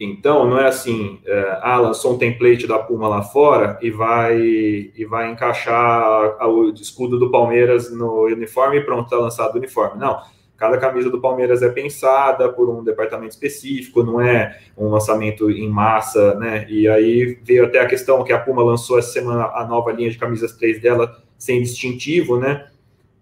Então, 0.00 0.48
não 0.48 0.60
é 0.60 0.68
assim, 0.68 1.18
é, 1.26 1.58
ah, 1.60 1.78
lançou 1.78 2.14
um 2.14 2.18
template 2.18 2.66
da 2.66 2.78
Puma 2.78 3.08
lá 3.08 3.22
fora 3.22 3.78
e 3.82 3.90
vai 3.90 4.38
e 4.38 5.04
vai 5.08 5.30
encaixar 5.30 6.38
o 6.48 6.70
escudo 6.70 7.18
do 7.18 7.30
Palmeiras 7.30 7.90
no 7.90 8.26
uniforme 8.26 8.78
e 8.78 8.84
pronto, 8.84 9.04
está 9.04 9.16
lançado 9.16 9.54
o 9.54 9.58
uniforme. 9.58 9.98
Não, 9.98 10.20
cada 10.56 10.78
camisa 10.78 11.10
do 11.10 11.20
Palmeiras 11.20 11.62
é 11.62 11.68
pensada 11.68 12.52
por 12.52 12.68
um 12.68 12.84
departamento 12.84 13.32
específico, 13.32 14.04
não 14.04 14.20
é 14.20 14.56
um 14.76 14.88
lançamento 14.88 15.50
em 15.50 15.68
massa, 15.68 16.34
né? 16.36 16.64
E 16.68 16.86
aí 16.88 17.38
veio 17.42 17.64
até 17.64 17.80
a 17.80 17.86
questão 17.86 18.22
que 18.22 18.32
a 18.32 18.38
Puma 18.38 18.62
lançou 18.62 19.00
essa 19.00 19.10
semana 19.10 19.46
a 19.46 19.66
nova 19.66 19.90
linha 19.90 20.10
de 20.10 20.18
camisas 20.18 20.52
3 20.52 20.80
dela 20.80 21.27
sem 21.38 21.62
distintivo, 21.62 22.38
né? 22.38 22.66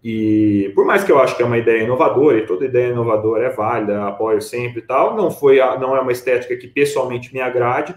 E 0.02 0.72
por 0.74 0.84
mais 0.84 1.04
que 1.04 1.12
eu 1.12 1.18
acho 1.18 1.36
que 1.36 1.42
é 1.42 1.46
uma 1.46 1.58
ideia 1.58 1.82
inovadora, 1.82 2.38
e 2.38 2.46
toda 2.46 2.64
ideia 2.64 2.92
inovadora 2.92 3.46
é 3.46 3.50
válida, 3.50 4.06
apoio 4.06 4.40
sempre 4.40 4.80
e 4.80 4.82
tal, 4.82 5.16
não 5.16 5.30
foi, 5.30 5.58
não 5.78 5.96
é 5.96 6.00
uma 6.00 6.12
estética 6.12 6.56
que 6.56 6.66
pessoalmente 6.66 7.32
me 7.34 7.40
agrade 7.40 7.94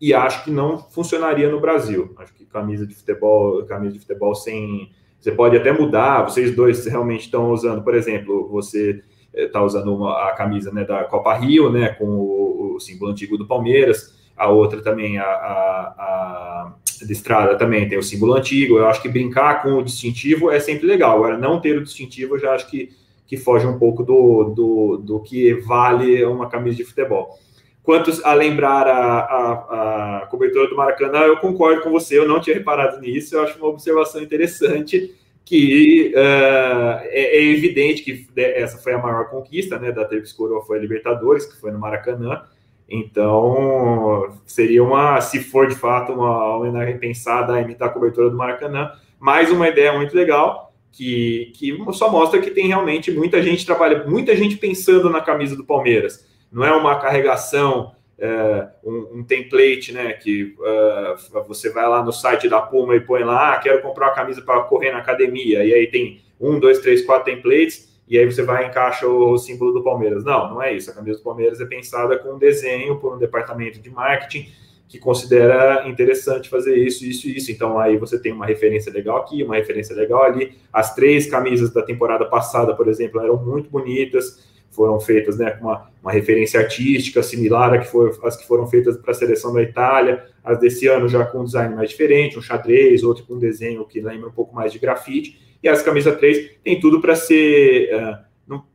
e 0.00 0.12
acho 0.12 0.44
que 0.44 0.50
não 0.50 0.78
funcionaria 0.78 1.48
no 1.48 1.60
Brasil. 1.60 2.14
Acho 2.18 2.34
que 2.34 2.44
camisa 2.44 2.86
de 2.86 2.94
futebol, 2.94 3.64
camisa 3.64 3.92
de 3.92 4.00
futebol 4.00 4.34
sem 4.34 4.90
você 5.24 5.32
pode 5.32 5.56
até 5.56 5.72
mudar, 5.72 6.22
vocês 6.22 6.54
dois 6.54 6.84
realmente 6.84 7.22
estão 7.22 7.50
usando, 7.50 7.82
por 7.82 7.94
exemplo, 7.94 8.46
você 8.50 9.02
está 9.32 9.62
usando 9.62 9.96
uma, 9.96 10.28
a 10.28 10.32
camisa 10.32 10.70
né, 10.70 10.84
da 10.84 11.04
Copa 11.04 11.32
Rio, 11.32 11.72
né, 11.72 11.88
com 11.88 12.04
o, 12.04 12.74
o, 12.74 12.80
símbolo 12.80 13.10
antigo 13.10 13.38
do 13.38 13.46
Palmeiras, 13.46 14.14
a 14.36 14.48
outra 14.48 14.82
também, 14.82 15.18
a, 15.18 15.24
a, 15.24 15.94
a 15.98 16.74
de 17.02 17.12
estrada 17.12 17.56
também 17.56 17.88
tem 17.88 17.98
o 17.98 18.02
símbolo 18.02 18.34
antigo. 18.34 18.78
Eu 18.78 18.86
acho 18.86 19.02
que 19.02 19.08
brincar 19.08 19.62
com 19.62 19.74
o 19.74 19.84
distintivo 19.84 20.50
é 20.50 20.60
sempre 20.60 20.86
legal. 20.86 21.16
Agora, 21.16 21.38
não 21.38 21.60
ter 21.60 21.76
o 21.76 21.82
distintivo, 21.82 22.34
eu 22.34 22.40
já 22.40 22.54
acho 22.54 22.68
que, 22.68 22.90
que 23.26 23.36
foge 23.36 23.66
um 23.66 23.78
pouco 23.78 24.02
do, 24.02 24.44
do, 24.54 24.96
do 24.98 25.20
que 25.20 25.54
vale 25.54 26.24
uma 26.24 26.48
camisa 26.48 26.76
de 26.76 26.84
futebol. 26.84 27.38
Quanto 27.82 28.10
a 28.24 28.32
lembrar 28.32 28.86
a, 28.88 29.18
a, 29.18 30.22
a, 30.22 30.26
cobertura 30.26 30.68
do 30.68 30.76
Maracanã, 30.76 31.18
eu 31.20 31.36
concordo 31.36 31.82
com 31.82 31.90
você, 31.90 32.18
eu 32.18 32.26
não 32.26 32.40
tinha 32.40 32.56
reparado 32.56 32.98
nisso, 32.98 33.34
eu 33.36 33.42
acho 33.42 33.58
uma 33.58 33.68
observação 33.68 34.22
interessante 34.22 35.14
que 35.44 36.14
uh, 36.16 37.00
é, 37.02 37.36
é, 37.36 37.44
evidente 37.44 38.02
que 38.02 38.26
essa 38.34 38.78
foi 38.78 38.94
a 38.94 38.98
maior 38.98 39.28
conquista 39.28 39.78
né, 39.78 39.92
da 39.92 40.06
Tríplice 40.06 40.34
Coroa, 40.34 40.64
foi 40.64 40.78
a 40.78 40.80
Libertadores, 40.80 41.44
que 41.44 41.60
foi 41.60 41.70
no 41.70 41.78
Maracanã, 41.78 42.40
então, 42.88 44.38
seria 44.46 44.82
uma, 44.82 45.20
se 45.20 45.40
for 45.40 45.66
de 45.66 45.74
fato 45.74 46.12
uma 46.12 46.56
homenagem 46.56 46.98
pensada 46.98 47.54
a 47.54 47.60
imitar 47.60 47.88
a 47.88 47.92
cobertura 47.92 48.30
do 48.30 48.36
Maracanã, 48.36 48.92
mais 49.18 49.50
uma 49.50 49.68
ideia 49.68 49.92
muito 49.94 50.14
legal, 50.14 50.72
que, 50.92 51.52
que 51.56 51.76
só 51.92 52.10
mostra 52.10 52.40
que 52.40 52.50
tem 52.50 52.68
realmente 52.68 53.10
muita 53.10 53.42
gente 53.42 53.66
trabalha, 53.66 54.04
muita 54.06 54.36
gente 54.36 54.56
pensando 54.56 55.10
na 55.10 55.20
camisa 55.20 55.56
do 55.56 55.64
Palmeiras. 55.64 56.28
Não 56.52 56.64
é 56.64 56.72
uma 56.72 57.00
carregação, 57.00 57.92
é, 58.16 58.68
um, 58.84 59.18
um, 59.18 59.24
template, 59.24 59.92
né? 59.92 60.12
Que 60.12 60.54
uh, 60.58 61.44
você 61.48 61.70
vai 61.70 61.88
lá 61.88 62.02
no 62.02 62.12
site 62.12 62.48
da 62.48 62.60
Puma 62.60 62.94
e 62.94 63.00
põe 63.00 63.24
lá, 63.24 63.54
ah, 63.54 63.58
quero 63.58 63.82
comprar 63.82 64.08
uma 64.08 64.14
camisa 64.14 64.40
para 64.40 64.62
correr 64.62 64.92
na 64.92 64.98
academia, 64.98 65.64
e 65.64 65.74
aí 65.74 65.86
tem 65.88 66.20
um, 66.40 66.60
dois, 66.60 66.78
três, 66.78 67.04
quatro 67.04 67.24
templates 67.24 67.93
e 68.06 68.18
aí 68.18 68.26
você 68.26 68.42
vai 68.42 68.64
e 68.64 68.68
encaixa 68.68 69.06
o 69.06 69.36
símbolo 69.38 69.72
do 69.72 69.82
Palmeiras. 69.82 70.24
Não, 70.24 70.50
não 70.50 70.62
é 70.62 70.74
isso. 70.74 70.90
A 70.90 70.94
camisa 70.94 71.18
do 71.18 71.24
Palmeiras 71.24 71.60
é 71.60 71.64
pensada 71.64 72.18
com 72.18 72.34
um 72.34 72.38
desenho 72.38 72.96
por 72.98 73.14
um 73.14 73.18
departamento 73.18 73.80
de 73.80 73.90
marketing 73.90 74.48
que 74.86 74.98
considera 74.98 75.88
interessante 75.88 76.48
fazer 76.48 76.76
isso, 76.76 77.04
isso 77.04 77.26
e 77.26 77.36
isso. 77.36 77.50
Então 77.50 77.78
aí 77.78 77.96
você 77.96 78.18
tem 78.18 78.32
uma 78.32 78.46
referência 78.46 78.92
legal 78.92 79.18
aqui, 79.18 79.42
uma 79.42 79.56
referência 79.56 79.96
legal 79.96 80.22
ali. 80.22 80.52
As 80.72 80.94
três 80.94 81.26
camisas 81.28 81.72
da 81.72 81.82
temporada 81.82 82.26
passada, 82.26 82.74
por 82.74 82.88
exemplo, 82.88 83.20
eram 83.20 83.36
muito 83.36 83.70
bonitas, 83.70 84.46
foram 84.70 85.00
feitas 85.00 85.38
né, 85.38 85.52
com 85.52 85.66
uma, 85.66 85.90
uma 86.02 86.12
referência 86.12 86.60
artística 86.60 87.22
similar 87.22 87.72
a 87.72 87.78
que 87.78 87.86
for, 87.86 88.18
as 88.24 88.36
que 88.36 88.46
foram 88.46 88.66
feitas 88.66 88.96
para 88.98 89.12
a 89.12 89.14
seleção 89.14 89.52
da 89.52 89.62
Itália. 89.62 90.24
As 90.44 90.58
desse 90.58 90.86
ano 90.86 91.08
já 91.08 91.24
com 91.24 91.40
um 91.40 91.44
design 91.44 91.74
mais 91.74 91.88
diferente, 91.88 92.38
um 92.38 92.42
xadrez, 92.42 93.02
outro 93.02 93.24
com 93.24 93.34
um 93.34 93.38
desenho 93.38 93.84
que 93.86 94.00
lembra 94.00 94.28
um 94.28 94.32
pouco 94.32 94.54
mais 94.54 94.72
de 94.72 94.78
grafite. 94.78 95.40
E 95.64 95.68
as 95.68 95.80
camisas 95.80 96.14
3 96.18 96.58
tem 96.62 96.78
tudo 96.78 97.00
para 97.00 97.16
ser. 97.16 97.88
Uh, 97.94 98.18
não, 98.46 98.66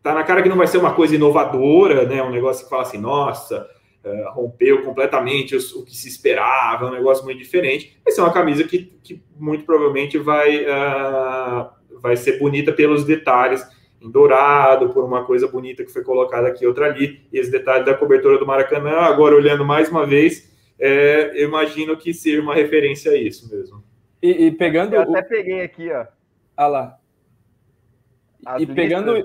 tá 0.00 0.14
na 0.14 0.22
cara 0.22 0.40
que 0.40 0.48
não 0.48 0.56
vai 0.56 0.68
ser 0.68 0.78
uma 0.78 0.94
coisa 0.94 1.16
inovadora, 1.16 2.06
né? 2.06 2.22
Um 2.22 2.30
negócio 2.30 2.62
que 2.62 2.70
fala 2.70 2.82
assim, 2.82 2.98
nossa, 2.98 3.68
uh, 4.04 4.30
rompeu 4.30 4.84
completamente 4.84 5.56
o, 5.56 5.58
o, 5.58 5.84
que 5.84 5.96
se 5.96 6.06
esperava, 6.06 6.86
um 6.86 6.92
negócio 6.92 7.24
muito 7.24 7.38
diferente. 7.38 7.98
Vai 8.04 8.12
ser 8.12 8.20
uma 8.20 8.32
camisa 8.32 8.62
que, 8.62 8.96
que 9.02 9.20
muito 9.36 9.64
provavelmente 9.64 10.18
vai, 10.18 10.64
uh, 10.66 11.68
vai 12.00 12.16
ser 12.16 12.38
bonita 12.38 12.72
pelos 12.72 13.04
detalhes 13.04 13.66
em 14.00 14.08
dourado, 14.08 14.90
por 14.90 15.04
uma 15.04 15.24
coisa 15.24 15.48
bonita 15.48 15.84
que 15.84 15.92
foi 15.92 16.04
colocada 16.04 16.46
aqui, 16.46 16.64
outra 16.64 16.86
ali, 16.86 17.22
e 17.32 17.38
esse 17.38 17.50
detalhe 17.50 17.84
da 17.84 17.92
cobertura 17.92 18.38
do 18.38 18.46
Maracanã, 18.46 19.00
agora 19.00 19.34
olhando 19.34 19.64
mais 19.64 19.90
uma 19.90 20.06
vez, 20.06 20.48
é, 20.78 21.32
eu 21.34 21.48
imagino 21.48 21.96
que 21.96 22.14
seja 22.14 22.40
uma 22.40 22.54
referência 22.54 23.10
a 23.10 23.16
isso 23.16 23.52
mesmo. 23.52 23.82
E, 24.22 24.46
e 24.46 24.50
pegando. 24.52 24.94
Eu 24.94 25.02
até 25.02 25.22
peguei 25.22 25.62
aqui, 25.62 25.90
ó. 25.90 26.06
Ah 26.60 26.66
lá. 26.66 26.98
As 28.44 28.60
e 28.60 28.66
pegando 28.66 29.18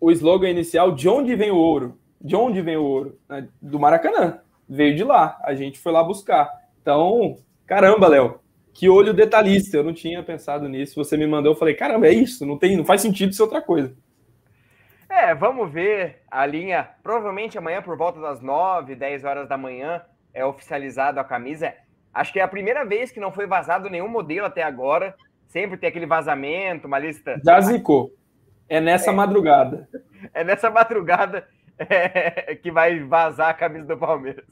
o 0.00 0.10
slogan 0.10 0.50
inicial, 0.50 0.90
de 0.90 1.08
onde 1.08 1.36
vem 1.36 1.52
o 1.52 1.56
ouro? 1.56 1.96
De 2.20 2.34
onde 2.34 2.60
vem 2.60 2.76
o 2.76 2.82
ouro? 2.82 3.16
Né, 3.28 3.46
do 3.62 3.78
Maracanã. 3.78 4.40
Veio 4.68 4.96
de 4.96 5.04
lá. 5.04 5.38
A 5.44 5.54
gente 5.54 5.78
foi 5.78 5.92
lá 5.92 6.02
buscar. 6.02 6.50
Então, 6.82 7.36
caramba, 7.66 8.08
Léo. 8.08 8.40
Que 8.74 8.88
olho 8.88 9.14
detalhista. 9.14 9.76
Eu 9.76 9.84
não 9.84 9.94
tinha 9.94 10.24
pensado 10.24 10.68
nisso. 10.68 10.96
Você 10.96 11.16
me 11.16 11.24
mandou, 11.24 11.52
eu 11.52 11.56
falei, 11.56 11.74
caramba, 11.74 12.08
é 12.08 12.12
isso. 12.12 12.44
Não 12.44 12.58
tem, 12.58 12.76
não 12.76 12.84
faz 12.84 13.00
sentido 13.00 13.32
ser 13.32 13.42
outra 13.42 13.62
coisa. 13.62 13.96
É, 15.08 15.36
vamos 15.36 15.72
ver 15.72 16.24
a 16.28 16.44
linha. 16.44 16.90
Provavelmente 17.00 17.56
amanhã, 17.56 17.80
por 17.80 17.96
volta 17.96 18.20
das 18.20 18.40
9, 18.40 18.96
10 18.96 19.22
horas 19.22 19.48
da 19.48 19.56
manhã, 19.56 20.02
é 20.34 20.44
oficializado 20.44 21.20
a 21.20 21.24
camisa. 21.24 21.72
Acho 22.12 22.32
que 22.32 22.40
é 22.40 22.42
a 22.42 22.48
primeira 22.48 22.84
vez 22.84 23.12
que 23.12 23.20
não 23.20 23.30
foi 23.30 23.46
vazado 23.46 23.88
nenhum 23.88 24.08
modelo 24.08 24.46
até 24.46 24.64
agora. 24.64 25.14
Sempre 25.46 25.76
tem 25.76 25.88
aquele 25.88 26.06
vazamento, 26.06 26.86
uma 26.86 26.98
lista. 26.98 27.40
Já 27.44 27.60
zicou. 27.60 28.10
É 28.68 28.80
nessa 28.80 29.10
é, 29.10 29.14
madrugada. 29.14 29.88
É 30.34 30.44
nessa 30.44 30.70
madrugada. 30.70 31.46
é, 31.78 32.54
que 32.54 32.70
vai 32.70 33.00
vazar 33.00 33.50
a 33.50 33.54
camisa 33.54 33.86
do 33.86 33.96
Palmeiras. 33.96 34.44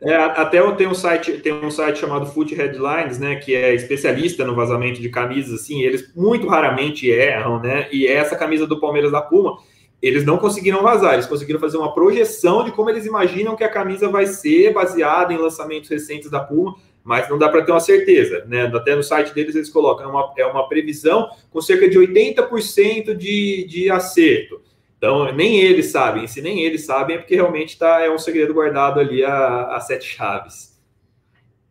É, 0.00 0.14
até 0.14 0.58
eu 0.58 0.74
tenho 0.74 0.90
um 0.90 0.94
site, 0.94 1.38
tem 1.38 1.52
um 1.52 1.70
site 1.70 2.00
chamado 2.00 2.26
Foot 2.26 2.54
Headlines, 2.54 3.18
né, 3.18 3.36
que 3.36 3.54
é 3.54 3.72
especialista 3.74 4.44
no 4.44 4.54
vazamento 4.54 5.00
de 5.00 5.08
camisas, 5.08 5.60
assim, 5.60 5.82
eles 5.82 6.12
muito 6.14 6.48
raramente 6.48 7.08
erram, 7.08 7.60
né? 7.60 7.88
E 7.92 8.06
essa 8.06 8.36
camisa 8.36 8.66
do 8.66 8.80
Palmeiras 8.80 9.12
da 9.12 9.22
Puma, 9.22 9.58
eles 10.00 10.24
não 10.24 10.38
conseguiram 10.38 10.82
vazar, 10.82 11.14
eles 11.14 11.26
conseguiram 11.26 11.60
fazer 11.60 11.76
uma 11.76 11.94
projeção 11.94 12.64
de 12.64 12.72
como 12.72 12.90
eles 12.90 13.06
imaginam 13.06 13.54
que 13.54 13.62
a 13.62 13.70
camisa 13.70 14.08
vai 14.08 14.26
ser 14.26 14.72
baseada 14.72 15.32
em 15.32 15.38
lançamentos 15.38 15.88
recentes 15.88 16.28
da 16.28 16.40
Puma, 16.40 16.74
mas 17.04 17.28
não 17.28 17.38
dá 17.38 17.48
para 17.48 17.64
ter 17.64 17.72
uma 17.72 17.80
certeza, 17.80 18.44
né? 18.46 18.64
Até 18.66 18.94
no 18.94 19.02
site 19.02 19.34
deles 19.34 19.54
eles 19.54 19.70
colocam 19.70 20.06
é 20.06 20.08
uma, 20.08 20.34
é 20.38 20.46
uma 20.46 20.68
previsão 20.68 21.28
com 21.50 21.60
cerca 21.60 21.88
de 21.88 21.98
80% 21.98 23.14
de, 23.16 23.66
de 23.68 23.90
acerto. 23.90 24.62
Então, 24.96 25.32
nem 25.32 25.58
eles 25.58 25.86
sabem. 25.90 26.28
Se 26.28 26.40
nem 26.40 26.62
eles 26.62 26.86
sabem, 26.86 27.16
é 27.16 27.18
porque 27.18 27.34
realmente 27.34 27.76
tá, 27.76 28.00
é 28.00 28.08
um 28.08 28.18
segredo 28.18 28.54
guardado 28.54 29.00
ali 29.00 29.24
a, 29.24 29.74
a 29.74 29.80
sete 29.80 30.04
chaves. 30.04 30.80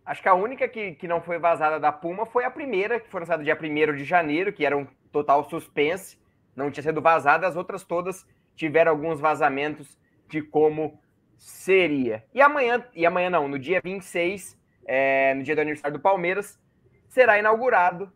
Acho 0.06 0.22
que 0.22 0.28
a 0.28 0.34
única 0.34 0.68
que, 0.68 0.95
que 0.95 1.08
não 1.08 1.22
foi 1.22 1.40
vazada 1.40 1.80
da 1.80 1.94
Puma 1.94 2.26
foi 2.26 2.44
a 2.44 2.52
primeira, 2.52 2.99
que 2.99 3.10
foi 3.10 3.22
lançada 3.22 3.41
dia 3.41 3.58
1 3.58 3.95
de 3.95 4.03
janeiro, 4.03 4.52
que 4.52 4.66
era 4.66 4.78
um 4.78 4.86
total 5.14 5.49
suspense, 5.49 6.18
não 6.53 6.70
tinha 6.70 6.84
sido 6.84 7.02
vazada. 7.02 7.48
As 7.48 7.56
outras 7.56 7.86
todas 7.86 8.28
tiveram 8.53 8.91
alguns 8.91 9.22
vazamentos 9.22 9.98
de 10.28 10.41
como 10.41 10.99
seria. 11.38 12.26
E 12.34 12.41
amanhã, 12.41 12.86
e 12.94 13.06
amanhã 13.06 13.30
não, 13.30 13.48
no 13.48 13.58
dia 13.58 13.80
26, 13.82 14.58
é, 14.93 15.34
no 15.34 15.41
dia 15.41 15.55
do 15.55 15.61
aniversário 15.61 15.97
do 15.97 16.01
Palmeiras, 16.01 16.59
será 17.07 17.39
inaugurado 17.39 18.11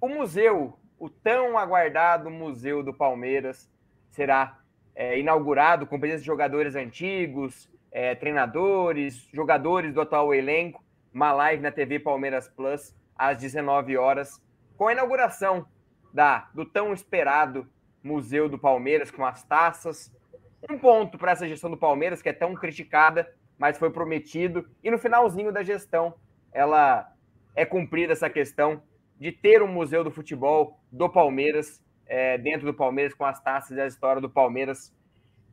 o 0.00 0.08
museu, 0.08 0.78
o 0.98 1.10
tão 1.10 1.58
aguardado 1.58 2.30
Museu 2.30 2.82
do 2.82 2.94
Palmeiras, 2.94 3.70
será 4.12 4.58
é, 4.94 5.18
inaugurado 5.18 5.86
com 5.86 6.00
presença 6.00 6.20
de 6.20 6.26
jogadores 6.26 6.74
antigos, 6.74 7.70
é, 7.92 8.14
treinadores, 8.14 9.28
jogadores 9.30 9.92
do 9.92 10.00
atual 10.00 10.34
elenco, 10.34 10.82
uma 11.12 11.34
live 11.34 11.62
na 11.62 11.70
TV 11.70 11.98
Palmeiras 11.98 12.48
Plus 12.48 12.96
às 13.14 13.36
19 13.36 13.98
horas, 13.98 14.42
com 14.78 14.88
a 14.88 14.92
inauguração 14.92 15.66
da 16.14 16.48
do 16.54 16.64
tão 16.64 16.94
esperado 16.94 17.68
Museu 18.02 18.48
do 18.48 18.58
Palmeiras 18.58 19.10
com 19.10 19.22
as 19.22 19.44
taças. 19.44 20.10
Um 20.70 20.78
ponto 20.78 21.18
para 21.18 21.32
essa 21.32 21.46
gestão 21.46 21.70
do 21.70 21.76
Palmeiras 21.76 22.22
que 22.22 22.30
é 22.30 22.32
tão 22.32 22.54
criticada, 22.54 23.30
mas 23.58 23.78
foi 23.78 23.90
prometido 23.90 24.68
e 24.82 24.90
no 24.90 24.98
finalzinho 24.98 25.52
da 25.52 25.62
gestão 25.62 26.14
ela 26.52 27.12
é 27.54 27.64
cumprida 27.64 28.12
essa 28.12 28.30
questão 28.30 28.82
de 29.18 29.32
ter 29.32 29.62
um 29.62 29.68
museu 29.68 30.04
do 30.04 30.10
futebol 30.10 30.78
do 30.92 31.08
Palmeiras 31.08 31.82
é, 32.06 32.38
dentro 32.38 32.66
do 32.66 32.74
Palmeiras 32.74 33.14
com 33.14 33.24
as 33.24 33.40
taças 33.40 33.76
e 33.76 33.80
a 33.80 33.86
história 33.86 34.20
do 34.20 34.30
Palmeiras, 34.30 34.94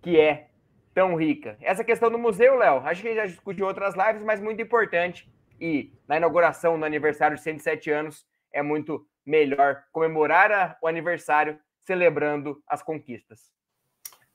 que 0.02 0.20
é 0.20 0.50
tão 0.94 1.16
rica. 1.16 1.58
Essa 1.62 1.84
questão 1.84 2.12
do 2.12 2.20
museu, 2.20 2.56
Léo, 2.56 2.78
acho 2.86 3.02
que 3.02 3.08
a 3.08 3.12
gente 3.12 3.22
já 3.22 3.26
discutiu 3.26 3.66
outras 3.66 3.96
lives, 3.96 4.22
mas 4.22 4.40
muito 4.40 4.62
importante. 4.62 5.28
E 5.60 5.92
na 6.08 6.18
inauguração, 6.18 6.78
no 6.78 6.86
aniversário 6.86 7.36
de 7.36 7.44
107 7.44 7.90
anos, 7.90 8.28
é 8.52 8.62
muito 8.62 9.06
melhor 9.26 9.84
comemorar 9.92 10.52
a, 10.52 10.78
o 10.82 10.88
aniversário 10.88 11.58
celebrando 11.80 12.62
as 12.68 12.84
conquistas. 12.84 13.52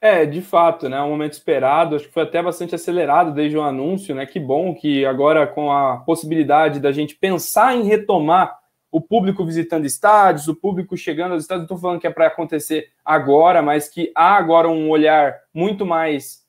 É, 0.01 0.25
de 0.25 0.41
fato, 0.41 0.89
né? 0.89 0.97
É 0.97 1.03
um 1.03 1.11
momento 1.11 1.33
esperado, 1.33 1.97
acho 1.97 2.07
que 2.07 2.13
foi 2.15 2.23
até 2.23 2.41
bastante 2.41 2.75
acelerado 2.75 3.33
desde 3.33 3.57
o 3.57 3.63
anúncio, 3.63 4.15
né? 4.15 4.25
Que 4.27 4.39
bom 4.39 4.73
que 4.73 5.05
agora, 5.05 5.47
com 5.47 5.73
a 5.73 5.99
possibilidade 5.99 6.79
da 6.79 6.93
gente 6.93 7.17
pensar 7.17 7.75
em 7.75 7.83
retomar 7.83 8.57
o 8.93 9.01
público 9.01 9.45
visitando 9.45 9.85
estádios, 9.85 10.47
o 10.47 10.55
público 10.55 10.97
chegando 10.97 11.33
aos 11.33 11.43
estádios. 11.43 11.65
Estou 11.65 11.79
falando 11.79 12.01
que 12.01 12.07
é 12.07 12.11
para 12.11 12.29
acontecer 12.29 12.91
agora, 13.05 13.61
mas 13.61 13.89
que 13.89 14.13
há 14.15 14.37
agora 14.37 14.69
um 14.69 14.89
olhar 14.89 15.37
muito 15.53 15.85
mais 15.85 16.47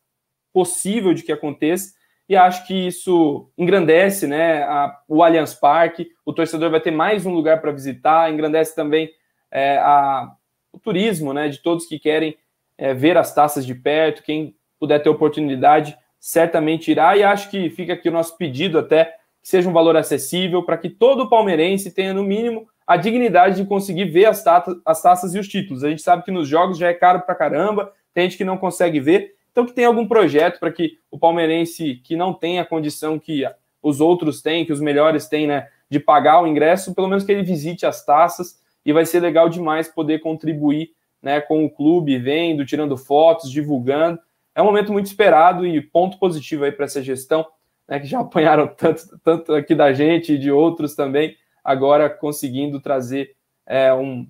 possível 0.54 1.14
de 1.14 1.24
que 1.24 1.32
aconteça. 1.32 1.94
E 2.30 2.36
acho 2.36 2.68
que 2.68 2.88
isso 2.88 3.50
engrandece 3.58 4.28
né, 4.28 4.62
a, 4.62 4.96
o 5.08 5.24
Allianz 5.24 5.56
Parque, 5.56 6.12
o 6.24 6.32
torcedor 6.32 6.70
vai 6.70 6.80
ter 6.80 6.92
mais 6.92 7.26
um 7.26 7.34
lugar 7.34 7.60
para 7.60 7.72
visitar, 7.72 8.32
engrandece 8.32 8.76
também 8.76 9.10
é, 9.50 9.78
a, 9.78 10.32
o 10.72 10.78
turismo 10.78 11.34
né, 11.34 11.50
de 11.50 11.58
todos 11.58 11.88
que 11.88 11.98
querem 11.98 12.38
é, 12.80 12.93
ver 12.93 13.18
as 13.18 13.34
taças 13.35 13.65
de 13.65 13.76
perto, 13.76 14.23
quem 14.23 14.56
puder 14.80 14.99
ter 15.03 15.10
oportunidade, 15.10 15.97
certamente 16.19 16.89
irá. 16.89 17.15
E 17.18 17.23
acho 17.23 17.51
que 17.51 17.69
fica 17.69 17.93
aqui 17.93 18.07
o 18.07 18.11
nosso 18.11 18.38
pedido 18.38 18.80
até 18.80 19.06
que 19.41 19.47
seja 19.47 19.69
um 19.69 19.73
valor 19.73 19.95
acessível, 19.97 20.64
para 20.64 20.77
que 20.77 20.89
todo 20.89 21.30
palmeirense 21.30 21.91
tenha, 21.91 22.14
no 22.14 22.23
mínimo, 22.23 22.68
a 22.88 22.97
dignidade 22.97 23.57
de 23.57 23.68
conseguir 23.68 24.06
ver 24.06 24.26
as, 24.26 24.43
taças, 24.43 24.77
as 24.85 25.01
taças 25.01 25.35
e 25.35 25.39
os 25.39 25.47
títulos. 25.47 25.84
A 25.84 25.89
gente 25.89 26.01
sabe 26.01 26.23
que 26.23 26.31
nos 26.31 26.47
jogos 26.47 26.77
já 26.77 26.88
é 26.88 26.93
caro 26.93 27.22
para 27.22 27.35
caramba, 27.35 27.91
tem 28.14 28.23
gente 28.23 28.38
que 28.38 28.43
não 28.43 28.57
consegue 28.57 28.99
ver, 28.99 29.35
então 29.51 29.65
que 29.65 29.73
tenha 29.73 29.88
algum 29.88 30.07
projeto 30.07 30.60
para 30.60 30.72
que 30.72 30.97
o 31.11 31.19
palmeirense 31.19 32.01
que 32.03 32.15
não 32.15 32.34
tem 32.34 32.60
a 32.60 32.65
condição 32.65 33.19
que 33.19 33.43
os 33.81 34.01
outros 34.01 34.41
têm, 34.41 34.65
que 34.65 34.73
os 34.73 34.81
melhores 34.81 35.27
têm, 35.27 35.47
né, 35.47 35.68
de 35.89 35.99
pagar 35.99 36.41
o 36.41 36.47
ingresso, 36.47 36.95
pelo 36.95 37.07
menos 37.07 37.23
que 37.23 37.31
ele 37.31 37.43
visite 37.43 37.85
as 37.85 38.06
taças, 38.06 38.60
e 38.85 38.91
vai 38.91 39.06
ser 39.06 39.19
legal 39.19 39.49
demais 39.49 39.88
poder 39.88 40.19
contribuir 40.19 40.91
né, 41.22 41.41
com 41.41 41.66
o 41.66 41.70
clube, 41.70 42.18
vendo, 42.18 42.66
tirando 42.66 42.98
fotos, 42.98 43.52
divulgando. 43.52 44.20
É 44.56 44.62
um 44.62 44.66
momento 44.66 44.91
muito 44.91 45.08
esperado 45.08 45.66
e 45.66 45.82
ponto 45.82 46.18
positivo 46.18 46.64
aí 46.64 46.72
para 46.72 46.86
essa 46.86 47.02
gestão 47.02 47.46
né, 47.88 48.00
que 48.00 48.06
já 48.06 48.20
apanharam 48.22 48.68
tanto, 48.68 49.18
tanto 49.20 49.54
aqui 49.54 49.74
da 49.76 49.91
gente 49.94 50.34
e 50.34 50.38
de 50.38 50.52
outros 50.52 50.96
também, 50.96 51.36
agora 51.64 52.10
conseguindo 52.10 52.80
trazer 52.80 53.36
é, 53.66 53.94
um, 53.94 54.30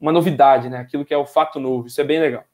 uma 0.00 0.12
novidade, 0.12 0.68
né, 0.68 0.78
aquilo 0.78 1.04
que 1.04 1.14
é 1.14 1.18
o 1.18 1.26
fato 1.26 1.58
novo. 1.58 1.86
Isso 1.86 2.00
é 2.00 2.04
bem 2.04 2.20
legal. 2.20 2.44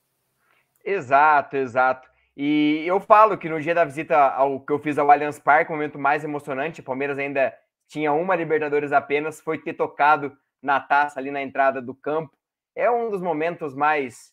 Exato, 0.85 1.57
exato. 1.57 2.09
E 2.37 2.83
eu 2.87 2.99
falo 2.99 3.37
que 3.37 3.49
no 3.49 3.61
dia 3.61 3.75
da 3.75 3.85
visita 3.85 4.17
ao 4.17 4.61
que 4.61 4.73
eu 4.73 4.79
fiz 4.79 4.99
ao 4.99 5.11
Allianz 5.11 5.39
Parque, 5.39 5.71
o 5.71 5.75
momento 5.75 5.99
mais 5.99 6.25
emocionante, 6.25 6.81
o 6.81 6.85
Palmeiras 6.85 7.19
ainda 7.19 7.55
tinha 7.87 8.13
uma 8.13 8.35
Libertadores 8.35 8.91
apenas, 8.91 9.41
foi 9.41 9.59
ter 9.59 9.75
tocado 9.75 10.33
na 10.63 10.81
taça 10.81 11.21
ali 11.21 11.31
na 11.31 11.43
entrada 11.43 11.83
do 11.83 11.95
campo. 11.95 12.33
É 12.75 12.91
um 12.91 13.11
dos 13.11 13.21
momentos 13.21 13.75
mais 13.75 14.33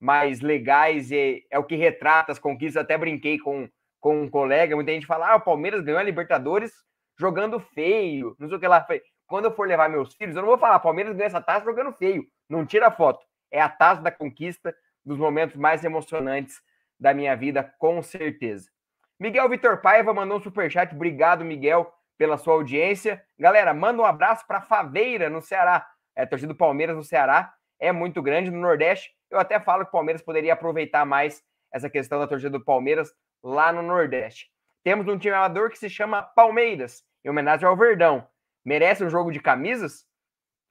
mais 0.00 0.40
legais 0.40 1.10
e 1.10 1.46
é 1.50 1.58
o 1.58 1.64
que 1.64 1.76
retrata 1.76 2.30
as 2.32 2.38
conquistas. 2.38 2.82
Até 2.82 2.98
brinquei 2.98 3.38
com 3.38 3.68
com 4.04 4.20
um 4.20 4.28
colega, 4.28 4.76
muita 4.76 4.92
gente 4.92 5.06
fala: 5.06 5.32
ah, 5.32 5.36
o 5.36 5.40
Palmeiras 5.40 5.80
ganhou 5.80 5.98
a 5.98 6.02
Libertadores 6.02 6.70
jogando 7.18 7.58
feio, 7.58 8.36
não 8.38 8.48
sei 8.48 8.58
o 8.58 8.60
que 8.60 8.68
lá. 8.68 8.86
Quando 9.26 9.46
eu 9.46 9.54
for 9.54 9.66
levar 9.66 9.88
meus 9.88 10.14
filhos, 10.14 10.36
eu 10.36 10.42
não 10.42 10.48
vou 10.50 10.58
falar: 10.58 10.78
Palmeiras 10.78 11.14
ganhou 11.14 11.26
essa 11.26 11.40
taça 11.40 11.64
jogando 11.64 11.90
feio. 11.94 12.22
Não 12.46 12.66
tira 12.66 12.90
foto. 12.90 13.24
É 13.50 13.62
a 13.62 13.68
taça 13.68 14.02
da 14.02 14.10
conquista 14.10 14.76
dos 15.02 15.16
momentos 15.16 15.56
mais 15.56 15.82
emocionantes 15.84 16.60
da 17.00 17.14
minha 17.14 17.34
vida, 17.34 17.74
com 17.78 18.02
certeza. 18.02 18.68
Miguel 19.18 19.48
Vitor 19.48 19.80
Paiva 19.80 20.12
mandou 20.12 20.36
um 20.36 20.42
superchat. 20.42 20.94
Obrigado, 20.94 21.42
Miguel, 21.42 21.90
pela 22.18 22.36
sua 22.36 22.52
audiência. 22.52 23.24
Galera, 23.38 23.72
manda 23.72 24.02
um 24.02 24.04
abraço 24.04 24.46
para 24.46 24.60
Faveira, 24.60 25.30
no 25.30 25.40
Ceará. 25.40 25.86
É, 26.14 26.26
torcida 26.26 26.52
do 26.52 26.56
Palmeiras 26.56 26.94
no 26.94 27.02
Ceará 27.02 27.54
é 27.80 27.92
muito 27.92 28.22
grande. 28.22 28.50
No 28.50 28.60
Nordeste, 28.60 29.10
eu 29.30 29.38
até 29.38 29.58
falo 29.60 29.82
que 29.82 29.88
o 29.88 29.92
Palmeiras 29.92 30.22
poderia 30.22 30.52
aproveitar 30.52 31.04
mais 31.04 31.42
essa 31.72 31.90
questão 31.90 32.18
da 32.18 32.26
torcida 32.26 32.50
do 32.50 32.64
Palmeiras 32.64 33.12
lá 33.42 33.72
no 33.72 33.82
Nordeste. 33.82 34.50
Temos 34.84 35.08
um 35.08 35.18
time 35.18 35.34
amador 35.34 35.70
que 35.70 35.78
se 35.78 35.88
chama 35.88 36.22
Palmeiras, 36.22 37.02
em 37.24 37.30
homenagem 37.30 37.66
ao 37.66 37.76
Verdão. 37.76 38.26
Merece 38.64 39.04
um 39.04 39.10
jogo 39.10 39.32
de 39.32 39.40
camisas? 39.40 40.04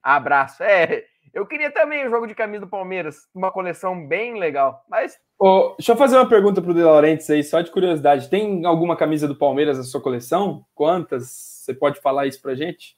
Abraço. 0.02 0.64
É, 0.64 1.06
eu 1.34 1.48
queria 1.48 1.72
também 1.72 2.08
um 2.08 2.12
jogo 2.12 2.28
de 2.28 2.36
camisa 2.36 2.66
do 2.66 2.70
Palmeiras, 2.70 3.28
uma 3.34 3.52
coleção 3.52 4.08
bem 4.08 4.38
legal. 4.38 4.84
Mas. 4.88 5.18
Oh, 5.40 5.74
deixa 5.78 5.92
eu 5.92 5.98
fazer 5.98 6.16
uma 6.16 6.30
pergunta 6.30 6.62
para 6.62 6.72
o 6.72 6.74
De 6.74 6.84
Laurentiis 6.84 7.30
aí, 7.30 7.44
só 7.44 7.62
de 7.62 7.72
curiosidade. 7.72 8.30
Tem 8.30 8.66
alguma 8.66 8.96
camisa 8.96 9.28
do 9.28 9.36
Palmeiras 9.36 9.78
na 9.78 9.84
sua 9.84 10.02
coleção? 10.02 10.64
Quantas? 10.76 11.24
Você 11.64 11.74
pode 11.74 12.00
falar 12.02 12.28
isso 12.28 12.42
para 12.42 12.56
gente? 12.56 12.96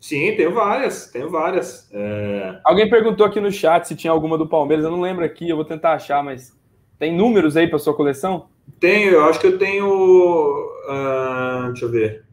Sim, 0.00 0.34
tenho 0.36 0.52
várias, 0.52 1.10
tenho 1.10 1.28
várias. 1.28 1.88
É... 1.92 2.60
Alguém 2.64 2.88
perguntou 2.88 3.26
aqui 3.26 3.40
no 3.40 3.50
chat 3.50 3.86
se 3.86 3.96
tinha 3.96 4.12
alguma 4.12 4.38
do 4.38 4.46
Palmeiras, 4.46 4.84
eu 4.84 4.90
não 4.90 5.00
lembro 5.00 5.24
aqui, 5.24 5.48
eu 5.48 5.56
vou 5.56 5.64
tentar 5.64 5.94
achar, 5.94 6.22
mas 6.22 6.56
tem 6.98 7.14
números 7.14 7.56
aí 7.56 7.66
para 7.66 7.78
sua 7.78 7.94
coleção? 7.94 8.46
Tenho, 8.78 9.12
eu 9.12 9.24
acho 9.24 9.40
que 9.40 9.46
eu 9.46 9.58
tenho. 9.58 9.86
Uh, 9.86 11.68
deixa 11.68 11.84
eu 11.84 11.90
ver. 11.90 12.24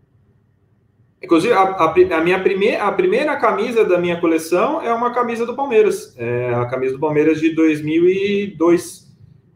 Inclusive, 1.21 1.53
a, 1.53 1.61
a, 1.61 1.91
a, 1.91 2.21
minha 2.21 2.39
primeira, 2.39 2.83
a 2.83 2.91
primeira 2.91 3.35
camisa 3.37 3.83
da 3.83 3.97
minha 3.97 4.19
coleção 4.19 4.81
é 4.81 4.93
uma 4.93 5.11
camisa 5.11 5.45
do 5.45 5.55
Palmeiras. 5.55 6.15
É 6.17 6.53
a 6.53 6.65
camisa 6.65 6.93
do 6.93 6.99
Palmeiras 6.99 7.39
de 7.39 7.55
2002. 7.55 9.05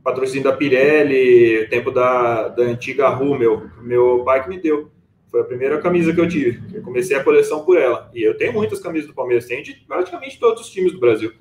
Patrocínio 0.03 0.45
da 0.45 0.55
Pirelli, 0.55 1.67
tempo 1.69 1.91
da, 1.91 2.47
da 2.47 2.63
antiga 2.63 3.09
Ru, 3.09 3.37
meu, 3.37 3.69
meu 3.81 4.23
pai 4.23 4.41
que 4.41 4.49
me 4.49 4.57
deu. 4.57 4.89
Foi 5.29 5.41
a 5.41 5.43
primeira 5.43 5.79
camisa 5.79 6.13
que 6.13 6.19
eu 6.19 6.27
tive. 6.27 6.75
Eu 6.75 6.81
comecei 6.81 7.15
a 7.15 7.23
coleção 7.23 7.63
por 7.63 7.77
ela. 7.77 8.09
E 8.13 8.23
eu 8.23 8.35
tenho 8.35 8.51
muitas 8.51 8.79
camisas 8.79 9.07
do 9.07 9.13
Palmeiras, 9.13 9.45
tenho 9.45 9.63
de 9.63 9.75
praticamente 9.75 10.39
todos 10.39 10.61
os 10.63 10.69
times 10.69 10.91
do 10.91 10.99
Brasil. 10.99 11.31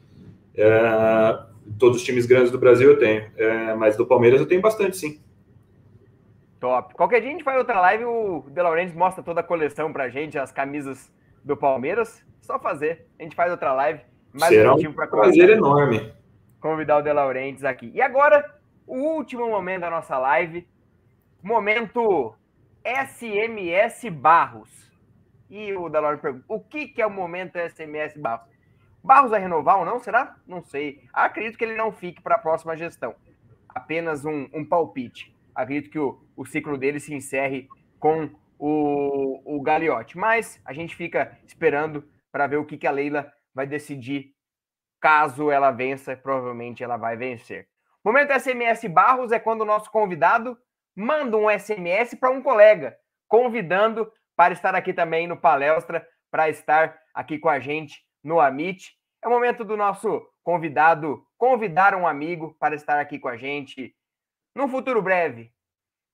É, 0.55 1.39
todos 1.79 1.99
os 1.99 2.05
times 2.05 2.27
grandes 2.27 2.51
do 2.51 2.59
Brasil 2.59 2.91
eu 2.91 2.99
tenho, 2.99 3.31
é, 3.37 3.75
mas 3.75 3.97
do 3.97 4.07
Palmeiras 4.07 4.41
eu 4.41 4.47
tenho 4.47 4.61
bastante, 4.61 4.97
sim. 4.97 5.21
Top. 6.61 6.93
Qualquer 6.95 7.21
dia 7.21 7.31
a 7.31 7.33
gente 7.33 7.45
faz 7.45 7.57
outra 7.57 7.81
live, 7.81 8.05
o 8.05 8.45
De 8.51 8.61
Laurentiis 8.61 8.95
mostra 8.95 9.23
toda 9.23 9.41
a 9.41 9.45
coleção 9.45 9.93
pra 9.93 10.09
gente, 10.09 10.39
as 10.39 10.51
camisas 10.51 11.11
do 11.45 11.57
Palmeiras. 11.57 12.25
Só 12.41 12.59
fazer. 12.59 13.07
A 13.19 13.23
gente 13.23 13.37
faz 13.37 13.51
outra 13.51 13.73
live. 13.73 14.01
Mais 14.33 14.53
Será 14.53 14.75
um, 14.75 14.79
um 14.79 14.93
prazer 14.93 15.51
enorme. 15.51 16.13
Convidar 16.61 16.99
o 16.99 17.03
De 17.03 17.13
Laurentiis 17.13 17.65
aqui. 17.65 17.93
E 17.95 18.01
agora, 18.01 18.45
o 18.87 18.97
último 18.97 19.49
momento 19.49 19.83
da 19.83 19.91
nossa 19.91 20.19
live, 20.19 20.67
momento 21.43 22.35
SMS 22.85 24.09
Barros. 24.11 24.91
E 25.51 25.73
o 25.75 25.89
Dalor 25.89 26.19
pergunta: 26.19 26.45
o 26.49 26.61
que, 26.61 26.89
que 26.89 27.03
é 27.03 27.07
o 27.07 27.11
momento 27.11 27.59
SMS 27.59 28.17
Barros? 28.17 28.49
Barros 29.03 29.31
vai 29.31 29.41
renovar 29.41 29.79
ou 29.79 29.85
não? 29.85 29.99
Será? 29.99 30.37
Não 30.47 30.63
sei. 30.63 31.03
Acredito 31.13 31.57
que 31.57 31.65
ele 31.65 31.77
não 31.77 31.93
fique 31.93 32.21
para 32.21 32.35
a 32.35 32.39
próxima 32.39 32.77
gestão. 32.77 33.15
Apenas 33.69 34.25
um, 34.25 34.49
um 34.53 34.65
palpite. 34.65 35.35
Acredito 35.55 35.91
que 35.91 35.99
o, 35.99 36.21
o 36.37 36.45
ciclo 36.45 36.77
dele 36.77 37.01
se 37.01 37.15
encerre 37.15 37.69
com 37.99 38.31
o, 38.59 39.41
o 39.45 39.63
Gagliotti. 39.63 40.19
Mas 40.19 40.61
a 40.65 40.73
gente 40.73 40.95
fica 40.95 41.39
esperando 41.47 42.05
para 42.31 42.47
ver 42.47 42.57
o 42.57 42.65
que, 42.65 42.77
que 42.77 42.87
a 42.87 42.91
Leila 42.91 43.33
vai 43.55 43.67
decidir. 43.67 44.35
Caso 45.01 45.51
ela 45.51 45.71
vença, 45.71 46.17
provavelmente 46.17 46.83
ela 46.83 46.97
vai 46.97 47.17
vencer. 47.17 47.69
Momento 48.05 48.33
SMS 48.33 48.85
Barros 48.89 49.33
é 49.33 49.39
quando 49.39 49.63
o 49.63 49.67
nosso 49.67 49.91
convidado 49.91 50.59
manda 50.99 51.37
um 51.37 51.49
SMS 51.49 52.17
para 52.17 52.29
um 52.29 52.43
colega, 52.43 52.97
convidando 53.29 54.13
para 54.37 54.53
estar 54.53 54.75
aqui 54.75 54.93
também 54.93 55.29
no 55.29 55.37
Palestra, 55.37 56.05
para 56.29 56.49
estar 56.49 56.99
aqui 57.15 57.39
com 57.39 57.49
a 57.49 57.61
gente 57.61 58.05
no 58.23 58.41
Amit. 58.41 58.97
É 59.23 59.29
o 59.29 59.31
momento 59.31 59.65
do 59.65 59.77
nosso 59.77 60.29
convidado 60.43 61.25
convidar 61.37 61.95
um 61.95 62.05
amigo 62.05 62.57
para 62.59 62.75
estar 62.75 62.99
aqui 62.99 63.17
com 63.17 63.29
a 63.29 63.37
gente 63.37 63.95
num 64.57 64.69
futuro 64.69 65.01
breve, 65.01 65.53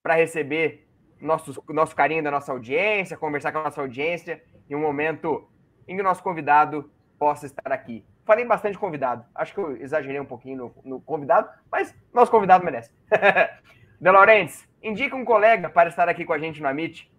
para 0.02 0.16
receber 0.16 0.86
nosso, 1.18 1.64
nosso 1.70 1.96
carinho 1.96 2.22
da 2.22 2.30
nossa 2.30 2.52
audiência, 2.52 3.16
conversar 3.16 3.52
com 3.52 3.60
a 3.60 3.64
nossa 3.64 3.80
audiência 3.80 4.44
em 4.68 4.74
um 4.74 4.80
momento 4.80 5.50
em 5.88 5.96
que 5.96 6.02
o 6.02 6.04
nosso 6.04 6.22
convidado 6.22 6.92
possa 7.18 7.46
estar 7.46 7.72
aqui. 7.72 8.04
Falei 8.26 8.44
bastante 8.44 8.76
convidado, 8.76 9.24
acho 9.34 9.54
que 9.54 9.60
eu 9.60 9.78
exagerei 9.78 10.20
um 10.20 10.26
pouquinho 10.26 10.56
no, 10.56 10.82
no 10.84 11.00
convidado, 11.00 11.48
mas 11.72 11.94
nosso 12.12 12.30
convidado 12.30 12.62
merece. 12.62 12.92
De 14.00 14.10
Laurentes, 14.10 14.68
indica 14.84 15.16
um 15.16 15.24
colega 15.24 15.68
para 15.68 15.88
estar 15.88 16.08
aqui 16.08 16.24
com 16.24 16.32
a 16.32 16.38
gente 16.38 16.60
no 16.60 16.68
Amit. 16.68 17.10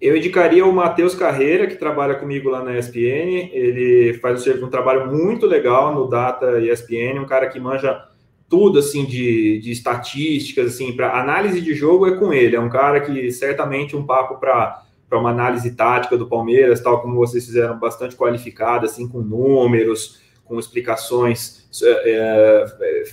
Eu 0.00 0.16
indicaria 0.16 0.64
o 0.64 0.72
Matheus 0.72 1.14
Carreira, 1.14 1.66
que 1.66 1.76
trabalha 1.76 2.14
comigo 2.14 2.48
lá 2.48 2.62
na 2.62 2.78
ESPN. 2.78 3.50
Ele 3.52 4.14
faz 4.14 4.46
um, 4.46 4.66
um 4.66 4.70
trabalho 4.70 5.10
muito 5.10 5.46
legal 5.46 5.94
no 5.94 6.08
Data 6.08 6.60
ESPN, 6.60 7.20
um 7.20 7.26
cara 7.26 7.48
que 7.48 7.58
manja 7.58 8.08
tudo 8.48 8.78
assim 8.78 9.04
de, 9.04 9.58
de 9.60 9.72
estatísticas, 9.72 10.74
assim, 10.74 10.92
para 10.92 11.18
análise 11.18 11.60
de 11.60 11.74
jogo 11.74 12.06
é 12.06 12.16
com 12.16 12.32
ele. 12.32 12.54
É 12.54 12.60
um 12.60 12.68
cara 12.68 13.00
que 13.00 13.32
certamente 13.32 13.96
um 13.96 14.04
papo 14.04 14.38
para 14.38 14.82
uma 15.12 15.30
análise 15.30 15.74
tática 15.74 16.16
do 16.16 16.28
Palmeiras, 16.28 16.80
tal 16.80 17.00
como 17.00 17.16
vocês 17.16 17.44
fizeram, 17.46 17.78
bastante 17.78 18.14
qualificada, 18.14 18.86
assim, 18.86 19.08
com 19.08 19.20
números, 19.20 20.20
com 20.54 20.60
explicações, 20.60 21.68
é, 21.82 22.64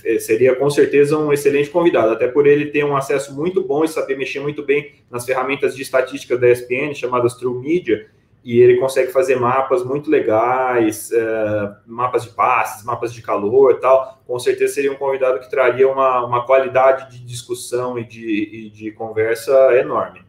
é, 0.06 0.14
é, 0.14 0.18
seria 0.20 0.54
com 0.54 0.70
certeza 0.70 1.18
um 1.18 1.32
excelente 1.32 1.70
convidado, 1.70 2.12
até 2.12 2.28
por 2.28 2.46
ele 2.46 2.66
ter 2.66 2.84
um 2.84 2.96
acesso 2.96 3.34
muito 3.34 3.64
bom 3.64 3.82
e 3.82 3.88
saber 3.88 4.16
mexer 4.16 4.38
muito 4.38 4.64
bem 4.64 4.92
nas 5.10 5.26
ferramentas 5.26 5.74
de 5.74 5.82
estatística 5.82 6.38
da 6.38 6.48
ESPN, 6.48 6.94
chamadas 6.94 7.34
True 7.34 7.58
Media, 7.58 8.06
e 8.44 8.60
ele 8.60 8.78
consegue 8.78 9.10
fazer 9.12 9.36
mapas 9.36 9.84
muito 9.84 10.08
legais, 10.08 11.10
é, 11.10 11.74
mapas 11.84 12.24
de 12.24 12.30
passes, 12.30 12.84
mapas 12.84 13.12
de 13.12 13.22
calor 13.22 13.72
e 13.72 13.80
tal. 13.80 14.20
Com 14.26 14.38
certeza 14.38 14.74
seria 14.74 14.92
um 14.92 14.96
convidado 14.96 15.40
que 15.40 15.50
traria 15.50 15.88
uma, 15.88 16.24
uma 16.24 16.46
qualidade 16.46 17.10
de 17.10 17.24
discussão 17.24 17.98
e 17.98 18.04
de, 18.04 18.66
e 18.66 18.70
de 18.70 18.90
conversa 18.92 19.52
enorme. 19.76 20.22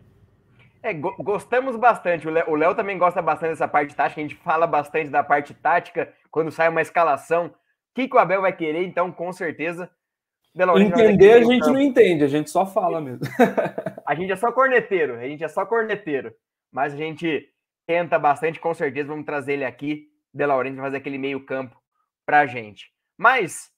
É, 0.82 0.94
go 0.94 1.16
gostamos 1.20 1.76
bastante. 1.76 2.28
O 2.28 2.56
Léo 2.56 2.76
também 2.76 2.98
gosta 2.98 3.22
bastante 3.22 3.52
dessa 3.52 3.68
parte 3.68 3.96
tática. 3.96 4.20
A 4.20 4.24
gente 4.24 4.36
fala 4.44 4.68
bastante 4.68 5.10
da 5.10 5.24
parte 5.24 5.54
tática 5.54 6.12
quando 6.34 6.52
sai 6.52 6.68
uma 6.68 6.82
escalação. 6.82 7.46
O 7.46 7.52
que, 7.94 8.08
que 8.08 8.16
o 8.16 8.20
Abel 8.20 8.42
vai 8.42 8.52
querer, 8.52 8.84
então, 8.84 9.12
com 9.12 9.32
certeza. 9.32 9.88
Entender 10.80 11.34
a 11.34 11.44
gente 11.44 11.68
não 11.68 11.80
entende, 11.80 12.24
a 12.24 12.28
gente 12.28 12.50
só 12.50 12.66
fala 12.66 13.00
mesmo. 13.00 13.22
a 14.06 14.16
gente 14.16 14.32
é 14.32 14.36
só 14.36 14.52
corneteiro, 14.52 15.16
a 15.16 15.28
gente 15.28 15.44
é 15.44 15.48
só 15.48 15.64
corneteiro. 15.64 16.34
Mas 16.72 16.96
a 16.96 16.98
gente 16.98 17.48
tenta 17.86 18.18
bastante, 18.18 18.60
com 18.60 18.74
certeza 18.74 19.10
vamos 19.10 19.26
trazer 19.26 19.54
ele 19.54 19.64
aqui. 19.64 20.10
De 20.34 20.44
Laurenti 20.44 20.76
vai 20.76 20.86
fazer 20.86 20.98
aquele 20.98 21.20
meio 21.20 21.46
campo 21.46 21.80
pra 22.26 22.48
gente. 22.48 22.92
Mas, 23.16 23.72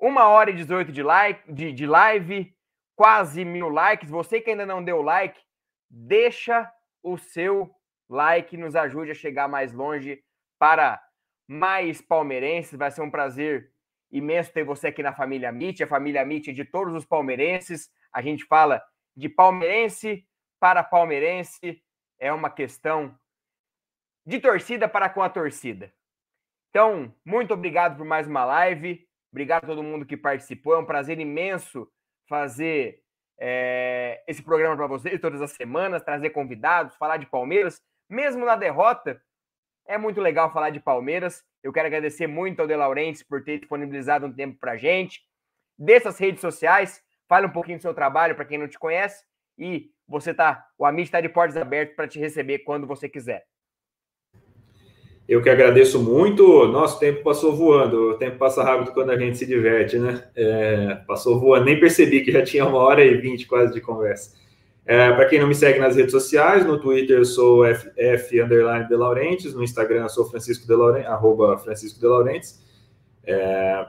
uma 0.00 0.26
hora 0.26 0.50
e 0.50 0.54
18 0.54 0.90
de, 0.90 1.04
like, 1.04 1.52
de, 1.52 1.72
de 1.72 1.86
live, 1.86 2.52
quase 2.96 3.44
mil 3.44 3.68
likes. 3.68 4.10
Você 4.10 4.40
que 4.40 4.50
ainda 4.50 4.66
não 4.66 4.82
deu 4.82 5.02
like, 5.02 5.40
deixa 5.88 6.68
o 7.00 7.16
seu 7.16 7.70
like, 8.08 8.56
nos 8.56 8.74
ajude 8.74 9.12
a 9.12 9.14
chegar 9.14 9.46
mais 9.46 9.72
longe 9.72 10.20
para 10.58 11.00
mais 11.48 12.00
palmeirenses. 12.00 12.78
Vai 12.78 12.90
ser 12.90 13.02
um 13.02 13.10
prazer 13.10 13.70
imenso 14.10 14.52
ter 14.52 14.64
você 14.64 14.88
aqui 14.88 15.02
na 15.02 15.14
família 15.14 15.48
MIT, 15.48 15.82
a 15.82 15.86
família 15.86 16.22
MIT 16.22 16.52
de 16.52 16.64
todos 16.64 16.94
os 16.94 17.04
palmeirenses. 17.04 17.90
A 18.12 18.20
gente 18.20 18.44
fala 18.44 18.82
de 19.16 19.28
palmeirense 19.28 20.26
para 20.60 20.84
palmeirense, 20.84 21.82
é 22.20 22.32
uma 22.32 22.48
questão 22.48 23.18
de 24.24 24.38
torcida 24.38 24.88
para 24.88 25.08
com 25.08 25.22
a 25.22 25.28
torcida. 25.28 25.92
Então, 26.70 27.12
muito 27.24 27.52
obrigado 27.52 27.96
por 27.96 28.06
mais 28.06 28.26
uma 28.26 28.44
live. 28.44 29.06
Obrigado 29.32 29.64
a 29.64 29.66
todo 29.66 29.82
mundo 29.82 30.06
que 30.06 30.16
participou. 30.16 30.74
É 30.74 30.78
um 30.78 30.86
prazer 30.86 31.18
imenso 31.18 31.90
fazer 32.28 33.02
é, 33.38 34.22
esse 34.26 34.42
programa 34.42 34.76
para 34.76 34.86
vocês 34.86 35.20
todas 35.20 35.42
as 35.42 35.52
semanas, 35.52 36.02
trazer 36.02 36.30
convidados, 36.30 36.94
falar 36.96 37.16
de 37.16 37.26
Palmeiras, 37.26 37.82
mesmo 38.08 38.44
na 38.44 38.56
derrota. 38.56 39.20
É 39.92 39.98
muito 39.98 40.22
legal 40.22 40.50
falar 40.50 40.70
de 40.70 40.80
Palmeiras. 40.80 41.44
Eu 41.62 41.70
quero 41.70 41.86
agradecer 41.86 42.26
muito 42.26 42.60
ao 42.60 42.66
De 42.66 42.74
Laurentiis 42.74 43.22
por 43.22 43.44
ter 43.44 43.58
disponibilizado 43.58 44.24
um 44.24 44.32
tempo 44.32 44.56
para 44.58 44.74
gente. 44.74 45.20
Dessas 45.78 46.18
redes 46.18 46.40
sociais, 46.40 47.02
fale 47.28 47.46
um 47.46 47.50
pouquinho 47.50 47.76
do 47.76 47.82
seu 47.82 47.92
trabalho 47.92 48.34
para 48.34 48.46
quem 48.46 48.56
não 48.56 48.66
te 48.66 48.78
conhece 48.78 49.22
e 49.58 49.90
você 50.08 50.32
tá, 50.32 50.64
o 50.78 50.86
Amit 50.86 51.08
está 51.08 51.20
de 51.20 51.28
portas 51.28 51.58
abertas 51.58 51.94
para 51.94 52.08
te 52.08 52.18
receber 52.18 52.60
quando 52.60 52.86
você 52.86 53.06
quiser. 53.06 53.44
Eu 55.28 55.42
que 55.42 55.50
agradeço 55.50 56.02
muito. 56.02 56.66
Nosso 56.68 56.98
tempo 56.98 57.22
passou 57.22 57.54
voando. 57.54 58.12
O 58.12 58.14
tempo 58.14 58.38
passa 58.38 58.64
rápido 58.64 58.94
quando 58.94 59.10
a 59.10 59.18
gente 59.18 59.36
se 59.36 59.44
diverte, 59.44 59.98
né? 59.98 60.26
É, 60.34 60.94
passou 61.06 61.38
voando. 61.38 61.66
Nem 61.66 61.78
percebi 61.78 62.22
que 62.22 62.32
já 62.32 62.42
tinha 62.42 62.64
uma 62.64 62.78
hora 62.78 63.04
e 63.04 63.18
vinte 63.18 63.46
quase 63.46 63.74
de 63.74 63.80
conversa. 63.82 64.40
É, 64.84 65.12
Para 65.12 65.26
quem 65.26 65.38
não 65.38 65.46
me 65.46 65.54
segue 65.54 65.78
nas 65.78 65.96
redes 65.96 66.10
sociais, 66.10 66.66
no 66.66 66.78
Twitter 66.78 67.18
eu 67.18 67.24
sou 67.24 67.64
F, 67.64 67.90
F 67.96 68.40
underline 68.40 68.88
de 68.88 68.96
Laurentiis, 68.96 69.54
no 69.54 69.62
Instagram 69.62 70.02
eu 70.02 70.08
sou 70.08 70.28
Francisco 70.28 70.66
de 70.66 70.74
Laurentiis, 70.74 71.10
arroba 71.10 71.56
Francisco 71.58 72.00
de 72.00 72.06
Laurentiis. 72.06 72.60
É, 73.24 73.86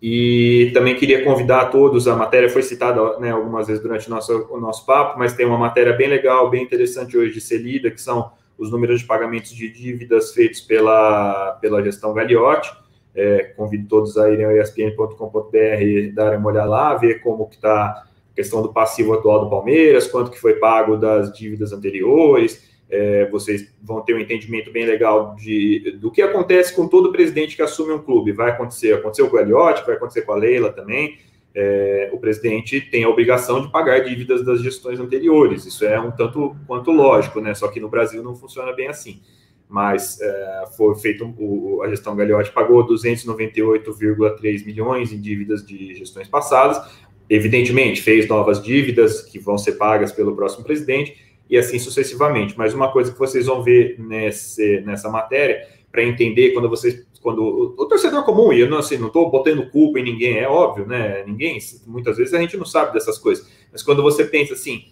e 0.00 0.70
também 0.72 0.94
queria 0.94 1.24
convidar 1.24 1.62
a 1.62 1.66
todos, 1.66 2.06
a 2.06 2.14
matéria 2.14 2.48
foi 2.48 2.62
citada 2.62 3.18
né, 3.18 3.32
algumas 3.32 3.66
vezes 3.66 3.82
durante 3.82 4.06
o 4.06 4.10
nosso, 4.10 4.46
o 4.48 4.60
nosso 4.60 4.86
papo, 4.86 5.18
mas 5.18 5.32
tem 5.32 5.44
uma 5.44 5.58
matéria 5.58 5.92
bem 5.92 6.08
legal, 6.08 6.48
bem 6.48 6.62
interessante 6.62 7.18
hoje 7.18 7.34
de 7.34 7.40
ser 7.40 7.58
lida, 7.58 7.90
que 7.90 8.00
são 8.00 8.30
os 8.56 8.70
números 8.70 9.00
de 9.00 9.06
pagamentos 9.06 9.52
de 9.52 9.68
dívidas 9.68 10.32
feitos 10.32 10.60
pela, 10.60 11.58
pela 11.60 11.82
gestão 11.82 12.14
Gagliotti. 12.14 12.70
É, 13.14 13.52
convido 13.56 13.88
todos 13.88 14.16
a 14.16 14.30
irem 14.30 14.44
ao 14.44 14.52
espn.com.br 14.52 16.12
darem 16.14 16.38
uma 16.38 16.50
olhada 16.50 16.68
lá, 16.68 16.94
ver 16.94 17.20
como 17.20 17.48
que 17.48 17.56
está 17.56 18.07
questão 18.38 18.62
do 18.62 18.72
passivo 18.72 19.14
atual 19.14 19.40
do 19.40 19.50
Palmeiras, 19.50 20.06
quanto 20.06 20.30
que 20.30 20.40
foi 20.40 20.54
pago 20.54 20.96
das 20.96 21.32
dívidas 21.36 21.72
anteriores. 21.72 22.68
É, 22.88 23.28
vocês 23.30 23.70
vão 23.82 24.00
ter 24.00 24.14
um 24.14 24.18
entendimento 24.18 24.70
bem 24.70 24.86
legal 24.86 25.34
de, 25.34 25.98
do 26.00 26.10
que 26.10 26.22
acontece 26.22 26.74
com 26.74 26.88
todo 26.88 27.12
presidente 27.12 27.56
que 27.56 27.62
assume 27.62 27.92
um 27.92 27.98
clube. 27.98 28.32
Vai 28.32 28.50
acontecer, 28.50 28.94
aconteceu 28.94 29.28
com 29.28 29.36
o 29.36 29.38
Gagliotti, 29.38 29.84
vai 29.84 29.96
acontecer 29.96 30.22
com 30.22 30.32
a 30.32 30.36
Leila 30.36 30.72
também 30.72 31.18
é, 31.54 32.10
o 32.12 32.18
presidente 32.18 32.80
tem 32.80 33.02
a 33.02 33.08
obrigação 33.08 33.60
de 33.60 33.68
pagar 33.72 33.98
dívidas 34.00 34.44
das 34.44 34.62
gestões 34.62 35.00
anteriores. 35.00 35.66
Isso 35.66 35.84
é 35.84 35.98
um 35.98 36.12
tanto 36.12 36.54
quanto 36.68 36.92
lógico, 36.92 37.40
né? 37.40 37.52
Só 37.52 37.66
que 37.66 37.80
no 37.80 37.88
Brasil 37.88 38.22
não 38.22 38.36
funciona 38.36 38.72
bem 38.72 38.86
assim. 38.86 39.20
Mas 39.68 40.20
é, 40.20 40.64
foi 40.76 40.94
feito 40.94 41.26
o, 41.36 41.82
a 41.82 41.88
gestão 41.88 42.14
Gagliotti 42.14 42.52
pagou 42.52 42.86
298,3 42.86 44.64
milhões 44.64 45.12
em 45.12 45.20
dívidas 45.20 45.66
de 45.66 45.96
gestões 45.96 46.28
passadas. 46.28 46.80
Evidentemente, 47.28 48.00
fez 48.00 48.26
novas 48.26 48.62
dívidas 48.62 49.22
que 49.22 49.38
vão 49.38 49.58
ser 49.58 49.72
pagas 49.72 50.12
pelo 50.12 50.34
próximo 50.34 50.64
presidente 50.64 51.16
e 51.48 51.58
assim 51.58 51.78
sucessivamente. 51.78 52.54
Mas 52.56 52.74
uma 52.74 52.90
coisa 52.90 53.12
que 53.12 53.18
vocês 53.18 53.46
vão 53.46 53.62
ver 53.62 53.96
nesse, 53.98 54.80
nessa 54.80 55.08
matéria, 55.10 55.66
para 55.90 56.02
entender 56.02 56.52
quando 56.52 56.68
vocês 56.68 57.06
quando 57.20 57.42
o, 57.42 57.74
o, 57.76 57.86
torcedor 57.86 58.24
comum, 58.24 58.52
e 58.52 58.60
eu 58.60 58.70
não 58.70 58.78
assim, 58.78 58.94
estou 59.04 59.28
botando 59.28 59.68
culpa 59.70 59.98
em 59.98 60.04
ninguém, 60.04 60.38
é 60.38 60.48
óbvio, 60.48 60.86
né? 60.86 61.24
Ninguém, 61.26 61.58
muitas 61.84 62.16
vezes 62.16 62.32
a 62.32 62.40
gente 62.40 62.56
não 62.56 62.64
sabe 62.64 62.92
dessas 62.92 63.18
coisas. 63.18 63.46
Mas 63.72 63.82
quando 63.82 64.02
você 64.02 64.24
pensa 64.24 64.54
assim, 64.54 64.84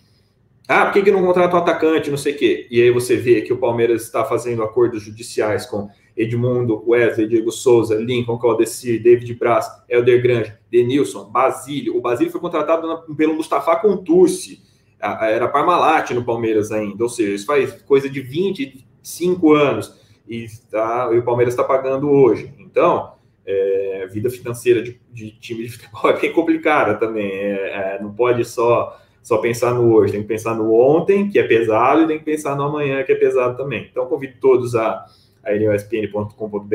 ah, 0.68 0.86
por 0.86 0.94
que, 0.94 1.02
que 1.02 1.10
não 1.12 1.24
contrata 1.24 1.54
um 1.54 1.60
atacante, 1.60 2.10
não 2.10 2.18
sei 2.18 2.34
o 2.34 2.36
quê? 2.36 2.66
E 2.70 2.82
aí 2.82 2.90
você 2.90 3.16
vê 3.16 3.42
que 3.42 3.52
o 3.52 3.58
Palmeiras 3.58 4.02
está 4.02 4.24
fazendo 4.24 4.62
acordos 4.62 5.02
judiciais 5.02 5.64
com 5.66 5.88
Edmundo, 6.16 6.82
Wesley, 6.86 7.28
Diego 7.28 7.52
Souza, 7.52 7.94
Lincoln, 7.96 8.38
Caldeci, 8.38 8.98
David 8.98 9.34
Braz, 9.34 9.68
Helder 9.88 10.22
Granja, 10.22 10.58
Denilson, 10.70 11.30
Basílio. 11.30 11.96
O 11.96 12.00
Basílio 12.00 12.32
foi 12.32 12.40
contratado 12.40 13.14
pelo 13.14 13.34
Mustafa 13.34 13.76
Contursi, 13.76 14.62
era 14.98 15.46
Parmalat 15.46 16.12
no 16.12 16.24
Palmeiras 16.24 16.72
ainda, 16.72 17.02
ou 17.02 17.10
seja, 17.10 17.34
isso 17.34 17.46
faz 17.46 17.82
coisa 17.82 18.08
de 18.08 18.20
25 18.20 19.52
anos 19.52 19.94
e, 20.26 20.46
tá, 20.70 21.10
e 21.12 21.18
o 21.18 21.22
Palmeiras 21.22 21.52
está 21.52 21.62
pagando 21.62 22.10
hoje. 22.10 22.52
Então, 22.58 23.12
é, 23.44 24.08
vida 24.10 24.30
financeira 24.30 24.82
de, 24.82 24.98
de, 25.12 25.30
time 25.32 25.64
de 25.64 25.70
futebol 25.76 26.10
é 26.10 26.18
bem 26.18 26.32
complicada 26.32 26.94
também. 26.94 27.30
É, 27.30 27.96
é, 27.96 28.02
não 28.02 28.12
pode 28.12 28.44
só, 28.44 28.98
só 29.22 29.36
pensar 29.38 29.74
no 29.74 29.92
hoje, 29.92 30.12
tem 30.12 30.22
que 30.22 30.28
pensar 30.28 30.54
no 30.54 30.72
ontem, 30.72 31.28
que 31.28 31.38
é 31.38 31.42
pesado, 31.42 32.02
e 32.02 32.06
tem 32.06 32.18
que 32.18 32.24
pensar 32.24 32.56
no 32.56 32.64
amanhã, 32.64 33.02
que 33.04 33.12
é 33.12 33.16
pesado 33.16 33.56
também. 33.56 33.86
Então, 33.90 34.06
convido 34.06 34.34
todos 34.40 34.74
a, 34.74 35.04
a 35.46 35.54
irem 35.54 35.68
ao 35.68 35.74
espn.com.br, 35.74 36.74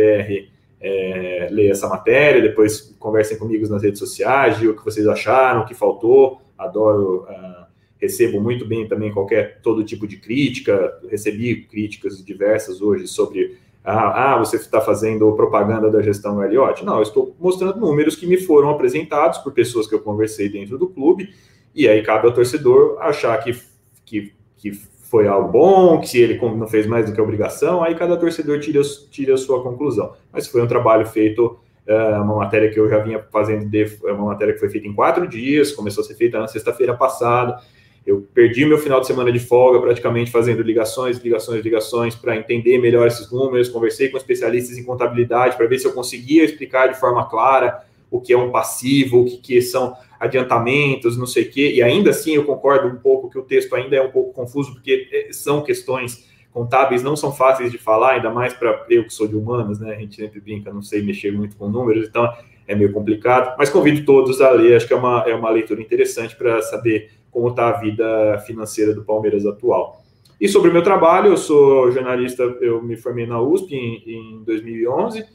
é, 0.79 1.47
ler 1.51 1.69
essa 1.69 1.87
matéria, 1.87 2.41
depois 2.41 2.95
conversem 2.97 3.37
comigo 3.37 3.67
nas 3.67 3.83
redes 3.83 3.99
sociais, 3.99 4.59
o 4.61 4.73
que 4.73 4.83
vocês 4.83 5.05
acharam, 5.07 5.61
o 5.61 5.65
que 5.65 5.75
faltou. 5.75 6.41
Adoro, 6.57 7.27
uh, 7.29 7.65
recebo 7.99 8.41
muito 8.41 8.65
bem 8.65 8.87
também 8.87 9.11
qualquer, 9.11 9.61
todo 9.61 9.83
tipo 9.83 10.07
de 10.07 10.17
crítica. 10.17 10.99
Recebi 11.09 11.63
críticas 11.63 12.23
diversas 12.23 12.81
hoje 12.81 13.07
sobre 13.07 13.57
ah, 13.83 14.33
ah, 14.33 14.37
você 14.37 14.57
está 14.57 14.79
fazendo 14.79 15.31
propaganda 15.33 15.89
da 15.89 16.01
gestão 16.01 16.43
Elliott. 16.43 16.85
Não, 16.85 16.97
eu 16.97 17.01
estou 17.03 17.35
mostrando 17.39 17.79
números 17.79 18.15
que 18.15 18.27
me 18.27 18.37
foram 18.37 18.69
apresentados 18.69 19.39
por 19.39 19.53
pessoas 19.53 19.87
que 19.87 19.95
eu 19.95 19.99
conversei 19.99 20.49
dentro 20.49 20.77
do 20.77 20.87
clube, 20.87 21.33
e 21.73 21.87
aí 21.87 22.03
cabe 22.03 22.27
ao 22.27 22.33
torcedor 22.33 22.97
achar 23.01 23.35
que, 23.39 23.59
que, 24.05 24.33
que 24.57 24.71
foi 25.11 25.27
algo 25.27 25.51
bom, 25.51 25.99
que 25.99 26.07
se 26.07 26.19
ele 26.21 26.39
não 26.55 26.65
fez 26.65 26.87
mais 26.87 27.05
do 27.05 27.13
que 27.13 27.19
obrigação, 27.19 27.83
aí 27.83 27.93
cada 27.95 28.15
torcedor 28.15 28.61
tira, 28.61 28.81
tira 29.11 29.33
a 29.33 29.37
sua 29.37 29.61
conclusão. 29.61 30.13
Mas 30.31 30.47
foi 30.47 30.61
um 30.61 30.67
trabalho 30.67 31.05
feito, 31.05 31.59
é, 31.85 31.93
uma 32.17 32.37
matéria 32.37 32.71
que 32.71 32.79
eu 32.79 32.89
já 32.89 32.99
vinha 32.99 33.21
fazendo, 33.29 33.69
é 33.75 34.11
uma 34.13 34.27
matéria 34.27 34.53
que 34.53 34.59
foi 34.61 34.69
feita 34.69 34.87
em 34.87 34.93
quatro 34.93 35.27
dias, 35.27 35.73
começou 35.73 36.01
a 36.01 36.07
ser 36.07 36.15
feita 36.15 36.39
na 36.39 36.47
sexta-feira 36.47 36.95
passada, 36.95 37.59
eu 38.07 38.25
perdi 38.33 38.65
meu 38.65 38.77
final 38.77 39.01
de 39.01 39.07
semana 39.07 39.29
de 39.33 39.39
folga 39.39 39.81
praticamente 39.81 40.31
fazendo 40.31 40.61
ligações, 40.61 41.17
ligações, 41.17 41.61
ligações 41.61 42.15
para 42.15 42.37
entender 42.37 42.77
melhor 42.79 43.05
esses 43.05 43.29
números. 43.29 43.67
Conversei 43.67 44.07
com 44.07 44.17
especialistas 44.17 44.77
em 44.77 44.83
contabilidade 44.83 45.57
para 45.57 45.67
ver 45.67 45.77
se 45.77 45.85
eu 45.85 45.93
conseguia 45.93 46.45
explicar 46.45 46.87
de 46.87 46.99
forma 46.99 47.29
clara 47.29 47.83
o 48.09 48.19
que 48.19 48.33
é 48.33 48.37
um 48.37 48.49
passivo, 48.49 49.21
o 49.21 49.25
que, 49.25 49.37
que 49.37 49.61
são 49.61 49.93
adiantamentos, 50.21 51.17
não 51.17 51.25
sei 51.25 51.45
o 51.45 51.51
quê. 51.51 51.71
E 51.73 51.81
ainda 51.81 52.11
assim 52.11 52.35
eu 52.35 52.45
concordo 52.45 52.87
um 52.87 52.95
pouco 52.95 53.27
que 53.27 53.39
o 53.39 53.41
texto 53.41 53.75
ainda 53.75 53.95
é 53.95 54.01
um 54.03 54.11
pouco 54.11 54.31
confuso, 54.31 54.71
porque 54.73 55.09
eh, 55.11 55.33
são 55.33 55.63
questões 55.63 56.29
contábeis 56.51 57.01
não 57.01 57.15
são 57.15 57.31
fáceis 57.31 57.71
de 57.71 57.77
falar, 57.77 58.11
ainda 58.11 58.29
mais 58.29 58.53
para 58.53 58.85
eu 58.89 59.05
que 59.05 59.13
sou 59.13 59.27
de 59.27 59.35
humanas, 59.35 59.79
né? 59.79 59.95
A 59.95 59.99
gente 59.99 60.15
sempre 60.15 60.39
brinca, 60.39 60.71
não 60.71 60.81
sei 60.81 61.01
mexer 61.01 61.31
muito 61.31 61.55
com 61.55 61.69
números, 61.69 62.07
então 62.07 62.29
é 62.67 62.75
meio 62.75 62.91
complicado. 62.91 63.55
Mas 63.57 63.69
convido 63.69 64.05
todos 64.05 64.41
a 64.41 64.51
ler, 64.51 64.75
acho 64.75 64.85
que 64.85 64.93
é 64.93 64.97
uma, 64.97 65.23
é 65.25 65.33
uma 65.33 65.49
leitura 65.49 65.81
interessante 65.81 66.35
para 66.35 66.61
saber 66.61 67.09
como 67.31 67.47
está 67.47 67.69
a 67.69 67.79
vida 67.79 68.37
financeira 68.45 68.93
do 68.93 69.03
Palmeiras 69.03 69.45
atual. 69.45 70.03
E 70.39 70.47
sobre 70.47 70.69
o 70.69 70.73
meu 70.73 70.83
trabalho, 70.83 71.29
eu 71.29 71.37
sou 71.37 71.91
jornalista, 71.91 72.43
eu 72.59 72.81
me 72.83 72.97
formei 72.97 73.25
na 73.25 73.41
USP 73.41 73.73
em, 73.73 74.03
em 74.05 74.43
2011, 74.43 75.25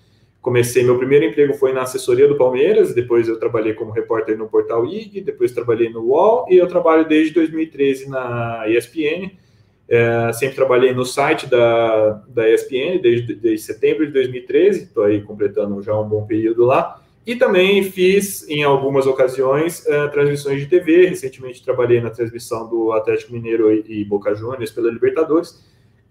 comecei, 0.47 0.85
meu 0.85 0.97
primeiro 0.97 1.25
emprego 1.25 1.55
foi 1.55 1.73
na 1.73 1.83
assessoria 1.83 2.29
do 2.29 2.37
Palmeiras, 2.37 2.95
depois 2.95 3.27
eu 3.27 3.37
trabalhei 3.37 3.75
como 3.75 3.91
repórter 3.91 4.39
no 4.39 4.47
Portal 4.47 4.87
IG, 4.87 5.21
depois 5.21 5.51
trabalhei 5.51 5.91
no 5.91 6.03
UOL, 6.03 6.47
e 6.49 6.57
eu 6.57 6.69
trabalho 6.69 7.05
desde 7.05 7.35
2013 7.35 8.09
na 8.09 8.63
ESPN, 8.69 9.33
é, 9.89 10.33
sempre 10.33 10.55
trabalhei 10.55 10.95
no 10.95 11.05
site 11.05 11.49
da, 11.49 12.23
da 12.29 12.49
ESPN, 12.49 13.01
desde, 13.03 13.35
desde 13.35 13.67
setembro 13.67 14.07
de 14.07 14.13
2013, 14.13 14.85
estou 14.85 15.03
aí 15.03 15.21
completando 15.21 15.83
já 15.83 15.99
um 15.99 16.09
bom 16.09 16.25
período 16.25 16.65
lá, 16.65 17.03
e 17.27 17.35
também 17.35 17.83
fiz, 17.83 18.49
em 18.49 18.63
algumas 18.63 19.05
ocasiões, 19.05 19.85
uh, 19.85 20.09
transmissões 20.13 20.61
de 20.61 20.67
TV. 20.67 21.09
Recentemente 21.09 21.61
trabalhei 21.61 22.01
na 22.01 22.09
transmissão 22.09 22.69
do 22.69 22.93
Atlético 22.93 23.33
Mineiro 23.33 23.73
e, 23.73 23.85
e 23.89 24.05
Boca 24.05 24.33
Juniors 24.33 24.71
pela 24.71 24.93
Libertadores, 24.93 25.61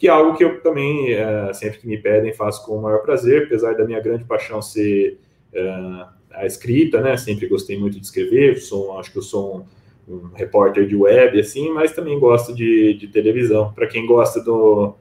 que 0.06 0.10
é 0.10 0.12
algo 0.12 0.38
que 0.38 0.44
eu 0.44 0.62
também, 0.62 1.16
uh, 1.16 1.52
sempre 1.52 1.80
que 1.80 1.88
me 1.88 1.98
pedem, 1.98 2.32
faço 2.32 2.64
com 2.64 2.78
o 2.78 2.82
maior 2.84 3.00
prazer, 3.00 3.46
apesar 3.46 3.74
da 3.74 3.86
minha 3.86 4.00
grande 4.00 4.24
paixão 4.24 4.62
ser 4.62 5.18
uh, 5.52 6.06
a 6.32 6.46
escrita, 6.46 7.02
né? 7.02 7.18
Sempre 7.18 7.48
gostei 7.48 7.76
muito 7.76 8.00
de 8.00 8.06
escrever, 8.06 8.60
sou, 8.60 9.00
acho 9.00 9.12
que 9.12 9.18
eu 9.18 9.24
sou 9.24 9.66
um, 10.08 10.14
um 10.14 10.30
repórter 10.36 10.86
de 10.86 10.96
web, 10.96 11.40
assim, 11.40 11.72
mas 11.72 11.92
também 11.92 12.20
gosto 12.20 12.54
de, 12.54 12.94
de 12.94 13.08
televisão. 13.08 13.74
Para 13.74 13.88
quem 13.88 14.06
gosta 14.06 14.40
do 14.44 14.94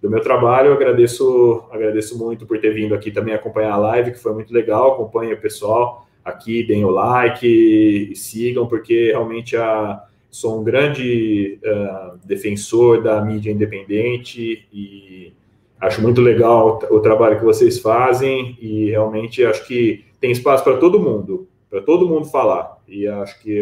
do 0.00 0.10
meu 0.10 0.20
trabalho. 0.20 0.68
Eu 0.68 0.74
agradeço, 0.74 1.64
agradeço 1.72 2.16
muito 2.18 2.44
por 2.44 2.60
ter 2.60 2.74
vindo 2.74 2.94
aqui 2.94 3.10
também 3.10 3.34
acompanhar 3.34 3.72
a 3.72 3.78
live, 3.78 4.12
que 4.12 4.18
foi 4.18 4.34
muito 4.34 4.52
legal. 4.52 4.92
Acompanhe 4.92 5.32
o 5.32 5.40
pessoal 5.40 6.06
aqui, 6.22 6.62
deem 6.62 6.84
o 6.84 6.90
like 6.90 8.12
sigam, 8.14 8.66
porque 8.66 9.06
realmente 9.12 9.56
a, 9.56 10.04
sou 10.34 10.60
um 10.60 10.64
grande 10.64 11.60
uh, 11.64 12.18
defensor 12.26 13.00
da 13.04 13.24
mídia 13.24 13.52
independente 13.52 14.66
e 14.72 15.32
acho 15.80 16.02
muito 16.02 16.20
legal 16.20 16.80
o, 16.90 16.98
trabalho 16.98 17.38
que 17.38 17.44
vocês 17.44 17.78
fazem 17.78 18.58
e 18.60 18.90
realmente 18.90 19.44
acho 19.44 19.64
que 19.64 20.04
tem 20.20 20.32
espaço 20.32 20.64
para 20.64 20.78
todo 20.78 20.98
mundo, 20.98 21.46
para 21.70 21.80
todo 21.82 22.08
mundo 22.08 22.24
falar. 22.24 22.78
E 22.88 23.06
acho 23.06 23.40
que 23.42 23.60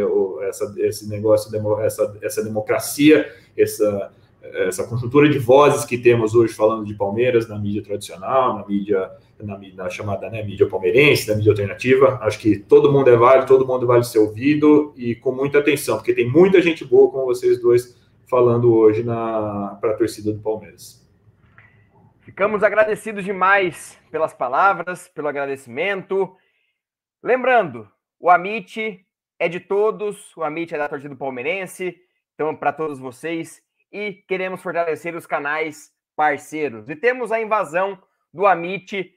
essa, 0.49 0.75
esse 0.79 1.07
negócio, 1.11 1.55
essa, 1.81 2.17
essa 2.23 2.43
democracia, 2.43 3.31
essa 3.55 4.11
essa 4.43 4.85
conjuntura 4.85 5.29
de 5.29 5.39
vozes 5.39 5.85
que 5.85 5.97
temos 5.97 6.35
hoje 6.35 6.53
falando 6.53 6.85
de 6.85 6.95
Palmeiras 6.95 7.49
na 7.49 7.59
mídia 7.59 7.83
tradicional, 7.83 8.59
na 8.59 8.67
mídia, 8.67 9.11
na, 9.45 9.59
na 9.59 9.91
chamada 9.91 10.31
né, 10.31 10.43
mídia 10.43 10.69
palmeirense, 10.69 11.29
na 11.29 11.37
mídia 11.37 11.53
alternativa. 11.53 12.19
Acho 12.23 12.39
que 12.39 12.59
todo 12.59 12.93
mundo 12.93 13.09
é 13.09 13.17
válido, 13.17 13.47
todo 13.47 13.67
mundo 13.67 13.87
vale 13.87 14.05
ser 14.05 14.19
ouvido 14.19 14.95
e 14.97 15.15
com 15.15 15.33
muita 15.33 15.59
atenção, 15.59 15.97
porque 15.97 16.15
tem 16.15 16.29
muita 16.29 16.61
gente 16.61 16.85
boa 16.85 17.11
como 17.11 17.27
vocês 17.27 17.61
dois 17.61 18.01
falando 18.29 18.75
hoje 18.75 19.05
para 19.05 19.91
a 19.91 19.97
torcida 19.97 20.33
do 20.33 20.41
Palmeiras. 20.41 21.03
Ficamos 22.21 22.63
agradecidos 22.63 23.25
demais 23.25 23.99
pelas 24.11 24.33
palavras, 24.33 25.09
pelo 25.09 25.29
agradecimento. 25.29 26.35
Lembrando, 27.23 27.89
o 28.19 28.31
Amit 28.31 29.05
é 29.39 29.49
de 29.49 29.59
todos, 29.59 30.35
o 30.37 30.43
Amit 30.43 30.73
é 30.75 30.79
da 30.79 30.89
torcida 30.89 31.11
do 31.11 31.19
palmeirense. 31.19 31.97
Então, 32.35 32.55
para 32.55 32.73
todos 32.73 32.99
vocês, 32.99 33.61
e 33.93 34.13
queremos 34.27 34.63
fortalecer 34.63 35.15
os 35.15 35.27
canais 35.27 35.93
parceiros. 36.17 36.89
E 36.89 36.97
temos 36.97 37.31
a 37.31 37.41
invasão 37.41 38.01
do 38.33 38.47
Amit, 38.47 39.13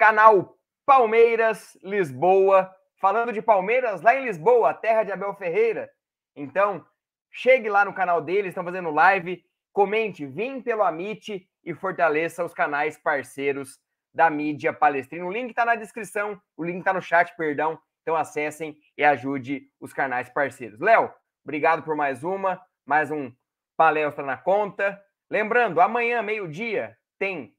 canal 0.00 0.56
Palmeiras 0.86 1.78
Lisboa, 1.82 2.74
falando 2.98 3.34
de 3.34 3.42
Palmeiras 3.42 4.00
lá 4.00 4.14
em 4.14 4.24
Lisboa, 4.24 4.72
terra 4.72 5.02
de 5.02 5.12
Abel 5.12 5.34
Ferreira. 5.34 5.90
Então, 6.34 6.82
chegue 7.30 7.68
lá 7.68 7.84
no 7.84 7.92
canal 7.92 8.22
deles, 8.22 8.48
estão 8.48 8.64
fazendo 8.64 8.90
live, 8.90 9.44
comente, 9.74 10.24
vim 10.24 10.62
pelo 10.62 10.82
Amit 10.82 11.46
e 11.62 11.74
fortaleça 11.74 12.42
os 12.42 12.54
canais 12.54 12.96
parceiros 12.96 13.78
da 14.14 14.30
mídia 14.30 14.72
palestrina. 14.72 15.26
O 15.26 15.30
link 15.30 15.50
está 15.50 15.66
na 15.66 15.74
descrição, 15.74 16.40
o 16.56 16.64
link 16.64 16.78
está 16.78 16.94
no 16.94 17.02
chat, 17.02 17.36
perdão. 17.36 17.78
Então 18.00 18.16
acessem 18.16 18.78
e 18.96 19.04
ajude 19.04 19.70
os 19.78 19.92
canais 19.92 20.30
parceiros. 20.30 20.80
Léo, 20.80 21.12
obrigado 21.44 21.82
por 21.82 21.94
mais 21.94 22.24
uma, 22.24 22.58
mais 22.86 23.10
um 23.10 23.30
palestra 23.76 24.24
na 24.24 24.38
conta. 24.38 24.98
Lembrando, 25.28 25.78
amanhã, 25.78 26.22
meio-dia, 26.22 26.96
tem. 27.18 27.54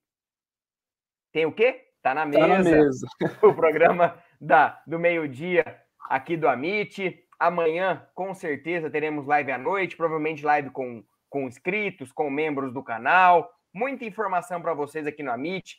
Tem 1.31 1.45
o 1.45 1.51
quê? 1.53 1.90
Tá 2.01 2.13
na 2.13 2.25
mesa. 2.25 2.39
Tá 2.39 2.47
na 2.47 2.59
mesa. 2.63 3.07
o 3.43 3.53
programa 3.53 4.17
da, 4.39 4.81
do 4.87 4.99
meio-dia 4.99 5.63
aqui 6.09 6.35
do 6.35 6.47
Amit. 6.47 7.23
Amanhã, 7.39 8.07
com 8.13 8.33
certeza, 8.33 8.89
teremos 8.89 9.25
live 9.25 9.51
à 9.51 9.57
noite, 9.57 9.97
provavelmente 9.97 10.45
live 10.45 10.69
com, 10.69 11.03
com 11.29 11.47
inscritos, 11.47 12.11
com 12.11 12.29
membros 12.29 12.73
do 12.73 12.83
canal. 12.83 13.51
Muita 13.73 14.05
informação 14.05 14.61
para 14.61 14.73
vocês 14.73 15.07
aqui 15.07 15.23
no 15.23 15.31
Amit. 15.31 15.77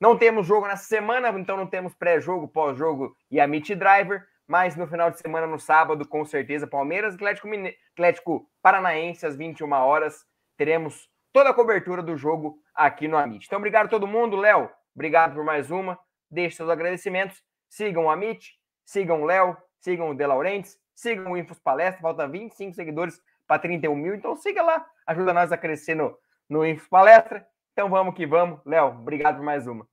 Não 0.00 0.16
temos 0.16 0.46
jogo 0.46 0.66
nessa 0.66 0.84
semana, 0.84 1.28
então 1.38 1.56
não 1.56 1.66
temos 1.66 1.94
pré-jogo, 1.94 2.48
pós-jogo 2.48 3.14
e 3.30 3.38
Amit 3.38 3.74
Driver 3.74 4.26
mas 4.50 4.74
no 4.74 4.84
final 4.84 5.12
de 5.12 5.20
semana, 5.20 5.46
no 5.46 5.60
sábado, 5.60 6.04
com 6.04 6.24
certeza, 6.24 6.66
Palmeiras, 6.66 7.14
Atlético, 7.14 7.46
Mine... 7.46 7.72
Atlético 7.92 8.50
Paranaense, 8.60 9.24
às 9.24 9.36
21 9.36 9.70
horas, 9.70 10.26
teremos 10.56 11.08
toda 11.32 11.50
a 11.50 11.54
cobertura 11.54 12.02
do 12.02 12.16
jogo 12.16 12.58
aqui 12.74 13.06
no 13.06 13.16
Amit. 13.16 13.46
Então, 13.46 13.58
obrigado 13.58 13.86
a 13.86 13.88
todo 13.88 14.08
mundo. 14.08 14.36
Léo, 14.36 14.68
obrigado 14.94 15.34
por 15.34 15.44
mais 15.44 15.70
uma. 15.70 15.98
Deixe 16.30 16.56
seus 16.56 16.68
agradecimentos. 16.68 17.42
Sigam 17.68 18.06
o 18.06 18.10
Amit, 18.10 18.54
sigam 18.84 19.22
o 19.22 19.24
Léo, 19.24 19.56
sigam 19.80 20.10
o 20.10 20.14
De 20.14 20.26
Laurentiis, 20.26 20.78
sigam 20.94 21.32
o 21.32 21.36
Infos 21.36 21.58
Palestra. 21.58 22.00
Falta 22.00 22.28
25 22.28 22.74
seguidores 22.74 23.20
para 23.46 23.60
31 23.60 23.94
mil. 23.94 24.14
Então, 24.14 24.36
siga 24.36 24.62
lá. 24.62 24.86
Ajuda 25.06 25.32
nós 25.32 25.52
a 25.52 25.56
crescer 25.56 25.94
no, 25.94 26.16
no 26.48 26.64
Infos 26.66 26.88
Palestra. 26.88 27.46
Então, 27.72 27.88
vamos 27.88 28.14
que 28.14 28.26
vamos. 28.26 28.60
Léo, 28.64 28.88
obrigado 28.88 29.36
por 29.36 29.44
mais 29.44 29.66
uma. 29.66 29.86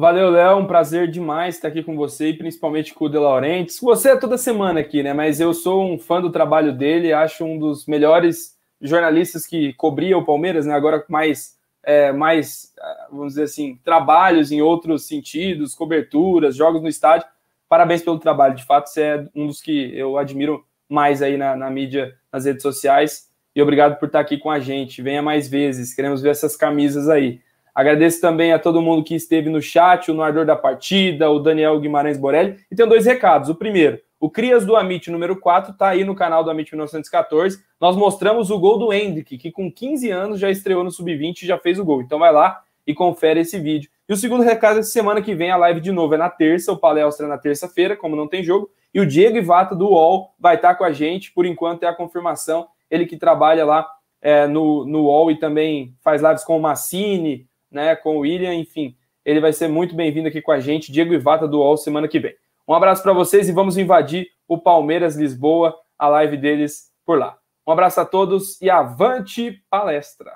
Valeu, 0.00 0.30
Léo. 0.30 0.58
Um 0.58 0.66
prazer 0.66 1.10
demais 1.10 1.56
estar 1.56 1.66
aqui 1.66 1.82
com 1.82 1.96
você 1.96 2.28
e 2.28 2.38
principalmente 2.38 2.94
com 2.94 3.06
o 3.06 3.08
De 3.08 3.18
Laurentiis. 3.18 3.80
Você 3.80 4.10
é 4.10 4.16
toda 4.16 4.38
semana 4.38 4.78
aqui, 4.78 5.02
né? 5.02 5.12
Mas 5.12 5.40
eu 5.40 5.52
sou 5.52 5.84
um 5.84 5.98
fã 5.98 6.20
do 6.20 6.30
trabalho 6.30 6.72
dele, 6.72 7.12
acho 7.12 7.44
um 7.44 7.58
dos 7.58 7.84
melhores 7.84 8.56
jornalistas 8.80 9.44
que 9.44 9.72
cobria 9.74 10.16
o 10.16 10.24
Palmeiras, 10.24 10.66
né? 10.66 10.74
Agora 10.74 11.04
mais, 11.08 11.57
é, 11.88 12.12
mais, 12.12 12.74
vamos 13.10 13.28
dizer 13.28 13.44
assim, 13.44 13.80
trabalhos 13.82 14.52
em 14.52 14.60
outros 14.60 15.06
sentidos, 15.06 15.74
coberturas, 15.74 16.54
jogos 16.54 16.82
no 16.82 16.88
estádio. 16.88 17.26
Parabéns 17.66 18.02
pelo 18.02 18.18
trabalho. 18.18 18.54
De 18.54 18.64
fato, 18.66 18.90
você 18.90 19.02
é 19.02 19.26
um 19.34 19.46
dos 19.46 19.62
que 19.62 19.96
eu 19.96 20.18
admiro 20.18 20.62
mais 20.86 21.22
aí 21.22 21.38
na, 21.38 21.56
na 21.56 21.70
mídia, 21.70 22.14
nas 22.30 22.44
redes 22.44 22.62
sociais. 22.62 23.30
E 23.56 23.62
obrigado 23.62 23.98
por 23.98 24.04
estar 24.04 24.20
aqui 24.20 24.36
com 24.36 24.50
a 24.50 24.60
gente. 24.60 25.00
Venha 25.00 25.22
mais 25.22 25.48
vezes. 25.48 25.94
Queremos 25.94 26.20
ver 26.20 26.28
essas 26.28 26.54
camisas 26.56 27.08
aí. 27.08 27.40
Agradeço 27.74 28.20
também 28.20 28.52
a 28.52 28.58
todo 28.58 28.82
mundo 28.82 29.02
que 29.02 29.14
esteve 29.14 29.48
no 29.48 29.62
chat, 29.62 30.10
o 30.10 30.14
Noardor 30.14 30.44
da 30.44 30.56
Partida, 30.56 31.30
o 31.30 31.38
Daniel 31.38 31.80
Guimarães 31.80 32.18
Borelli. 32.18 32.58
E 32.70 32.76
tenho 32.76 32.88
dois 32.88 33.06
recados. 33.06 33.48
O 33.48 33.54
primeiro, 33.54 33.98
o 34.20 34.28
Crias 34.28 34.66
do 34.66 34.74
Amit 34.74 35.10
número 35.10 35.38
4 35.38 35.72
está 35.72 35.88
aí 35.88 36.04
no 36.04 36.14
canal 36.14 36.42
do 36.42 36.50
Amit 36.50 36.72
1914. 36.72 37.62
Nós 37.80 37.96
mostramos 37.96 38.50
o 38.50 38.58
gol 38.58 38.78
do 38.78 38.92
Hendrick, 38.92 39.38
que 39.38 39.52
com 39.52 39.70
15 39.70 40.10
anos 40.10 40.40
já 40.40 40.50
estreou 40.50 40.82
no 40.82 40.90
Sub-20 40.90 41.42
e 41.42 41.46
já 41.46 41.56
fez 41.56 41.78
o 41.78 41.84
gol. 41.84 42.02
Então 42.02 42.18
vai 42.18 42.32
lá 42.32 42.60
e 42.84 42.92
confere 42.92 43.40
esse 43.40 43.58
vídeo. 43.60 43.90
E 44.08 44.12
o 44.12 44.16
segundo 44.16 44.42
recado 44.42 44.80
é 44.80 44.82
semana 44.82 45.22
que 45.22 45.34
vem 45.34 45.50
a 45.50 45.56
live 45.56 45.80
de 45.80 45.92
novo 45.92 46.14
é 46.14 46.16
na 46.16 46.30
terça, 46.30 46.72
o 46.72 46.76
palestra 46.76 47.26
é 47.26 47.28
na 47.28 47.38
terça-feira, 47.38 47.96
como 47.96 48.16
não 48.16 48.26
tem 48.26 48.42
jogo. 48.42 48.70
E 48.92 48.98
o 48.98 49.06
Diego 49.06 49.36
Ivata 49.36 49.76
do 49.76 49.88
UOL 49.88 50.34
vai 50.38 50.56
estar 50.56 50.74
com 50.74 50.84
a 50.84 50.90
gente, 50.90 51.30
por 51.32 51.46
enquanto 51.46 51.84
é 51.84 51.86
a 51.86 51.94
confirmação. 51.94 52.66
Ele 52.90 53.06
que 53.06 53.16
trabalha 53.16 53.64
lá 53.64 53.86
é, 54.20 54.46
no, 54.46 54.84
no 54.84 55.04
UOL 55.04 55.30
e 55.30 55.38
também 55.38 55.94
faz 56.00 56.22
lives 56.22 56.42
com 56.42 56.56
o 56.56 56.60
Massini, 56.60 57.46
né, 57.70 57.94
com 57.94 58.16
o 58.16 58.20
William, 58.20 58.54
enfim. 58.54 58.96
Ele 59.24 59.40
vai 59.40 59.52
ser 59.52 59.68
muito 59.68 59.94
bem-vindo 59.94 60.26
aqui 60.26 60.40
com 60.40 60.50
a 60.50 60.58
gente, 60.58 60.90
Diego 60.90 61.12
Ivata 61.12 61.46
do 61.46 61.58
UOL, 61.58 61.76
semana 61.76 62.08
que 62.08 62.18
vem. 62.18 62.34
Um 62.68 62.74
abraço 62.74 63.02
para 63.02 63.14
vocês 63.14 63.48
e 63.48 63.52
vamos 63.52 63.78
invadir 63.78 64.28
o 64.46 64.58
Palmeiras 64.58 65.16
Lisboa, 65.16 65.74
a 65.98 66.06
live 66.08 66.36
deles 66.36 66.90
por 67.06 67.18
lá. 67.18 67.38
Um 67.66 67.72
abraço 67.72 67.98
a 67.98 68.04
todos 68.04 68.60
e 68.60 68.68
avante 68.68 69.62
palestra! 69.70 70.32